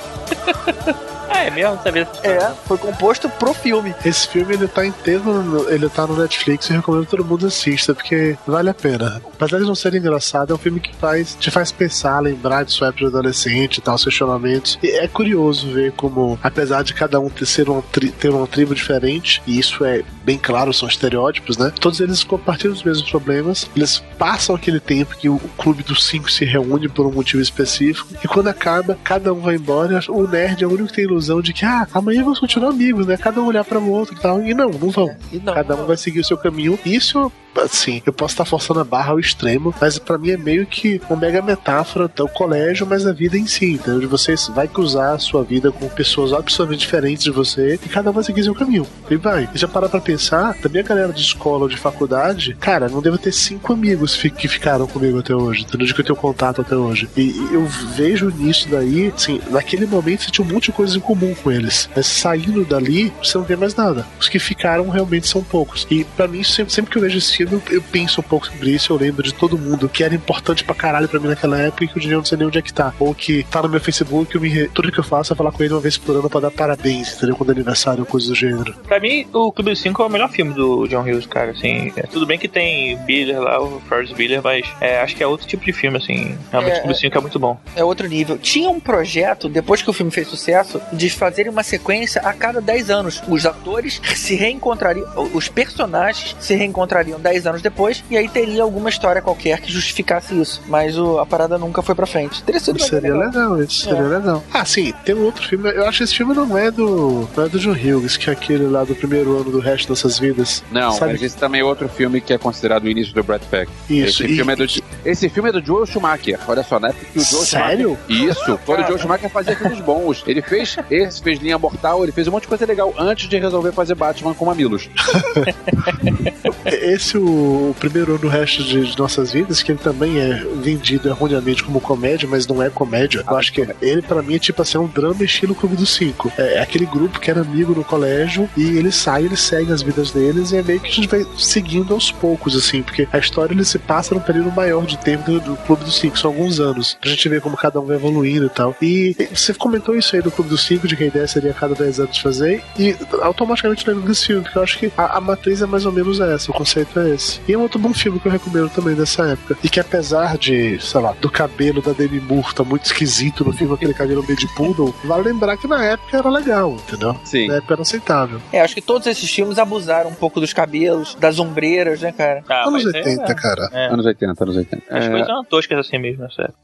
Ah, 1.30 1.44
é 1.44 1.50
mesmo? 1.52 1.80
Sabia? 1.84 2.08
É, 2.24 2.40
foi 2.66 2.78
composto 2.78 3.30
pro 3.30 3.54
filme. 3.54 3.94
Esse 4.06 4.28
filme 4.28 4.54
ele 4.56 4.68
tá 4.68 4.86
inteiro, 4.86 5.24
no- 5.44 5.70
ele 5.70 5.88
tá 5.90 6.06
no 6.08 6.16
Netflix 6.18 6.68
e 6.70 6.74
eu 6.74 6.78
recomendo 6.78 7.06
que 7.06 7.12
todo 7.12 7.26
mundo 7.26 7.46
assista, 7.48 7.94
porque 7.94 8.38
vale 8.48 8.70
a 8.70 8.74
pena. 8.74 9.22
Apesar 9.34 9.60
de 9.60 9.66
não 9.66 9.76
ser 9.76 9.94
engraçado, 9.94 10.52
é 10.52 10.56
um 10.56 10.60
filme 10.60 10.80
que 10.80 10.96
faz, 10.96 11.36
te 11.40 11.52
faz 11.52 11.72
pensar, 11.72 12.20
lembrar 12.20 12.64
de 12.64 12.72
sua 12.72 12.88
época 12.88 13.06
de 13.06 13.08
adolescente 13.08 13.78
e 13.78 13.82
tal, 13.82 13.96
os 13.96 14.04
questionamentos. 14.04 14.78
E 14.82 14.88
é 14.90 15.08
curioso 15.08 15.72
ver 15.72 15.92
como, 15.94 16.38
apesar 16.42 16.84
de 16.84 16.94
cada 16.94 17.20
um 17.20 17.30
ter, 17.30 17.46
ser 17.46 17.70
uma, 17.70 17.82
tri- 17.82 18.12
ter 18.12 18.30
uma 18.30 18.48
tribo 18.48 18.74
diferente, 18.76 19.42
e 19.46 19.60
isso 19.60 19.86
é 19.86 20.04
bem 20.24 20.38
claro, 20.38 20.74
são 20.74 20.88
estereótipos, 20.88 21.58
né? 21.58 21.72
Todos 21.80 22.00
eles 22.00 22.24
compartilham 22.24 22.74
os 22.74 22.84
mesmos 22.84 23.10
problemas, 23.10 23.70
eles 23.76 24.04
passam 24.18 24.56
aquele 24.56 24.80
tempo 24.80 25.16
que 25.16 25.30
o 25.30 25.40
clube 25.58 25.84
dos 25.84 26.06
cinco 26.06 26.30
se 26.32 26.44
reúne 26.46 26.88
por 26.90 27.06
um 27.06 27.12
motivo 27.12 27.42
específico, 27.42 28.08
e 28.24 28.28
quando 28.28 28.48
acaba, 28.48 28.98
cada 29.04 29.34
um 29.34 29.40
vai 29.40 29.56
embora, 29.56 30.00
o 30.10 30.28
nerd 30.28 30.64
é 30.64 30.68
o 30.68 30.72
único 30.72 30.88
que 30.90 30.96
tem 30.96 31.06
a 31.06 31.08
ilusão 31.20 31.41
de 31.41 31.53
que, 31.53 31.65
ah, 31.65 31.88
amanhã 31.93 32.24
vamos 32.24 32.39
continuar 32.39 32.70
amigos, 32.70 33.05
né? 33.05 33.17
Cada 33.17 33.41
um 33.41 33.45
olhar 33.45 33.63
para 33.63 33.78
o 33.78 33.89
outro 33.89 34.15
e 34.15 34.20
tal, 34.20 34.41
e 34.41 34.53
não, 34.53 34.70
não 34.70 34.89
vão. 34.89 35.09
Cada 35.53 35.76
um 35.76 35.86
vai 35.86 35.97
seguir 35.97 36.22
o 36.22 36.24
seu 36.24 36.38
caminho. 36.38 36.80
Isso, 36.86 37.32
assim, 37.64 38.01
eu 38.05 38.14
posso 38.14 38.34
estar 38.34 38.45
forçando 38.45 38.80
a 38.80 38.84
barra 38.84 39.12
ao 39.12 39.20
extremo, 39.20 39.74
mas 39.80 39.97
pra 39.99 40.18
mim 40.18 40.32
é 40.32 40.38
meio 40.38 40.66
que 40.66 41.01
uma 41.10 41.20
mega 41.20 41.41
metáfora 41.41 42.07
do 42.07 42.28
colégio, 42.28 42.88
mas 42.88 43.05
a 43.05 43.12
vida 43.12 43.38
em 43.38 43.47
si, 43.47 43.74
entendeu? 43.74 43.99
De 43.99 44.05
você 44.05 44.36
vai 44.53 44.68
cruzar 44.68 45.16
a 45.16 45.20
sua 45.20 45.43
vida 45.43 45.72
com 45.72 45.88
pessoas 45.89 46.34
absolutamente 46.34 46.82
diferentes 46.82 47.24
de 47.24 47.32
você 47.32 47.80
e 47.84 47.89
cada 47.89 48.10
um 48.10 48.14
vai 48.14 48.24
seguir 48.24 48.43
seu 48.43 48.55
caminho. 48.55 48.86
E 49.10 49.16
vai. 49.16 49.49
E 49.53 49.57
já 49.57 49.68
parar 49.68 49.89
pra 49.89 49.99
pensar, 49.99 50.53
também 50.55 50.82
a 50.82 50.86
galera 50.86 51.14
de 51.14 51.22
escola 51.22 51.64
ou 51.64 51.70
de 51.70 51.78
faculdade, 51.78 52.55
cara, 52.60 52.89
não 52.89 53.01
devo 53.01 53.18
ter 53.18 53.32
cinco 53.32 53.74
amigos 53.74 54.16
que 54.16 54.47
ficaram 54.47 54.88
comigo 54.88 55.20
até 55.20 55.36
hoje, 55.36 55.64
entendeu? 55.64 55.88
De 55.88 55.93
que 55.93 56.01
eu 56.01 56.05
tenho 56.05 56.16
contato 56.16 56.62
até 56.62 56.76
hoje. 56.76 57.10
E 57.18 57.49
eu 57.51 57.66
vejo 57.66 58.30
nisso 58.30 58.68
daí, 58.70 59.12
assim, 59.16 59.41
naquele 59.49 59.86
momento 59.86 60.24
você 60.24 60.32
tinha 60.32 60.45
um 60.45 60.51
monte 60.51 60.66
de 60.66 60.72
coisas 60.72 60.95
em 60.95 60.99
comum 60.99 61.34
com 61.36 61.51
eles. 61.51 61.89
Mas 61.95 62.07
saindo 62.07 62.66
dali, 62.66 63.12
você 63.22 63.38
não 63.38 63.45
tem 63.45 63.57
mais 63.57 63.76
nada. 63.76 64.05
Os 64.20 64.30
que 64.30 64.39
ficaram 64.39 64.89
realmente 64.89 65.28
são 65.28 65.43
poucos. 65.43 65.88
E 65.89 66.03
pra 66.03 66.28
mim, 66.28 66.43
sempre, 66.43 66.74
sempre 66.74 66.91
que 66.91 66.97
eu 66.97 67.01
vejo 67.01 67.18
esse 67.18 67.36
filme, 67.38 67.49
eu, 67.52 67.62
eu 67.72 67.82
penso 67.82 68.22
um 68.22 68.24
pouco 68.24 68.47
sobre 68.47 68.72
isso. 68.72 68.91
Eu 68.93 68.97
lembro 68.97 69.24
de 69.24 69.34
todo 69.34 69.58
mundo 69.58 69.88
que 69.89 70.04
era 70.04 70.14
importante 70.16 70.64
pra 70.64 70.76
caralho 70.76 71.08
pra 71.08 71.20
mim 71.20 71.28
naquela 71.28 71.60
época 71.60 71.84
e 71.84 71.88
que 71.88 71.97
hoje 71.97 72.06
em 72.06 72.10
dia 72.10 72.16
eu 72.16 72.20
não 72.20 72.26
sei 72.26 72.38
nem 72.38 72.47
onde 72.47 72.58
é 72.58 72.62
que 72.62 72.74
tá. 72.74 72.93
Ou 73.00 73.14
que 73.14 73.43
tá 73.43 73.62
no 73.62 73.70
meu 73.70 73.80
Facebook, 73.80 74.34
eu 74.36 74.41
me 74.41 74.50
re- 74.50 74.70
tudo 74.74 74.91
que 74.91 75.00
eu 75.00 75.04
faço 75.04 75.34
é 75.34 75.36
falar 75.36 75.52
com 75.52 75.64
ele 75.64 75.74
uma 75.74 75.80
vez 75.82 75.97
por 75.97 76.16
ano 76.16 76.30
pra 76.30 76.39
dar 76.39 76.52
parabéns, 76.52 77.14
entendeu? 77.16 77.36
Quando 77.36 77.50
é 77.50 77.54
aniversário 77.54 78.02
ou 78.02 78.06
coisa 78.06 78.28
do 78.28 78.36
gênero. 78.36 78.74
Pra 78.88 79.00
mim, 79.00 79.26
o 79.34 79.52
Clube 79.52 79.72
dos 79.72 79.80
Cinco 79.82 80.02
é 80.02 80.06
o 80.06 80.10
melhor 80.10 80.30
filme 80.30 80.54
do 80.54 80.88
John 80.88 81.02
Hughes, 81.02 81.26
cara. 81.26 81.52
Assim, 81.52 81.91
é, 81.95 82.04
tudo 82.04 82.26
bem 82.26 82.38
que 82.38 82.47
tem 82.47 82.97
Biller 83.06 83.39
lá, 83.41 83.62
o 83.62 83.82
Ferris 83.88 84.12
Biller, 84.12 84.41
mas 84.43 84.66
é, 84.82 85.02
acho 85.02 85.16
que 85.16 85.24
é 85.24 85.28
outro 85.28 85.47
tipo 85.47 85.66
de 85.66 85.74
filme, 85.74 85.97
assim. 85.97 86.38
Realmente, 86.52 86.74
É, 86.76 86.78
o 86.78 86.82
Clube 86.82 86.93
dos 86.93 87.00
Cinco 87.00 87.18
é 87.18 87.22
muito 87.22 87.39
bom. 87.39 87.58
É 87.76 87.84
outro 87.84 88.08
nível. 88.08 88.38
Tinha 88.38 88.70
um 88.70 88.80
projeto, 88.80 89.47
depois 89.50 89.82
que 89.82 89.89
o 89.89 89.93
filme 89.93 90.12
fez 90.12 90.28
sucesso, 90.28 90.82
de 90.93 91.10
fazerem 91.10 91.52
uma 91.52 91.64
sequência 91.64 92.22
a 92.22 92.34
cada 92.34 92.60
10 92.62 92.89
anos. 92.89 93.22
Os 93.28 93.45
atores 93.45 94.02
se 94.16 94.36
reencontrariam, 94.36 95.06
os 95.34 95.47
personagens 95.47 96.36
se 96.39 96.56
reencontrariam 96.56 97.20
10 97.30 97.46
anos 97.48 97.62
depois, 97.62 98.04
e 98.10 98.18
aí 98.18 98.28
teria 98.28 98.64
alguma 98.64 98.90
história 98.90 99.22
qualquer 99.22 99.60
que 99.62 99.72
justificasse 99.72 100.40
isso. 100.40 100.62
Mas 100.68 100.98
o- 100.98 101.20
a 101.20 101.26
parada 101.26 101.58
nunca 101.58 101.82
foi 101.82 101.94
pra 101.96 102.06
frente. 102.06 102.42
Teria 102.44 102.60
sido 102.60 102.80
Seria 102.82 103.16
legal, 103.16 103.62
isso 103.62 103.82
seria 103.86 104.00
É. 104.00 104.18
legal. 104.18 104.44
Ah, 104.54 104.66
sim, 104.66 104.94
tem 105.06 105.14
um 105.16 105.24
outro 105.26 105.48
filme. 105.48 105.70
Eu 105.70 105.86
acho 105.88 106.00
que 106.00 106.04
esse 106.06 106.16
filme 106.16 106.34
não 106.34 106.58
é 106.58 106.72
do. 106.72 107.28
Não 107.36 107.46
é 107.46 107.50
do 107.50 107.60
John 107.60 107.72
Hughes, 107.74 108.18
que 108.18 108.30
é 108.30 108.34
aquele 108.34 108.66
lá 108.66 108.84
do 108.84 108.96
primeiro 108.96 109.36
ano 109.40 109.52
do 109.52 109.60
resto 109.60 109.90
dessas 109.94 110.18
vidas. 110.18 110.64
Não, 110.72 110.92
Sabe 110.92 111.14
mas 111.14 111.22
esse 111.24 111.38
também 111.38 111.62
é 111.62 111.64
outro 111.64 111.88
filme 111.88 112.20
que 112.22 112.34
é 112.34 112.38
considerado 112.38 112.84
o 112.86 112.90
início 112.90 113.14
do 113.14 113.24
Brad 113.24 113.42
Pack. 113.44 113.70
Isso, 113.90 114.24
Esse, 114.24 114.32
e- 114.34 114.36
filme, 114.36 114.54
é 114.54 114.56
do, 114.56 114.66
esse 115.06 115.30
filme 115.30 115.50
é 115.50 115.52
do 115.52 115.64
Joel 115.64 115.86
Schumacher. 115.86 116.40
Olha 116.48 116.64
só, 116.64 116.80
na 116.80 116.90
época 116.90 117.06
que 117.14 117.20
o 117.20 117.24
Joel 117.24 117.44
Sério? 117.46 117.98
Schumacher... 118.08 118.30
Isso, 118.30 118.60
quando 118.66 118.80
o 118.84 118.88
Joel 118.88 118.98
Schumacher 119.00 119.30
fazia 119.30 119.56
filmes 119.56 119.80
bons. 119.82 120.24
Ele 120.26 120.42
fez 120.42 120.76
esse, 120.90 121.22
fez 121.22 121.40
Linha 121.40 121.58
Mortal, 121.60 122.04
ele 122.04 122.12
fez 122.12 122.28
um 122.28 122.32
monte 122.32 122.44
de 122.44 122.48
coisa 122.50 122.66
legal 122.66 122.94
antes 122.98 123.28
de 123.30 123.38
resolver 123.38 123.72
fazer 123.72 123.94
Batman 123.96 124.34
com 124.34 124.46
mamilos. 124.46 124.90
Esse 126.66 127.18
o, 127.20 127.76
primeiro 127.80 128.11
ano 128.11 128.20
do 128.20 128.28
resto 128.28 128.63
de, 128.63 128.91
de 128.91 128.97
nossas 128.97 129.32
vidas, 129.32 129.61
que 129.61 129.72
ele 129.72 129.80
também 129.80 130.20
é 130.20 130.43
vendido 130.55 131.07
erroneamente 131.07 131.63
como 131.63 131.80
comédia, 131.80 132.28
mas 132.30 132.47
não 132.47 132.61
é 132.61 132.70
comédia. 132.70 133.24
Eu 133.28 133.38
acho 133.38 133.51
que 133.53 133.65
ele, 133.82 134.01
pra 134.01 134.22
mim, 134.22 134.36
é 134.36 134.39
tipo 134.39 134.61
assim, 134.61 134.78
é 134.78 134.82
um 134.82 134.88
drama 134.88 135.24
estilo 135.24 135.55
Clube 135.55 135.76
dos 135.76 135.93
Cinco. 135.93 136.32
É, 136.38 136.55
é 136.55 136.61
aquele 136.61 136.86
grupo 136.86 137.20
que 137.20 137.30
era 137.30 137.41
amigo 137.41 137.74
no 137.74 137.84
colégio 137.84 138.49
e 138.55 138.78
eles 138.78 138.95
saem, 138.95 139.26
eles 139.26 139.39
seguem 139.39 139.74
as 139.74 139.82
vidas 139.82 140.11
deles 140.11 140.51
e 140.51 140.57
é 140.57 140.63
meio 140.63 140.80
que 140.80 140.89
a 140.89 140.93
gente 140.93 141.07
vai 141.07 141.26
seguindo 141.38 141.93
aos 141.93 142.11
poucos, 142.11 142.55
assim, 142.55 142.82
porque 142.82 143.07
a 143.11 143.17
história 143.17 143.53
ele 143.53 143.65
se 143.65 143.80
passa 143.80 144.13
num 144.13 144.22
período 144.22 144.51
maior 144.51 144.86
de 144.86 144.97
tempo 144.97 145.32
do, 145.32 145.39
do 145.39 145.55
Clube 145.57 145.84
dos 145.84 145.95
Cinco, 145.95 146.17
são 146.17 146.32
alguns 146.32 146.59
anos. 146.59 146.97
Pra 146.99 147.09
gente 147.09 147.30
ver 147.30 147.41
como 147.41 147.57
cada 147.57 147.80
um 147.80 147.86
vai 147.86 147.95
evoluindo 147.95 148.45
e 148.45 148.49
tal. 148.49 148.76
E 148.82 149.15
você 149.34 149.53
comentou 149.53 149.95
isso 149.95 150.15
aí 150.15 150.22
do 150.22 150.32
Clube 150.32 150.49
dos 150.49 150.65
Cinco, 150.65 150.88
de 150.88 150.95
que 150.95 151.03
a 151.03 151.07
ideia 151.07 151.28
seria 151.28 151.53
cada 151.53 151.76
10 151.76 151.99
anos 151.99 152.17
fazer, 152.17 152.63
e 152.78 152.95
automaticamente 153.22 153.88
lembro 153.88 154.07
desse 154.07 154.28
filme, 154.28 154.43
porque 154.43 154.57
eu 154.57 154.63
acho 154.63 154.78
que 154.78 154.91
a, 154.97 155.17
a 155.17 155.22
matriz 155.22 155.61
é 155.61 155.65
mais 155.65 155.86
ou 155.86 155.91
menos 155.91 156.20
essa, 156.20 156.51
o 156.51 156.53
conceito 156.53 156.99
é 156.99 157.09
esse. 157.10 157.39
E 157.47 157.53
é 157.53 157.57
um 157.57 157.62
outro 157.62 157.80
bom 157.80 157.93
filme 157.93 158.20
que 158.20 158.28
eu 158.28 158.32
recomendo 158.32 158.70
também 158.70 158.95
dessa 158.95 159.24
época. 159.32 159.57
E 159.64 159.70
que 159.70 159.80
apesar 159.80 160.38
de, 160.38 160.80
sei 160.80 161.01
lá, 161.01 161.14
do 161.14 161.30
cabelo 161.30 161.82
da 161.82 161.91
Demi 161.91 162.20
Moore 162.20 162.53
tá 162.53 162.64
muito 162.64 162.86
esquisito 162.86 163.43
no 163.43 163.53
filme, 163.53 163.74
aquele 163.74 163.93
cabelo 163.93 164.24
meio 164.24 164.38
de 164.38 164.47
poodle, 164.55 164.93
vale 165.03 165.24
lembrar 165.24 165.57
que 165.57 165.68
na 165.68 165.84
época 165.84 166.18
era 166.18 166.30
legal, 166.30 166.74
entendeu? 166.74 167.16
Sim. 167.26 167.47
Na 167.47 167.55
época 167.55 167.74
era 167.76 167.82
aceitável. 167.82 168.41
É, 168.51 168.62
acho 168.62 168.76
que 168.76 168.82
todos 168.82 169.07
esses 169.07 169.30
filmes 169.30 169.57
abusaram 169.60 170.10
um 170.10 170.16
pouco 170.16 170.39
dos 170.39 170.53
cabelos, 170.53 171.16
das 171.16 171.39
ombreiras, 171.39 172.01
né, 172.01 172.12
cara? 172.12 172.43
Ah, 172.49 172.68
Anos 172.68 172.84
mas 172.86 172.93
é- 172.95 172.97
80, 172.99 173.36
cara. 173.36 173.70
É. 173.74 173.88
Anos 173.88 174.05
80, 174.05 174.43
anos 174.43 174.55
80. 174.55 174.84
As 174.89 175.05
É, 175.05 175.10
coisas 175.10 175.28
eram 175.30 175.43
toscas 175.43 175.80
assim 175.80 175.97
mesmo, 175.97 176.24
nessa 176.24 176.41
época. 176.43 176.57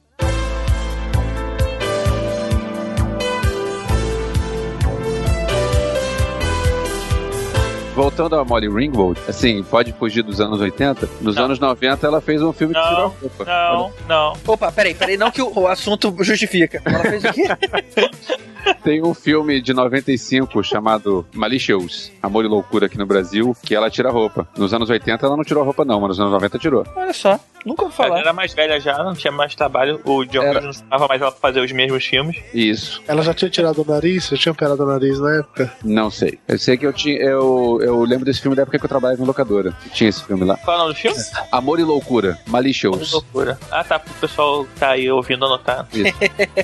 Voltando 7.95 8.35
a 8.35 8.43
Molly 8.43 8.67
Ringwald, 8.67 9.17
assim, 9.25 9.63
pode 9.63 9.93
fugir 9.93 10.21
dos 10.21 10.41
anos 10.41 10.59
80. 10.59 11.07
Nos 11.21 11.37
anos 11.37 11.59
90 11.59 12.05
ela 12.05 12.19
fez 12.19 12.41
um 12.41 12.51
filme 12.51 12.73
que 12.73 12.81
tirou 12.81 13.05
a 13.05 13.07
roupa. 13.07 13.45
Não, 13.45 13.93
não. 14.05 14.33
Opa, 14.45 14.69
peraí, 14.69 14.93
peraí, 14.93 15.15
não 15.15 15.31
que 15.31 15.41
o, 15.41 15.49
o 15.57 15.65
assunto 15.65 16.13
justifica. 16.19 16.81
Ela 16.83 16.99
fez 16.99 17.23
o 17.23 17.31
quê? 17.31 17.47
Tem 18.83 19.01
um 19.01 19.13
filme 19.13 19.61
de 19.61 19.73
95 19.73 20.61
chamado 20.61 21.25
Malicious, 21.33 22.11
Amor 22.21 22.43
e 22.43 22.47
Loucura 22.49 22.87
aqui 22.87 22.97
no 22.97 23.05
Brasil, 23.05 23.55
que 23.63 23.73
ela 23.73 23.89
tira 23.89 24.09
a 24.09 24.11
roupa. 24.11 24.45
Nos 24.57 24.73
anos 24.73 24.89
80 24.89 25.25
ela 25.25 25.37
não 25.37 25.43
tirou 25.45 25.63
a 25.63 25.65
roupa 25.65 25.85
não, 25.85 26.01
mas 26.01 26.09
nos 26.09 26.19
anos 26.19 26.33
90 26.33 26.59
tirou. 26.59 26.85
Olha 26.95 27.13
só, 27.13 27.39
nunca 27.65 27.83
ouvi 27.83 27.95
Ela 27.97 28.07
falar. 28.09 28.19
era 28.21 28.33
mais 28.33 28.53
velha 28.53 28.79
já, 28.79 28.97
não 29.03 29.13
tinha 29.15 29.31
mais 29.31 29.55
trabalho. 29.55 29.99
O 30.05 30.23
John 30.25 30.43
Era. 30.43 30.61
Não 30.61 30.69
estava 30.69 31.07
mais 31.07 31.21
ela 31.21 31.31
pra 31.31 31.39
fazer 31.41 31.59
os 31.61 31.71
mesmos 31.71 32.05
filmes. 32.05 32.37
Isso. 32.53 33.01
Ela 33.07 33.21
já 33.23 33.33
tinha 33.33 33.49
tirado 33.49 33.81
o 33.81 33.85
nariz? 33.85 34.29
Já 34.29 34.37
tinha 34.37 34.51
operado 34.51 34.83
o 34.83 34.87
nariz 34.87 35.19
na 35.19 35.39
época? 35.39 35.73
Não 35.83 36.09
sei. 36.09 36.39
Eu 36.47 36.57
sei 36.59 36.77
que 36.77 36.85
eu 36.85 36.93
tinha. 36.93 37.17
Eu, 37.19 37.79
eu 37.81 38.03
lembro 38.03 38.25
desse 38.25 38.41
filme 38.41 38.55
da 38.55 38.61
época 38.63 38.77
que 38.77 38.85
eu 38.85 38.89
trabalhava 38.89 39.21
em 39.21 39.25
locadora. 39.25 39.73
Tinha 39.93 40.09
esse 40.09 40.23
filme 40.23 40.45
lá. 40.45 40.57
Qual 40.57 40.75
é 40.75 40.79
o 40.79 40.83
nome 40.83 40.93
do 40.93 40.99
filme? 40.99 41.17
Amor 41.51 41.79
e 41.79 41.83
Loucura, 41.83 42.37
Malicious. 42.47 43.11
loucura. 43.11 43.57
Ah, 43.71 43.83
tá. 43.83 44.01
O 44.05 44.13
pessoal 44.19 44.65
tá 44.79 44.89
aí 44.91 45.09
ouvindo 45.11 45.45
anotar. 45.45 45.87
Isso. 45.93 46.13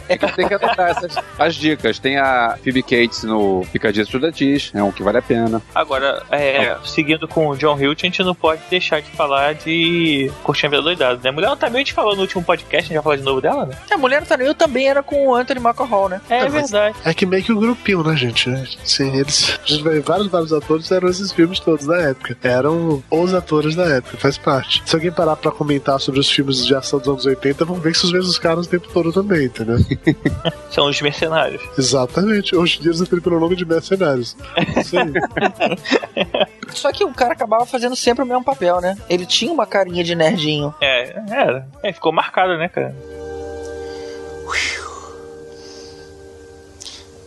É 0.10 0.18
que 0.18 0.32
tem 0.36 0.48
que 0.48 0.54
anotar 0.54 0.90
essas, 0.90 1.16
as 1.40 1.56
dicas. 1.56 2.00
Tem 2.00 2.18
a 2.18 2.58
Phoebe 2.64 2.82
Cates 2.84 3.24
no 3.24 3.66
Picadinha 3.72 4.04
Estudantis, 4.04 4.72
é 4.74 4.84
um 4.84 4.92
que 4.92 5.04
vale 5.04 5.18
a 5.18 5.22
pena. 5.22 5.62
Agora, 5.74 6.24
é, 6.30 6.78
seguindo 6.86 7.28
com 7.28 7.48
o 7.48 7.56
John 7.58 7.80
Hilt, 7.80 8.04
a 8.04 8.06
gente 8.06 8.24
não 8.24 8.36
pode 8.36 8.62
deixar 8.70 9.02
de 9.02 9.10
falar 9.12 9.54
de 9.56 10.32
Curtinha 10.44 10.70
Vida 10.70 10.82
Doidado, 10.96 11.22
né? 11.24 11.32
Mulher 11.32 11.56
também 11.56 11.76
a 11.76 11.80
gente 11.80 11.94
falou 11.94 12.16
no 12.16 12.22
último 12.22 12.44
podcast, 12.44 12.78
a 12.78 12.82
gente 12.88 12.94
vai 12.96 13.04
falar 13.04 13.16
de 13.18 13.24
novo 13.24 13.42
dela, 13.42 13.66
né? 13.66 13.76
A 13.90 13.98
Mulher 13.98 14.22
Natalia 14.22 14.54
também 14.54 14.88
era 14.88 15.02
com 15.02 15.28
o 15.30 15.36
Anthony 15.36 15.60
McCall, 15.60 16.10
né? 16.10 16.22
É, 16.30 16.44
mas- 16.44 16.54
verdade. 16.54 16.96
É 17.06 17.14
que 17.14 17.26
meio 17.26 17.44
que 17.44 17.52
o 17.54 17.60
grupinho, 17.60 18.04
né, 18.04 18.16
gente? 18.16 18.50
Sim, 18.84 19.16
eles. 19.18 19.60
A 19.64 19.68
gente 19.68 19.84
vai 19.84 20.00
vários, 20.00 20.28
vários 20.28 20.52
atores 20.54 20.92
eram 20.92 21.08
esses 21.10 21.32
filmes 21.32 21.60
todos 21.60 21.86
da 21.86 21.98
época. 21.98 22.38
Eram 22.44 23.04
os 23.10 23.34
atores 23.34 23.76
da 23.76 23.86
época, 23.86 24.18
faz 24.18 24.38
parte. 24.38 24.82
Se 24.86 24.96
alguém 24.96 25.12
parar 25.12 25.36
pra 25.36 25.52
comentar 25.52 26.00
sobre 26.00 26.20
os 26.20 26.30
filmes 26.30 26.66
de 26.66 26.76
ação 26.76 27.00
dos 27.00 27.08
anos 27.08 27.26
80, 27.26 27.64
vão 27.66 27.78
ver 27.78 27.92
que 27.94 27.98
são 27.98 28.08
os 28.08 28.14
mesmos 28.14 28.38
caras 28.38 28.66
o 28.66 28.70
tempo 28.70 28.88
todo 28.92 29.12
também, 29.14 29.46
entendeu? 29.46 29.78
São 30.72 30.88
os 30.90 31.02
mercenários. 31.02 31.62
Exatamente. 31.78 32.56
Hoje 32.56 32.78
em 32.80 32.82
dia 32.82 32.92
eles 32.92 33.02
apelidam 33.02 33.30
pelo 33.32 33.42
nome 33.42 33.56
de 33.56 33.66
mercenários. 33.66 34.36
Isso 34.78 34.98
aí. 34.98 35.12
Só 36.74 36.92
que 36.92 37.04
o 37.04 37.14
cara 37.14 37.34
acabava 37.34 37.66
fazendo 37.66 37.96
sempre 37.96 38.24
o 38.24 38.28
mesmo 38.28 38.44
papel, 38.44 38.82
né? 38.82 38.98
Ele 39.10 39.26
tinha 39.26 39.52
uma 39.52 39.66
carinha 39.66 40.04
de 40.04 40.16
nerdinho. 40.16 40.74
É, 40.82 41.16
era. 41.30 41.68
É, 41.84 41.94
ficou 41.94 42.12
marcado, 42.12 42.58
né, 42.58 42.70
cara? 42.70 42.96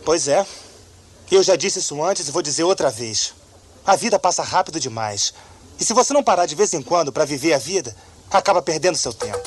Pois 0.03 0.27
é. 0.27 0.45
Eu 1.31 1.41
já 1.41 1.55
disse 1.55 1.79
isso 1.79 2.03
antes 2.03 2.27
e 2.27 2.31
vou 2.31 2.43
dizer 2.43 2.63
outra 2.63 2.91
vez. 2.91 3.33
A 3.85 3.95
vida 3.95 4.19
passa 4.19 4.43
rápido 4.43 4.79
demais. 4.79 5.33
E 5.79 5.83
se 5.83 5.93
você 5.93 6.13
não 6.13 6.23
parar 6.23 6.45
de 6.45 6.55
vez 6.55 6.73
em 6.73 6.81
quando 6.81 7.11
para 7.11 7.25
viver 7.25 7.53
a 7.53 7.57
vida, 7.57 7.95
acaba 8.31 8.61
perdendo 8.61 8.97
seu 8.97 9.11
tempo. 9.11 9.41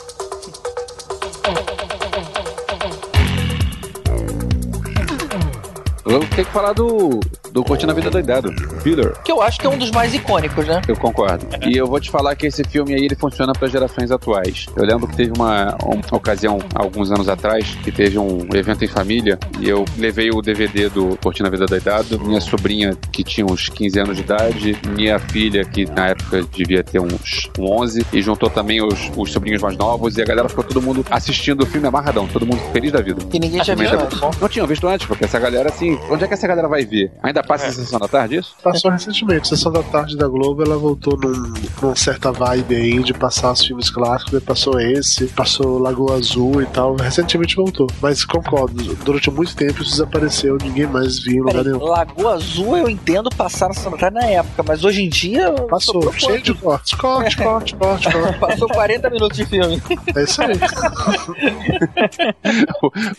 Vamos 6.04 6.28
ter 6.30 6.44
que 6.44 6.52
falar 6.52 6.72
do 6.72 7.20
do 7.52 7.64
Curtindo 7.64 7.92
a 7.92 7.94
Vida 7.94 8.10
Doidado, 8.10 8.52
Peter. 8.82 9.12
Que 9.22 9.32
eu 9.32 9.42
acho 9.42 9.58
que 9.58 9.66
é 9.66 9.70
um 9.70 9.78
dos 9.78 9.90
mais 9.90 10.14
icônicos, 10.14 10.66
né? 10.66 10.80
Eu 10.86 10.96
concordo. 10.96 11.46
E 11.66 11.76
eu 11.76 11.86
vou 11.86 12.00
te 12.00 12.10
falar 12.10 12.34
que 12.36 12.46
esse 12.46 12.62
filme 12.64 12.94
aí 12.94 13.04
ele 13.04 13.14
funciona 13.14 13.52
para 13.52 13.68
gerações 13.68 14.10
atuais. 14.10 14.66
Eu 14.76 14.84
lembro 14.84 15.08
que 15.08 15.16
teve 15.16 15.32
uma, 15.36 15.76
uma 15.84 16.02
ocasião, 16.12 16.58
alguns 16.74 17.10
anos 17.10 17.28
atrás, 17.28 17.76
que 17.82 17.90
teve 17.90 18.18
um 18.18 18.46
evento 18.54 18.84
em 18.84 18.88
família 18.88 19.38
e 19.60 19.68
eu 19.68 19.84
levei 19.96 20.30
o 20.30 20.40
DVD 20.40 20.88
do 20.88 21.16
Curtindo 21.22 21.48
a 21.48 21.50
Vida 21.50 21.66
Doidado. 21.66 22.18
Minha 22.20 22.40
sobrinha, 22.40 22.96
que 23.12 23.22
tinha 23.24 23.46
uns 23.46 23.68
15 23.68 24.00
anos 24.00 24.16
de 24.16 24.22
idade, 24.22 24.76
minha 24.94 25.18
filha, 25.18 25.64
que 25.64 25.86
na 25.86 26.08
época 26.08 26.42
devia 26.52 26.82
ter 26.82 27.00
uns 27.00 27.50
11, 27.58 28.06
e 28.12 28.22
juntou 28.22 28.50
também 28.50 28.82
os, 28.82 29.10
os 29.16 29.32
sobrinhos 29.32 29.62
mais 29.62 29.76
novos, 29.76 30.16
e 30.16 30.22
a 30.22 30.24
galera 30.24 30.48
ficou 30.48 30.64
todo 30.64 30.80
mundo 30.80 31.04
assistindo 31.10 31.62
o 31.62 31.66
filme 31.66 31.86
amarradão, 31.86 32.26
todo 32.26 32.46
mundo 32.46 32.60
feliz 32.72 32.92
da 32.92 33.00
vida. 33.00 33.22
E 33.32 33.38
ninguém 33.38 33.60
tinha 33.60 33.76
visto 33.76 33.94
antes. 33.94 34.40
Não 34.40 34.48
tinham 34.48 34.66
visto 34.66 34.86
antes, 34.86 35.06
porque 35.06 35.24
essa 35.24 35.38
galera, 35.38 35.68
assim, 35.68 35.98
onde 36.10 36.24
é 36.24 36.28
que 36.28 36.34
essa 36.34 36.46
galera 36.46 36.68
vai 36.68 36.84
ver? 36.84 37.10
Ainda 37.22 37.37
passa 37.42 37.66
a 37.68 37.72
sessão 37.72 37.98
da 37.98 38.08
tarde 38.08 38.36
isso? 38.36 38.54
Passou 38.62 38.90
recentemente, 38.90 39.48
Sessão 39.48 39.72
da 39.72 39.82
Tarde 39.82 40.16
da 40.16 40.26
Globo, 40.28 40.62
ela 40.62 40.76
voltou 40.76 41.16
num, 41.16 41.52
numa 41.82 41.96
certa 41.96 42.30
vibe 42.32 42.74
aí 42.74 43.02
de 43.02 43.12
passar 43.14 43.52
os 43.52 43.64
filmes 43.64 43.90
clássicos, 43.90 44.34
aí 44.34 44.40
passou 44.40 44.78
esse, 44.80 45.26
passou 45.28 45.78
Lagoa 45.78 46.16
Azul 46.16 46.62
e 46.62 46.66
tal, 46.66 46.96
recentemente 46.96 47.56
voltou. 47.56 47.86
Mas 48.02 48.24
concordo, 48.24 48.82
durante 49.04 49.30
muito 49.30 49.54
tempo 49.56 49.82
isso 49.82 49.92
desapareceu, 49.92 50.56
ninguém 50.60 50.86
mais 50.86 51.18
viu 51.20 51.36
em 51.36 51.40
lugar 51.46 51.64
nenhum. 51.64 51.82
Lagoa 51.84 52.34
Azul 52.34 52.76
eu 52.76 52.88
entendo 52.88 53.30
passar 53.30 53.68
na 53.68 53.74
Santa 53.74 54.10
na 54.10 54.24
época, 54.24 54.62
mas 54.66 54.84
hoje 54.84 55.02
em 55.02 55.08
dia. 55.08 55.52
Passou, 55.68 56.12
cheio 56.12 56.40
de 56.42 56.54
cortes, 56.54 56.94
corte, 56.94 57.36
corte, 57.36 57.74
corte, 57.76 58.08
corte. 58.12 58.38
Passou 58.38 58.68
40 58.68 59.10
minutos 59.10 59.36
de 59.36 59.44
filme. 59.46 59.82
É 60.14 60.22
isso 60.22 60.40
aí. 60.42 60.48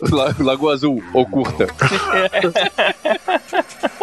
La- 0.10 0.34
Lagoa 0.38 0.74
Azul, 0.74 1.02
ou 1.12 1.26
curta. 1.26 1.66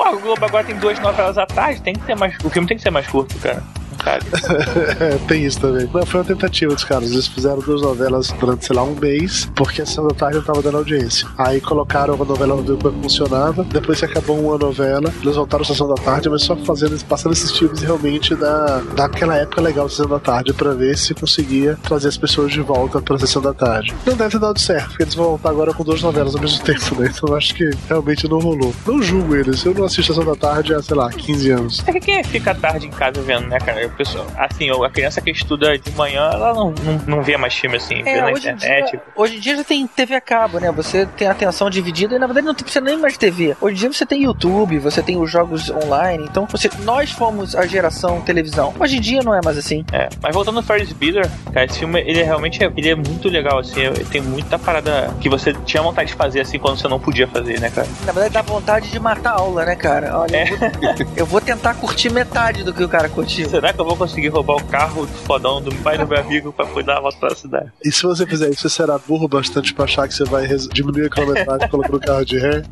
A 0.07 0.11
Globo 0.15 0.45
agora 0.45 0.63
tem 0.63 0.77
duas 0.77 0.97
novelas 0.99 1.37
à 1.37 1.45
tarde, 1.45 1.81
tem 1.81 1.93
que 1.93 2.05
ser 2.05 2.15
mais. 2.15 2.33
O 2.41 2.49
filme 2.49 2.65
tem 2.65 2.77
que 2.77 2.83
ser 2.83 2.91
mais 2.91 3.05
curto, 3.07 3.37
cara. 3.39 3.61
É, 4.05 5.17
tem 5.27 5.45
isso 5.45 5.59
também. 5.59 5.89
Não, 5.93 6.05
foi 6.05 6.19
uma 6.21 6.25
tentativa 6.25 6.73
dos 6.73 6.83
caras. 6.83 7.11
Eles 7.11 7.27
fizeram 7.27 7.59
duas 7.59 7.81
novelas 7.81 8.31
durante, 8.39 8.65
sei 8.65 8.75
lá, 8.75 8.83
um 8.83 8.95
mês, 8.95 9.49
porque 9.55 9.81
a 9.81 9.85
Sessão 9.85 10.07
da 10.07 10.13
Tarde 10.13 10.37
não 10.37 10.43
tava 10.43 10.61
dando 10.61 10.77
audiência. 10.77 11.27
Aí 11.37 11.59
colocaram 11.61 12.15
uma 12.15 12.25
novela 12.25 12.55
no 12.55 12.77
como 12.77 13.01
funcionava. 13.03 13.63
Depois 13.63 13.99
que 13.99 14.05
acabou 14.05 14.39
uma 14.39 14.57
novela, 14.57 15.11
eles 15.21 15.35
voltaram 15.35 15.63
a 15.63 15.65
Sessão 15.65 15.87
da 15.87 15.95
Tarde, 15.95 16.29
mas 16.29 16.43
só 16.43 16.55
fazendo, 16.57 17.03
passando 17.05 17.33
esses 17.33 17.51
filmes 17.51 17.81
realmente 17.81 18.35
da, 18.35 18.81
daquela 18.95 19.35
época 19.35 19.61
legal 19.61 19.85
da 19.85 19.89
Sessão 19.89 20.07
da 20.07 20.19
Tarde, 20.19 20.53
pra 20.53 20.73
ver 20.73 20.97
se 20.97 21.13
conseguia 21.13 21.77
trazer 21.83 22.07
as 22.09 22.17
pessoas 22.17 22.51
de 22.51 22.61
volta 22.61 23.01
pra 23.01 23.17
Sessão 23.17 23.41
da 23.41 23.53
Tarde. 23.53 23.93
Não 24.05 24.15
deve 24.15 24.31
ter 24.31 24.39
dado 24.39 24.59
certo, 24.59 24.89
porque 24.89 25.03
eles 25.03 25.15
vão 25.15 25.25
voltar 25.25 25.49
agora 25.49 25.73
com 25.73 25.83
duas 25.83 26.01
novelas 26.01 26.35
ao 26.35 26.41
mesmo 26.41 26.63
tempo, 26.63 26.99
né? 26.99 27.11
Então 27.13 27.29
eu 27.29 27.35
acho 27.35 27.53
que 27.55 27.69
realmente 27.87 28.27
não 28.27 28.39
rolou. 28.39 28.73
Não 28.85 29.01
julgo 29.01 29.35
eles. 29.35 29.63
Eu 29.65 29.73
não 29.73 29.85
assisto 29.85 30.11
a 30.11 30.15
Sessão 30.15 30.33
da 30.33 30.39
Tarde 30.39 30.73
há, 30.73 30.81
sei 30.81 30.95
lá, 30.95 31.09
15 31.09 31.51
anos. 31.51 31.83
É 31.87 31.91
que 31.91 31.99
quem 31.99 32.23
fica 32.23 32.53
tarde 32.55 32.87
em 32.87 32.91
casa 32.91 33.21
vendo, 33.21 33.47
né, 33.47 33.59
cara? 33.59 33.86
O 33.87 33.97
pessoal, 33.97 34.25
assim, 34.37 34.69
a 34.69 34.89
criança 34.89 35.21
que 35.21 35.31
estuda 35.31 35.77
de 35.77 35.91
manhã, 35.91 36.29
ela 36.31 36.53
não, 36.53 36.71
não, 36.71 37.01
não 37.07 37.23
vê 37.23 37.37
mais 37.37 37.53
filme 37.53 37.77
assim, 37.77 38.03
É, 38.05 38.29
em, 38.29 38.31
internet. 38.37 38.91
dia, 38.91 39.01
hoje 39.15 39.37
em 39.37 39.39
dia 39.39 39.55
já 39.57 39.63
tem 39.63 39.87
TV 39.87 40.15
a 40.15 40.21
cabo, 40.21 40.59
né? 40.59 40.71
Você 40.71 41.05
tem 41.05 41.27
a 41.27 41.31
atenção 41.31 41.69
dividida 41.69 42.15
e 42.15 42.19
na 42.19 42.27
verdade 42.27 42.47
não 42.47 42.55
precisa 42.55 42.81
nem 42.81 42.97
mais 42.97 43.13
de 43.13 43.19
TV. 43.19 43.55
Hoje 43.59 43.75
em 43.75 43.79
dia 43.79 43.93
você 43.93 44.05
tem 44.05 44.23
YouTube, 44.23 44.77
você 44.79 45.01
tem 45.01 45.17
os 45.17 45.29
jogos 45.31 45.69
online, 45.69 46.25
então 46.29 46.45
você, 46.45 46.69
nós 46.83 47.11
fomos 47.11 47.55
a 47.55 47.65
geração 47.65 48.21
televisão. 48.21 48.73
Hoje 48.79 48.97
em 48.97 49.01
dia 49.01 49.21
não 49.23 49.33
é 49.33 49.39
mais 49.43 49.57
assim. 49.57 49.85
É, 49.91 50.09
mas 50.21 50.33
voltando 50.33 50.57
ao 50.57 50.63
Ferris 50.63 50.91
Bueller, 50.91 51.29
cara, 51.53 51.65
esse 51.65 51.79
filme, 51.79 51.99
ele 52.01 52.19
é 52.21 52.23
realmente 52.23 52.63
é, 52.63 52.71
ele 52.75 52.89
é 52.89 52.95
muito 52.95 53.29
legal, 53.29 53.59
assim, 53.59 53.81
tem 54.11 54.21
muita 54.21 54.59
parada 54.59 55.13
que 55.19 55.29
você 55.29 55.53
tinha 55.65 55.81
vontade 55.81 56.09
de 56.11 56.15
fazer, 56.15 56.41
assim, 56.41 56.59
quando 56.59 56.77
você 56.79 56.87
não 56.87 56.99
podia 56.99 57.27
fazer, 57.27 57.59
né, 57.59 57.69
cara? 57.69 57.87
Na 58.05 58.11
verdade 58.11 58.33
dá 58.33 58.41
vontade 58.41 58.89
de 58.89 58.99
matar 58.99 59.31
a 59.31 59.39
aula, 59.39 59.65
né, 59.65 59.75
cara? 59.75 60.17
Olha, 60.17 60.49
eu, 60.49 60.57
vou, 60.57 61.07
eu 61.17 61.25
vou 61.25 61.41
tentar 61.41 61.73
curtir 61.75 62.09
metade 62.11 62.63
do 62.63 62.73
que 62.73 62.83
o 62.83 62.89
cara 62.89 63.09
curtiu. 63.09 63.47
Será 63.49 63.73
que 63.77 63.81
eu 63.81 63.85
vou 63.85 63.95
conseguir 63.95 64.29
roubar 64.29 64.55
o 64.55 64.63
carro 64.65 65.05
do 65.05 65.13
fodão 65.19 65.61
do 65.61 65.73
pai 65.75 65.99
do 65.99 66.07
meu 66.07 66.19
amigo 66.19 66.51
pra 66.51 66.65
poder 66.65 66.83
dar 66.83 66.97
a 66.97 67.01
volta 67.01 67.19
pela 67.19 67.35
cidade? 67.35 67.71
E 67.85 67.91
se 67.91 68.01
você 68.01 68.25
fizer 68.25 68.49
isso, 68.49 68.67
você 68.67 68.69
será 68.69 68.97
burro 68.97 69.27
bastante 69.27 69.71
pra 69.71 69.85
achar 69.85 70.07
que 70.07 70.15
você 70.15 70.23
vai 70.23 70.47
diminuir 70.47 71.05
a 71.05 71.09
quilometragem 71.09 71.69
colocando 71.69 71.97
o 71.97 71.99
carro 71.99 72.25
de 72.25 72.39
ré. 72.39 72.63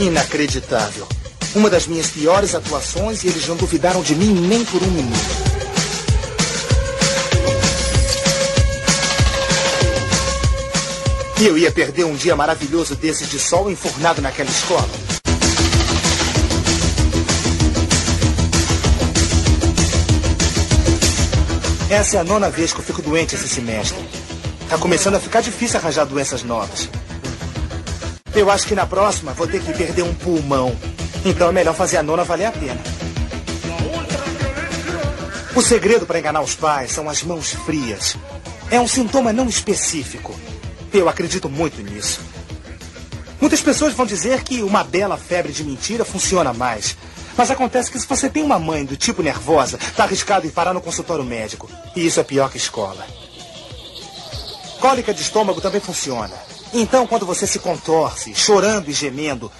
Inacreditável. 0.00 1.06
Uma 1.54 1.68
das 1.68 1.86
minhas 1.86 2.10
piores 2.10 2.54
atuações 2.54 3.22
e 3.22 3.28
eles 3.28 3.46
não 3.46 3.56
duvidaram 3.56 4.02
de 4.02 4.14
mim 4.14 4.32
nem 4.32 4.64
por 4.64 4.82
um 4.82 4.90
minuto. 4.90 5.54
E 11.38 11.46
eu 11.46 11.58
ia 11.58 11.70
perder 11.70 12.04
um 12.04 12.14
dia 12.14 12.34
maravilhoso 12.34 12.96
desses 12.96 13.28
de 13.28 13.38
sol 13.38 13.70
enfurnado 13.70 14.22
naquela 14.22 14.48
escola. 14.48 15.13
Essa 21.90 22.16
é 22.16 22.20
a 22.20 22.24
nona 22.24 22.48
vez 22.48 22.72
que 22.72 22.80
eu 22.80 22.84
fico 22.84 23.02
doente 23.02 23.34
esse 23.34 23.48
semestre. 23.48 23.98
Tá 24.68 24.78
começando 24.78 25.16
a 25.16 25.20
ficar 25.20 25.42
difícil 25.42 25.78
arranjar 25.78 26.06
doenças 26.06 26.42
novas. 26.42 26.88
Eu 28.34 28.50
acho 28.50 28.66
que 28.66 28.74
na 28.74 28.86
próxima 28.86 29.32
vou 29.32 29.46
ter 29.46 29.62
que 29.62 29.72
perder 29.72 30.02
um 30.02 30.14
pulmão. 30.14 30.74
Então 31.24 31.48
é 31.48 31.52
melhor 31.52 31.74
fazer 31.74 31.98
a 31.98 32.02
nona 32.02 32.24
valer 32.24 32.46
a 32.46 32.52
pena. 32.52 32.80
O 35.54 35.62
segredo 35.62 36.06
para 36.06 36.18
enganar 36.18 36.40
os 36.40 36.54
pais 36.54 36.90
são 36.90 37.08
as 37.08 37.22
mãos 37.22 37.52
frias. 37.52 38.16
É 38.70 38.80
um 38.80 38.88
sintoma 38.88 39.32
não 39.32 39.48
específico. 39.48 40.34
Eu 40.92 41.08
acredito 41.08 41.48
muito 41.48 41.82
nisso. 41.82 42.20
Muitas 43.40 43.60
pessoas 43.60 43.92
vão 43.92 44.06
dizer 44.06 44.42
que 44.42 44.62
uma 44.62 44.82
bela 44.82 45.18
febre 45.18 45.52
de 45.52 45.62
mentira 45.62 46.04
funciona 46.04 46.52
mais. 46.52 46.96
Mas 47.36 47.50
acontece 47.50 47.90
que 47.90 47.98
se 47.98 48.06
você 48.06 48.28
tem 48.28 48.42
uma 48.42 48.58
mãe 48.58 48.84
do 48.84 48.96
tipo 48.96 49.22
nervosa, 49.22 49.78
tá 49.96 50.04
arriscado 50.04 50.46
em 50.46 50.50
parar 50.50 50.72
no 50.72 50.80
consultório 50.80 51.24
médico. 51.24 51.68
E 51.96 52.06
isso 52.06 52.20
é 52.20 52.22
pior 52.22 52.50
que 52.50 52.56
escola. 52.56 53.04
Cólica 54.80 55.12
de 55.12 55.22
estômago 55.22 55.60
também 55.60 55.80
funciona. 55.80 56.34
Então, 56.72 57.06
quando 57.06 57.24
você 57.26 57.46
se 57.46 57.58
contorce, 57.58 58.34
chorando 58.34 58.88
e 58.88 58.92
gemendo, 58.92 59.50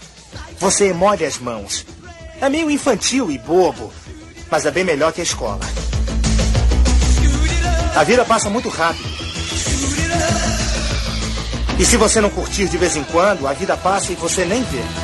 você 0.59 0.93
molha 0.93 1.27
as 1.27 1.39
mãos. 1.39 1.85
É 2.41 2.49
meio 2.49 2.71
infantil 2.71 3.31
e 3.31 3.39
bobo, 3.39 3.93
mas 4.51 4.67
é 4.67 4.71
bem 4.71 4.85
melhor 4.85 5.13
que 5.13 5.21
a 5.21 5.25
escola. 5.25 5.61
A 7.95 8.05
vida 8.05 8.25
passa 8.25 8.51
muito 8.51 8.69
rápido. 8.69 9.09
E 11.79 11.85
se 11.85 11.97
você 11.97 12.21
não 12.21 12.31
curtir 12.31 12.69
de 12.69 12.77
vez 12.77 12.97
em 12.97 13.05
quando, 13.05 13.47
a 13.47 13.53
vida 13.53 13.77
passa 13.77 14.13
e 14.13 14.17
você 14.17 14.45
nem 14.45 14.63
vê. 14.63 15.04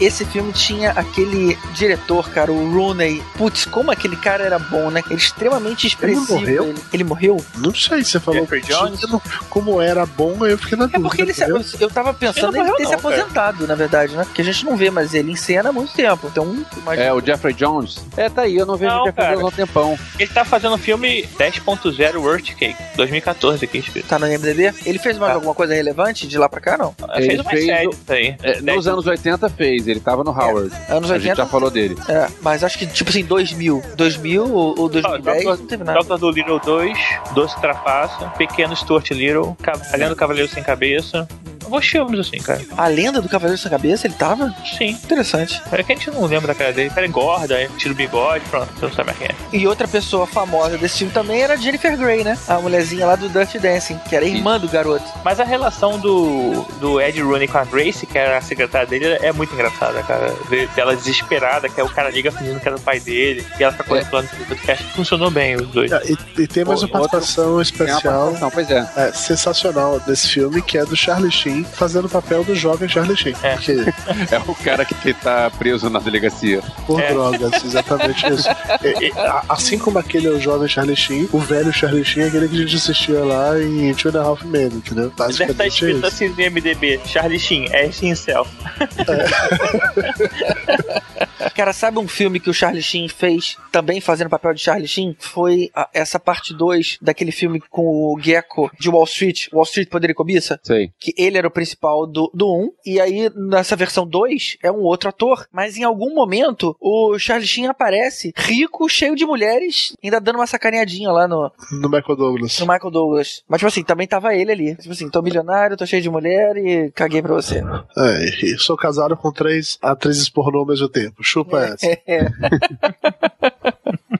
Esse 0.00 0.24
filme 0.24 0.52
tinha 0.52 0.90
aquele 0.92 1.58
diretor, 1.74 2.28
cara, 2.30 2.50
o 2.52 2.72
Rooney. 2.72 3.22
Putz, 3.36 3.64
como 3.66 3.90
aquele 3.90 4.16
cara 4.16 4.42
era 4.44 4.58
bom, 4.58 4.90
né? 4.90 5.02
Ele 5.06 5.14
é 5.14 5.16
extremamente 5.16 5.86
expressivo. 5.86 6.34
morreu? 6.38 6.64
Ele, 6.70 6.78
ele 6.92 7.04
morreu? 7.04 7.36
Não 7.56 7.74
sei, 7.74 8.02
você 8.04 8.18
falou 8.18 8.40
Jeffrey 8.40 8.62
Jones? 8.62 9.00
como 9.48 9.80
era 9.80 10.06
bom, 10.06 10.42
aí 10.44 10.52
eu 10.52 10.58
fiquei 10.58 10.76
na 10.78 10.84
É 10.84 10.86
dúvida. 10.88 11.02
porque 11.08 11.22
ele 11.22 11.34
se, 11.34 11.42
entendeu? 11.42 11.62
eu 11.80 11.90
tava 11.90 12.14
pensando 12.14 12.56
Ele 12.56 12.64
não 12.64 12.64
em 12.64 12.68
ele 12.68 12.76
ter 12.76 12.82
morreu 12.84 12.88
se 12.88 12.96
não, 12.96 13.00
cara. 13.02 13.16
aposentado, 13.50 13.66
na 13.66 13.74
verdade, 13.74 14.16
né? 14.16 14.24
Porque 14.24 14.40
a 14.40 14.44
gente 14.44 14.64
não 14.64 14.76
vê 14.76 14.90
mais 14.90 15.12
ele 15.14 15.32
em 15.32 15.36
cena 15.36 15.68
há 15.68 15.72
muito 15.72 15.92
tempo. 15.92 16.28
Então, 16.30 16.64
imagina. 16.76 17.06
É, 17.06 17.12
o 17.12 17.20
Jeffrey 17.24 17.52
Jones. 17.54 17.98
É, 18.16 18.28
tá 18.28 18.42
aí, 18.42 18.56
eu 18.56 18.64
não 18.66 18.76
vejo 18.76 18.90
Não, 18.92 19.02
o 19.02 19.06
Jeffrey 19.06 19.24
cara. 19.26 19.36
Jones 19.36 19.44
há 19.44 19.62
um 19.62 19.66
tempão. 19.66 19.98
Ele 20.18 20.30
tá 20.30 20.44
fazendo 20.44 20.74
o 20.74 20.78
filme 20.78 21.28
10.0 21.38 22.16
World 22.16 22.54
Cake, 22.54 22.76
2014 22.96 23.64
aqui 23.64 23.78
escrito. 23.78 24.06
Tá 24.08 24.18
no 24.18 24.26
IMDB? 24.26 24.72
Ele 24.86 24.98
fez 24.98 25.18
mais 25.18 25.30
Tá. 25.30 25.34
alguma 25.34 25.54
coisa 25.54 25.74
relevante 25.74 26.26
de 26.26 26.38
lá 26.38 26.48
pra 26.48 26.60
cá, 26.60 26.78
não? 26.78 26.94
Ele 27.14 27.16
fez 27.16 27.28
Ele 27.34 27.42
uma 27.42 27.50
fez 27.50 27.66
série 27.66 27.86
o- 27.86 27.96
aí. 28.08 28.36
É, 28.42 28.60
nos 28.60 28.86
anos 28.88 29.06
80 29.06 29.48
fez, 29.50 29.86
ele 29.90 30.00
tava 30.00 30.22
no 30.24 30.30
Howard. 30.30 30.70
Anos 30.88 31.10
A 31.10 31.14
gente 31.18 31.30
80. 31.30 31.34
já 31.36 31.46
falou 31.46 31.70
dele. 31.70 31.96
É, 32.08 32.28
mas 32.42 32.62
acho 32.64 32.78
que 32.78 32.86
tipo 32.86 33.10
assim, 33.10 33.24
2000. 33.24 33.82
2000 33.96 34.44
ou, 34.52 34.78
ou 34.78 34.88
2010 34.88 35.46
Ó, 35.46 35.50
não 35.56 35.66
teve 35.66 35.84
nada. 35.84 35.98
Doctor 35.98 36.18
do 36.18 36.30
Little 36.30 36.58
2, 36.60 36.98
Doce 37.34 37.60
Trapaça, 37.60 38.26
Pequeno 38.38 38.74
Stuart 38.76 39.10
Little, 39.10 39.56
Ca- 39.62 39.72
Além 39.92 40.08
do 40.08 40.16
Cavaleiro 40.16 40.48
Sem 40.48 40.62
Cabeça. 40.62 41.28
Bons 41.70 41.86
filmes, 41.86 42.18
assim, 42.20 42.38
cara. 42.38 42.60
A 42.76 42.86
lenda 42.88 43.20
do 43.22 43.28
Cavaleiro 43.28 43.60
Sem 43.60 43.70
Cabeça, 43.70 44.06
ele 44.06 44.14
tava? 44.14 44.54
Sim. 44.76 44.90
Interessante. 44.90 45.62
É 45.72 45.82
que 45.82 45.92
a 45.92 45.94
gente 45.94 46.10
não 46.10 46.26
lembra 46.26 46.48
da 46.48 46.54
cara 46.54 46.72
dele. 46.72 46.90
O 46.90 46.94
cara 46.94 47.06
engorda, 47.06 47.54
aí 47.56 47.68
tira 47.78 47.92
o 47.92 47.96
bigode, 47.96 48.44
pronto, 48.50 48.70
você 48.74 48.86
não 48.86 48.92
sabe 48.92 49.14
quem 49.14 49.28
é. 49.28 49.34
E 49.52 49.66
outra 49.66 49.86
pessoa 49.88 50.26
famosa 50.26 50.76
desse 50.76 50.98
filme 50.98 51.12
também 51.12 51.42
era 51.42 51.54
a 51.54 51.56
Jennifer 51.56 51.96
Grey, 51.96 52.24
né? 52.24 52.36
A 52.48 52.58
mulherzinha 52.58 53.06
lá 53.06 53.16
do 53.16 53.28
Dirty 53.28 53.58
Dancing, 53.58 53.98
que 54.08 54.14
era 54.16 54.24
irmã 54.24 54.58
do 54.58 54.68
garoto. 54.68 55.04
Mas 55.24 55.40
a 55.40 55.44
relação 55.44 55.98
do, 55.98 56.62
do 56.80 57.00
Ed 57.00 57.20
Rooney 57.22 57.48
com 57.48 57.58
a 57.58 57.64
Grace, 57.64 58.06
que 58.06 58.18
era 58.18 58.38
a 58.38 58.40
secretária 58.40 58.86
dele, 58.86 59.18
é 59.22 59.32
muito 59.32 59.54
engraçada, 59.54 60.02
cara. 60.02 60.34
Ver 60.48 60.68
ela 60.76 60.96
desesperada, 60.96 61.68
que 61.68 61.80
é 61.80 61.84
o 61.84 61.88
cara 61.88 62.10
liga 62.10 62.30
fingindo 62.32 62.58
que 62.60 62.66
era 62.68 62.76
o 62.76 62.80
pai 62.80 63.00
dele, 63.00 63.46
e 63.58 63.62
ela 63.62 63.72
fica 63.72 63.84
contemplando 63.84 64.28
o 64.40 64.46
podcast. 64.46 64.84
Funcionou 64.94 65.30
bem 65.30 65.56
os 65.56 65.68
dois. 65.68 65.92
Ah, 65.92 66.00
E, 66.04 66.42
e 66.42 66.46
tem 66.46 66.64
mais 66.64 66.80
Pô, 66.80 66.86
uma 66.86 67.08
participação 67.08 67.52
uma 67.54 67.62
especial, 67.62 68.00
participação, 68.02 68.50
pois 68.50 68.70
é. 68.70 68.90
é, 68.96 69.12
sensacional 69.12 70.00
desse 70.00 70.28
filme, 70.28 70.60
que 70.62 70.78
é 70.78 70.84
do 70.84 70.96
Charlie 70.96 71.30
Sheen 71.30 71.59
Sheen 71.64 71.74
fazendo 71.74 72.04
o 72.06 72.08
papel 72.08 72.44
do 72.44 72.54
jovem 72.54 72.88
Charlie 72.88 73.16
Sheen. 73.16 73.34
É. 73.42 73.54
Porque, 73.56 73.72
É 74.34 74.38
o 74.46 74.54
cara 74.54 74.84
que, 74.84 74.94
que 74.94 75.12
tá 75.14 75.50
preso 75.58 75.88
na 75.90 75.98
delegacia. 75.98 76.62
por 76.86 77.00
É. 77.00 77.12
drogas, 77.12 77.64
exatamente 77.64 78.26
isso. 78.32 78.48
E- 78.82 79.06
e, 79.08 79.12
assim 79.48 79.78
como 79.78 79.98
aquele 79.98 80.26
é 80.26 80.30
o 80.30 80.40
jovem 80.40 80.68
Charlie 80.68 80.96
Sheen, 80.96 81.28
o 81.32 81.38
velho 81.38 81.72
Charlie 81.72 82.04
Sheen 82.04 82.24
é 82.24 82.28
aquele 82.28 82.48
que 82.48 82.56
a 82.56 82.58
gente 82.58 82.76
assistia 82.76 83.20
lá 83.24 83.58
em 83.60 83.92
Two 83.94 84.10
and 84.14 84.20
a 84.20 84.24
Half 84.24 84.44
Men, 84.44 84.66
entendeu? 84.66 85.10
Deve 85.10 85.12
estar 85.12 85.24
Basicamente 85.26 85.62
é 85.62 85.66
escrito 85.68 85.96
isso. 85.98 86.06
assim 86.06 86.28
no 86.28 86.34
MDB, 86.36 87.00
Charlie 87.06 87.38
Sheen, 87.38 87.68
é 87.72 87.86
himself. 88.02 88.50
Cara, 91.54 91.72
sabe 91.72 91.98
um 91.98 92.08
filme 92.08 92.38
que 92.40 92.50
o 92.50 92.54
Charlie 92.54 92.82
Sheen 92.82 93.08
fez 93.08 93.56
também 93.72 94.00
fazendo 94.00 94.26
o 94.26 94.30
papel 94.30 94.54
de 94.54 94.60
Charlie 94.60 94.86
Sheen? 94.88 95.16
Foi 95.18 95.70
a- 95.74 95.88
essa 95.94 96.18
parte 96.18 96.52
2 96.54 96.98
daquele 97.00 97.32
filme 97.32 97.60
com 97.70 97.82
o 97.82 98.18
Gecko 98.20 98.70
de 98.78 98.88
Wall 98.88 99.04
Street, 99.04 99.46
Wall 99.52 99.64
Street 99.64 99.88
Poder 99.88 100.10
e 100.10 100.14
Cobiça? 100.14 100.58
Sei. 100.62 100.90
Que 100.98 101.14
ele 101.16 101.38
era 101.38 101.46
o 101.48 101.50
principal 101.50 102.06
do, 102.06 102.30
do 102.34 102.46
1, 102.52 102.70
e 102.86 103.00
aí 103.00 103.30
nessa 103.34 103.76
versão 103.76 104.06
2 104.06 104.56
é 104.62 104.70
um 104.70 104.80
outro 104.80 105.08
ator, 105.08 105.46
mas 105.52 105.76
em 105.76 105.84
algum 105.84 106.14
momento 106.14 106.76
o 106.80 107.18
Charlie 107.18 107.46
Sheen 107.46 107.66
aparece 107.66 108.32
rico, 108.36 108.88
cheio 108.88 109.14
de 109.16 109.24
mulheres, 109.24 109.94
ainda 110.02 110.20
dando 110.20 110.36
uma 110.36 110.46
sacaneadinha 110.46 111.10
lá 111.10 111.26
no, 111.28 111.50
No 111.72 111.88
Michael 111.88 112.16
Douglas. 112.16 112.58
no 112.58 112.66
Michael 112.66 112.90
Douglas. 112.90 113.42
Mas, 113.48 113.58
tipo 113.60 113.68
assim, 113.68 113.82
também 113.84 114.06
tava 114.06 114.34
ele 114.34 114.52
ali. 114.52 114.76
Tipo 114.76 114.92
assim, 114.92 115.08
tô 115.10 115.22
milionário, 115.22 115.76
tô 115.76 115.86
cheio 115.86 116.02
de 116.02 116.10
mulher 116.10 116.56
e 116.56 116.90
caguei 116.92 117.22
pra 117.22 117.34
você. 117.34 117.62
É, 117.96 118.24
e 118.44 118.58
sou 118.58 118.76
casado 118.76 119.16
com 119.16 119.32
três 119.32 119.78
atrizes 119.82 120.28
pornô 120.28 120.60
ao 120.60 120.66
mesmo 120.66 120.88
tempo. 120.88 121.22
Chupa 121.30 121.60
essa. 121.64 121.86
É. 121.86 122.26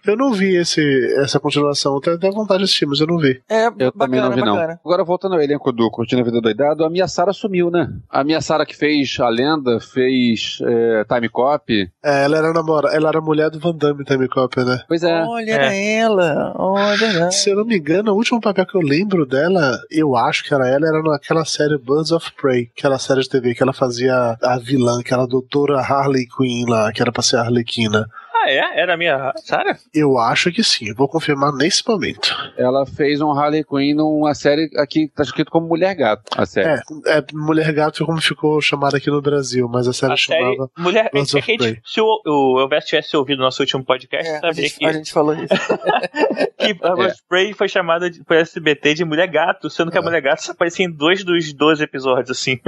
Eu 0.07 0.16
não 0.16 0.32
vi 0.32 0.57
esse, 0.57 0.80
essa 1.16 1.38
continuação. 1.38 1.94
Eu 1.94 2.01
tenho 2.01 2.16
até 2.16 2.30
vontade 2.30 2.59
de 2.59 2.64
assistir, 2.64 2.86
mas 2.86 3.01
eu 3.01 3.07
não 3.07 3.18
vi. 3.18 3.40
É, 3.48 3.66
Eu 3.78 3.92
também 3.92 4.20
não 4.20 4.30
vi, 4.32 4.40
não. 4.40 4.57
Agora, 4.57 5.05
voltando 5.05 5.34
ao 5.34 5.40
elenco 5.40 5.72
do 5.72 5.90
Curtindo 5.90 6.22
a 6.22 6.24
Vida 6.24 6.40
Doidado, 6.40 6.84
a 6.84 6.90
minha 6.90 7.07
Sara 7.07 7.32
sumiu, 7.32 7.70
né? 7.70 7.92
A 8.09 8.24
minha 8.24 8.40
Sara 8.40 8.64
que 8.64 8.76
fez 8.76 9.18
A 9.20 9.28
Lenda, 9.28 9.78
fez 9.80 10.59
é, 10.62 11.05
Time 11.05 11.28
Cop. 11.28 11.90
É, 12.03 12.24
ela 12.24 12.38
era 12.38 12.53
namora, 12.53 12.94
ela 12.94 13.09
era 13.09 13.20
mulher 13.20 13.51
do 13.51 13.59
Van 13.61 13.74
Damme 13.74 14.05
Time 14.05 14.28
Cop, 14.28 14.59
né? 14.64 14.82
Pois 14.88 15.03
é. 15.03 15.22
Olha 15.24 15.53
era 15.53 15.74
ela, 15.74 16.53
olha 16.57 17.30
Se 17.30 17.51
eu 17.51 17.57
não 17.57 17.64
me 17.64 17.76
engano, 17.76 18.12
o 18.12 18.16
último 18.16 18.40
papel 18.40 18.66
que 18.66 18.76
eu 18.76 18.80
lembro 18.80 19.26
dela, 19.26 19.78
eu 19.90 20.16
acho 20.16 20.44
que 20.44 20.55
era 20.55 20.66
ela, 20.68 20.86
era 20.86 21.03
naquela 21.03 21.44
série 21.44 21.78
Birds 21.78 22.12
of 22.12 22.32
Prey, 22.40 22.70
aquela 22.76 22.98
série 22.98 23.20
de 23.20 23.28
TV 23.28 23.55
que 23.55 23.62
ela 23.62 23.72
fazia 23.72 24.36
a 24.42 24.59
vilã, 24.59 25.03
que 25.03 25.12
era 25.12 25.22
a 25.22 25.26
doutora 25.26 25.80
Harley 25.80 26.26
Quinn 26.26 26.66
lá, 26.68 26.92
que 26.92 27.03
era 27.03 27.12
pra 27.12 27.22
ser 27.22 27.36
a 27.36 27.40
Arlequina. 27.42 28.09
Ah, 28.43 28.51
é? 28.51 28.80
Era 28.80 28.95
a 28.95 28.97
minha 28.97 29.32
Sarah? 29.45 29.76
Eu 29.95 30.16
acho 30.18 30.51
que 30.51 30.62
sim, 30.64 30.88
eu 30.88 30.95
vou 30.95 31.09
confirmar 31.09 31.53
nesse 31.53 31.86
momento. 31.86 32.34
Ela 32.57 32.86
fez 32.86 33.20
um 33.20 33.30
Harley 33.32 33.64
Quinn 33.64 33.95
numa 33.95 34.34
série 34.34 34.70
aqui, 34.78 35.09
tá 35.14 35.22
escrito 35.22 35.51
como 35.51 35.68
Mulher 35.68 35.95
Gato, 35.95 36.22
a 36.36 36.47
série. 36.47 36.80
É, 37.07 37.18
é 37.18 37.24
Mulher 37.34 37.72
Gato 37.72 38.05
como 38.07 38.20
ficou 38.20 38.61
chamada 38.61 38.97
aqui 38.97 39.11
no 39.11 39.20
Brasil, 39.20 39.68
mas 39.68 39.86
a 39.86 39.93
série 39.93 40.12
A 40.12 40.16
série 40.16 40.43
chamava 40.43 40.70
Mulher. 40.78 41.11
É, 41.12 41.18
é 41.18 41.24
que 41.24 41.41
gente, 41.41 41.82
se 41.84 42.01
o, 42.01 42.22
o 42.26 42.61
Elvis 42.61 42.84
tivesse 42.86 43.16
ouvido 43.16 43.41
o 43.41 43.43
nosso 43.43 43.62
último 43.62 43.84
podcast, 43.84 44.28
É, 44.30 44.36
a 44.36 44.41
sabia 44.41 44.62
gente, 44.62 44.78
que, 44.78 44.86
a 44.86 44.93
gente 44.93 45.12
falou 45.12 45.34
isso. 45.34 45.49
que 46.59 46.76
a 46.82 46.95
Rose 46.95 47.16
Spray 47.16 47.53
foi 47.53 47.68
chamada 47.68 48.11
de, 48.11 48.22
por 48.24 48.36
SBT 48.36 48.95
de 48.95 49.05
Mulher 49.05 49.28
Gato, 49.28 49.68
sendo 49.68 49.91
que 49.91 49.99
É. 49.99 50.01
a 50.01 50.03
Mulher 50.03 50.22
Gato 50.22 50.43
só 50.43 50.53
aparecia 50.53 50.86
em 50.86 50.91
dois 50.91 51.22
dos 51.24 51.53
12 51.53 51.82
episódios, 51.82 52.30
assim. 52.30 52.59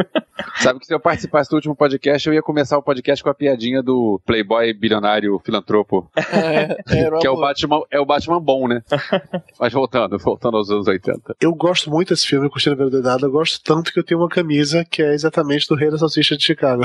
Sabe 0.56 0.80
que 0.80 0.86
se 0.86 0.94
eu 0.94 1.00
participasse 1.00 1.48
do 1.50 1.56
último 1.56 1.74
podcast, 1.74 2.26
eu 2.26 2.34
ia 2.34 2.42
começar 2.42 2.76
o 2.76 2.82
podcast 2.82 3.22
com 3.22 3.30
a 3.30 3.34
piadinha 3.34 3.82
do 3.82 4.20
playboy 4.26 4.72
bilionário 4.74 5.40
filantropo, 5.62 6.10
era 6.16 7.18
que 7.20 7.26
é 7.26 7.30
o, 7.30 7.36
Batman, 7.36 7.82
é 7.90 8.00
o 8.00 8.04
Batman 8.04 8.40
bom, 8.40 8.68
né? 8.68 8.82
Mas 9.58 9.72
voltando, 9.72 10.18
voltando 10.18 10.56
aos 10.56 10.70
anos 10.70 10.86
80. 10.86 11.36
Eu 11.40 11.54
gosto 11.54 11.90
muito 11.90 12.08
desse 12.10 12.26
filme, 12.26 12.50
Curtindo 12.50 12.74
a 12.82 12.88
Verdade, 12.88 13.22
eu 13.22 13.30
gosto 13.30 13.62
tanto 13.62 13.92
que 13.92 13.98
eu 13.98 14.04
tenho 14.04 14.20
uma 14.20 14.28
camisa 14.28 14.84
que 14.84 15.02
é 15.02 15.14
exatamente 15.14 15.66
do 15.68 15.74
Rei 15.74 15.90
da 15.90 15.98
Salsicha 15.98 16.36
de 16.36 16.44
Chicago. 16.44 16.82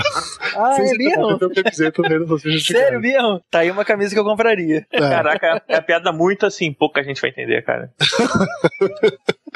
Ah, 0.56 0.76
é 0.80 0.94
mesmo? 0.94 1.32
Eu 1.32 1.50
camiseta 1.50 2.02
do 2.02 2.08
Rei 2.08 2.20
da 2.20 2.28
Salsicha 2.28 2.58
de 2.58 2.64
Chicago. 2.64 2.84
Sério 2.86 3.00
mesmo? 3.02 3.42
Tá 3.50 3.60
aí 3.60 3.72
uma 3.72 3.86
camisa 3.86 4.14
que 4.14 4.20
eu 4.20 4.24
compraria. 4.26 4.86
É. 4.92 5.00
Caraca, 5.00 5.62
é 5.68 5.76
a 5.76 5.82
piada 5.82 6.12
muito 6.12 6.46
assim, 6.46 6.72
pouca 6.72 7.04
gente 7.04 7.22
vai 7.22 7.30
entender, 7.30 7.62
cara. 7.64 7.92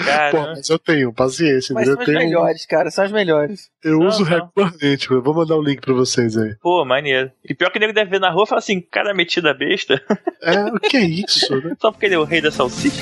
Pô, 0.01 0.05
Cara, 0.05 0.53
mas 0.55 0.69
eu 0.69 0.79
tenho, 0.79 1.13
paciência, 1.13 1.73
Mas 1.73 1.85
são 1.85 1.95
Eu 1.95 1.99
as 1.99 2.05
tenho- 2.05 2.17
melhores, 2.19 2.65
cara, 2.65 2.89
são 2.89 3.03
as 3.05 3.11
melhores. 3.11 3.69
Eu 3.83 3.97
Não, 3.99 4.07
uso 4.07 4.23
não. 4.23 4.29
regularmente, 4.29 5.09
eu 5.09 5.21
vou 5.23 5.33
mandar 5.33 5.55
o 5.55 5.61
link 5.63 5.81
pra 5.81 5.93
vocês 5.93 6.37
aí. 6.37 6.55
pô, 6.61 6.85
maneiro. 6.85 7.31
E 7.43 7.53
pior 7.55 7.71
que 7.71 7.79
nego 7.79 7.93
deve 7.93 8.11
ver 8.11 8.19
na 8.19 8.29
rua 8.29 8.43
e 8.43 8.47
falar 8.47 8.59
assim, 8.59 8.79
cara 8.79 9.13
metida 9.13 9.53
besta, 9.53 10.01
É, 10.41 10.65
o 10.65 10.79
que 10.79 10.97
é 10.97 11.01
isso, 11.03 11.55
né? 11.61 11.75
só 11.79 11.91
porque 11.91 12.05
ele 12.05 12.15
é 12.15 12.19
o 12.19 12.23
rei 12.23 12.41
da 12.41 12.51
salsicha. 12.51 13.01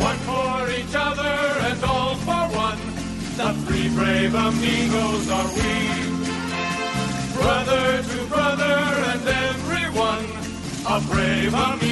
One 0.00 0.18
for 0.28 0.70
each 0.70 0.94
other 0.94 1.36
and 1.68 1.84
all 1.84 2.14
for 2.26 2.44
one. 2.56 2.78
The 3.36 3.52
three 3.66 3.88
brave 3.94 4.34
amigos 4.34 5.30
are 5.30 5.50
we. 5.56 5.74
Brother 7.36 8.02
to 8.10 8.18
brother 8.28 8.78
and 9.12 9.22
everyone. 9.48 10.26
A 10.86 11.00
brave 11.10 11.54
amigo. 11.54 11.89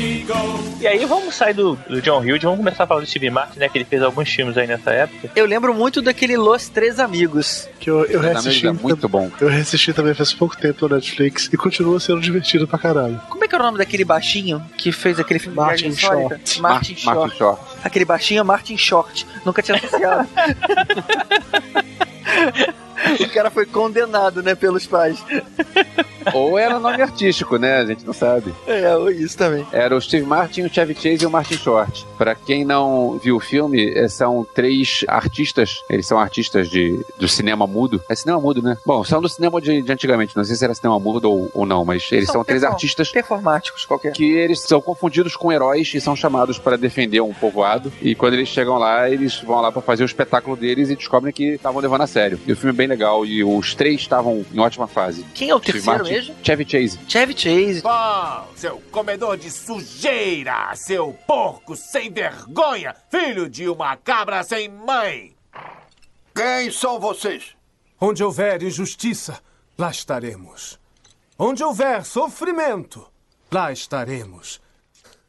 E 0.81 0.87
aí 0.87 1.05
vamos 1.07 1.35
sair 1.35 1.55
do, 1.55 1.77
do 1.89 2.01
John 2.03 2.21
Hughes, 2.21 2.43
vamos 2.43 2.59
começar 2.59 2.85
a 2.85 2.87
falar 2.87 3.01
do 3.01 3.07
Steve 3.07 3.31
Martin, 3.31 3.59
né? 3.59 3.69
Que 3.69 3.79
ele 3.79 3.85
fez 3.85 4.03
alguns 4.03 4.29
filmes 4.29 4.57
aí 4.57 4.67
nessa 4.67 4.91
época. 4.91 5.31
Eu 5.35 5.47
lembro 5.47 5.75
muito 5.75 6.01
daquele 6.03 6.37
Los 6.37 6.69
Três 6.69 7.01
Amigos. 7.01 7.69
Que 7.81 7.91
eu, 7.91 8.05
eu 8.05 8.21
reassisti. 8.21 8.67
É 8.67 8.73
muito 8.73 9.09
bom. 9.09 9.31
Eu 9.41 9.49
reassisti 9.49 9.93
também 9.93 10.15
faz 10.15 10.33
pouco 10.33 10.57
tempo 10.57 10.87
no 10.89 10.95
Netflix 10.97 11.49
e 11.53 11.57
continua 11.57 11.99
sendo 11.99 12.21
divertido 12.21 12.69
pra 12.69 12.79
caralho. 12.79 13.21
Como 13.29 13.43
é 13.45 13.49
que 13.49 13.55
é 13.55 13.59
o 13.59 13.63
nome 13.63 13.79
daquele 13.79 14.05
baixinho 14.05 14.63
que 14.77 14.93
fez 14.93 15.19
aquele 15.19 15.41
filme 15.41 15.57
Martin? 15.57 15.93
Short. 15.93 16.61
Martin 16.61 16.61
Mar- 16.61 16.83
Short. 16.83 17.05
Martin 17.05 17.37
Short. 17.37 17.63
Aquele 17.83 18.05
baixinho 18.05 18.41
é 18.41 18.45
Martin 18.45 18.77
Short. 18.77 19.27
Nunca 19.45 19.63
tinha 19.63 19.79
associado. 19.79 20.29
o 23.21 23.29
cara 23.31 23.51
foi 23.51 23.67
condenado, 23.67 24.43
né, 24.43 24.55
pelos 24.55 24.87
pais. 24.87 25.19
Ou 26.35 26.59
era 26.59 26.79
nome 26.79 27.01
artístico, 27.01 27.57
né? 27.57 27.79
A 27.79 27.87
gente 27.87 28.05
não 28.05 28.13
sabe. 28.13 28.53
É, 28.67 28.95
ou 28.97 29.11
isso 29.11 29.37
também. 29.37 29.67
Era 29.73 29.97
o 29.97 30.01
Steve 30.01 30.18
Martin, 30.27 30.63
o 30.63 30.73
Chevy 30.73 30.95
Chase 30.95 31.23
e 31.23 31.27
o 31.27 31.31
Martin 31.31 31.57
Short. 31.57 32.07
Pra 32.17 32.35
quem 32.35 32.65
não 32.65 33.19
viu 33.23 33.37
o 33.37 33.41
filme, 33.41 33.93
eh, 33.95 34.09
são 34.09 34.47
três 34.55 35.05
artistas. 35.09 35.83
Eles 35.89 36.07
são 36.07 36.19
artistas 36.19 36.69
de, 36.69 36.99
do 37.19 37.29
cinema 37.29 37.67
mudo. 37.67 38.03
É 38.09 38.15
cinema 38.15 38.41
mudo, 38.41 38.63
né? 38.63 38.77
Bom, 38.85 39.05
são 39.05 39.21
do 39.21 39.29
cinema 39.29 39.61
de, 39.61 39.83
de 39.83 39.93
antigamente. 39.93 40.37
Não 40.37 40.45
sei 40.45 40.57
se 40.57 40.65
era 40.65 40.75
cinema 40.75 40.99
mudo 40.99 41.31
ou, 41.31 41.51
ou 41.55 41.67
não, 41.67 41.85
mas 41.85 42.09
eles 42.13 42.29
são, 42.31 42.45
três 42.45 42.61
perform- 42.61 42.75
artistas 42.75 43.11
Performáticos, 43.11 43.85
qualquer. 43.85 44.13
que 44.13 44.25
eles 44.33 44.61
são 44.63 44.81
confundidos 44.81 45.37
com 45.37 45.53
heróis 45.53 45.93
e 45.95 46.01
são 46.01 46.15
chamados 46.17 46.59
para 46.59 46.77
defender 46.77 47.21
um 47.21 47.33
povoado. 47.35 47.93
E 48.03 48.15
quando 48.15 48.35
eles 48.35 48.49
chegam 48.49 48.79
lá, 48.79 49.09
eles 49.11 49.41
vão 49.41 49.61
lá 49.61 49.71
para 49.73 49.83
fazer 49.83 50.03
o 50.03 50.07
espetáculo 50.07 50.57
deles 50.57 50.91
e 50.91 50.97
descobrem 50.97 51.33
que 51.33 51.55
estavam 51.55 51.81
levando 51.81 52.03
a 52.03 52.07
sério. 52.07 52.39
E 52.47 52.53
o 52.53 52.57
filme 52.57 52.71
é 52.71 52.77
bem 52.77 52.87
legal 52.87 53.25
e 53.25 53.43
os 53.45 53.75
três 53.75 54.01
estavam 54.01 54.45
em 54.53 54.59
ótima 54.59 54.87
fase. 54.87 55.25
Quem 55.35 55.51
é 55.51 55.55
o 55.55 55.59
Steve 55.59 55.73
terceiro 55.79 55.99
Martin, 55.99 56.15
mesmo? 56.15 56.35
Chevy 56.43 56.65
Chase. 56.69 56.99
Chevy 57.09 57.35
Chase. 57.37 57.83
Bom, 57.83 58.45
seu 58.57 58.83
comedor 58.91 59.37
de 59.37 59.51
sujeira, 59.51 60.08
seu 60.77 61.13
porco 61.27 61.77
sem 61.77 62.11
vergonha, 62.11 62.95
filho 63.11 63.49
de 63.49 63.69
uma 63.69 63.97
cabra 63.97 64.43
sem 64.43 64.69
mãe. 64.69 65.37
Quem 66.35 66.71
são 66.71 66.99
vocês? 66.99 67.55
Onde 68.01 68.25
houver 68.25 68.63
injustiça, 68.63 69.43
lá 69.77 69.91
estaremos. 69.91 70.79
Onde 71.39 71.63
houver 71.63 72.05
sofrimento, 72.05 73.07
lá 73.53 73.71
estaremos. 73.71 74.61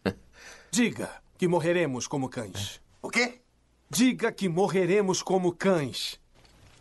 Diga 0.71 1.09
que 1.37 1.47
morreremos 1.47 2.07
como 2.07 2.29
cães. 2.29 2.79
O 3.01 3.09
quê? 3.09 3.41
Diga 3.89 4.31
que 4.31 4.47
morreremos 4.47 5.21
como 5.21 5.51
cães. 5.51 6.19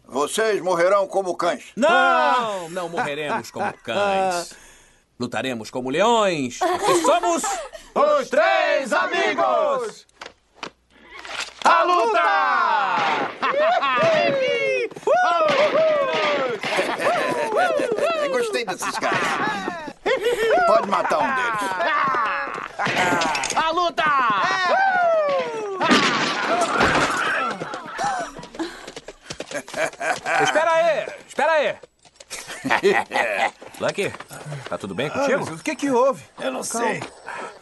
Vocês 0.05 0.63
morrerão 0.63 1.09
como 1.09 1.37
cães. 1.37 1.73
Não, 1.75 2.69
não 2.71 2.89
morreremos 2.89 3.51
como 3.51 3.73
cães. 3.83 4.68
Lutaremos 5.19 5.71
como 5.71 5.91
leões, 5.91 6.59
porque 6.59 6.95
somos 7.03 7.43
Os 7.95 8.29
três 8.29 8.93
amigos! 8.93 10.07
A 11.65 11.83
luta! 11.83 12.23
Gostei 18.31 18.65
desses 18.65 18.97
caras. 18.99 19.19
Pode 20.69 20.89
matar 20.89 21.19
um 21.19 21.35
deles. 21.35 21.61
A 23.57 23.71
luta! 23.73 24.05
Espera 30.45 30.71
aí, 30.73 31.07
espera 31.27 31.53
aí. 31.53 31.77
Lucky, 33.81 34.11
tá 34.69 34.79
tudo 34.79 34.95
bem 34.95 35.09
contigo? 35.11 35.45
o 35.55 35.59
que 35.59 35.77
que 35.77 35.91
houve? 35.91 36.25
Eu 36.41 36.51
não 36.51 36.63
Calma. 36.63 36.89
sei. 36.89 37.03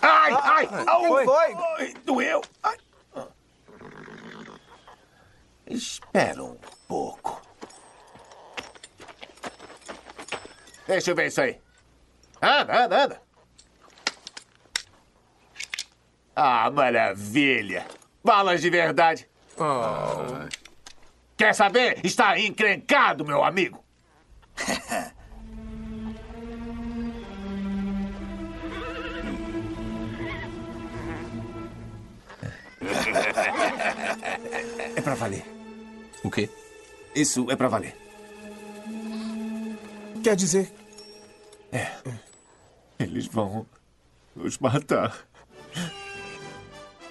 Ai, 0.01 0.33
ai, 0.33 0.67
Quem 0.69 1.25
foi? 1.25 1.55
Ai, 1.79 1.95
doeu. 2.05 2.43
Ai. 2.63 2.77
Espera 5.67 6.43
um 6.43 6.57
pouco. 6.87 7.43
Deixa 10.87 11.11
eu 11.11 11.17
ver 11.17 11.27
isso 11.27 11.41
aí. 11.41 11.61
Anda, 12.41 12.85
anda, 12.85 13.05
anda. 13.05 13.23
Ah, 16.37 16.71
maravilha. 16.71 17.87
Balas 18.23 18.61
de 18.61 18.71
verdade. 18.71 19.29
Oh. 19.59 20.47
Quer 21.37 21.55
saber? 21.55 22.05
Está 22.05 22.39
encrencado, 22.39 23.25
meu 23.25 23.43
amigo. 23.43 23.86
É 34.97 35.01
pra 35.01 35.15
valer. 35.15 35.45
O 36.23 36.31
quê? 36.31 36.49
Isso 37.15 37.51
é 37.51 37.57
pra 37.57 37.69
valer. 37.69 37.97
Quer 40.23 40.37
dizer. 40.37 40.73
É. 41.73 41.91
Eles 42.99 43.27
vão 43.27 43.67
nos 44.35 44.59
matar. 44.59 45.27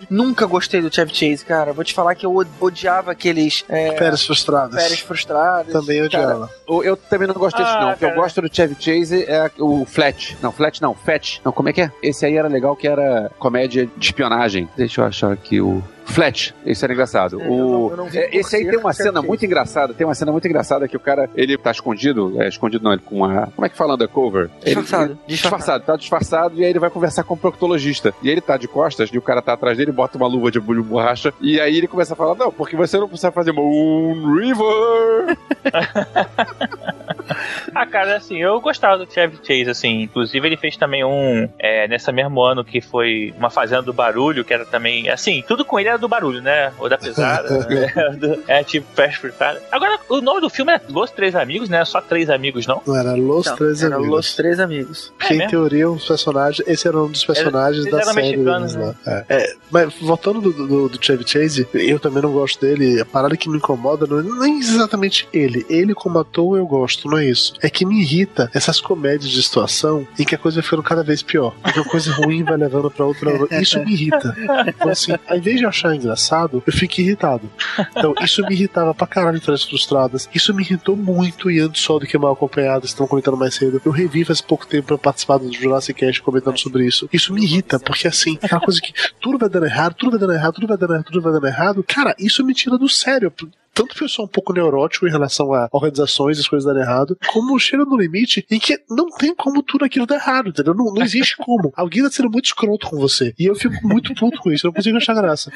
Nunca 0.10 0.46
gostei 0.46 0.82
do 0.82 0.94
Chevy 0.94 1.14
Chase, 1.14 1.46
cara. 1.46 1.74
Vou 1.74 1.84
te 1.84 1.94
falar 1.94 2.16
que 2.16 2.26
eu 2.26 2.46
odiava 2.60 3.12
aqueles. 3.12 3.64
É, 3.70 3.96
Férias 3.98 4.26
frustradas. 4.26 4.82
Férias 4.82 5.00
frustradas. 5.00 5.72
Também 5.74 6.02
odiava. 6.02 6.50
Eu, 6.68 6.84
eu 6.84 6.98
também 6.98 7.28
não 7.28 7.36
gosto 7.36 7.58
desse, 7.58 7.70
Ah, 7.70 7.82
não. 7.82 7.92
O 7.92 7.98
que 7.98 8.06
eu 8.06 8.16
gosto 8.16 8.42
do 8.42 8.54
Chevy 8.54 8.76
Chase 8.80 9.24
é 9.24 9.50
o 9.60 9.86
Flat. 9.86 10.38
Não, 10.42 10.52
Flat 10.52 10.82
não, 10.82 10.94
Fat. 10.94 11.40
Não, 11.44 11.52
como 11.52 11.70
é 11.70 11.74
que 11.74 11.82
é? 11.82 11.92
Esse 12.02 12.26
aí 12.26 12.38
era 12.38 12.48
legal, 12.48 12.76
que 12.76 12.88
era 12.88 13.32
comédia 13.40 13.90
de 13.98 14.06
espionagem. 14.06 14.70
Deixa 14.76 15.02
eu 15.02 15.06
achar 15.06 15.32
aqui 15.32 15.62
o. 15.62 15.84
Flat, 16.06 16.54
esse 16.66 16.84
era 16.86 16.94
engraçado. 16.94 17.42
É, 17.42 17.48
eu 17.48 17.52
o... 17.52 17.58
não- 17.58 17.90
eu 17.92 17.98
não 17.98 18.06
vi 18.06 18.18
é, 18.20 18.38
esse 18.38 18.56
aí 18.56 18.66
tem 18.70 18.78
uma 18.78 18.94
cena 18.94 19.22
muito 19.22 19.46
engraçada. 19.46 19.94
Tem 19.94 20.06
uma 20.06 20.16
cena 20.16 20.32
muito 20.32 20.48
engraçada 20.48 20.88
que 20.88 20.96
o 20.96 21.00
cara, 21.00 21.30
ele 21.36 21.58
tá 21.58 21.72
escondido, 21.72 22.34
é, 22.42 22.48
escondido 22.48 22.84
não, 22.84 22.94
ele 22.94 23.02
com 23.04 23.18
uma. 23.18 23.48
Como 23.56 23.66
é 23.66 23.70
que 23.70 23.76
fala 23.76 23.96
undercover? 23.96 24.50
Disfarçado, 24.64 25.12
ele- 25.12 25.18
disfarçado, 25.28 25.84
tá 25.84 25.96
disfarçado 25.98 26.56
e 26.60 26.64
aí 26.64 26.70
ele 26.70 26.80
vai 26.80 26.90
conversar 26.90 27.24
com 27.24 27.34
o 27.34 27.38
proctologista. 27.38 28.14
E 28.22 28.30
ele 28.30 28.40
tá 28.42 28.56
de 28.56 28.68
costas 28.68 29.10
e 29.12 29.18
o 29.18 29.22
cara 29.22 29.42
tá 29.42 29.54
atrás 29.54 29.78
dele, 29.78 29.92
bota 29.92 30.18
uma 30.18 30.28
luva 30.28 30.52
de 30.52 30.60
borracha 30.60 31.34
e 31.42 31.60
aí 31.60 31.76
ele 31.78 31.88
começa 31.88 32.14
a 32.14 32.16
falar: 32.16 32.36
Não, 32.36 32.52
porque 32.52 32.76
você 32.76 32.98
não 32.98 33.08
precisa 33.10 33.32
fazer 33.32 33.52
Moon 33.52 34.36
River. 34.36 35.38
Ah, 37.76 37.86
cara, 37.86 38.16
assim, 38.18 38.38
eu 38.42 38.60
gostava 38.62 38.98
do 38.98 39.12
Chevy 39.12 39.38
Chase, 39.44 39.70
assim. 39.70 40.04
Inclusive, 40.04 40.48
ele 40.48 40.56
fez 40.58 40.78
também 40.78 41.04
um. 41.04 41.50
É, 41.60 41.88
nessa 41.88 42.12
mesmo 42.12 42.42
ano 42.42 42.64
que 42.64 42.80
foi 42.80 43.34
uma 43.38 43.50
Fazenda 43.50 43.82
do 43.82 43.92
Barulho, 43.94 44.46
que 44.46 44.54
era 44.54 44.66
também. 44.66 45.10
Assim, 45.10 45.44
tudo 45.48 45.66
com 45.66 45.80
ele 45.80 45.90
era 45.90 45.98
do 45.98 46.08
barulho, 46.08 46.42
né? 46.42 46.72
Ou 46.80 46.88
da 46.88 46.98
pesada. 46.98 47.50
né? 47.68 47.92
Do- 48.18 48.44
é 48.48 48.64
tipo 48.64 48.88
Fast 48.96 49.20
Frutada. 49.20 49.62
Agora, 49.72 50.00
o 50.10 50.22
nome 50.22 50.42
do 50.42 50.50
filme 50.50 50.72
é 50.74 50.82
Los 50.90 51.12
Três 51.12 51.36
Amigos, 51.36 51.68
né? 51.70 51.84
Só 51.84 52.00
Três 52.02 52.30
Amigos, 52.30 52.66
não? 52.66 52.82
Não, 52.86 52.96
era 52.96 53.14
Los 53.14 53.46
Não, 53.48 53.56
Três 53.56 53.84
era 53.84 53.96
Amigos. 53.96 54.16
Los 54.16 54.36
Três 54.36 54.60
Amigos. 54.60 55.14
Que 55.20 55.34
em 55.34 55.38
mesmo? 55.38 55.50
teoria 55.52 55.90
os 55.90 56.08
personagens. 56.08 56.66
Esse 56.68 56.88
era 56.88 56.98
um 56.98 57.10
dos 57.10 57.26
personagens 57.26 57.86
Eles 57.86 57.92
da 57.92 58.14
série 58.14 58.38
mexicanos, 58.38 58.76
deles 58.76 58.96
lá. 59.06 59.26
É. 59.30 59.38
É, 59.44 59.54
mas 59.70 59.94
voltando 60.00 60.40
do, 60.40 60.54
do, 60.54 60.90
do 60.90 61.06
Chevy 61.06 61.28
Chase, 61.28 61.68
eu 61.74 62.00
também 62.00 62.22
não 62.24 62.32
gosto 62.32 62.62
dele. 62.62 63.02
A 63.02 63.06
parada 63.06 63.36
que 63.36 63.50
me 63.50 63.58
incomoda 63.58 64.08
não 64.08 64.20
é 64.20 64.24
nem 64.48 64.60
exatamente 64.60 65.28
ele. 65.34 65.66
Ele, 65.70 65.94
como 65.94 66.20
ator, 66.20 66.58
eu 66.58 66.66
gosto, 66.66 67.10
não 67.10 67.18
é 67.18 67.26
isso. 67.26 67.45
É 67.62 67.70
que 67.70 67.86
me 67.86 68.02
irrita 68.02 68.50
essas 68.54 68.80
comédias 68.80 69.30
de 69.30 69.42
situação 69.42 70.08
em 70.18 70.24
que 70.24 70.36
a 70.36 70.38
coisa 70.38 70.56
vai 70.56 70.64
ficando 70.64 70.84
cada 70.84 71.04
vez 71.04 71.22
pior. 71.22 71.56
Porque 71.62 71.80
uma 71.80 71.90
coisa 71.90 72.12
ruim 72.14 72.44
vai 72.44 72.58
levando 72.58 72.90
pra 72.92 73.06
outra. 73.06 73.32
Isso 73.62 73.80
me 73.84 73.94
irrita. 73.94 74.36
Então, 74.68 74.90
assim, 74.90 75.14
ao 75.28 75.38
invés 75.38 75.60
de 75.60 75.66
achar 75.66 75.96
engraçado, 75.96 76.64
eu 76.66 76.74
fico 76.74 77.02
irritado. 77.02 77.50
Então, 77.92 78.14
isso 78.22 78.42
me 78.44 78.54
irritava 78.54 78.94
pra 78.94 79.08
caralho 79.08 79.42
Férias 79.42 79.64
Frustradas. 79.64 80.30
Isso 80.34 80.54
me 80.54 80.64
irritou 80.64 80.96
muito 80.96 81.50
e 81.50 81.60
antes 81.60 81.82
só 81.82 82.00
do 82.00 82.06
que 82.06 82.18
mal 82.18 82.34
acompanhado, 82.34 82.86
estão 82.86 83.08
comentando 83.08 83.38
mais 83.38 83.56
cedo. 83.56 83.82
Eu 83.86 83.92
revi 83.92 84.24
faz 84.24 84.42
pouco 84.42 84.66
tempo 84.66 84.88
pra 84.88 84.98
participar 84.98 85.38
do 85.38 85.52
Jurassic 85.52 86.00
Cast 86.00 86.22
comentando 86.22 86.58
sobre 86.60 86.86
isso. 86.86 87.10
Isso 87.12 87.34
me 87.34 87.44
irrita, 87.44 87.80
porque 87.80 88.08
assim, 88.08 88.38
aquela 88.42 88.62
coisa 88.62 88.82
que 88.82 88.94
tudo 89.20 89.38
vai 89.38 89.50
dando 89.50 89.66
errado, 89.66 89.96
tudo 89.96 90.12
vai 90.12 90.20
dando 90.20 90.34
errado, 90.34 90.54
tudo 90.54 90.68
vai 90.68 90.78
dando 90.78 90.94
errado, 90.94 91.06
tudo 91.06 91.22
vai 91.22 91.34
dando 91.34 91.48
errado. 91.48 91.84
Cara, 91.88 92.16
isso 92.20 92.44
me 92.44 92.54
tira 92.54 92.78
do 92.78 92.90
sério. 92.90 93.32
Tanto 93.76 93.94
que 93.94 94.04
eu 94.04 94.10
sou 94.10 94.24
um 94.24 94.28
pouco 94.28 94.54
neurótico 94.54 95.06
em 95.06 95.12
relação 95.12 95.54
a 95.54 95.68
organizações, 95.70 96.40
as 96.40 96.48
coisas 96.48 96.66
darem 96.66 96.82
errado, 96.82 97.18
como 97.28 97.60
chega 97.60 97.84
no 97.84 97.98
limite 97.98 98.46
em 98.50 98.58
que 98.58 98.80
não 98.90 99.10
tem 99.10 99.36
como 99.36 99.62
tudo 99.62 99.84
aquilo 99.84 100.06
dar 100.06 100.16
errado, 100.16 100.50
entendeu? 100.50 100.74
Não, 100.74 100.94
não 100.94 101.04
existe 101.04 101.36
como. 101.36 101.74
Alguém 101.76 102.02
tá 102.02 102.10
sendo 102.10 102.32
muito 102.32 102.46
escroto 102.46 102.88
com 102.88 102.98
você. 102.98 103.34
E 103.38 103.46
eu 103.46 103.54
fico 103.56 103.76
muito 103.86 104.16
puto 104.16 104.40
com 104.40 104.50
isso, 104.50 104.66
eu 104.66 104.70
não 104.70 104.76
consigo 104.76 104.98
achar 104.98 105.14
graça. 105.14 105.52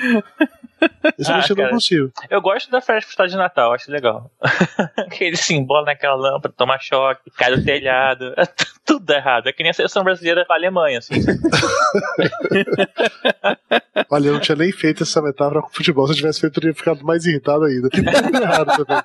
Esse 1.18 1.32
Ah, 1.32 1.42
eu 1.50 1.56
não 1.56 1.70
consigo. 1.70 2.12
Eu 2.30 2.42
gosto 2.42 2.70
da 2.70 2.82
festa 2.82 3.26
de 3.26 3.38
Natal, 3.38 3.74
acho 3.74 3.90
legal. 3.90 4.30
que 5.12 5.24
ele 5.24 5.38
se 5.38 5.54
embola 5.54 5.86
naquela 5.86 6.16
lâmpada, 6.16 6.54
toma 6.58 6.78
choque, 6.78 7.32
cai 7.32 7.56
do 7.56 7.64
telhado. 7.64 8.34
Tudo 8.90 9.12
errado. 9.12 9.46
É 9.46 9.54
que 9.54 9.62
nem 9.62 9.70
a 9.70 9.74
seleção 9.74 10.04
brasileira 10.04 10.44
pra 10.48 10.56
Alemanha, 10.56 10.98
assim. 10.98 11.14
Olha, 14.10 14.30
eu 14.30 14.34
não 14.34 14.40
tinha 14.40 14.56
nem 14.56 14.72
feito 14.72 15.04
essa 15.04 15.22
metáfora 15.22 15.62
com 15.62 15.70
futebol. 15.70 16.08
Se 16.08 16.14
eu 16.14 16.18
tivesse 16.18 16.42
feito, 16.42 16.58
eu 16.58 16.62
teria 16.62 16.74
ficado 16.74 17.06
mais 17.06 17.24
irritado 17.24 17.66
ainda. 17.66 17.88
Que 17.88 18.02
tudo 18.02 18.42
errado 18.42 18.84
também. 18.84 19.04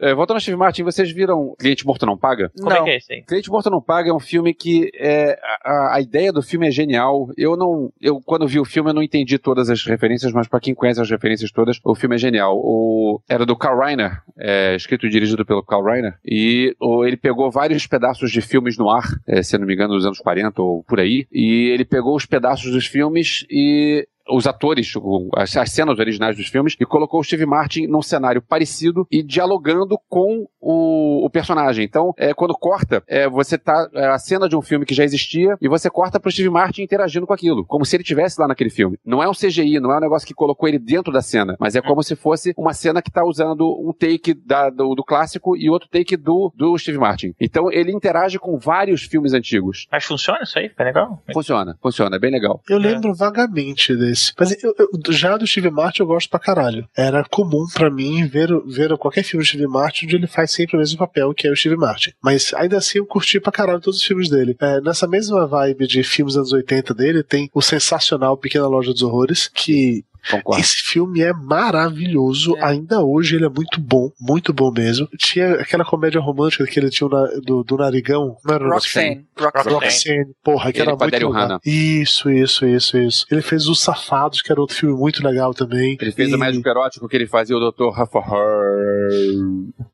É, 0.00 0.14
voltando 0.14 0.36
ao 0.36 0.40
Steve 0.40 0.56
Martin, 0.56 0.82
vocês 0.82 1.12
viram 1.12 1.54
Cliente 1.58 1.86
Morto 1.86 2.06
Não 2.06 2.16
Paga? 2.16 2.50
Como 2.58 2.72
é 2.72 2.82
que 2.82 2.90
é 2.90 2.96
esse 2.96 3.12
aí? 3.12 3.22
Cliente 3.22 3.50
Morto 3.50 3.68
Não 3.68 3.82
Paga 3.82 4.08
é 4.08 4.12
um 4.12 4.18
filme 4.18 4.54
que 4.54 4.90
é, 4.94 5.38
a, 5.62 5.96
a 5.96 6.00
ideia 6.00 6.32
do 6.32 6.42
filme 6.42 6.66
é 6.66 6.70
genial. 6.70 7.28
Eu 7.36 7.54
não, 7.54 7.92
eu 8.00 8.18
quando 8.24 8.48
vi 8.48 8.58
o 8.58 8.64
filme 8.64 8.90
eu 8.90 8.94
não 8.94 9.02
entendi 9.02 9.38
todas 9.38 9.68
as 9.68 9.84
referências, 9.84 10.32
mas 10.32 10.48
para 10.48 10.58
quem 10.58 10.74
conhece 10.74 11.02
as 11.02 11.10
referências 11.10 11.52
todas, 11.52 11.78
o 11.84 11.94
filme 11.94 12.14
é 12.14 12.18
genial. 12.18 12.56
O, 12.56 13.20
era 13.28 13.44
do 13.44 13.54
Carl 13.54 13.78
Reiner, 13.78 14.22
é, 14.38 14.74
escrito 14.74 15.06
e 15.06 15.10
dirigido 15.10 15.44
pelo 15.44 15.62
Carl 15.62 15.84
Reiner, 15.84 16.14
e 16.24 16.74
o, 16.80 17.04
ele 17.04 17.18
pegou 17.18 17.50
vários 17.50 17.86
pedaços 17.86 18.30
de 18.30 18.40
filmes 18.40 18.78
no 18.78 18.88
ar, 18.88 19.04
é, 19.26 19.42
se 19.42 19.54
eu 19.54 19.60
não 19.60 19.66
me 19.66 19.74
engano, 19.74 19.94
dos 19.94 20.06
anos 20.06 20.18
40 20.18 20.62
ou 20.62 20.82
por 20.82 20.98
aí, 20.98 21.26
e 21.30 21.70
ele 21.74 21.84
pegou 21.84 22.16
os 22.16 22.24
pedaços 22.24 22.72
dos 22.72 22.86
filmes 22.86 23.44
e 23.50 24.08
os 24.30 24.46
atores, 24.46 24.92
as, 25.36 25.56
as 25.56 25.70
cenas 25.72 25.98
originais 25.98 26.36
dos 26.36 26.46
filmes, 26.48 26.76
e 26.78 26.84
colocou 26.84 27.20
o 27.20 27.24
Steve 27.24 27.46
Martin 27.46 27.86
num 27.86 28.02
cenário 28.02 28.42
parecido 28.42 29.06
e 29.10 29.22
dialogando 29.22 29.98
com 30.08 30.46
o, 30.60 31.24
o 31.26 31.30
personagem. 31.30 31.84
Então, 31.84 32.12
é, 32.16 32.32
quando 32.34 32.54
corta, 32.54 33.02
é, 33.08 33.28
você 33.28 33.56
tá 33.58 33.88
é, 33.94 34.06
a 34.06 34.18
cena 34.18 34.48
de 34.48 34.56
um 34.56 34.62
filme 34.62 34.84
que 34.86 34.94
já 34.94 35.04
existia 35.04 35.56
e 35.60 35.68
você 35.68 35.88
corta 35.90 36.18
pro 36.20 36.30
Steve 36.30 36.50
Martin 36.50 36.82
interagindo 36.82 37.26
com 37.26 37.32
aquilo, 37.32 37.64
como 37.66 37.84
se 37.84 37.96
ele 37.96 38.02
estivesse 38.02 38.40
lá 38.40 38.46
naquele 38.48 38.70
filme. 38.70 38.98
Não 39.04 39.22
é 39.22 39.28
um 39.28 39.32
CGI, 39.32 39.80
não 39.80 39.92
é 39.92 39.96
um 39.96 40.00
negócio 40.00 40.26
que 40.26 40.34
colocou 40.34 40.68
ele 40.68 40.78
dentro 40.78 41.12
da 41.12 41.22
cena, 41.22 41.56
mas 41.58 41.74
é 41.76 41.80
como 41.82 42.02
se 42.02 42.14
fosse 42.16 42.52
uma 42.56 42.72
cena 42.72 43.00
que 43.02 43.10
tá 43.10 43.24
usando 43.24 43.66
um 43.80 43.92
take 43.92 44.34
da- 44.34 44.70
do, 44.70 44.94
do 44.94 45.04
clássico 45.04 45.56
e 45.56 45.68
outro 45.70 45.88
take 45.88 46.16
do, 46.16 46.52
do 46.54 46.76
Steve 46.78 46.98
Martin. 46.98 47.34
Então, 47.40 47.70
ele 47.72 47.92
interage 47.92 48.38
com 48.38 48.58
vários 48.58 49.02
filmes 49.02 49.32
antigos. 49.32 49.86
Mas 49.90 50.04
funciona 50.04 50.40
isso 50.42 50.58
aí? 50.58 50.68
Fica 50.68 50.84
legal? 50.84 51.22
Funciona, 51.32 51.76
funciona, 51.82 52.16
é 52.16 52.18
bem 52.18 52.30
legal. 52.30 52.60
Eu 52.68 52.78
lembro 52.78 53.14
vagamente 53.14 53.96
desse. 53.96 54.19
Mas 54.38 54.62
eu, 54.62 54.74
eu- 54.78 54.88
já 55.12 55.36
do 55.36 55.46
Steve 55.46 55.70
Martin 55.70 56.02
eu 56.02 56.06
gosto 56.06 56.28
pra 56.28 56.38
caralho. 56.38 56.86
Era 56.96 57.24
comum 57.24 57.66
pra 57.72 57.90
mim 57.90 58.26
ver, 58.26 58.48
ver 58.66 58.96
qualquer 58.98 59.22
filme 59.22 59.44
do 59.44 59.48
Steve 59.48 59.66
Martin 59.66 60.06
onde 60.06 60.16
ele 60.16 60.26
faz 60.26 60.50
sempre 60.50 60.76
o 60.76 60.78
mesmo 60.78 60.98
papel, 60.98 61.32
que 61.34 61.46
é 61.46 61.50
o 61.50 61.56
Steve 61.56 61.76
Martin. 61.76 62.12
Mas 62.22 62.52
ainda 62.54 62.76
assim 62.78 62.98
eu 62.98 63.06
curti 63.06 63.40
pra 63.40 63.52
caralho 63.52 63.80
todos 63.80 64.00
os 64.00 64.04
filmes 64.06 64.28
dele. 64.28 64.56
É, 64.60 64.80
nessa 64.80 65.06
mesma 65.06 65.46
vibe 65.46 65.86
de 65.86 66.02
filmes 66.02 66.36
anos 66.36 66.52
80 66.52 66.94
dele, 66.94 67.22
tem 67.22 67.48
o 67.54 67.62
sensacional 67.62 68.36
Pequena 68.36 68.66
Loja 68.66 68.92
dos 68.92 69.02
Horrores, 69.02 69.48
que 69.48 70.04
Concordo. 70.30 70.60
esse 70.60 70.76
filme 70.84 71.20
é 71.22 71.32
maravilhoso. 71.32 72.56
Ainda 72.62 73.00
hoje 73.02 73.36
ele 73.36 73.46
é 73.46 73.48
muito 73.48 73.80
bom, 73.80 74.10
muito 74.20 74.52
bom 74.52 74.70
mesmo. 74.72 75.08
Tinha 75.16 75.54
aquela 75.54 75.84
comédia 75.84 76.20
romântica 76.20 76.66
que 76.66 76.78
ele 76.78 76.90
tinha 76.90 77.08
na- 77.08 77.26
do, 77.44 77.62
do 77.62 77.76
narigão. 77.76 78.36
Não 78.44 78.54
era. 78.54 78.68
Roxanne. 78.68 79.26
Roxanne. 79.74 80.26
Porra, 80.42 80.72
que 80.72 80.78
Ele 80.78 80.88
era 80.88 80.96
muito 80.96 81.14
legal. 81.32 81.60
Isso, 81.64 82.30
isso, 82.30 82.66
isso, 82.66 82.98
isso. 82.98 83.26
Ele 83.30 83.42
fez 83.42 83.66
Os 83.66 83.80
Safados, 83.80 84.42
que 84.42 84.50
era 84.52 84.60
outro 84.60 84.76
filme 84.76 84.96
muito 84.98 85.22
legal 85.26 85.54
também. 85.54 85.96
Ele 86.00 86.12
fez 86.12 86.30
E- 86.30 86.34
o 86.34 86.38
médico 86.38 86.68
erótico 86.68 87.08
que 87.08 87.16
ele 87.16 87.26
fazia 87.26 87.56
o 87.56 87.70
Dr. 87.70 87.88
Hufflepuff. 87.88 88.30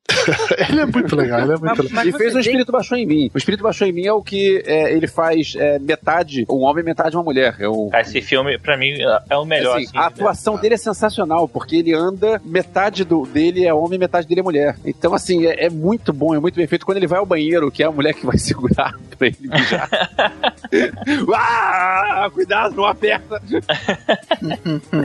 ele 0.69 0.81
é 0.81 0.87
muito 0.87 1.17
legal, 1.17 1.41
ele 1.41 1.53
é 1.53 1.57
muito 1.57 1.83
legal. 1.83 2.07
e 2.07 2.13
fez 2.13 2.35
o 2.35 2.39
Espírito 2.39 2.73
Baixou 2.73 2.97
em 2.99 3.07
Mim. 3.07 3.31
O 3.35 3.39
Espírito 3.39 3.63
Baixou 3.63 3.87
em 3.87 3.93
Mim 3.93 4.07
é 4.07 4.13
o 4.13 4.23
que 4.23 4.63
é, 4.67 4.93
ele 4.93 5.07
faz 5.07 5.55
é, 5.57 5.79
metade 5.79 6.45
um 6.49 6.63
homem, 6.63 6.85
metade 6.85 7.17
uma 7.17 7.23
mulher. 7.23 7.57
É 7.59 7.69
o, 7.69 7.91
Ah, 7.93 8.01
Esse 8.01 8.21
filme, 8.21 8.59
pra 8.59 8.77
mim, 8.77 8.95
é 9.29 9.37
o 9.37 9.45
melhor. 9.45 9.77
Assim, 9.77 9.87
assim, 9.87 9.99
a 9.99 10.07
atuação 10.07 10.57
dele 10.57 10.75
é 10.75 10.79
sensacional, 10.79 11.49
porque 11.49 11.77
ele 11.77 11.95
anda, 11.95 12.41
metade 12.45 13.05
do, 13.05 13.27
dele 13.27 13.65
é 13.65 13.73
homem, 13.75 13.99
metade 13.99 14.27
dele 14.27 14.41
é 14.41 14.45
mulher. 14.45 14.77
Então, 14.85 15.15
assim, 15.15 15.47
é, 15.47 15.67
é 15.67 15.71
muito 15.71 16.13
bom, 16.13 16.35
é 16.35 16.39
muito 16.39 16.57
bem 16.57 16.67
feito. 16.67 16.85
Quando 16.87 16.99
ele 16.99 17.07
vai 17.07 17.19
ao 17.19 17.27
banheiro, 17.27 17.71
que 17.71 17.83
é 17.83 17.87
a 17.87 17.93
mulher 17.93 18.15
que 18.15 18.27
vai 18.27 18.39
segurar 18.39 18.95
pra 19.19 19.29
ele 19.29 19.37
mijar. 19.41 19.89
ah, 21.35 22.31
cuidado, 22.33 22.75
não 22.75 22.85
aperta. 22.85 23.41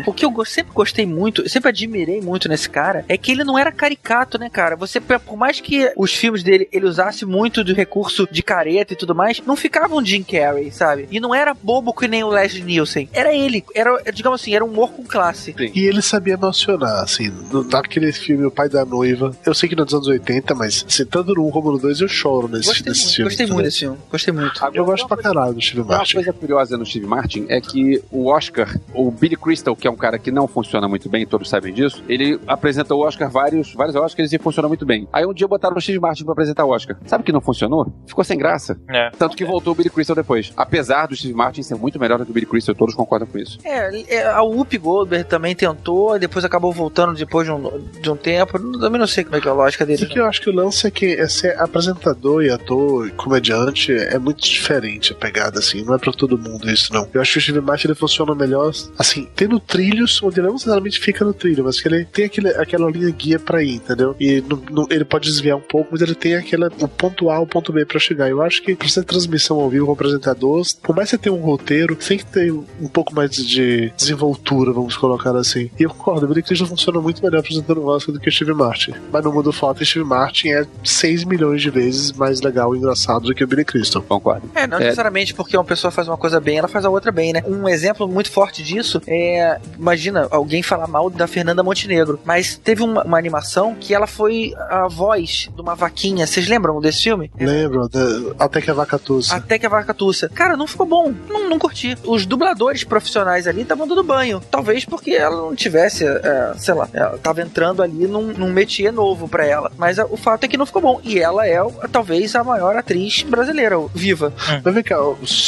O 0.06 0.14
que 0.14 0.26
eu 0.26 0.45
sempre 0.45 0.73
gostei 0.73 1.06
muito, 1.06 1.48
sempre 1.49 1.69
admirei 1.69 2.22
muito 2.22 2.48
nesse 2.49 2.69
cara, 2.69 3.06
é 3.07 3.18
que 3.18 3.32
ele 3.32 3.44
não 3.44 3.57
era 3.57 3.72
caricato, 3.72 4.38
né, 4.38 4.49
cara? 4.49 4.76
Você, 4.76 4.90
por 4.99 5.38
mais 5.38 5.59
que 5.59 5.91
os 5.95 6.13
filmes 6.13 6.43
dele 6.43 6.68
ele 6.72 6.85
usasse 6.85 7.26
muito 7.26 7.63
do 7.63 7.73
recurso 7.73 8.27
de 8.31 8.41
careta 8.43 8.93
e 8.93 8.95
tudo 8.95 9.13
mais, 9.15 9.41
não 9.45 9.55
ficava 9.55 9.95
um 9.95 10.05
Jim 10.05 10.23
Carrey, 10.23 10.72
sabe? 10.72 11.07
E 11.11 11.19
não 11.19 11.34
era 11.34 11.53
bobo 11.53 11.93
que 11.93 12.07
nem 12.07 12.23
o 12.23 12.30
Leslie 12.30 12.63
Nielsen. 12.63 13.09
Era 13.13 13.34
ele, 13.34 13.63
era, 13.76 14.01
digamos 14.13 14.41
assim, 14.41 14.53
era 14.55 14.63
um 14.65 14.69
humor 14.69 14.91
com 14.91 15.03
classe. 15.03 15.53
E 15.57 15.80
ele 15.85 16.01
sabia 16.01 16.34
emocionar, 16.34 17.03
assim, 17.03 17.30
no- 17.51 17.63
naquele 17.63 18.11
filme 18.11 18.45
O 18.45 18.51
Pai 18.51 18.68
da 18.69 18.84
Noiva. 18.85 19.35
Eu 19.45 19.53
sei 19.53 19.69
que 19.69 19.76
não 19.76 19.84
é 19.84 19.85
dos 19.85 19.93
anos 19.93 20.07
80, 20.07 20.55
mas 20.55 20.85
assim, 20.88 21.05
tanto 21.05 21.34
no 21.34 21.47
1 21.47 21.51
como 21.51 21.72
no 21.72 21.77
2 21.77 22.01
eu 22.01 22.07
choro 22.07 22.47
nesse, 22.47 22.68
Gostei 22.69 22.89
nesse 22.89 23.03
muito, 23.03 23.15
filme. 23.15 23.30
gostei 23.30 23.45
entendeu? 23.45 23.53
muito 23.55 23.65
desse 23.65 23.80
filme. 23.80 23.97
Gostei 24.11 24.34
muito. 24.34 24.61
Eu 24.73 24.85
gosto 24.85 25.07
pra 25.07 25.18
caralho 25.18 25.53
do 25.53 25.61
Steve 25.61 25.81
Uma 25.81 25.97
Martin. 25.97 26.13
coisa 26.15 26.34
curiosa 26.34 26.77
no 26.77 26.85
Steve 26.85 27.05
Martin 27.05 27.45
é 27.49 27.59
que 27.61 28.01
o 28.11 28.27
Oscar, 28.27 28.77
o 28.93 29.11
Billy 29.11 29.35
Crystal, 29.35 29.76
que 29.76 29.88
é 29.88 29.91
um 29.91 29.95
cara 29.95 30.18
que 30.18 30.31
não 30.31 30.47
funciona 30.47 30.88
muito 30.88 31.07
bem, 31.09 31.26
todos 31.26 31.49
sabem 31.49 31.73
disso, 31.73 32.03
ele 32.07 32.39
apresenta 32.47 32.93
o 32.95 32.99
Oscar 32.99 33.30
vários, 33.30 33.73
vários 33.73 33.95
Oscars 33.95 34.31
e 34.34 34.38
funciona 34.38 34.68
muito 34.68 34.81
bem. 34.86 35.08
Aí 35.12 35.26
um 35.26 35.34
dia 35.34 35.48
botaram 35.48 35.76
o 35.78 35.82
Steve 35.82 35.99
Martin 35.99 36.24
pra 36.24 36.34
apresentar 36.34 36.66
o 36.66 36.70
Oscar. 36.70 36.98
Sabe 37.06 37.24
que 37.24 37.32
não 37.32 37.41
funcionou? 37.41 37.91
Ficou 38.08 38.24
sem 38.24 38.38
graça. 38.38 38.80
É. 38.90 39.10
Tanto 39.18 39.36
que 39.36 39.45
voltou 39.45 39.74
o 39.74 39.76
Billy 39.76 39.90
Crystal 39.90 40.16
depois. 40.16 40.52
Apesar 40.56 41.08
do 41.08 41.16
Steve 41.16 41.34
Martin 41.34 41.64
ser 41.64 41.76
muito 41.76 41.99
melhor 41.99 42.18
do 42.20 42.26
que 42.26 42.32
o 42.32 42.34
Billy 42.34 42.45
Crystal, 42.45 42.76
todos 42.76 42.95
concordam 42.95 43.28
com 43.28 43.38
isso. 43.38 43.58
É, 43.64 44.16
é, 44.16 44.28
a 44.28 44.41
Whoopi 44.41 44.78
Goldberg 44.78 45.28
também 45.28 45.56
tentou, 45.56 46.16
e 46.16 46.20
depois 46.20 46.44
acabou 46.45 46.72
voltando 46.72 47.14
depois 47.14 47.45
de 47.48 47.52
um, 47.53 47.80
de 48.02 48.10
um 48.10 48.16
tempo. 48.16 48.58
Eu 48.58 48.80
também 48.80 48.99
não 48.99 49.08
sei 49.08 49.24
como 49.24 49.36
é 49.36 49.41
que 49.41 49.48
é 49.48 49.52
a 49.52 49.53
lógica 49.53 49.86
dele. 49.86 50.03
O 50.06 50.10
que 50.10 50.20
eu 50.20 50.26
acho 50.26 50.41
que 50.41 50.49
o 50.49 50.53
lance 50.53 50.86
é 50.88 50.91
que 50.91 51.06
é 51.16 51.28
ser 51.28 51.60
apresentador 51.60 52.44
e 52.44 52.49
ator 52.49 53.08
e 53.08 53.12
comediante 53.12 53.91
é 53.94 54.18
muito 54.20 54.41
diferente 54.44 55.14
a 55.14 55.16
pegada, 55.16 55.60
assim. 55.60 55.84
Não 55.84 55.95
é 55.95 55.98
pra 55.98 56.12
todo 56.12 56.38
mundo 56.38 56.70
isso, 56.70 56.94
não. 56.94 57.08
Eu 57.14 57.22
acho 57.22 57.34
que 57.34 57.38
o 57.40 57.41
Steve 57.41 57.62
Martin 57.62 57.88
ele 57.88 57.95
funciona 57.95 58.34
melhor, 58.36 58.72
assim, 58.98 59.28
tendo 59.36 59.60
trilhos 59.60 60.22
onde 60.24 60.40
ele 60.40 60.48
não 60.48 60.53
necessariamente 60.53 60.99
fica 60.99 61.24
no 61.26 61.34
trilho, 61.34 61.64
mas 61.64 61.80
que 61.82 61.88
ele 61.88 62.06
tem 62.06 62.26
aquele, 62.26 62.49
aquela 62.49 62.90
linha 62.90 63.10
guia 63.12 63.40
pra 63.40 63.64
ir, 63.64 63.76
entendeu? 63.76 64.16
E 64.20 64.41
no- 64.41 64.62
no- 64.70 64.70
ele 64.89 65.06
pode 65.06 65.30
desviar 65.30 65.57
um 65.57 65.61
pouco, 65.61 65.89
mas 65.91 66.02
ele 66.02 66.15
tem 66.15 66.35
aquela, 66.35 66.69
o 66.80 66.88
ponto 66.88 67.30
A, 67.30 67.39
o 67.39 67.48
ponto 67.48 67.72
B 67.72 67.85
pra 67.85 67.99
chegar. 67.99 68.30
Eu 68.30 68.41
acho 68.41 68.61
que 68.61 68.76
pra 68.76 68.88
você 68.88 69.02
ter 69.02 69.07
transmissão 69.07 69.60
ao 69.60 69.69
vivo 69.69 69.85
com 69.85 69.91
apresentador, 69.93 70.61
por 70.81 70.95
mais 70.95 71.10
que 71.10 71.15
você 71.15 71.22
tenha 71.22 71.35
um 71.35 71.41
roteiro, 71.41 71.95
tem 71.95 72.18
que 72.18 72.26
ter 72.26 72.52
um 72.52 72.88
pouco 72.88 73.14
mais 73.14 73.31
de 73.31 73.91
desenvoltura, 73.95 74.72
vamos 74.72 74.95
colocar 74.98 75.35
assim. 75.35 75.69
E 75.80 75.84
eu 75.84 75.89
concordo, 75.89 76.26
o 76.26 76.30
Billy 76.30 76.43
Crystal 76.43 76.68
funciona 76.68 76.99
muito 76.99 77.23
melhor 77.23 77.39
apresentando 77.39 77.81
o 77.81 77.88
Oscar 77.88 78.14
do 78.14 78.19
que 78.19 78.30
o 78.30 78.31
Steve 78.31 78.53
Martin. 78.53 78.93
Mas 79.11 79.23
no 79.23 79.31
mundo 79.31 79.52
foto, 79.52 79.81
o 79.81 79.85
Steve 79.85 80.06
Martin 80.06 80.49
é 80.49 80.65
6 80.84 81.23
milhões 81.26 81.61
de 81.61 81.69
vezes 81.69 82.11
mais 82.11 82.41
legal 82.41 82.76
e 82.76 82.77
engraçado 82.77 83.26
do 83.26 83.34
que 83.34 83.43
o 83.43 83.48
Billy 83.48 83.65
Crystal. 83.65 84.02
Concordo. 84.02 84.49
É, 84.56 84.68
não 84.68 84.80
necessariamente 84.80 85.34
porque 85.34 85.56
uma 85.56 85.64
pessoa 85.64 85.91
faz 85.91 86.07
uma 86.07 86.18
coisa 86.18 86.39
bem, 86.39 86.57
ela 86.57 86.68
faz 86.68 86.85
a 86.85 86.89
outra 86.89 87.11
bem, 87.11 87.34
né? 87.34 87.43
Um 87.45 87.68
exemplo 87.68 88.07
muito 88.07 88.31
forte 88.31 88.64
disso 88.64 89.02
é. 89.07 89.60
Imagina 89.77 90.27
alguém 90.31 90.61
falar 90.64 90.88
mal 90.88 91.10
da 91.10 91.27
Fernanda 91.27 91.64
Montenegro, 91.64 92.19
mas 92.26 92.57
teve 92.57 92.84
uma, 92.84 93.03
uma 93.03 93.18
animação 93.18 93.76
que 93.80 93.93
ela 93.93 94.07
foi 94.07 94.53
a 94.70 94.88
voz 94.88 95.50
de 95.54 95.62
uma 95.62 95.76
vaquinha. 95.76 96.26
Vocês 96.28 96.48
lembram 96.48 96.80
desse 96.82 97.04
filme? 97.04 97.32
Lembra? 97.40 97.88
Da- 97.90 98.46
Até 98.46 98.62
que 98.62 98.70
a 98.72 98.74
vaca 98.74 98.98
tussa. 99.00 99.36
Até 99.36 99.58
que 99.60 99.66
a 99.66 99.70
vaca 99.70 99.94
tussa. 99.94 100.30
Cara, 100.30 100.56
não 100.58 100.68
ficou 100.68 100.86
bom. 100.86 101.14
Não, 101.30 101.50
não 101.50 101.60
curti. 101.60 101.98
Os 102.06 102.26
dubladores 102.26 102.84
profissionais 102.84 103.48
ali 103.48 103.62
estavam 103.62 103.88
dando 103.88 104.04
banho. 104.04 104.42
Talvez 104.52 104.86
porque 104.86 105.12
ela 105.12 105.36
não 105.36 105.56
tivesse, 105.56 106.06
é, 106.06 106.54
sei 106.58 106.74
lá, 106.74 106.88
ela 106.94 107.18
tava 107.18 107.42
entrando 107.42 107.82
ali 107.82 108.08
num, 108.08 108.28
num 108.34 108.52
métier 108.52 108.92
novo 108.92 109.28
pra 109.28 109.46
ela. 109.46 109.72
Mas 109.78 110.00
a- 110.00 110.06
o 110.06 110.18
fato 110.18 110.44
é 110.44 110.48
que 110.48 110.58
não 110.58 110.66
ficou 110.66 110.82
bom. 110.82 111.02
E 111.04 111.20
ela 111.20 111.48
é, 111.48 111.58
talvez, 111.92 112.36
a 112.36 112.44
maior 112.44 112.76
atriz 112.76 113.24
brasileira, 113.24 113.78
viva. 113.94 114.34
Mas 114.64 114.74
vem 114.74 114.84
cá, 114.84 114.98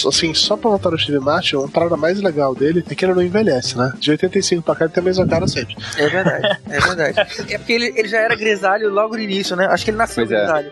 assim, 0.07 0.33
só 0.33 0.55
pra 0.57 0.69
voltar 0.69 0.91
no 0.91 0.99
Steve 0.99 1.19
Martin, 1.19 1.55
uma 1.57 1.67
parada 1.69 1.97
mais 1.97 2.19
legal 2.21 2.53
dele 2.55 2.83
é 2.89 2.95
que 2.95 3.05
ele 3.05 3.13
não 3.13 3.21
envelhece, 3.21 3.77
né? 3.77 3.93
De 3.99 4.11
85 4.11 4.61
pra 4.63 4.75
cá 4.75 4.85
ele 4.85 4.93
tem 4.93 5.01
a 5.01 5.05
mesma 5.05 5.27
cara 5.27 5.47
sempre. 5.47 5.75
É 5.97 6.07
verdade, 6.07 6.59
é 6.69 6.79
verdade. 6.79 7.13
É 7.53 7.57
porque 7.57 7.73
ele, 7.73 7.93
ele 7.95 8.07
já 8.07 8.19
era 8.19 8.35
grisalho 8.35 8.89
logo 8.89 9.02
no 9.09 9.19
início, 9.19 9.55
né? 9.55 9.65
Acho 9.67 9.85
que 9.85 9.91
ele 9.91 9.97
nasceu 9.97 10.25
Pois 10.25 10.31
é. 10.31 10.71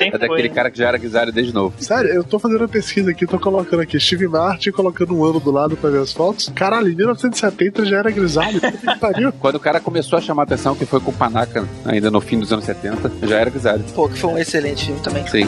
É 0.12 0.18
daquele 0.18 0.48
cara 0.48 0.70
que 0.70 0.78
já 0.78 0.88
era 0.88 0.98
grisalho 0.98 1.32
desde 1.32 1.52
novo. 1.52 1.74
Sério, 1.78 2.10
eu 2.10 2.24
tô 2.24 2.38
fazendo 2.38 2.60
uma 2.60 2.68
pesquisa 2.68 3.10
aqui, 3.10 3.26
tô 3.26 3.38
colocando 3.38 3.80
aqui 3.80 3.98
Steve 4.00 4.26
Martin, 4.26 4.70
colocando 4.70 5.16
um 5.16 5.24
ano 5.24 5.38
do 5.38 5.50
lado 5.50 5.76
pra 5.76 5.90
ver 5.90 6.00
as 6.00 6.12
fotos. 6.12 6.50
Caralho, 6.54 6.88
em 6.88 6.94
1970 6.94 7.84
já 7.84 7.98
era 7.98 8.10
grisalho. 8.10 8.60
Pariu. 8.98 9.32
Quando 9.38 9.56
o 9.56 9.60
cara 9.60 9.80
começou 9.80 10.18
a 10.18 10.22
chamar 10.22 10.44
atenção, 10.44 10.74
que 10.74 10.86
foi 10.86 11.00
com 11.00 11.10
o 11.10 11.14
Panaca, 11.14 11.66
ainda 11.84 12.10
no 12.10 12.20
fim 12.20 12.38
dos 12.38 12.52
anos 12.52 12.64
70, 12.64 13.12
já 13.22 13.38
era 13.38 13.50
grisalho. 13.50 13.84
Pô, 13.94 14.08
que 14.08 14.18
foi 14.18 14.30
um 14.30 14.38
excelente 14.38 14.86
filme 14.86 15.00
também. 15.00 15.26
Sim. 15.26 15.46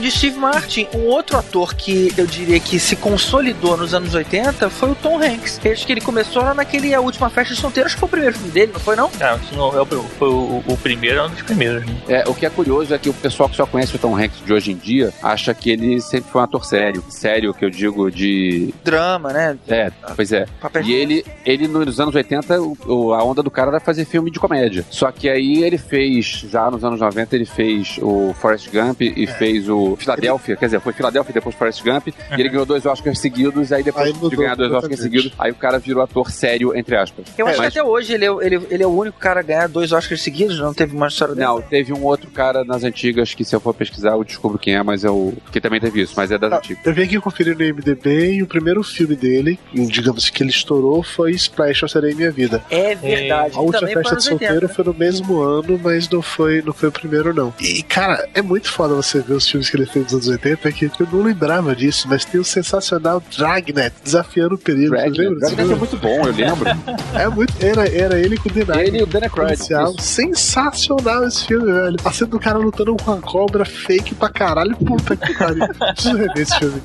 Além 0.00 0.08
de 0.10 0.16
Steve 0.16 0.38
Martin, 0.38 0.86
um 0.94 1.00
outro 1.08 1.36
ator 1.36 1.74
que 1.74 2.10
eu 2.16 2.26
diria 2.26 2.58
que 2.58 2.78
se 2.80 2.96
consolidou 2.96 3.76
nos 3.76 3.92
anos 3.92 4.14
80 4.14 4.70
foi 4.70 4.92
o 4.92 4.94
Tom 4.94 5.18
Hanks. 5.22 5.60
Acho 5.62 5.86
que 5.86 5.92
ele 5.92 6.00
começou 6.00 6.40
lá 6.42 6.54
naquele 6.54 6.94
A 6.94 7.00
Última 7.02 7.28
Festa 7.28 7.52
de 7.54 7.60
Solteiro, 7.60 7.86
acho 7.86 7.96
que 7.96 8.00
foi 8.00 8.06
o 8.06 8.10
primeiro 8.10 8.34
filme 8.34 8.50
dele, 8.50 8.72
não 8.72 8.80
foi 8.80 8.96
não? 8.96 9.10
Não, 9.20 9.36
isso 9.36 9.54
não 9.54 9.76
é 9.76 9.82
o, 9.82 9.86
foi 9.86 10.28
o, 10.28 10.64
o 10.66 10.76
primeiro, 10.82 11.18
é 11.18 11.26
um 11.26 11.28
dos 11.28 11.42
primeiros. 11.42 11.84
Né? 11.84 11.94
É, 12.08 12.24
o 12.26 12.34
que 12.34 12.46
é 12.46 12.50
curioso 12.50 12.94
é 12.94 12.98
que 12.98 13.10
o 13.10 13.12
pessoal 13.12 13.46
que 13.46 13.56
só 13.56 13.66
conhece 13.66 13.94
o 13.94 13.98
Tom 13.98 14.16
Hanks 14.16 14.42
de 14.42 14.50
hoje 14.54 14.72
em 14.72 14.76
dia 14.76 15.12
acha 15.22 15.52
que 15.52 15.70
ele 15.70 16.00
sempre 16.00 16.30
foi 16.30 16.40
um 16.40 16.44
ator 16.44 16.64
sério. 16.64 17.04
Sério, 17.10 17.52
que 17.52 17.62
eu 17.66 17.68
digo 17.68 18.10
de. 18.10 18.72
Drama, 18.82 19.34
né? 19.34 19.58
É, 19.68 19.92
pois 20.16 20.32
é. 20.32 20.46
E 20.82 20.92
ele, 20.94 21.26
ele 21.44 21.68
nos 21.68 22.00
anos 22.00 22.14
80, 22.14 22.58
o- 22.86 23.12
a 23.12 23.22
onda 23.22 23.42
do 23.42 23.50
cara 23.50 23.68
era 23.68 23.80
fazer 23.80 24.06
filme 24.06 24.30
de 24.30 24.40
comédia. 24.40 24.82
Só 24.88 25.12
que 25.12 25.28
aí 25.28 25.62
ele 25.62 25.76
fez, 25.76 26.46
já 26.50 26.70
nos 26.70 26.82
anos 26.82 27.00
90, 27.00 27.36
ele 27.36 27.44
fez 27.44 27.98
o 28.00 28.34
Forrest 28.40 28.70
Gump 28.72 29.02
e 29.02 29.26
fez 29.26 29.68
o 29.68 29.89
Filadélfia, 29.96 30.56
quer 30.56 30.66
dizer, 30.66 30.80
foi 30.80 30.92
Filadélfia 30.92 31.30
e 31.30 31.34
depois 31.34 31.54
Forrest 31.54 31.82
Gump, 31.82 32.08
e 32.08 32.14
ele 32.40 32.48
ganhou 32.48 32.66
dois 32.66 32.84
Oscars 32.86 33.18
seguidos, 33.18 33.72
aí 33.72 33.82
depois 33.82 34.06
Aí 34.06 34.12
de 34.30 34.36
ganhar 34.36 34.54
dois 34.56 34.72
Oscars 34.72 35.00
seguidos, 35.00 35.32
aí 35.38 35.50
o 35.50 35.54
cara 35.54 35.78
virou 35.78 36.02
ator 36.02 36.30
sério, 36.30 36.76
entre 36.76 36.96
aspas. 36.96 37.26
Eu 37.36 37.46
acho 37.46 37.58
Mas- 37.58 37.72
que 37.72 37.78
até 37.78 37.88
hoje 37.88 38.12
ele 38.14 38.24
é, 38.24 38.30
o- 38.30 38.42
ele, 38.42 38.60
ele 38.70 38.82
é 38.82 38.86
o 38.86 38.90
único 38.90 39.18
cara 39.18 39.40
a 39.40 39.42
ganhar 39.42 39.68
dois 39.68 39.92
Oscars 39.92 40.22
seguidos, 40.22 40.58
não 40.58 40.72
teve 40.74 40.94
uma 40.96 41.08
história 41.08 41.34
dessa. 41.34 41.46
Não, 41.48 41.60
teve 41.60 41.92
um 41.92 42.04
outro 42.04 42.30
cara 42.30 42.64
nas 42.64 42.84
antigas 42.84 43.34
que 43.34 43.44
se 43.44 43.54
eu 43.54 43.60
for 43.60 43.74
pesquisar 43.74 44.10
eu 44.12 44.24
descubro 44.24 44.58
quem 44.58 44.74
é, 44.74 44.82
mas 44.82 45.04
eu. 45.04 45.34
que 45.52 45.60
também 45.60 45.80
teve 45.80 46.00
isso, 46.02 46.14
mas 46.16 46.30
é 46.30 46.38
das 46.38 46.52
antigas. 46.52 46.84
Eu 46.84 46.92
vim 46.94 47.02
aqui 47.02 47.18
conferir 47.20 47.56
no 47.56 47.62
IMDB 47.64 48.34
e 48.34 48.42
o 48.42 48.46
primeiro 48.46 48.82
filme 48.82 49.14
dele, 49.16 49.58
digamos 49.72 50.28
que 50.30 50.42
ele 50.42 50.50
estourou, 50.50 51.02
foi 51.02 51.32
Splash, 51.32 51.82
Eu 51.82 51.88
Serei 51.88 52.14
Minha 52.14 52.30
Vida. 52.30 52.62
É 52.70 52.94
verdade. 52.94 53.56
A 53.56 53.60
última 53.60 53.88
festa 53.88 54.16
de 54.16 54.24
solteiro 54.24 54.54
80. 54.66 54.74
foi 54.74 54.84
no 54.84 54.94
mesmo 54.94 55.40
ano, 55.40 55.80
mas 55.82 56.08
não 56.08 56.20
foi, 56.22 56.62
não 56.62 56.72
foi 56.72 56.88
o 56.88 56.92
primeiro, 56.92 57.32
não. 57.34 57.52
E, 57.60 57.82
cara, 57.82 58.28
é 58.34 58.42
muito 58.42 58.70
foda 58.70 58.94
você 58.94 59.20
ver 59.20 59.34
os 59.34 59.48
filmes 59.48 59.69
que 59.70 59.76
ele 59.76 59.86
fez 59.86 60.04
nos 60.06 60.14
anos 60.14 60.28
80, 60.28 60.72
que 60.72 60.84
eu 60.86 60.90
não 61.12 61.22
lembrava 61.22 61.74
disso, 61.74 62.06
mas 62.08 62.24
tem 62.24 62.40
o 62.40 62.44
sensacional 62.44 63.22
Dragnet, 63.36 63.94
desafiando 64.02 64.54
o 64.54 64.58
perigo. 64.58 64.94
Você 64.96 65.10
Dragnet, 65.10 65.38
Dragnet 65.40 65.72
é 65.72 65.76
muito 65.76 65.96
bom, 65.96 66.22
eu 66.26 66.32
lembro. 66.32 66.70
É 67.14 67.28
muito. 67.28 67.52
Era, 67.64 67.88
era 67.88 68.18
ele 68.18 68.36
com 68.36 68.48
o 68.48 68.52
Denai. 68.52 68.86
Ele 68.86 68.98
e 68.98 69.02
o 69.02 69.06
Dan 69.06 69.20
Aykroyd, 69.22 69.54
Policial. 69.56 69.90
isso. 69.96 70.02
Sensacional 70.02 71.26
esse 71.26 71.46
filme, 71.46 71.70
velho. 71.72 71.96
A 72.04 72.12
cena 72.12 72.30
do 72.30 72.38
cara 72.40 72.58
lutando 72.58 72.96
com 72.96 73.12
a 73.12 73.20
cobra 73.20 73.64
fake 73.64 74.14
pra 74.14 74.28
caralho. 74.28 74.76
Puta 74.76 75.16
que 75.16 75.32
pariu. 75.34 75.66
Preciso 75.68 76.16
rever 76.16 76.38
esse 76.38 76.58
filme. 76.58 76.82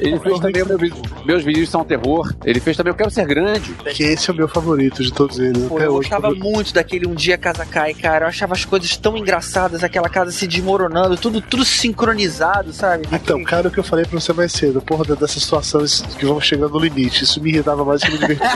Ele 0.00 0.18
fez 0.20 0.40
também 0.40 0.62
o 0.62 0.66
meu 0.66 0.78
vídeo- 0.78 0.96
Meus 1.24 1.44
vídeos 1.44 1.68
são 1.70 1.84
terror. 1.84 2.32
Ele 2.44 2.60
fez 2.60 2.76
também 2.76 2.92
Eu 2.92 2.96
Quero 2.96 3.10
Ser 3.10 3.26
Grande. 3.26 3.72
Que 3.94 4.04
esse 4.04 4.30
é 4.30 4.32
o 4.32 4.36
meu 4.36 4.48
favorito 4.48 5.02
de 5.02 5.12
todos 5.12 5.38
eles. 5.38 5.64
Pô, 5.68 5.78
eu 5.78 5.92
hoje. 5.94 6.08
gostava 6.10 6.34
muito 6.34 6.72
daquele 6.72 7.06
Um 7.06 7.14
Dia 7.14 7.34
a 7.34 7.38
Casa 7.38 7.64
Cai, 7.66 7.94
cara. 7.94 8.24
Eu 8.24 8.28
achava 8.28 8.54
as 8.54 8.64
coisas 8.64 8.96
tão 8.96 9.16
engraçadas, 9.16 9.82
aquela 9.84 10.08
casa 10.08 10.30
se 10.32 10.46
desmoronando, 10.46 11.16
tudo, 11.16 11.40
tudo 11.40 11.64
sincronizado, 11.64 12.15
sabe? 12.72 13.06
Então, 13.12 13.42
cara, 13.44 13.68
o 13.68 13.70
que 13.70 13.78
eu 13.78 13.84
falei 13.84 14.04
pra 14.04 14.18
você 14.18 14.32
mais 14.32 14.52
cedo, 14.52 14.80
porra, 14.80 15.04
dessas 15.16 15.42
situações 15.42 16.02
que 16.18 16.24
vão 16.24 16.40
chegando 16.40 16.72
no 16.72 16.78
limite, 16.78 17.24
isso 17.24 17.42
me 17.42 17.50
irritava 17.50 17.84
mais 17.84 18.02
que 18.02 18.10
me 18.10 18.18
divertia. 18.18 18.50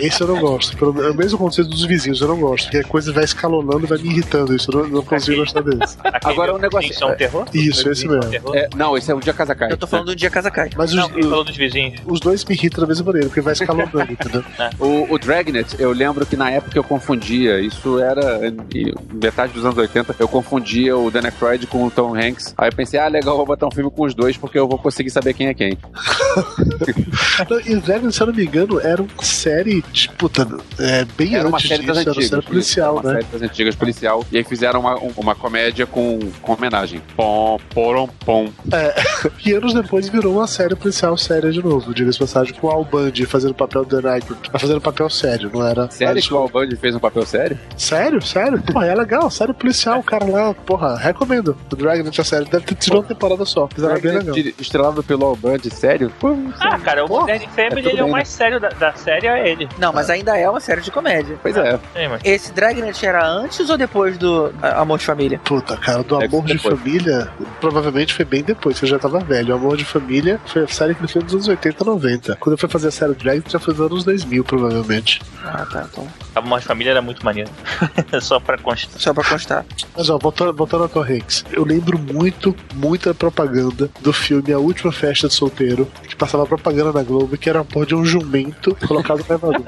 Esse 0.00 0.20
eu 0.22 0.28
não 0.28 0.40
gosto. 0.40 0.76
Pelo, 0.76 1.02
é 1.02 1.10
o 1.10 1.14
mesmo 1.14 1.38
conceito 1.38 1.70
dos 1.70 1.84
vizinhos, 1.84 2.20
eu 2.20 2.28
não 2.28 2.38
gosto. 2.38 2.64
Porque 2.64 2.78
a 2.78 2.84
coisa 2.84 3.12
vai 3.12 3.24
escalonando 3.24 3.84
e 3.84 3.86
vai 3.86 3.98
me 3.98 4.10
irritando. 4.10 4.54
Isso 4.54 4.70
eu 4.70 4.82
não, 4.82 4.88
não 4.88 5.02
consigo 5.02 5.38
gostar 5.38 5.60
desse. 5.62 5.96
Agora 6.24 6.54
um 6.54 6.58
negócio. 6.58 6.90
Isso 6.90 7.04
é 7.04 7.06
um 7.06 7.16
terror? 7.16 7.46
Isso, 7.54 7.88
esse 7.88 8.06
mesmo. 8.08 8.54
É, 8.54 8.68
não, 8.74 8.96
esse 8.96 9.10
é 9.10 9.14
o 9.14 9.20
Dia 9.20 9.32
Casa 9.32 9.54
Cai. 9.54 9.72
Eu 9.72 9.76
tô 9.76 9.86
falando 9.86 10.06
do 10.06 10.16
Dia 10.16 10.28
a 10.28 10.32
Casa 10.32 10.50
Cai. 10.50 10.70
Mas 10.76 10.92
os, 10.92 10.96
Não, 10.96 11.08
falou 11.08 11.44
dos 11.44 11.56
vizinhos. 11.56 12.00
os 12.06 12.20
dois 12.20 12.44
me 12.44 12.54
irritam 12.54 12.80
da 12.80 12.86
mesma 12.86 13.06
maneira, 13.06 13.28
porque 13.28 13.40
vai 13.40 13.52
escalonando, 13.52 14.00
entendeu? 14.10 14.44
O, 14.78 15.14
o 15.14 15.18
Dragnet, 15.18 15.76
eu 15.78 15.92
lembro 15.92 16.26
que 16.26 16.36
na 16.36 16.50
época 16.50 16.76
eu 16.78 16.84
confundia, 16.84 17.60
isso 17.60 17.98
era 17.98 18.46
em 18.46 18.94
metade 19.12 19.52
dos 19.52 19.64
anos 19.64 19.78
80, 19.78 20.16
eu 20.18 20.28
confundia 20.28 20.96
o 20.96 21.10
Dan 21.10 21.24
Aykroyd 21.24 21.66
com 21.74 21.84
o 21.86 21.90
Tom 21.90 22.14
Hanks. 22.14 22.54
Aí 22.56 22.68
eu 22.68 22.72
pensei, 22.72 23.00
ah, 23.00 23.08
legal, 23.08 23.36
vou 23.36 23.44
botar 23.44 23.66
um 23.66 23.70
filme 23.72 23.90
com 23.90 24.04
os 24.04 24.14
dois 24.14 24.36
porque 24.36 24.56
eu 24.56 24.68
vou 24.68 24.78
conseguir 24.78 25.10
saber 25.10 25.34
quem 25.34 25.48
é 25.48 25.54
quem. 25.54 25.76
Não, 27.50 27.60
E 27.60 27.74
o 27.74 27.80
Dragon, 27.80 28.10
se 28.12 28.20
eu 28.20 28.28
não 28.28 28.34
me 28.34 28.44
engano, 28.44 28.80
era 28.80 29.02
uma 29.02 29.22
série, 29.24 29.82
puta, 30.16 30.46
é, 30.78 31.04
bem 31.16 31.34
Era 31.34 31.48
uma 31.48 31.56
antes 31.56 31.68
série 31.68 31.82
disso, 31.82 31.94
das 31.94 31.98
era 32.02 32.10
uma 32.10 32.12
antigas. 32.12 32.28
série 32.30 32.42
policial, 32.42 32.94
uma 32.94 33.02
né? 33.02 33.12
série 33.20 33.24
das 33.32 33.42
antigas 33.42 33.74
policial. 33.74 34.24
E 34.30 34.36
aí 34.36 34.44
fizeram 34.44 34.80
uma, 34.80 34.94
um- 34.98 35.12
uma 35.16 35.34
comédia 35.34 35.84
com, 35.86 36.18
com 36.40 36.52
homenagem. 36.52 37.00
Pom, 37.16 37.58
porom, 37.70 38.06
pom. 38.24 38.48
É, 38.72 38.94
e 39.44 39.52
anos 39.52 39.74
depois 39.74 40.08
virou 40.08 40.34
uma 40.34 40.46
série 40.46 40.76
policial 40.76 41.16
séria 41.16 41.50
de 41.50 41.62
novo, 41.62 41.92
diga-se 41.92 42.18
passagem, 42.20 42.54
com 42.54 42.68
o 42.68 42.70
Al 42.70 42.84
Bundy 42.84 43.26
fazendo 43.26 43.50
o 43.50 43.54
papel 43.54 43.84
do 43.84 44.00
Dan 44.00 44.08
Aykroyd, 44.10 44.48
mas 44.52 44.62
fazendo 44.62 44.80
papel 44.80 45.10
sério, 45.10 45.50
não 45.52 45.66
era... 45.66 45.90
Sério 45.90 46.22
que 46.22 46.32
o 46.34 46.36
Al 46.36 46.48
Bundy 46.48 46.76
fez 46.76 46.94
um 46.94 47.00
papel 47.00 47.26
sério? 47.26 47.58
Sério? 47.76 48.22
Sério? 48.22 48.62
Pô, 48.62 48.80
é 48.80 48.94
legal, 48.94 49.28
série 49.30 49.52
policial, 49.52 49.98
o 49.98 50.02
cara 50.04 50.24
lá, 50.24 50.54
porra, 50.54 50.96
recomendo. 50.96 51.56
Do, 51.68 51.76
Dragnet, 51.76 52.20
a 52.20 52.24
série. 52.24 52.44
Deve 52.46 52.64
ter 52.64 52.74
tido 52.76 52.94
uma 52.94 53.02
temporada 53.02 53.44
só. 53.44 53.68
Mas 53.74 53.84
era 53.84 53.98
bem 53.98 54.12
legal. 54.18 54.34
De- 54.34 54.54
Estrelado 54.60 55.02
pelo 55.02 55.24
Alband, 55.26 55.58
sério? 55.70 56.12
Pô, 56.20 56.36
Ah, 56.60 56.78
cara, 56.78 57.04
o 57.04 57.08
Modern 57.08 57.40
Family 57.54 57.82
tudo 57.82 57.88
ele 57.90 57.98
é 57.98 58.02
o 58.02 58.04
bem, 58.06 58.12
mais 58.12 58.28
sério 58.28 58.60
da, 58.60 58.68
da 58.70 58.92
série, 58.94 59.26
é 59.26 59.48
ele. 59.48 59.68
Não, 59.78 59.92
mas 59.92 60.08
ainda 60.10 60.36
é 60.36 60.48
uma 60.48 60.60
série 60.60 60.80
de 60.80 60.90
comédia. 60.90 61.36
Pois 61.42 61.56
é. 61.56 61.78
Mas... 62.08 62.20
Esse 62.24 62.52
Dragnet 62.52 63.04
era 63.06 63.26
antes 63.26 63.68
ou 63.68 63.76
depois 63.76 64.16
do 64.18 64.52
A- 64.62 64.80
Amor 64.80 64.98
de 64.98 65.04
Família? 65.04 65.40
Puta, 65.44 65.76
cara, 65.76 66.02
do 66.02 66.16
Amor 66.16 66.44
de. 66.44 66.58
Família, 66.58 67.28
provavelmente 67.60 68.14
foi 68.14 68.24
bem 68.24 68.42
depois, 68.42 68.78
que 68.78 68.84
eu 68.84 68.88
já 68.88 68.98
tava 68.98 69.18
velho. 69.20 69.54
O 69.54 69.58
Amor 69.58 69.76
de 69.76 69.84
Família 69.84 70.40
foi 70.46 70.62
a 70.64 70.68
série 70.68 70.94
que 70.94 71.00
ele 71.00 71.08
fez 71.08 71.24
nos 71.24 71.34
anos 71.34 71.48
80, 71.48 71.84
90. 71.84 72.36
Quando 72.36 72.54
eu 72.54 72.58
fui 72.58 72.68
fazer 72.68 72.88
a 72.88 72.90
série 72.90 73.14
Drag, 73.14 73.42
já 73.46 73.58
foi 73.58 73.74
nos 73.74 73.80
anos 73.82 74.04
2000, 74.04 74.44
provavelmente. 74.44 75.20
Ah, 75.44 75.66
tá. 75.70 75.86
Então, 75.90 76.06
A 76.34 76.38
Amor 76.38 76.60
de 76.60 76.66
Família 76.66 76.92
era 76.92 77.02
muito 77.02 77.24
maneiro. 77.24 77.50
Só 78.20 78.38
pra 78.40 78.56
constar. 78.58 79.00
só 79.00 79.12
pra 79.12 79.24
constar. 79.24 79.64
Mas 79.96 80.08
ó, 80.08 80.18
voltando, 80.18 80.52
voltando 80.52 80.84
a 80.84 80.88
Tom 80.88 81.02
Hanks, 81.02 81.44
eu 81.54 81.64
lembro 81.64 81.98
muito, 81.98 82.54
muita 82.74 83.14
propaganda 83.14 83.90
do 84.00 84.12
filme 84.12 84.52
A 84.52 84.58
Última 84.58 84.92
Festa 84.92 85.28
de 85.28 85.34
Solteiro, 85.34 85.88
que 86.06 86.16
passava 86.16 86.44
propaganda 86.46 86.92
na 86.92 87.02
Globo, 87.02 87.36
que 87.36 87.48
era 87.48 87.60
a 87.60 87.64
porra 87.64 87.86
de 87.86 87.94
um 87.94 88.04
jumento 88.04 88.76
colocado 88.86 89.18
no 89.18 89.24
elevador. 89.24 89.66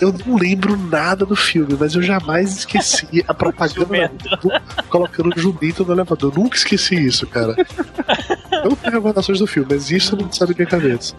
Eu 0.00 0.12
não 0.12 0.36
lembro 0.36 0.76
nada 0.76 1.24
do 1.24 1.36
filme, 1.36 1.76
mas 1.78 1.94
eu 1.94 2.02
jamais 2.02 2.58
esqueci 2.58 3.24
a 3.26 3.34
propaganda 3.34 4.10
Globo 4.40 4.60
colocando 4.88 5.30
um 5.34 5.40
jumento 5.40 5.84
no 5.84 5.92
elevador. 5.92 6.32
Eu 6.32 6.42
nunca 6.42 6.56
esqueci 6.56 6.94
isso, 6.94 7.26
cara. 7.26 7.56
Eu 8.52 8.70
não 8.70 8.76
tenho 8.76 8.94
recordações 8.94 9.38
do 9.38 9.46
filme, 9.46 9.68
mas 9.72 9.90
isso 9.90 10.16
não 10.16 10.30
sai 10.32 10.48
da 10.48 10.54
minha 10.54 10.66
cabeça. 10.66 11.14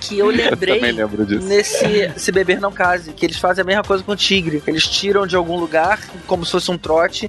Que 0.00 0.18
eu 0.18 0.28
lembrei 0.28 0.80
disso. 1.26 1.46
nesse 1.46 2.12
Se 2.16 2.32
Beber 2.32 2.60
Não 2.60 2.72
Case, 2.72 3.12
que 3.12 3.26
eles 3.26 3.38
fazem 3.38 3.62
a 3.62 3.64
mesma 3.64 3.82
coisa 3.82 4.02
com 4.02 4.12
o 4.12 4.16
tigre. 4.16 4.62
Eles 4.66 4.86
tiram 4.86 5.26
de 5.26 5.36
algum 5.36 5.58
lugar, 5.58 6.00
como 6.26 6.44
se 6.44 6.52
fosse 6.52 6.70
um 6.70 6.78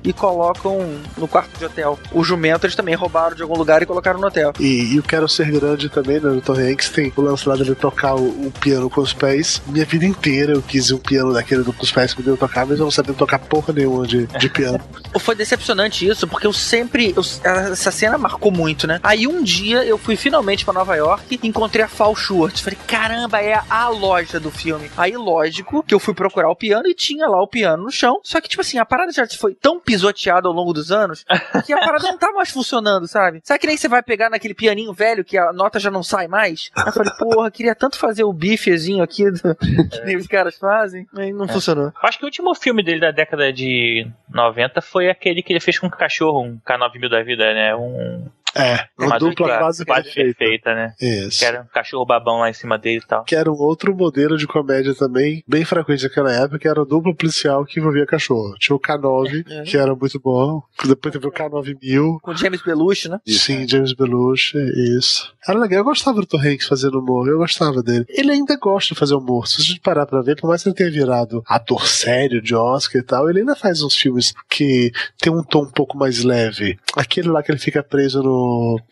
e 0.04 0.14
colocam 0.14 0.80
no 1.18 1.28
quarto 1.28 1.58
de 1.58 1.66
hotel. 1.66 2.00
O 2.12 2.24
jumento 2.24 2.66
eles 2.66 2.76
também 2.76 2.96
roubaram 2.96 3.36
de 3.36 3.42
algum 3.42 3.58
lugar 3.58 3.82
e 3.82 3.86
colocaram 3.86 4.20
no 4.20 4.28
hotel. 4.28 4.54
E, 4.60 4.94
e 4.94 4.98
eu 4.98 5.04
quero 5.04 5.28
ser 5.28 5.50
grande 5.52 5.90
também, 5.90 6.20
né? 6.20 6.30
No 6.30 6.42
Tom 6.42 6.54
Hanks 6.54 6.90
tem 6.90 7.12
o 7.16 7.22
lance 7.22 7.48
lá 7.48 7.56
dele 7.56 7.76
tocar 7.76 8.16
o, 8.16 8.48
o 8.48 8.52
piano 8.60 8.90
com 8.90 9.02
os 9.02 9.14
pés. 9.14 9.62
Minha 9.68 9.86
vida 9.86 10.06
inteira 10.06 10.54
eu 10.54 10.62
quis 10.62 10.92
um 10.92 10.98
piano 10.98 11.34
daquele 11.34 11.64
do- 11.64 11.74
com 11.74 11.84
os 11.84 11.92
pés 11.92 12.14
que 12.14 12.26
eu 12.28 12.38
tocar, 12.38 12.66
mas 12.66 12.78
eu 12.80 12.86
não 12.86 12.92
sabia 12.92 13.14
tocar 13.14 13.40
porra 13.40 13.74
nenhuma 13.74 14.06
de, 14.06 14.28
de 14.28 14.50
piano. 14.50 14.80
Foi 15.20 15.36
decepcionante 15.36 16.08
isso, 16.08 16.28
porque 16.28 16.48
eu 16.48 16.54
sempre. 16.54 17.14
eu- 17.16 17.24
essa 17.72 17.92
cena 17.92 18.18
marcou 18.18 18.52
muito, 18.52 18.86
né? 18.88 19.00
Aí 19.04 19.28
um 19.28 19.42
dia 19.44 19.84
eu 19.86 19.98
fui 19.98 20.16
finalmente 20.16 20.64
pra 20.66 20.74
Nova 20.74 20.96
York 20.96 21.40
e 21.42 21.48
encontrei 21.48 21.84
a 21.84 21.88
Fall 21.88 22.16
Schwartz. 22.16 22.62
Falei, 22.62 22.78
caramba, 22.88 23.40
é 23.42 23.60
a 23.70 23.90
loja 23.90 24.40
do 24.40 24.52
filme. 24.52 24.90
Aí, 24.98 25.16
lógico, 25.16 25.84
que 25.84 25.94
eu 25.94 26.00
fui 26.00 26.14
procurar 26.14 26.50
o 26.50 26.56
piano 26.56 26.88
e 26.88 26.94
tinha 26.94 27.28
lá 27.28 27.42
o 27.42 27.48
piano 27.48 27.84
no 27.84 27.92
chão. 27.92 28.20
Só 28.24 28.40
que, 28.42 28.50
tipo 28.50 28.62
assim, 28.62 28.78
a 28.78 28.86
parada 28.86 29.12
já 29.12 29.26
foi 29.40 29.54
tão 29.54 29.69
pisoteada 29.78 30.48
ao 30.48 30.54
longo 30.54 30.72
dos 30.72 30.90
anos 30.90 31.26
que 31.66 31.74
a 31.74 31.80
parada 31.80 32.08
não 32.08 32.18
tá 32.18 32.32
mais 32.32 32.50
funcionando, 32.50 33.10
sabe? 33.10 33.42
Sabe 33.44 33.60
que 33.60 33.68
nem 33.68 33.76
você 33.76 33.90
vai 33.90 34.02
pegar 34.02 34.30
naquele 34.30 34.54
pianinho 34.54 34.94
velho 34.94 35.26
que 35.26 35.38
a 35.38 35.52
nota 35.52 35.80
já 35.80 35.92
não 35.92 36.02
sai 36.02 36.30
mais? 36.30 36.72
Aí 36.78 36.86
eu 36.88 36.94
falei, 36.94 37.12
porra, 37.20 37.52
queria 37.52 37.76
tanto 37.76 37.98
fazer 37.98 38.24
o 38.24 38.32
bifezinho 38.32 39.04
aqui 39.04 39.30
do... 39.30 39.56
que 39.92 40.02
nem 40.06 40.16
os 40.16 40.28
caras 40.28 40.58
fazem. 40.58 41.06
Aí 41.18 41.34
não 41.34 41.48
funcionou. 41.48 41.88
Eu 41.88 41.94
Acho 42.04 42.18
que 42.18 42.24
o 42.24 42.28
último 42.28 42.56
filme 42.56 42.82
dele 42.82 43.02
da 43.02 43.12
década 43.12 43.52
de 43.52 44.08
90 44.34 44.82
foi 44.82 45.10
aquele 45.10 45.44
que 45.44 45.52
ele 45.52 45.60
fez 45.60 45.78
com 45.78 45.88
um 45.88 45.90
cachorro, 45.90 46.42
um 46.42 46.60
K9000 46.60 47.10
da 47.10 47.24
vida, 47.24 47.54
né? 47.54 47.76
Um. 47.76 48.28
É, 48.56 48.86
uma 48.98 49.18
dupla 49.20 49.58
quase 49.58 49.86
perfeita. 49.86 50.38
perfeita, 50.38 50.74
né? 50.74 50.94
Isso. 51.00 51.40
Que 51.40 51.46
era 51.46 51.62
um 51.62 51.66
cachorro 51.66 52.06
babão 52.06 52.40
lá 52.40 52.50
em 52.50 52.54
cima 52.54 52.78
dele 52.78 53.02
e 53.04 53.08
tal. 53.08 53.24
Que 53.24 53.36
era 53.36 53.52
um 53.52 53.56
outro 53.56 53.96
modelo 53.96 54.38
de 54.38 54.48
comédia 54.48 54.96
também, 54.96 55.44
bem 55.48 55.64
frequente 55.64 56.04
naquela 56.04 56.32
época, 56.32 56.60
que 56.60 56.68
era 56.68 56.82
o 56.82 56.86
duplo 56.86 57.16
policial 57.16 57.66
que 57.66 57.80
envolvia 57.80 58.06
cachorro. 58.06 58.56
Tinha 58.58 58.76
o 58.76 58.80
K9, 58.80 59.64
que 59.66 59.78
era 59.78 59.94
muito 59.96 60.20
bom. 60.20 60.62
Depois 60.86 61.14
teve 61.14 61.28
o 61.28 61.32
K9000. 61.32 62.20
Com 62.22 62.36
James 62.36 62.62
Belushi, 62.62 63.10
né? 63.10 63.20
Sim, 63.28 63.68
James 63.68 63.94
Belushi, 63.94 64.58
isso. 64.98 65.34
Era 65.48 65.60
legal, 65.60 65.80
eu 65.80 65.86
gostava 65.86 66.20
do 66.20 66.28
Tom 66.28 66.40
Hanks 66.40 66.68
fazendo 66.68 67.00
humor, 67.00 67.28
eu 67.28 67.38
gostava 67.38 67.82
dele. 67.82 68.06
Ele 68.10 68.32
ainda 68.32 68.58
gosta 68.58 68.94
de 68.94 69.00
fazer 69.00 69.16
humor. 69.16 69.48
Se 69.48 69.62
a 69.62 69.64
gente 69.64 69.80
parar 69.80 70.06
pra 70.06 70.22
ver, 70.22 70.40
por 70.40 70.48
mais 70.48 70.64
que 70.64 70.70
ele 70.70 70.76
tenha 70.76 70.92
virado 70.92 71.44
ator 71.48 71.88
sério 71.88 72.42
de 72.42 72.56
Oscar 72.56 73.02
e 73.02 73.06
tal, 73.06 73.30
ele 73.30 73.40
ainda 73.40 73.56
faz 73.56 73.82
uns 73.82 73.96
filmes 73.96 74.34
que 74.50 74.92
tem 75.20 75.32
um 75.32 75.44
tom 75.44 75.64
um 75.64 75.72
pouco 75.72 75.98
mais 75.98 76.24
leve. 76.24 76.78
Aquele 76.96 77.30
lá 77.30 77.42
que 77.42 77.52
ele 77.52 77.60
fica 77.60 77.84
preso 77.84 78.22
no, 78.22 78.39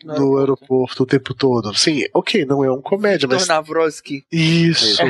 no 0.04 0.38
aeroporto 0.38 1.02
o 1.02 1.06
tempo 1.06 1.34
todo. 1.34 1.74
Sim, 1.74 2.04
ok, 2.14 2.44
não 2.44 2.64
é 2.64 2.72
um 2.72 2.80
comédia, 2.80 3.28
mas. 3.28 3.46
Navrosky. 3.46 4.24
Isso. 4.30 5.02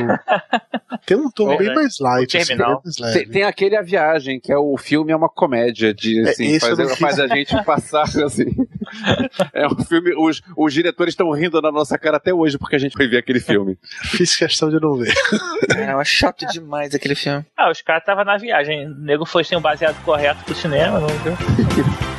tem 1.05 1.17
um 1.17 1.29
tom 1.29 1.51
É, 1.51 1.57
bem 1.57 1.67
né? 1.67 1.73
mais 1.75 1.99
light, 1.99 2.37
assim, 2.37 2.55
bem 2.55 2.67
mais 2.83 2.97
leve. 2.97 3.19
Tem, 3.19 3.29
tem 3.29 3.43
aquele 3.43 3.75
A 3.75 3.81
Viagem, 3.81 4.39
que 4.39 4.51
é 4.51 4.57
o 4.57 4.77
filme, 4.77 5.11
é 5.11 5.15
uma 5.15 5.29
comédia 5.29 5.93
de 5.93 6.19
É, 6.25 6.29
assim, 6.29 6.53
eu 6.53 6.59
faz, 6.59 6.97
faz 6.97 7.19
a 7.19 7.27
gente 7.27 7.63
passar 7.63 8.03
assim. 8.23 8.45
É 9.53 9.67
um 9.67 9.83
filme, 9.83 10.13
os, 10.17 10.41
os 10.57 10.73
diretores 10.73 11.13
estão 11.13 11.29
rindo 11.31 11.61
na 11.61 11.71
nossa 11.71 11.97
cara 11.97 12.17
até 12.17 12.33
hoje 12.33 12.57
porque 12.57 12.75
a 12.75 12.79
gente 12.79 12.95
foi 12.95 13.07
ver 13.07 13.17
aquele 13.17 13.39
filme. 13.39 13.77
Fiz 14.11 14.35
questão 14.35 14.69
de 14.69 14.79
não 14.79 14.95
ver. 14.95 15.13
É, 15.75 15.91
é 15.91 16.05
chato 16.05 16.45
demais 16.47 16.93
aquele 16.93 17.15
filme. 17.15 17.45
Ah, 17.57 17.69
os 17.69 17.81
caras 17.81 18.01
estavam 18.01 18.25
na 18.25 18.37
viagem. 18.37 18.87
O 18.87 18.95
nego 18.95 19.25
foi 19.25 19.43
sem 19.43 19.57
o 19.57 19.61
baseado 19.61 20.01
correto 20.03 20.43
pro 20.43 20.55
cinema, 20.55 20.99
não 20.99 21.07
deu. 21.07 22.18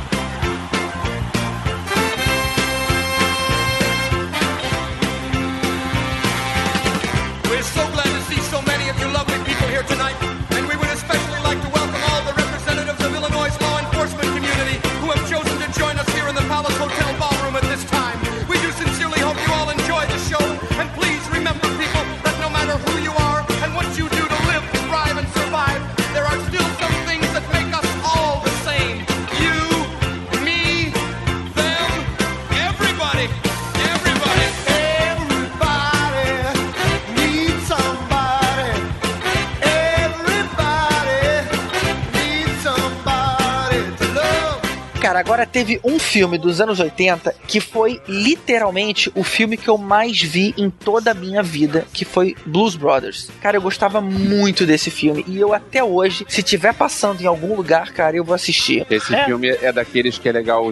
Agora 45.21 45.47
teve 45.47 45.81
um 45.85 45.99
filme 45.99 46.37
dos 46.39 46.61
anos 46.61 46.81
80 46.81 47.35
que 47.47 47.61
foi 47.61 48.01
literalmente 48.09 49.11
o 49.15 49.23
filme 49.23 49.57
que 49.57 49.69
eu 49.69 49.77
mais 49.79 50.21
vi 50.21 50.55
em 50.57 50.71
toda 50.71 51.11
a 51.11 51.15
minha 51.15 51.43
vida, 51.43 51.87
que 51.93 52.05
foi 52.05 52.35
Blues 52.47 52.75
Brothers. 52.77 53.29
Cara, 53.41 53.57
eu 53.57 53.63
gostava 53.63 54.01
muito 54.01 54.65
desse 54.67 54.91
filme 54.91 55.25
e 55.27 55.39
eu 55.39 55.53
até 55.53 55.83
hoje, 55.85 56.25
se 56.29 56.43
tiver 56.43 56.73
passando 56.75 57.21
em 57.21 57.27
algum 57.27 57.55
lugar, 57.55 57.93
cara, 57.93 58.17
eu 58.17 58.25
vou 58.25 58.35
assistir. 58.35 58.87
Esse 58.91 59.15
É. 59.15 59.25
filme 59.25 59.49
é 59.49 59.73
daqueles 59.73 60.19
que 60.19 60.29
é 60.29 60.33
legal 60.33 60.71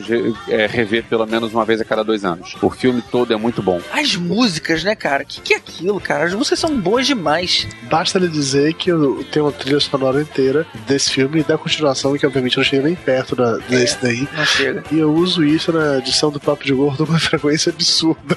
é, 0.48 0.66
rever 0.66 1.04
pelo 1.04 1.26
menos 1.26 1.52
uma 1.52 1.64
vez 1.64 1.80
a 1.80 1.84
cada 1.84 2.02
dois 2.02 2.24
anos. 2.24 2.56
O 2.62 2.70
filme 2.70 3.02
todo 3.02 3.32
é 3.32 3.36
muito 3.36 3.62
bom. 3.62 3.80
As 3.92 4.16
músicas, 4.16 4.82
né, 4.84 4.94
cara? 4.94 5.24
Que 5.24 5.40
que 5.40 5.54
é 5.54 5.56
aquilo, 5.56 6.00
cara? 6.00 6.24
As 6.24 6.34
músicas 6.34 6.58
são 6.58 6.76
boas 6.78 7.06
demais. 7.06 7.66
Basta 7.84 8.18
lhe 8.18 8.28
dizer 8.28 8.74
que 8.74 8.90
eu 8.90 9.24
tenho 9.30 9.46
uma 9.46 9.52
trilha 9.52 9.80
sonora 9.80 10.20
inteira 10.20 10.66
desse 10.86 11.10
filme 11.10 11.40
e 11.40 11.42
da 11.42 11.56
continuação, 11.56 12.16
que 12.16 12.26
obviamente 12.26 12.56
não 12.56 12.64
chega 12.64 12.82
nem 12.84 12.94
perto 12.94 13.34
da, 13.34 13.56
desse 13.58 13.96
daí. 14.02 14.28
Não 14.38 14.44
chega. 14.46 14.84
E 14.90 14.98
eu 14.98 15.12
uso 15.12 15.44
isso 15.44 15.72
na 15.72 15.98
edição 15.98 16.30
do 16.30 16.38
Papo 16.40 16.64
de 16.64 16.72
Gordo 16.72 17.04
com 17.04 17.12
uma 17.12 17.18
frequência 17.20 17.70
absurda. 17.70 18.36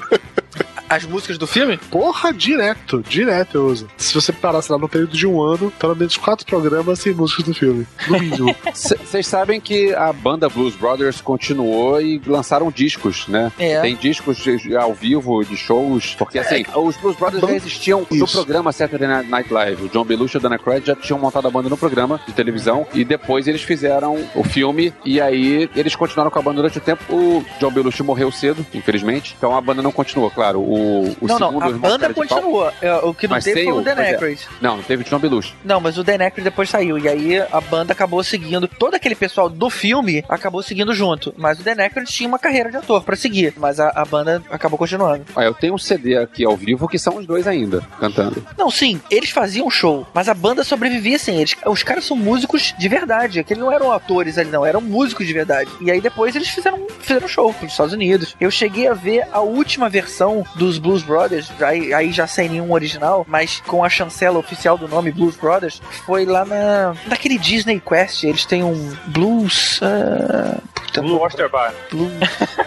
As 0.89 1.05
músicas 1.05 1.37
do 1.37 1.47
filme? 1.47 1.77
Porra, 1.89 2.33
direto, 2.33 3.01
direto 3.07 3.55
eu 3.55 3.67
uso. 3.67 3.87
Se 3.95 4.13
você 4.13 4.33
parar, 4.33 4.61
sei 4.61 4.75
lá, 4.75 4.81
no 4.81 4.89
período 4.89 5.15
de 5.15 5.25
um 5.25 5.41
ano, 5.41 5.71
pelo 5.79 5.95
menos 5.95 6.17
quatro 6.17 6.45
programas 6.45 6.99
sem 6.99 7.13
músicas 7.13 7.45
do 7.45 7.53
filme. 7.53 7.87
No 8.09 8.19
mínimo. 8.19 8.53
Vocês 8.75 9.25
sabem 9.25 9.61
que 9.61 9.93
a 9.95 10.11
banda 10.11 10.49
Blues 10.49 10.75
Brothers 10.75 11.21
continuou 11.21 12.01
e 12.01 12.21
lançaram 12.27 12.69
discos, 12.69 13.25
né? 13.29 13.53
É. 13.57 13.79
Tem 13.79 13.95
discos 13.95 14.35
de- 14.39 14.75
ao 14.75 14.93
vivo, 14.93 15.41
de 15.45 15.55
shows. 15.55 16.13
Porque 16.15 16.37
assim, 16.37 16.65
os 16.75 16.97
Blues 16.97 17.15
Brothers 17.15 17.41
já 17.41 17.55
existiam 17.55 18.05
no 18.11 18.27
programa 18.27 18.73
Saturday 18.73 19.07
Night 19.23 19.53
Live. 19.53 19.85
O 19.85 19.87
John 19.87 20.03
Belushi 20.03 20.35
e 20.35 20.39
o 20.39 20.41
Dana 20.41 20.55
Aykroyd 20.55 20.85
já 20.85 20.95
tinham 20.95 21.17
montado 21.17 21.47
a 21.47 21.51
banda 21.51 21.69
no 21.69 21.77
programa 21.77 22.19
de 22.27 22.33
televisão. 22.33 22.85
E 22.93 23.05
depois 23.05 23.47
eles 23.47 23.61
fizeram 23.61 24.17
o 24.35 24.43
filme. 24.43 24.93
E 25.05 25.21
aí 25.21 25.69
eles 25.73 25.90
continuaram 25.95 26.31
com 26.31 26.39
a 26.39 26.41
banda 26.41 26.57
durante 26.57 26.77
o 26.77 26.81
tempo. 26.81 27.03
O 27.13 27.43
John 27.59 27.71
Belushi 27.71 28.03
morreu 28.03 28.31
cedo, 28.31 28.65
infelizmente. 28.73 29.35
Então 29.37 29.55
a 29.55 29.61
banda 29.61 29.81
não 29.81 29.91
continuou, 29.91 30.29
claro. 30.29 30.59
O 30.59 30.81
o, 30.81 31.17
o 31.21 31.27
não, 31.27 31.39
não, 31.39 31.47
segundo 31.49 31.63
a 31.63 31.67
Irmãos 31.69 31.89
banda 31.91 32.13
continua. 32.13 32.73
É, 32.81 32.93
O 32.95 33.13
que 33.13 33.27
não 33.27 33.35
Mas 33.35 33.43
teve 33.43 33.63
foi 33.63 33.71
o 33.73 33.77
o- 33.77 33.81
Dan 33.81 33.95
pois 33.95 34.07
é. 34.07 34.11
Aykroyd. 34.11 34.47
Não, 34.61 34.75
não 34.77 34.83
teve 34.83 35.03
John 35.03 35.19
Belushi. 35.19 35.53
Não, 35.63 35.79
mas 35.79 35.97
o 35.97 36.03
Dan 36.03 36.17
Aykroyd 36.23 36.43
depois 36.43 36.69
saiu. 36.69 36.97
E 36.97 37.07
aí 37.07 37.39
a 37.39 37.61
banda 37.61 37.93
acabou 37.93 38.23
seguindo. 38.23 38.67
Todo 38.67 38.95
aquele 38.95 39.15
pessoal 39.15 39.49
do 39.49 39.69
filme 39.69 40.23
acabou 40.27 40.61
seguindo 40.63 40.93
junto. 40.93 41.33
Mas 41.37 41.59
o 41.59 41.63
Dan 41.63 41.75
Aykroyd 41.77 42.11
tinha 42.11 42.27
uma 42.27 42.39
carreira 42.39 42.69
de 42.71 42.77
ator 42.77 43.03
pra 43.03 43.15
seguir. 43.15 43.53
Mas 43.57 43.79
a, 43.79 43.89
a 43.89 44.05
banda 44.05 44.41
acabou 44.49 44.77
continuando. 44.77 45.25
Ah, 45.35 45.43
eu 45.43 45.53
tenho 45.53 45.73
um 45.73 45.77
CD 45.77 46.17
aqui 46.17 46.43
ao 46.45 46.55
vivo 46.57 46.87
que 46.87 46.99
são 46.99 47.17
os 47.17 47.25
dois 47.25 47.47
ainda, 47.47 47.81
cantando. 47.99 48.45
Não, 48.57 48.69
sim, 48.69 48.99
eles 49.09 49.29
faziam 49.29 49.69
show, 49.69 50.05
mas 50.13 50.27
a 50.29 50.33
banda 50.33 50.63
sobrevivia 50.63 51.17
sem 51.19 51.37
eles. 51.37 51.55
Os 51.65 51.83
caras 51.83 52.05
são 52.05 52.15
músicos 52.17 52.73
de 52.77 52.87
verdade, 52.89 53.43
que 53.43 53.53
eles 53.53 53.63
não 53.63 53.71
eram 53.71 53.91
atores 53.91 54.37
ali, 54.37 54.49
não, 54.49 54.65
eram 54.65 54.81
músicos 54.81 55.25
de 55.27 55.33
verdade. 55.33 55.69
E 55.81 55.91
aí 55.91 55.99
depois 55.99 56.35
eles 56.35 56.49
fizeram, 56.49 56.87
fizeram 56.99 57.27
show 57.27 57.53
pros 57.53 57.71
Estados 57.71 57.93
Unidos. 57.93 58.35
Eu 58.39 58.51
cheguei 58.51 58.87
a 58.87 58.93
ver 58.93 59.27
a 59.31 59.39
última 59.39 59.89
versão 59.89 60.45
dos 60.55 60.77
Blues 60.77 61.03
Brothers, 61.03 61.51
aí, 61.59 61.93
aí 61.93 62.11
já 62.11 62.27
sem 62.27 62.49
nenhum 62.49 62.71
original, 62.71 63.25
mas 63.27 63.61
com 63.61 63.83
a 63.83 63.89
chancela 63.89 64.39
oficial 64.39 64.77
do 64.77 64.87
nome 64.87 65.11
Blues 65.11 65.35
Brothers, 65.35 65.81
foi 66.05 66.25
lá 66.25 66.45
na 66.45 66.95
naquele 67.07 67.37
Disney 67.37 67.79
Quest. 67.79 68.23
Eles 68.23 68.45
têm 68.45 68.63
um 68.63 68.95
Blues. 69.07 69.79
ah, 69.81 70.59
puta, 70.91 71.01
Blue 71.01 71.19
Oyster 71.19 71.49
Bar. 71.49 71.73
Blue- 71.91 72.11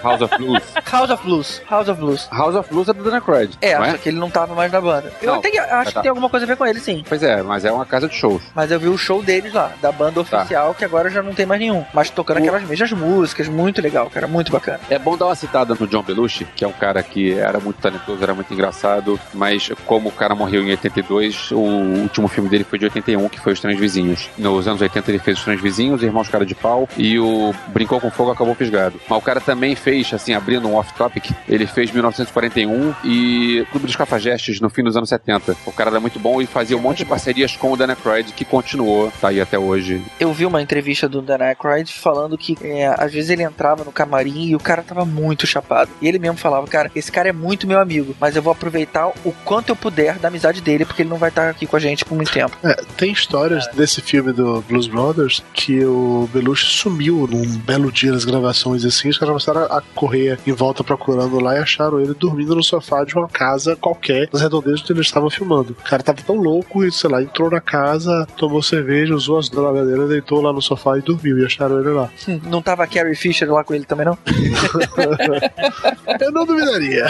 House 0.03 0.21
of 0.23 0.37
Blues. 0.39 0.63
House 0.91 1.11
of 1.11 1.23
Blues. 1.25 1.63
House 1.71 1.89
of 1.89 2.01
Blues. 2.01 2.29
House 2.31 2.55
of 2.57 2.69
Blues 2.71 2.89
é 2.89 2.93
do 2.93 3.05
Dan 3.05 3.15
Aykroyd. 3.17 3.57
É, 3.61 3.77
só 3.77 3.99
que 3.99 4.09
ele 4.09 4.19
não 4.19 4.31
tava 4.31 4.55
mais 4.55 4.71
na 4.73 4.81
banda. 4.81 5.13
Eu 5.23 5.33
Não, 5.33 5.39
até 5.39 5.51
que- 5.51 5.59
acho 5.59 5.93
tá. 5.93 6.01
que 6.01 6.03
tem 6.03 6.09
alguma 6.11 6.29
coisa 6.29 6.45
a 6.45 6.49
ver 6.49 6.57
com 6.57 6.67
ele, 6.67 6.81
sim. 6.81 7.05
Pois 7.09 7.23
é, 7.23 7.43
mas 7.43 7.65
é 7.65 7.73
uma 7.73 7.85
casa 7.87 8.09
de 8.09 8.15
shows. 8.15 8.43
Mas 8.55 8.71
eu 8.71 8.79
vi 8.81 8.89
o 8.89 8.97
show 8.99 9.23
deles 9.23 9.53
lá, 9.53 9.73
da 9.81 9.91
banda 9.93 10.23
Tá. 10.25 10.39
oficial, 10.41 10.75
que 10.75 10.85
agora 10.85 11.09
já 11.11 11.23
não 11.23 11.33
tem 11.35 11.47
mais 11.47 11.61
nenhum. 11.61 11.85
Mas 11.93 12.11
tocando 12.11 12.39
aquelas 12.39 12.63
mesmas 12.65 12.93
músicas, 12.93 13.49
muito 13.49 13.81
legal, 13.83 14.09
cara, 14.11 14.27
muito 14.27 14.51
bacana. 14.53 14.81
É 14.91 14.99
bom 14.99 15.17
dar 15.17 15.27
uma 15.27 15.35
citada 15.35 15.75
no 15.79 15.87
John 15.87 16.03
Belushi, 16.03 16.47
que 16.57 16.65
é 16.65 16.69
um 16.69 16.73
cara 16.73 17.03
que 17.03 17.33
era 17.33 17.59
muito 17.59 17.81
talentoso, 17.81 18.23
era 18.23 18.35
muito 18.35 18.53
engraçado, 18.53 19.19
mas 19.33 19.71
como 19.87 20.09
o 20.09 20.13
cara 20.13 20.35
morreu 20.35 20.63
em 20.63 20.71
82, 20.71 21.51
o 21.51 21.59
último 21.59 22.29
filme 22.29 22.49
dele 22.49 22.65
foi 22.65 22.79
de 22.79 22.85
81, 22.87 23.29
que 23.29 23.41
foi 23.41 23.53
Os 23.53 23.61
Três 23.61 23.79
Vizinhos. 23.79 24.29
Nos 24.39 24.67
anos 24.69 24.81
80 24.81 25.11
ele 25.11 25.19
fez 25.19 25.39
Os 25.39 25.45
Três 25.45 25.61
Vizinhos, 25.61 26.03
Irmãos 26.03 26.29
Cara 26.29 26.45
de 26.47 26.55
Pau 26.55 26.89
e 26.97 27.19
o 27.19 27.55
Brincou 27.69 28.01
com 28.01 28.11
Fogo 28.15 28.31
Acabou 28.31 28.55
Fisgado. 28.55 29.01
Mas 29.09 29.19
o 29.19 29.23
cara 29.23 29.41
também 29.41 29.75
fez, 29.75 30.13
assim, 30.13 30.35
abrindo 30.35 30.69
um 30.69 30.77
off-topic, 30.77 31.31
ele 31.49 31.67
fez 31.67 31.91
1941 31.91 32.95
e 33.05 33.67
Clube 33.71 33.87
dos 33.87 33.97
Cafajestes 33.97 34.61
no 34.61 34.71
fim 34.71 34.83
dos 34.83 34.97
anos 34.97 35.09
70. 35.09 35.57
O 35.67 35.73
cara 35.73 35.91
era 35.91 36.01
muito 36.01 36.19
bom 36.19 36.41
e 36.41 36.47
fazia 36.47 36.77
um 36.77 36.81
monte 36.81 36.99
de 36.99 37.05
parcerias 37.05 37.57
com 37.57 37.73
o 37.73 37.77
Dan 37.77 37.89
Aykroyd, 37.89 38.33
que 38.33 38.45
continuou, 38.45 39.13
tá 39.21 39.29
aí 39.29 39.41
até 39.41 39.59
hoje. 39.59 40.03
Eu 40.19 40.33
vi 40.33 40.47
uma 40.47 40.63
entrevista 40.63 41.09
do 41.09 41.21
Dan 41.21 41.39
Aykroyd 41.39 41.93
falando 41.93 42.39
que 42.39 42.57
é, 42.63 42.87
às 42.99 43.13
vezes 43.13 43.31
ele 43.31 43.43
entrava 43.43 43.85
no 43.85 43.93
camarim 43.93 44.47
e 44.49 44.57
o 44.57 44.61
cara 44.61 44.83
tava 44.83 45.05
muito 45.05 45.47
chapado. 45.47 45.91
E 46.01 46.09
ele 46.09 46.19
mesmo 46.19 46.37
falava, 46.37 46.67
cara, 46.67 46.91
esse 46.95 47.11
cara 47.11 47.29
é 47.29 47.33
muito 47.33 47.67
meu 47.67 47.81
amigo, 47.81 48.15
mas 48.21 48.37
eu 48.37 48.43
vou 48.43 48.53
aproveitar 48.53 49.09
o 49.25 49.33
quanto 49.45 49.71
eu 49.71 49.77
puder 49.77 50.19
da 50.19 50.29
amizade 50.29 50.61
dele, 50.61 50.85
porque 50.85 51.03
ele 51.03 51.11
não 51.11 51.17
vai 51.17 51.29
estar 51.29 51.51
aqui 51.51 51.67
com 51.67 51.77
a 51.77 51.81
gente 51.81 52.05
por 52.05 52.15
muito 52.15 52.33
tempo. 52.33 52.57
É, 52.63 52.75
tem 52.97 53.13
histórias 53.13 53.67
desse 53.69 54.01
filme 54.01 54.33
do 54.33 54.63
Blues 54.63 54.87
Brothers 54.87 55.43
que 55.53 55.85
o 55.85 56.29
Belushi 56.33 56.67
sumiu 56.67 57.27
num 57.31 57.47
belo 57.59 57.91
dia 57.91 58.04
das 58.11 58.25
gravações 58.25 58.85
assim, 58.85 59.09
os 59.09 59.19
caras 59.19 59.31
começaram 59.45 59.63
a 59.77 59.81
correr 59.95 60.39
em 60.47 60.53
volta 60.53 60.83
procurando 60.85 61.41
lá 61.41 61.57
e 61.57 61.59
acharam 61.59 62.01
ele 62.01 62.15
dormindo 62.15 62.55
no 62.55 62.63
sofá 62.63 63.05
de 63.05 63.15
uma 63.15 63.29
casa 63.29 63.77
qualquer 63.77 64.29
nas 64.33 64.43
redondezas 64.43 64.81
onde 64.83 64.93
eles 64.93 65.07
estavam 65.07 65.31
filmando. 65.31 65.77
O 65.79 65.85
cara 65.89 66.03
tava 66.03 66.21
tão 66.23 66.37
louco 66.37 66.85
e, 66.85 66.91
sei 66.93 67.11
lá, 67.11 67.23
entrou 67.23 67.51
na 67.51 67.61
casa, 67.61 68.27
tomou 68.37 68.63
cerveja, 68.63 69.15
usou 69.15 69.39
as 69.39 69.49
drogas 69.49 69.87
dele, 69.87 70.07
deitou 70.09 70.41
lá 70.41 70.53
no 70.53 70.61
sofá 70.63 70.99
e 70.99 71.03
dormiu 71.03 71.39
e 71.39 71.45
acharam 71.45 71.81
ele 71.81 71.91
lá. 71.91 72.11
Hum, 72.29 72.41
Não 72.47 72.63
tava 72.63 72.87
Carrie 72.87 73.15
Fisher 73.15 73.51
lá 73.51 73.63
com 73.65 73.75
ele 73.75 73.85
também, 73.85 74.07
não? 74.07 74.19
Eu 76.21 76.33
não 76.33 76.45
duvidaria. 76.47 77.07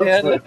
É, 0.00 0.22
né? 0.22 0.40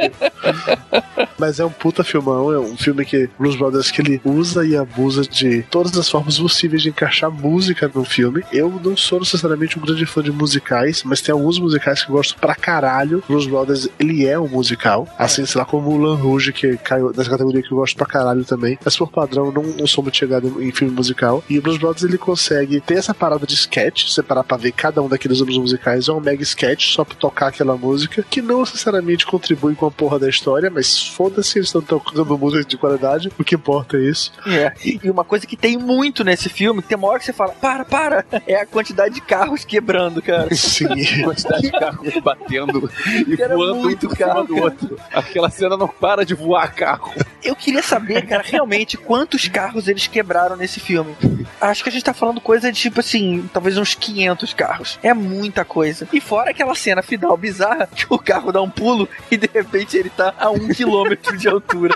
Mas 1.38 1.60
é 1.60 1.66
um 1.66 1.70
puta 1.72 2.04
filmão, 2.04 2.52
é 2.52 2.60
um 2.60 2.76
filme 2.78 3.06
que 3.06 3.30
Blues 3.40 3.56
Brothers 3.56 3.92
que 3.92 4.02
ele 4.02 4.22
usa 4.26 4.66
e 4.66 4.76
abusa 4.76 5.22
de 5.24 5.64
todas 5.64 5.98
as 5.98 6.10
formas 6.10 6.38
possíveis 6.40 6.82
de 6.82 6.90
encaixar 6.90 7.32
música 7.32 7.90
no 7.94 8.04
filme. 8.04 8.44
Eu 8.52 8.70
não 8.84 8.96
sou 8.98 9.20
necessariamente 9.20 9.79
um 9.80 9.86
grande 9.86 10.06
fã 10.06 10.22
de 10.22 10.32
musicais, 10.32 11.04
mas 11.04 11.22
tem 11.22 11.34
alguns 11.34 11.60
musicais 11.60 12.04
que 12.04 12.12
eu 12.12 12.16
gosto 12.16 12.38
pra 12.38 12.56
caralho. 12.56 13.24
Blues 13.28 13.48
Brothers, 13.48 13.90
ele 14.00 14.26
é 14.26 14.40
um 14.40 14.48
musical, 14.48 15.08
assim, 15.18 15.46
sei 15.46 15.60
lá, 15.60 15.66
como 15.66 15.90
o 15.90 15.98
Lan 15.98 16.16
Rouge, 16.16 16.54
que 16.54 16.78
caiu 16.78 17.12
nessa 17.16 17.30
categoria 17.30 17.62
que 17.62 17.72
eu 17.72 17.78
gosto 17.78 17.96
pra 17.96 18.06
caralho 18.06 18.44
também. 18.46 18.78
Mas 18.84 18.98
por 18.98 19.10
padrão, 19.10 19.52
não, 19.52 19.64
não 19.64 19.88
sou 19.88 20.04
muito 20.04 20.18
chegado 20.18 20.62
em 20.62 20.72
filme 20.72 20.94
musical. 20.94 21.44
E 21.50 21.58
o 21.58 21.62
Blues 21.62 21.78
Brothers, 21.78 22.04
ele 22.04 22.18
consegue 22.18 22.80
ter 22.82 22.96
essa 22.96 23.14
parada 23.14 23.46
de 23.46 23.54
sketch, 23.54 24.10
separar 24.10 24.44
pra 24.44 24.58
ver 24.58 24.72
cada 24.72 25.02
um 25.02 25.08
daqueles 25.08 25.42
anos 25.42 25.58
musicais, 25.58 26.08
é 26.08 26.12
um 26.12 26.20
mega 26.20 26.44
sketch 26.44 26.94
só 26.94 27.04
pra 27.04 27.16
tocar 27.16 27.48
aquela 27.48 27.76
música, 27.78 28.24
que 28.30 28.42
não 28.42 28.60
necessariamente 28.60 29.26
contribui 29.26 29.76
com 29.76 29.86
a 29.86 29.92
porra 29.92 30.20
da 30.20 30.30
história, 30.30 30.70
mas 30.70 31.08
foda-se, 31.08 31.58
eles 31.58 31.70
estão 31.70 31.82
tocando 31.82 32.38
música 32.38 32.64
de 32.64 32.78
qualidade, 32.78 33.32
o 33.38 33.44
que 33.44 33.56
importa 33.56 33.98
é 33.98 34.02
isso. 34.02 34.32
É. 34.46 34.74
E 34.84 35.10
uma 35.10 35.24
coisa 35.24 35.46
que 35.46 35.56
tem 35.56 35.78
muito 35.78 36.24
nesse 36.24 36.50
filme, 36.50 36.82
que 36.82 36.88
tem 36.88 36.98
uma 36.98 37.08
hora 37.08 37.20
que 37.20 37.26
você 37.26 37.34
fala, 37.34 37.54
para, 37.54 37.86
para, 37.86 38.26
é 38.48 38.56
a 38.62 38.66
quantidade 38.66 39.16
de 39.16 39.22
carros 39.22 39.64
quebrando, 39.70 40.22
cara. 40.22 40.54
Sim. 40.56 40.88
quantidade 41.24 41.62
de 41.62 41.72
carros 41.72 42.14
batendo 42.24 42.92
e 43.28 43.40
Era 43.40 43.56
voando 43.56 43.76
muito 43.76 44.08
um 44.08 44.10
carro, 44.10 44.44
do 44.44 44.58
outro. 44.58 45.00
Aquela 45.14 45.50
cena 45.50 45.78
não 45.78 45.88
para 45.88 46.26
de 46.26 46.34
voar 46.34 46.74
carro. 46.74 47.14
Eu 47.44 47.56
queria 47.56 47.84
saber, 47.84 48.26
cara, 48.26 48.44
realmente 48.46 48.98
quantos 48.98 49.48
carros 49.48 49.88
eles 49.88 50.08
quebraram 50.08 50.56
nesse 50.56 50.80
filme. 50.80 51.16
Acho 51.62 51.84
que 51.84 51.90
a 51.90 51.92
gente 51.92 52.04
tá 52.04 52.14
falando 52.14 52.42
coisa 52.42 52.72
de 52.72 52.80
tipo 52.80 53.00
assim, 53.00 53.48
talvez 53.54 53.78
uns 53.78 53.94
500 53.94 54.54
carros. 54.54 55.00
É 55.04 55.14
muita 55.14 55.64
coisa. 55.64 56.08
E 56.12 56.20
fora 56.20 56.52
aquela 56.52 56.74
cena 56.76 57.02
final 57.02 57.38
bizarra 57.38 57.88
que 57.88 58.06
o 58.10 58.18
carro 58.18 58.52
dá 58.52 58.62
um 58.62 58.70
pulo 58.70 59.08
e 59.30 59.38
de 59.38 59.50
repente 59.54 59.96
ele 59.96 60.10
tá 60.10 60.34
a 60.38 60.50
um 60.50 60.68
quilômetro 60.70 61.38
de 61.38 61.48
altura. 61.48 61.96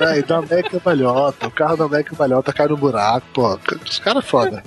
Aí 0.00 0.22
dá 0.22 0.40
Meca 0.40 0.80
Balhota, 0.80 1.46
o 1.46 1.50
carro 1.50 1.76
da 1.76 1.88
Meca 1.88 2.14
Balhota 2.16 2.52
cai 2.52 2.66
no 2.66 2.76
buraco, 2.76 3.26
pô. 3.34 3.58
Os 3.88 3.98
caras 3.98 4.24
é 4.24 4.26
foda. 4.26 4.62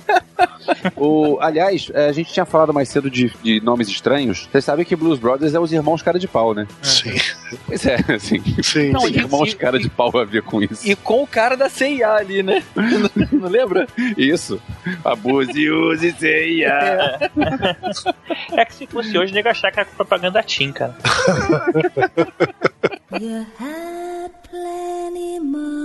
O, 0.96 1.38
aliás, 1.40 1.90
é, 1.94 2.08
a 2.08 2.12
gente 2.12 2.32
tinha 2.32 2.44
falado 2.46 2.72
mais 2.72 2.88
cedo 2.88 3.10
de, 3.10 3.32
de 3.42 3.60
nomes 3.60 3.88
estranhos. 3.88 4.48
Vocês 4.50 4.64
sabem 4.64 4.84
que 4.84 4.96
Blues 4.96 5.18
Brothers 5.18 5.54
é 5.54 5.60
os 5.60 5.72
irmãos 5.72 6.02
cara 6.02 6.18
de 6.18 6.26
pau, 6.28 6.54
né? 6.54 6.66
Sim. 6.82 7.14
Pois 7.66 7.84
é, 7.86 7.96
assim. 8.14 8.42
Sim. 8.62 8.90
Não, 8.90 9.06
e- 9.08 9.16
irmãos 9.16 9.52
e- 9.52 9.56
cara 9.56 9.78
de 9.78 9.88
pau 9.88 10.10
a 10.18 10.24
ver 10.24 10.42
com 10.42 10.62
isso. 10.62 10.88
E 10.88 10.96
com 10.96 11.22
o 11.22 11.26
cara 11.26 11.56
da 11.56 11.68
CIA 11.68 12.12
ali, 12.14 12.42
né? 12.42 12.62
Não, 12.74 13.10
não 13.40 13.48
lembra? 13.48 13.86
Isso. 14.16 14.60
Abuse, 15.04 15.70
use, 15.70 16.12
ceia. 16.18 17.18
É 18.52 18.64
que 18.64 18.74
se 18.74 18.86
fosse 18.86 19.16
hoje, 19.16 19.32
nego 19.32 19.48
achar 19.48 19.70
que 19.70 19.80
era 19.80 19.88
propaganda 19.88 20.42
Tim, 20.42 20.72
cara. 20.72 20.96
You 23.20 23.46
had 23.60 24.30
plenty 24.50 25.38
money, 25.40 25.83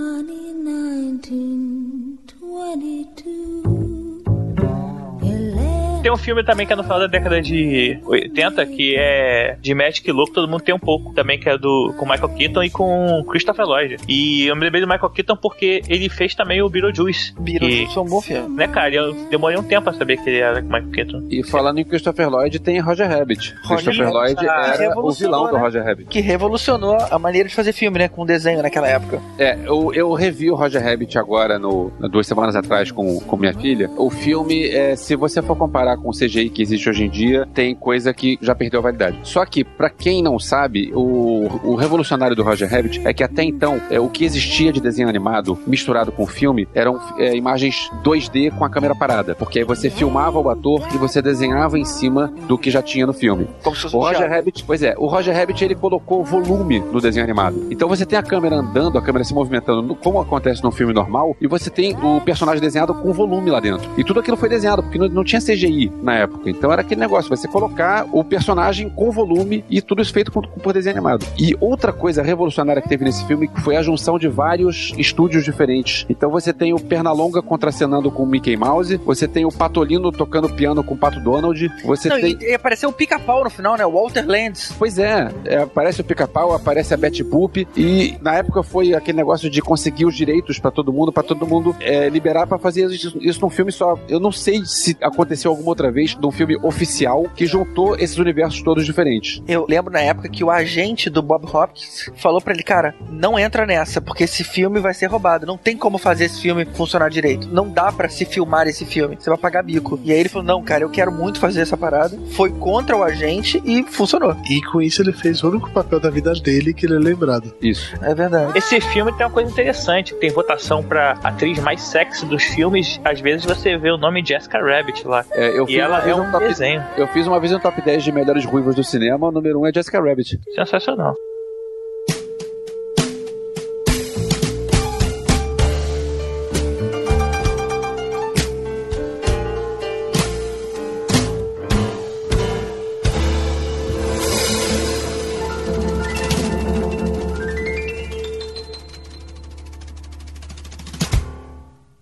Tem 6.10 6.14
um 6.16 6.18
filme 6.18 6.42
também 6.42 6.66
que 6.66 6.72
é 6.72 6.76
no 6.76 6.82
final 6.82 6.98
da 6.98 7.06
década 7.06 7.40
de 7.40 8.00
80, 8.04 8.66
que 8.66 8.96
é 8.98 9.56
de 9.60 9.72
Magic 9.72 10.10
Louco, 10.10 10.32
todo 10.32 10.48
mundo 10.48 10.60
tem 10.60 10.74
um 10.74 10.78
pouco 10.78 11.14
também, 11.14 11.38
que 11.38 11.48
é 11.48 11.56
do 11.56 11.94
com 11.96 12.04
Michael 12.04 12.30
Keaton 12.30 12.64
e 12.64 12.70
com 12.70 13.24
Christopher 13.28 13.64
Lloyd. 13.64 13.96
E 14.08 14.46
eu 14.46 14.56
me 14.56 14.62
lembrei 14.62 14.80
do 14.80 14.88
Michael 14.88 15.10
Keaton 15.10 15.36
porque 15.36 15.82
ele 15.88 16.08
fez 16.08 16.34
também 16.34 16.60
o 16.62 16.68
Beetlejuice. 16.68 17.32
Beetlejuice 17.38 17.96
é 17.96 18.00
um 18.00 18.06
bom 18.06 18.20
filme. 18.20 18.56
Né, 18.56 18.66
cara? 18.66 18.92
Eu 18.92 19.12
demorei 19.30 19.56
um 19.56 19.62
tempo 19.62 19.88
a 19.88 19.92
saber 19.92 20.16
que 20.16 20.28
ele 20.28 20.40
era 20.40 20.60
com 20.60 20.66
Michael 20.66 20.90
Keaton. 20.90 21.28
E 21.30 21.44
falando 21.44 21.78
em 21.78 21.84
Christopher 21.84 22.28
Lloyd, 22.28 22.58
tem 22.58 22.80
Roger 22.80 23.08
Rabbit. 23.08 23.54
Christopher 23.64 24.12
Rabbit, 24.12 24.12
Lloyd 24.12 24.48
ah, 24.48 24.74
era 24.80 24.98
o 24.98 25.12
vilão 25.12 25.46
do 25.46 25.52
né? 25.52 25.60
Roger 25.60 25.84
Rabbit. 25.84 26.08
Que 26.08 26.20
revolucionou 26.20 26.98
a 27.08 27.18
maneira 27.20 27.48
de 27.48 27.54
fazer 27.54 27.72
filme, 27.72 28.00
né? 28.00 28.08
Com 28.08 28.26
desenho 28.26 28.62
naquela 28.62 28.88
época. 28.88 29.22
É, 29.38 29.56
eu, 29.64 29.94
eu 29.94 30.12
revi 30.12 30.50
o 30.50 30.56
Roger 30.56 30.82
Rabbit 30.82 31.16
agora, 31.16 31.56
no, 31.56 31.92
duas 32.10 32.26
semanas 32.26 32.56
atrás, 32.56 32.90
com, 32.90 33.20
com 33.20 33.36
minha 33.36 33.54
filha. 33.54 33.88
O 33.96 34.10
filme, 34.10 34.68
é, 34.68 34.96
se 34.96 35.14
você 35.14 35.40
for 35.40 35.56
comparar 35.56 35.99
com 36.00 36.08
o 36.08 36.12
CGI 36.12 36.48
que 36.50 36.62
existe 36.62 36.88
hoje 36.88 37.04
em 37.04 37.10
dia, 37.10 37.46
tem 37.54 37.74
coisa 37.74 38.12
que 38.12 38.38
já 38.40 38.54
perdeu 38.54 38.80
a 38.80 38.82
validade. 38.82 39.18
Só 39.22 39.44
que, 39.44 39.62
pra 39.64 39.88
quem 39.90 40.22
não 40.22 40.38
sabe, 40.38 40.90
o, 40.94 41.48
o 41.64 41.74
revolucionário 41.74 42.34
do 42.34 42.42
Roger 42.42 42.68
Rabbit 42.70 43.00
é 43.06 43.12
que 43.12 43.22
até 43.22 43.42
então, 43.44 43.80
é, 43.90 44.00
o 44.00 44.08
que 44.08 44.24
existia 44.24 44.72
de 44.72 44.80
desenho 44.80 45.08
animado 45.08 45.58
misturado 45.66 46.10
com 46.12 46.26
filme 46.26 46.66
eram 46.74 47.00
é, 47.18 47.34
imagens 47.36 47.90
2D 48.02 48.50
com 48.56 48.64
a 48.64 48.70
câmera 48.70 48.94
parada. 48.94 49.34
Porque 49.34 49.58
aí 49.60 49.64
você 49.64 49.90
filmava 49.90 50.38
o 50.38 50.48
ator 50.50 50.86
e 50.94 50.98
você 50.98 51.20
desenhava 51.22 51.78
em 51.78 51.84
cima 51.84 52.32
do 52.48 52.56
que 52.58 52.70
já 52.70 52.82
tinha 52.82 53.06
no 53.06 53.12
filme. 53.12 53.46
Como 53.62 53.74
se 53.76 53.82
fosse 53.82 53.96
O 53.96 54.00
Roger. 54.00 54.28
Rabbit, 54.30 54.64
pois 54.64 54.82
é, 54.82 54.94
o 54.96 55.06
Roger 55.06 55.34
Rabbit 55.34 55.64
ele 55.64 55.74
colocou 55.74 56.24
volume 56.24 56.80
no 56.80 57.00
desenho 57.00 57.24
animado. 57.24 57.66
Então 57.70 57.88
você 57.88 58.06
tem 58.06 58.18
a 58.18 58.22
câmera 58.22 58.56
andando, 58.56 58.96
a 58.98 59.02
câmera 59.02 59.24
se 59.24 59.34
movimentando, 59.34 59.82
no- 59.82 59.94
como 59.94 60.20
acontece 60.20 60.62
num 60.62 60.70
filme 60.70 60.92
normal, 60.92 61.36
e 61.40 61.46
você 61.46 61.68
tem 61.70 61.96
o 62.02 62.20
personagem 62.20 62.60
desenhado 62.60 62.94
com 62.94 63.12
volume 63.12 63.50
lá 63.50 63.60
dentro. 63.60 63.88
E 63.98 64.04
tudo 64.04 64.20
aquilo 64.20 64.36
foi 64.36 64.48
desenhado, 64.48 64.82
porque 64.82 64.98
não, 64.98 65.08
não 65.08 65.24
tinha 65.24 65.40
CGI 65.40 65.89
Na 66.02 66.16
época. 66.16 66.48
Então 66.48 66.72
era 66.72 66.82
aquele 66.82 67.00
negócio, 67.00 67.28
você 67.28 67.46
colocar 67.46 68.06
o 68.12 68.24
personagem 68.24 68.88
com 68.88 69.10
volume 69.10 69.64
e 69.68 69.82
tudo 69.82 70.02
isso 70.02 70.12
feito 70.12 70.32
com, 70.32 70.40
com 70.42 70.60
por 70.60 70.72
desenho 70.72 70.96
animado. 70.96 71.26
E 71.38 71.56
outra 71.60 71.92
coisa 71.92 72.22
revolucionária 72.22 72.80
que 72.80 72.88
teve 72.88 73.04
nesse 73.04 73.24
filme 73.26 73.50
foi 73.62 73.76
a 73.76 73.82
junção 73.82 74.18
de 74.18 74.28
vários 74.28 74.92
estúdios 74.96 75.44
diferentes. 75.44 76.06
Então 76.08 76.30
você 76.30 76.52
tem 76.52 76.72
o 76.72 76.80
Pernalonga 76.80 77.42
contracenando 77.42 78.10
com 78.10 78.22
o 78.22 78.26
Mickey 78.26 78.56
Mouse, 78.56 78.96
você 78.98 79.28
tem 79.28 79.44
o 79.44 79.52
Patolino 79.52 80.10
tocando 80.10 80.48
piano 80.48 80.82
com 80.82 80.94
o 80.94 80.98
Pato 80.98 81.20
Donald, 81.20 81.70
você 81.84 82.08
Não, 82.08 82.20
tem... 82.20 82.36
e, 82.40 82.50
e 82.50 82.54
apareceu 82.54 82.88
o 82.88 82.92
pica-pau 82.92 83.44
no 83.44 83.50
final, 83.50 83.76
né? 83.76 83.84
O 83.84 83.92
Walter 83.92 84.26
Lands. 84.26 84.74
Pois 84.78 84.98
é, 84.98 85.30
é, 85.44 85.58
aparece 85.58 86.00
o 86.00 86.04
Pica-Pau, 86.04 86.54
aparece 86.54 86.94
a 86.94 86.96
Betty 86.96 87.22
Boop 87.22 87.66
e 87.76 88.16
na 88.20 88.36
época 88.36 88.62
foi 88.62 88.94
aquele 88.94 89.18
negócio 89.18 89.50
de 89.50 89.60
conseguir 89.60 90.06
os 90.06 90.14
direitos 90.14 90.58
pra 90.58 90.70
todo 90.70 90.92
mundo, 90.92 91.12
pra 91.12 91.22
todo 91.22 91.46
mundo 91.46 91.74
é, 91.80 92.08
liberar 92.08 92.46
pra 92.46 92.58
fazer 92.58 92.86
isso, 92.86 93.18
isso 93.20 93.40
num 93.40 93.50
filme 93.50 93.72
só. 93.72 93.98
Eu 94.08 94.20
não 94.20 94.32
sei 94.32 94.64
se 94.64 94.96
aconteceu 95.00 95.50
alguma 95.50 95.70
outra 95.70 95.79
vez 95.88 96.16
num 96.16 96.32
filme 96.32 96.56
oficial 96.64 97.26
que 97.36 97.46
juntou 97.46 97.96
esses 97.96 98.18
universos 98.18 98.60
todos 98.62 98.84
diferentes. 98.84 99.40
Eu 99.46 99.66
lembro 99.68 99.92
na 99.92 100.00
época 100.00 100.28
que 100.28 100.42
o 100.42 100.50
agente 100.50 101.08
do 101.08 101.22
Bob 101.22 101.46
Hopkins 101.46 102.10
falou 102.16 102.40
pra 102.40 102.52
ele, 102.52 102.64
cara, 102.64 102.92
não 103.08 103.38
entra 103.38 103.64
nessa, 103.64 104.00
porque 104.00 104.24
esse 104.24 104.42
filme 104.42 104.80
vai 104.80 104.92
ser 104.92 105.06
roubado. 105.06 105.46
Não 105.46 105.56
tem 105.56 105.76
como 105.76 105.98
fazer 105.98 106.24
esse 106.24 106.40
filme 106.40 106.64
funcionar 106.64 107.08
direito. 107.08 107.46
Não 107.48 107.68
dá 107.68 107.92
pra 107.92 108.08
se 108.08 108.24
filmar 108.24 108.66
esse 108.66 108.84
filme. 108.84 109.16
Você 109.18 109.30
vai 109.30 109.38
pagar 109.38 109.62
bico. 109.62 110.00
E 110.02 110.12
aí 110.12 110.18
ele 110.18 110.28
falou, 110.28 110.46
não, 110.46 110.62
cara, 110.62 110.82
eu 110.82 110.90
quero 110.90 111.12
muito 111.12 111.38
fazer 111.38 111.60
essa 111.60 111.76
parada. 111.76 112.18
Foi 112.32 112.50
contra 112.50 112.96
o 112.96 113.02
agente 113.02 113.62
e 113.64 113.84
funcionou. 113.84 114.36
E 114.48 114.60
com 114.62 114.82
isso 114.82 115.02
ele 115.02 115.12
fez 115.12 115.42
o 115.44 115.48
único 115.48 115.70
papel 115.70 116.00
da 116.00 116.10
vida 116.10 116.32
dele 116.32 116.72
que 116.72 116.86
ele 116.86 116.96
é 116.96 116.98
lembrado. 116.98 117.54
Isso. 117.60 117.94
É 118.02 118.14
verdade. 118.14 118.56
Esse 118.56 118.80
filme 118.80 119.12
tem 119.12 119.26
uma 119.26 119.32
coisa 119.32 119.50
interessante, 119.50 120.14
tem 120.14 120.30
votação 120.30 120.82
pra 120.82 121.12
atriz 121.22 121.58
mais 121.58 121.82
sexy 121.82 122.26
dos 122.26 122.42
filmes. 122.44 123.00
Às 123.04 123.20
vezes 123.20 123.44
você 123.44 123.76
vê 123.76 123.90
o 123.90 123.96
nome 123.96 124.24
Jessica 124.24 124.58
Rabbit 124.58 125.06
lá. 125.06 125.24
É, 125.32 125.58
eu 125.58 125.66
e 125.70 125.74
fiz 125.74 125.80
ela 125.80 126.08
é 126.08 126.14
um 126.14 126.22
um 126.22 126.30
top- 126.30 126.46
desenho. 126.46 126.82
Eu 126.96 127.06
fiz 127.08 127.26
uma 127.26 127.38
vez 127.40 127.52
um 127.52 127.58
top 127.58 127.80
10 127.82 128.02
de 128.04 128.12
melhores 128.12 128.44
ruivas 128.44 128.74
do 128.74 128.84
cinema, 128.84 129.28
o 129.28 129.32
número 129.32 129.60
1 129.60 129.66
é 129.66 129.72
Jessica 129.72 130.00
Rabbit. 130.00 130.38
Sensacional. 130.54 131.14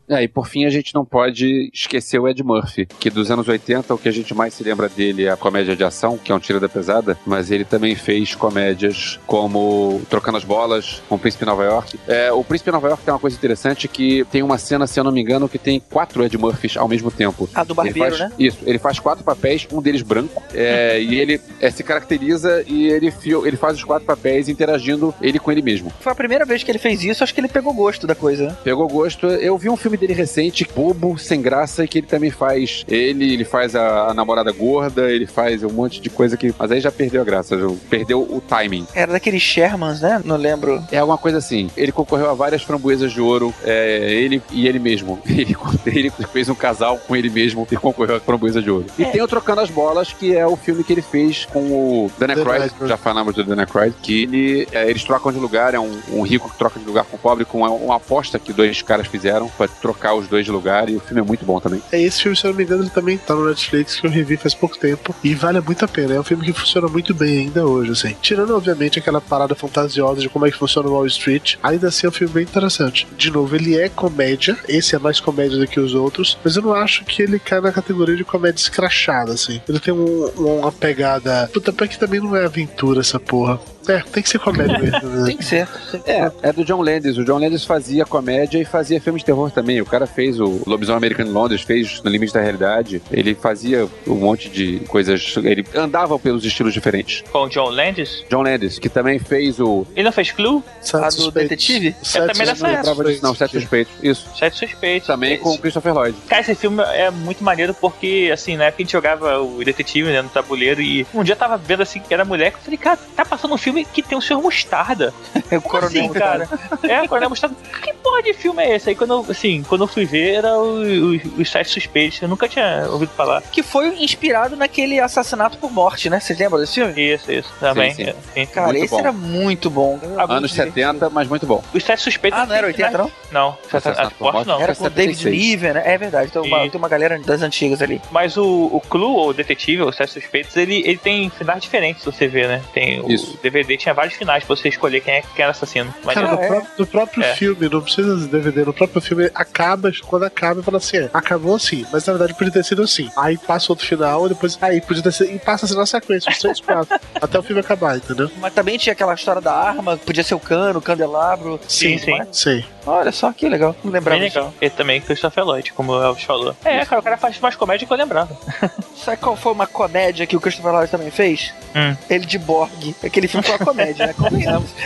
É, 0.09 0.22
e 0.22 0.28
por 0.28 0.47
fim 0.48 0.64
a 0.64 0.70
gente 0.70 0.94
não 0.94 1.05
pode 1.05 1.70
esquecer 1.72 2.18
o 2.18 2.28
Ed 2.28 2.43
Murphy, 2.43 2.86
que 2.98 3.10
dos 3.10 3.30
anos 3.30 3.47
80 3.48 3.94
o 3.94 3.98
que 3.98 4.09
a 4.09 4.12
gente 4.12 4.35
mais 4.35 4.55
se 4.55 4.62
lembra 4.64 4.89
dele 4.89 5.24
é 5.24 5.30
a 5.30 5.36
comédia 5.36 5.76
de 5.76 5.85
ação, 5.85 6.18
que 6.18 6.32
é 6.32 6.35
um 6.35 6.39
tiro 6.39 6.59
da 6.60 6.68
pesada, 6.68 7.18
mas 7.26 7.51
ele 7.51 7.64
também 7.64 7.94
fez 7.94 8.35
comédias 8.35 9.18
como 9.26 10.01
Trocando 10.09 10.39
as 10.39 10.44
Bolas, 10.44 11.02
com 11.09 11.16
o 11.16 11.18
Príncipe 11.18 11.44
Nova 11.44 11.64
York. 11.64 11.98
É, 12.09 12.32
o 12.32 12.43
Príncipe 12.43 12.70
Nova 12.70 12.89
York 12.89 13.05
tem 13.05 13.12
uma 13.12 13.20
coisa 13.20 13.36
interessante 13.36 13.86
que 13.89 14.24
tem 14.30 14.43
uma 14.43 14.59
cena, 14.59 14.86
se 14.86 14.98
eu 14.98 15.05
não 15.05 15.12
me 15.12 15.20
engano, 15.20 15.48
que 15.48 15.59
tem 15.59 15.80
quatro 15.80 16.24
Ed 16.24 16.36
Murphys 16.39 16.76
ao 16.76 16.89
mesmo 16.89 17.10
tempo. 17.10 17.48
A 17.55 17.64
do 17.64 17.74
barbeiro, 17.74 17.98
faz- 18.16 18.18
né? 18.18 18.32
Isso, 18.39 18.59
ele 18.64 18.78
faz 18.78 18.98
quatro 18.98 19.24
papéis, 19.24 19.66
um 19.72 19.80
deles 19.82 20.02
branco, 20.02 20.43
é, 20.55 21.01
e 21.02 21.18
ele 21.20 21.40
é, 21.60 21.70
se 21.70 21.82
caracteriza 21.82 22.64
e 22.66 22.89
ele, 22.89 23.12
ele 23.44 23.56
faz 23.56 23.76
os 23.76 23.85
quatro 23.85 24.06
papéis 24.06 24.48
interagindo 24.48 25.14
ele 25.20 25.39
com 25.39 25.52
ele 25.52 25.62
mesmo. 25.62 25.93
Foi 26.01 26.12
a 26.12 26.14
primeira 26.14 26.44
vez 26.44 26.62
que 26.62 26.70
ele 26.70 26.78
fez 26.78 27.05
isso, 27.05 27.22
acho 27.22 27.35
que 27.35 27.40
ele 27.40 27.48
pegou 27.48 27.72
gosto 27.74 28.06
da 28.06 28.14
coisa, 28.14 28.47
né? 28.48 28.56
Pegou 28.64 28.89
gosto. 28.89 29.26
Eu 29.26 29.59
vi 29.59 29.68
um 29.68 29.76
filme 29.76 29.98
dele 29.99 30.12
recente, 30.12 30.66
bobo, 30.75 31.19
sem 31.19 31.43
graça, 31.43 31.85
e 31.85 31.89
que 31.89 31.99
ele 31.99 32.07
também 32.07 32.31
faz. 32.31 32.85
Ele, 32.89 33.35
ele 33.35 33.45
faz 33.45 33.75
a, 33.75 34.09
a 34.09 34.15
namorada 34.15 34.53
gorda, 34.53 35.11
ele 35.11 35.27
faz 35.27 35.62
um 35.62 35.70
monte 35.70 36.01
de 36.01 36.09
coisa 36.09 36.37
que. 36.37 36.55
Mas 36.59 36.70
aí 36.70 36.81
já 36.81 36.91
perdeu 36.93 37.20
a 37.20 37.25
graça, 37.25 37.59
já 37.59 37.66
perdeu 37.91 38.23
o 38.23 38.41
timing. 38.41 38.87
Era 38.95 39.12
daqueles 39.12 39.43
Shermans, 39.43 40.01
né? 40.01 40.20
Não 40.25 40.37
lembro. 40.37 40.83
É 40.91 40.99
alguma 40.99 41.19
coisa 41.19 41.39
assim. 41.39 41.70
Ele 41.77 41.93
concorreu 41.93 42.31
a 42.31 42.35
várias 42.35 42.62
framboesas 42.62 43.12
de 43.12 43.20
ouro, 43.20 43.55
é, 43.65 44.12
ele 44.12 44.43
e 44.53 44.66
ele 44.66 44.79
mesmo. 44.79 45.19
Ele, 45.39 45.57
ele 45.87 46.11
fez 46.11 46.49
um 46.49 46.55
casal 46.55 46.99
com 46.99 47.16
ele 47.16 47.31
mesmo 47.31 47.66
e 47.70 47.77
concorreu 47.77 48.16
a 48.16 48.20
framboesa 48.20 48.61
de 48.61 48.70
ouro. 48.70 48.87
E 48.99 49.05
tem 49.05 49.23
o 49.23 49.27
Trocando 49.27 49.61
as 49.61 49.70
Bolas, 49.70 50.12
que 50.12 50.37
é 50.37 50.47
o 50.47 50.57
filme 50.57 50.85
que 50.85 50.93
ele 50.93 51.03
fez 51.03 51.47
com 51.47 51.61
o 51.61 52.11
Dan 52.19 52.29
Dan 52.29 52.35
Aykroyd, 52.35 52.62
Aykroyd. 52.65 52.89
já 52.89 52.97
falamos 52.97 53.35
do 53.35 53.45
Dan 53.45 53.61
Aykroyd, 53.61 53.95
que 54.03 54.23
ele, 54.23 54.69
é, 54.73 54.89
eles 54.89 55.05
trocam 55.05 55.33
de 55.33 55.39
lugar, 55.39 55.75
é 55.75 55.81
um, 55.81 55.99
um 56.12 56.23
rico 56.23 56.49
que 56.51 56.59
troca 56.59 56.79
de 56.79 56.85
lugar 56.85 57.05
com 57.05 57.16
o 57.16 57.19
pobre, 57.19 57.45
com 57.45 57.59
uma, 57.59 57.70
uma 57.70 57.97
aposta 57.97 58.39
que 58.39 58.53
dois 58.53 58.83
caras 58.83 59.07
fizeram 59.07 59.49
pra 59.49 59.69
trocar 59.89 60.15
os 60.15 60.28
dois 60.28 60.44
de 60.44 60.51
lugar, 60.52 60.90
e 60.90 60.97
o 60.97 61.01
filme 61.01 61.20
é 61.20 61.24
muito 61.24 61.44
bom 61.47 61.59
também. 61.59 61.81
É, 61.90 62.01
esse 62.02 62.23
filme, 62.23 62.36
se 62.36 62.44
eu 62.47 62.51
não 62.51 62.56
me 62.59 62.65
engano, 62.65 62.82
ele 62.82 62.90
também 62.90 63.16
tá 63.16 63.35
no 63.35 63.47
Netflix, 63.48 63.98
que 63.98 64.06
eu 64.06 64.10
revi 64.10 64.36
faz 64.36 64.55
pouco 64.55 64.77
tempo. 64.78 65.15
E 65.24 65.35
vale 65.35 65.60
muito 65.60 65.85
a 65.85 65.89
pena. 65.89 66.15
É 66.15 66.20
um 66.20 66.24
filme 66.24 66.44
que 66.44 66.52
funciona 66.52 66.86
muito 66.89 67.15
bem 67.15 67.39
ainda 67.39 67.66
hoje, 67.66 67.93
assim. 67.93 68.15
Tirando, 68.20 68.55
obviamente, 68.55 68.98
aquela 68.98 69.20
parada 69.20 69.55
fantasiosa 69.55 70.20
de 70.20 70.28
como 70.28 70.47
é 70.47 70.51
que 70.51 70.59
funciona 70.59 70.89
o 70.89 70.93
Wall 70.93 71.06
Street, 71.06 71.56
ainda 71.62 71.89
assim 71.89 72.06
é 72.06 72.10
um 72.10 72.12
filme 72.12 72.35
bem 72.35 72.43
interessante. 72.43 73.06
De 73.16 73.31
novo, 73.31 73.56
ele 73.56 73.78
é 73.78 73.89
comédia. 73.89 74.59
Esse 74.69 74.94
é 74.94 74.98
mais 74.98 75.20
comédia 75.20 75.56
do 75.59 75.66
que 75.66 75.81
os 75.81 75.94
outros. 75.94 76.36
Mas 76.44 76.56
eu 76.56 76.62
não 76.62 76.74
acho 76.74 77.05
que 77.05 77.23
ele 77.23 77.39
cai 77.39 77.60
na 77.60 77.73
categoria 77.73 78.16
de 78.16 78.24
comédia 78.24 78.60
escrachada, 78.60 79.32
assim. 79.32 79.60
Ele 79.69 79.81
tem 79.81 79.94
um- 79.94 80.28
uma 80.36 80.70
pegada. 80.70 81.48
Puta, 81.52 81.73
que 81.89 81.98
também 81.98 82.20
não 82.20 82.36
é 82.36 82.44
aventura 82.44 83.01
essa 83.01 83.19
porra. 83.19 83.59
É, 83.89 84.01
tem 84.01 84.23
que 84.23 84.28
ser 84.28 84.39
comédia 84.39 84.78
mesmo, 84.78 85.09
né? 85.09 85.24
Tem 85.28 85.36
que 85.36 85.44
ser. 85.44 85.69
É, 86.06 86.31
é 86.43 86.52
do 86.52 86.65
John 86.65 86.82
Landis. 86.82 87.16
O 87.16 87.24
John 87.24 87.39
Landis 87.39 87.65
fazia 87.65 88.05
comédia 88.05 88.59
e 88.59 88.65
fazia 88.65 89.01
filme 89.01 89.19
de 89.19 89.24
terror 89.24 89.51
também. 89.51 89.81
O 89.81 89.86
cara 89.86 90.06
fez 90.06 90.39
o 90.39 90.62
Lobisomem 90.66 90.98
Americano 90.98 91.31
em 91.31 91.32
Londres, 91.32 91.62
fez 91.62 92.02
No 92.02 92.10
Limite 92.10 92.32
da 92.32 92.40
Realidade. 92.40 93.02
Ele 93.10 93.35
fazia 93.35 93.89
um 94.06 94.15
monte 94.15 94.48
de 94.48 94.81
coisas. 94.81 95.35
Ele 95.39 95.65
andava 95.74 96.19
pelos 96.19 96.44
estilos 96.44 96.74
diferentes. 96.74 97.23
Com 97.31 97.44
o 97.44 97.48
John 97.48 97.70
Landis. 97.70 98.24
John 98.28 98.43
Landis, 98.43 98.78
que 98.78 98.89
também 98.89 99.19
fez 99.19 99.59
o. 99.59 99.86
Ele 99.94 100.05
não 100.05 100.12
fez 100.12 100.31
Clue? 100.32 100.62
A 100.93 101.09
do 101.09 101.31
detetive? 101.31 101.94
É 102.15 102.20
também 102.20 102.47
dessa 102.47 102.69
não 102.69 102.93
época. 102.93 103.19
não, 103.23 103.35
Sete 103.35 103.52
Suspeitos. 103.52 103.93
Isso. 104.02 104.28
Sete 104.36 104.59
Suspeitos. 104.59 105.06
Também 105.06 105.39
com 105.39 105.51
o 105.55 105.59
Christopher 105.59 105.94
Lloyd. 105.94 106.16
Cara, 106.28 106.43
esse 106.43 106.55
filme 106.55 106.82
é 106.82 107.10
muito 107.10 107.43
maneiro 107.43 107.74
porque, 107.74 108.31
assim, 108.32 108.56
na 108.56 108.65
época 108.65 108.82
a 108.82 108.85
gente 108.85 108.93
jogava 108.93 109.40
o 109.40 109.65
detetive 109.65 110.10
né, 110.10 110.23
no 110.23 110.28
tabuleiro 110.28 110.81
e 110.82 111.06
um 111.15 111.23
dia 111.23 111.35
eu 111.35 111.39
tava 111.39 111.56
vendo 111.56 111.82
assim 111.82 112.01
que 112.01 112.12
era 112.12 112.24
mulher, 112.24 112.51
que 112.51 112.59
eu 112.59 112.62
falei, 112.62 112.78
cara, 112.78 112.98
tá 113.16 113.24
passando 113.24 113.55
um 113.55 113.59
filme 113.59 113.77
que 113.84 114.02
tem 114.02 114.16
o 114.16 114.20
Senhor 114.22 114.40
Mostarda. 114.42 115.12
É 115.50 115.56
o 115.59 115.62
Como 115.62 115.84
assim, 115.84 116.09
cara? 116.12 116.48
É, 116.82 117.02
o 117.02 117.09
Coronel 117.09 117.30
Mostarda. 117.30 117.55
Que 117.82 117.92
porra 117.94 118.22
de 118.22 118.32
filme 118.34 118.62
é 118.62 118.76
esse? 118.76 118.90
Aí 118.90 118.94
quando 118.94 119.12
eu, 119.14 119.26
assim, 119.30 119.62
quando 119.68 119.84
eu 119.84 119.88
fui 119.88 120.05
ver, 120.05 120.34
era 120.36 120.56
o- 120.59 121.14
o- 121.14 121.40
os 121.40 121.50
Sete 121.50 121.70
Suspeitos. 121.70 122.20
Eu 122.22 122.28
nunca 122.28 122.48
tinha 122.48 122.86
ouvido 122.90 123.10
falar. 123.16 123.42
Que 123.42 123.62
foi 123.62 123.88
inspirado 124.02 124.56
naquele 124.56 124.98
assassinato 125.00 125.59
por 125.59 125.70
morte, 125.72 126.09
né? 126.10 126.20
Vocês 126.20 126.38
lembram 126.38 126.59
desse 126.60 126.74
filme? 126.74 127.00
Isso, 127.14 127.30
isso. 127.32 127.52
Também. 127.60 127.92
Sim, 127.94 128.05
sim. 128.06 128.12
Sim. 128.34 128.46
Cara, 128.46 128.68
Muito 128.68 128.84
esse 128.84 128.94
bom. 128.94 129.00
era 129.00 129.12
muito 129.12 129.70
bom. 129.70 129.98
Anos 130.28 130.52
70, 130.52 131.10
mas 131.10 131.28
muito 131.28 131.46
bom. 131.46 131.62
Os 131.74 131.82
Sete 131.84 132.02
Suspeitos. 132.02 132.38
Ah, 132.38 132.46
não 132.46 132.55
era 132.55 132.66
tem 132.72 132.84
80, 132.84 132.90
finais- 132.90 133.12
Não, 133.30 133.56
Assassinato 133.66 134.14
por 134.18 134.32
Morte 134.32 134.46
não. 134.48 134.60
Era 134.60 134.74
com 134.74 134.84
o 134.84 134.90
David 134.90 135.16
76. 135.18 135.48
Niven, 135.50 135.72
né? 135.74 135.82
É 135.84 135.98
verdade. 135.98 136.28
Então, 136.30 136.42
uma- 136.42 136.68
tem 136.68 136.78
uma 136.78 136.88
galera 136.88 137.18
das 137.18 137.42
antigas 137.42 137.80
ali. 137.82 138.00
Mas 138.10 138.36
o, 138.36 138.44
o 138.72 138.80
Clue, 138.88 139.05
ou 139.05 139.28
o 139.30 139.32
Detetive, 139.32 139.82
ou 139.82 139.88
os 139.88 139.96
Sete 139.96 140.12
Suspeitos, 140.12 140.56
ele, 140.56 140.80
ele 140.84 140.98
tem 140.98 141.28
finais 141.30 141.62
diferentes, 141.62 142.05
você 142.05 142.26
ver, 142.26 142.48
né? 142.48 142.62
Tem 142.72 143.00
o 143.00 143.10
Isso. 143.10 143.38
DVD 143.42 143.57
tinha 143.76 143.94
vários 143.94 144.14
finais 144.14 144.44
pra 144.44 144.55
você 144.56 144.68
escolher 144.68 145.01
quem 145.01 145.14
é 145.14 145.22
que 145.22 145.40
era 145.43 145.51
assassino. 145.51 145.93
Mas 146.05 146.14
Cara, 146.14 146.32
no, 146.32 146.43
é. 146.43 146.47
pró- 146.48 146.62
no 146.78 146.86
próprio 146.86 147.22
É. 147.24 147.35
filme, 147.35 147.68
não 147.68 147.80
precisa 147.82 148.16
de 148.16 148.26
DVD, 148.28 148.64
no 148.64 148.72
próprio 148.72 149.01
filme 149.01 149.30
acaba, 149.35 149.90
quando 150.06 150.24
acaba, 150.24 150.62
fala 150.62 150.78
assim, 150.78 150.97
é, 150.98 151.10
acabou 151.12 151.55
assim, 151.56 151.85
mas 151.93 152.06
na 152.06 152.12
verdade 152.14 152.35
podia 152.35 152.52
ter 152.52 152.64
sido 152.64 152.82
assim. 152.82 153.10
Aí 153.16 153.36
passa 153.39 153.72
outro 153.72 153.86
final, 153.86 154.26
e 154.26 154.28
depois, 154.30 154.59
aí 154.60 154.80
podia 154.80 155.02
ter 155.02 155.12
sido, 155.12 155.30
e 155.32 155.39
passa 155.39 155.66
assim 155.66 155.76
na 155.76 155.86
sequência, 155.86 156.30
os 156.30 156.39
três, 156.39 156.60
quatro, 156.60 156.98
até 157.20 157.39
o 157.39 157.43
filme 157.43 157.60
acabar, 157.60 157.97
entendeu? 157.97 158.30
Mas 158.39 158.52
também 158.52 158.78
tinha 158.78 158.93
aquela 158.93 159.14
história 159.14 159.40
da 159.40 159.52
arma, 159.55 159.97
podia 159.97 160.22
ser 160.24 160.35
o 160.35 160.40
cano, 160.40 160.78
o 160.78 160.82
candelabro. 160.82 161.60
Sim, 161.68 161.98
tudo 161.98 162.26
sim. 162.32 162.64
Olha 162.89 163.12
só 163.12 163.32
que 163.32 163.48
legal. 163.48 163.77
Não 163.85 163.93
lembrava 163.93 164.19
Bem 164.19 164.28
disso. 164.28 164.39
legal. 164.39 164.55
E 164.60 164.70
também 164.70 165.01
Christopher 165.01 165.44
Lloyd, 165.44 165.73
como 165.73 165.93
o 165.93 166.02
Elvis 166.02 166.24
falou. 166.24 166.56
É, 166.65 166.85
cara, 166.85 167.01
o 167.01 167.05
cara 167.05 167.16
faz 167.16 167.39
mais 167.39 167.55
comédia 167.55 167.86
que 167.86 167.93
eu 167.93 167.97
lembrava. 167.97 168.36
Sabe 168.97 169.19
qual 169.19 169.36
foi 169.36 169.52
uma 169.52 169.66
comédia 169.66 170.27
que 170.27 170.36
o 170.36 170.40
Christopher 170.40 170.73
Lloyd 170.73 170.90
também 170.90 171.10
fez? 171.10 171.52
Hum. 171.77 171.97
Ele 172.09 172.24
de 172.27 172.39
Borg. 172.39 172.94
Aquele 173.05 173.28
filme 173.28 173.44
foi 173.47 173.56
uma 173.56 173.65
comédia, 173.65 174.06
né? 174.06 174.12
Convenhamos. 174.15 174.70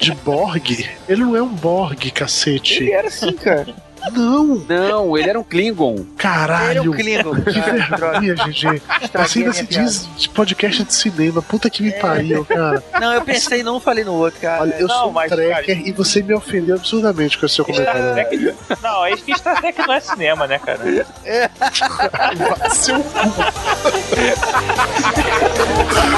De 0.00 0.12
Borg? 0.12 0.88
Ele 1.08 1.20
não 1.22 1.36
é 1.36 1.42
um 1.42 1.48
Borg, 1.48 2.10
cacete. 2.10 2.82
Ele 2.82 2.92
era 2.92 3.08
assim, 3.08 3.32
cara. 3.32 3.66
Não, 4.12 4.44
Não, 4.68 5.16
ele 5.18 5.30
era 5.30 5.38
um 5.40 5.44
Klingon. 5.44 5.94
Ele 5.94 6.02
é 6.02 6.06
caralho. 6.16 6.92
um 6.92 6.94
Klingon. 6.94 7.34
Que 7.36 7.96
droga. 7.96 8.20
vergonha, 8.20 8.34
GG. 8.34 8.82
Assim 9.14 9.40
ainda 9.40 9.52
se 9.52 9.66
diz 9.66 10.08
de 10.16 10.28
podcast 10.28 10.84
de 10.84 10.94
cinema. 10.94 11.40
Puta 11.42 11.68
que 11.70 11.82
me 11.82 11.92
pariu, 11.92 12.44
cara. 12.44 12.82
Não, 13.00 13.12
eu 13.12 13.22
pensei 13.22 13.62
não 13.62 13.80
falei 13.80 14.04
no 14.04 14.12
outro, 14.14 14.40
cara. 14.40 14.62
Olha, 14.62 14.74
eu 14.78 14.86
Não, 14.86 14.94
sou 15.00 15.08
um 15.10 15.12
mas, 15.12 15.30
tracker 15.30 15.76
cara, 15.76 15.88
e 15.88 15.92
você 15.92 16.22
me 16.22 16.34
ofendeu 16.34 16.76
absurdamente 16.76 17.38
com 17.38 17.46
esse 17.46 17.54
seu 17.54 17.64
comentário. 17.64 18.00
Star 18.02 18.14
Trek. 18.14 18.54
Não, 18.82 19.06
é 19.06 19.16
que 19.16 19.34
Star 19.36 19.60
Trek 19.60 19.78
não 19.86 19.94
é 19.94 20.00
cinema, 20.00 20.46
né, 20.46 20.58
cara? 20.58 20.80
Seu 22.74 23.00
cu. 23.00 23.04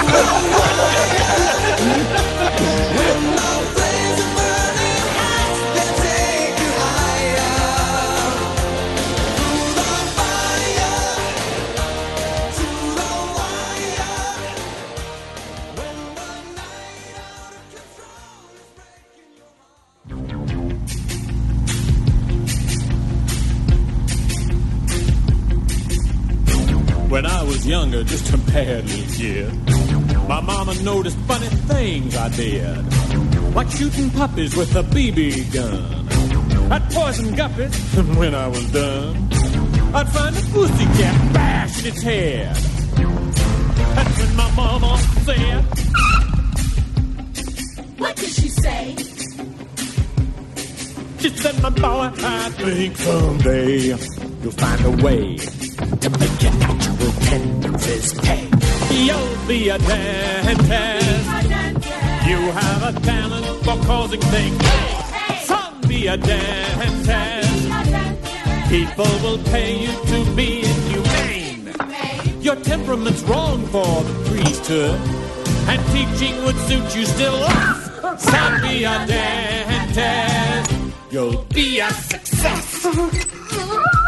I 32.26 32.28
did, 32.30 33.54
like 33.54 33.70
shooting 33.70 34.10
puppies 34.10 34.56
with 34.56 34.74
a 34.74 34.82
BB 34.82 35.52
gun. 35.54 36.72
I'd 36.72 36.82
poison 36.90 37.36
guppies, 37.36 37.98
and 37.98 38.16
when 38.16 38.34
I 38.34 38.48
was 38.48 38.72
done, 38.72 39.28
I'd 39.94 40.08
find 40.08 40.36
a 40.36 40.40
pussycat 40.40 41.32
bash 41.32 41.78
in 41.84 41.86
its 41.86 42.02
head. 42.02 42.56
That's 43.94 44.18
when 44.18 44.34
my 44.34 44.50
mama 44.56 44.98
said, 45.24 45.62
What 47.96 48.16
did 48.16 48.30
she 48.30 48.48
say? 48.48 48.96
She 51.20 51.28
said, 51.28 51.62
my 51.62 51.70
boy, 51.70 52.10
I 52.12 52.50
think 52.50 52.96
someday 52.96 53.78
you'll 53.86 54.50
find 54.50 54.84
a 54.84 54.90
way 55.04 55.36
to 55.36 56.10
make 56.10 56.42
your 56.42 56.54
natural 56.54 57.12
tendencies 57.30 58.14
pay. 58.14 58.50
You'll 58.90 59.46
be 59.46 59.68
a 59.68 59.78
dentist. 59.78 61.05
You 62.26 62.50
have 62.50 62.82
a 62.82 63.00
talent 63.02 63.46
for 63.64 63.76
causing 63.86 64.20
things. 64.20 64.60
Son, 65.42 65.80
be 65.86 66.08
a 66.08 66.16
dentist. 66.16 67.68
People 68.68 69.12
will 69.22 69.38
pay 69.44 69.78
you 69.78 69.92
to 70.06 70.34
be 70.34 70.64
inhumane. 70.64 71.72
Your 72.42 72.56
temperament's 72.56 73.22
wrong 73.22 73.64
for 73.66 74.02
the 74.02 74.14
priesthood, 74.28 75.00
and 75.68 75.80
teaching 75.94 76.42
would 76.42 76.56
suit 76.66 76.96
you 76.96 77.06
still 77.06 77.34
less. 77.34 78.20
Son, 78.20 78.60
be 78.60 78.82
a 78.82 79.06
dentist. 79.06 80.72
You'll 81.12 81.44
be 81.54 81.78
a 81.78 81.90
success. 81.90 82.86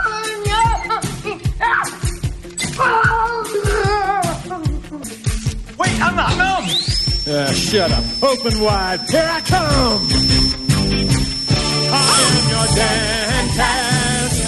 Uh, 7.30 7.52
shut 7.52 7.92
up. 7.92 8.04
Open 8.22 8.58
wide. 8.58 9.00
Here 9.10 9.28
I 9.28 9.42
come. 9.42 10.00
I 11.92 12.24
am 12.24 12.48
your 12.48 12.66
dentist. 12.72 14.38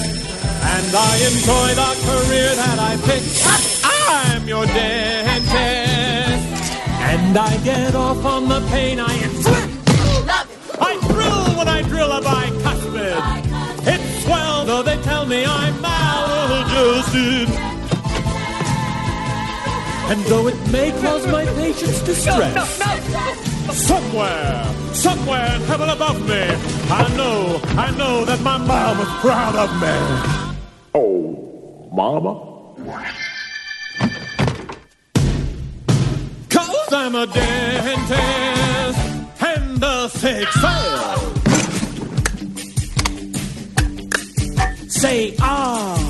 And 0.65 0.97
I 0.97 1.17
enjoy 1.29 1.75
the 1.77 1.93
career 2.09 2.55
that 2.57 2.79
I 2.81 2.97
picked. 3.05 3.45
I'm 3.85 4.49
your 4.49 4.65
dentist. 4.65 5.53
And 7.03 7.37
I 7.37 7.57
get 7.65 7.95
off 7.95 8.25
on 8.25 8.49
the 8.49 8.61
pain 8.71 8.99
I 8.99 9.13
inflict. 9.25 9.91
I 10.81 10.97
thrill 11.03 11.59
when 11.59 11.69
I 11.69 11.83
drill 11.83 12.11
a 12.11 12.23
bicuspid. 12.23 13.21
It's 13.87 14.25
swell, 14.25 14.65
though 14.65 14.83
they 14.83 14.97
tell 15.03 15.27
me 15.27 15.45
I'm 15.45 15.79
maladjusted. 15.83 17.70
And 20.11 20.25
though 20.25 20.49
it 20.49 20.57
may 20.73 20.91
cause 21.01 21.25
my 21.29 21.45
patients 21.55 22.03
distress, 22.03 22.69
somewhere, 23.73 24.65
somewhere 24.93 25.55
in 25.55 25.61
heaven 25.63 25.89
above 25.89 26.21
me, 26.29 26.43
I 26.91 27.07
know, 27.17 27.61
I 27.79 27.97
know 27.97 28.25
that 28.25 28.41
my 28.41 28.59
mom 28.59 28.99
is 28.99 29.09
proud 29.21 29.55
of 29.55 29.71
me. 29.81 30.57
Oh, 30.97 31.89
mama. 31.93 32.51
Cause 36.49 36.93
I'm 36.93 37.15
a 37.15 37.27
dentist 37.29 38.99
and 39.45 39.77
the 39.77 40.09
sick 40.09 40.49
fail. 40.49 41.21
Say 44.89 45.37
ah. 45.39 46.10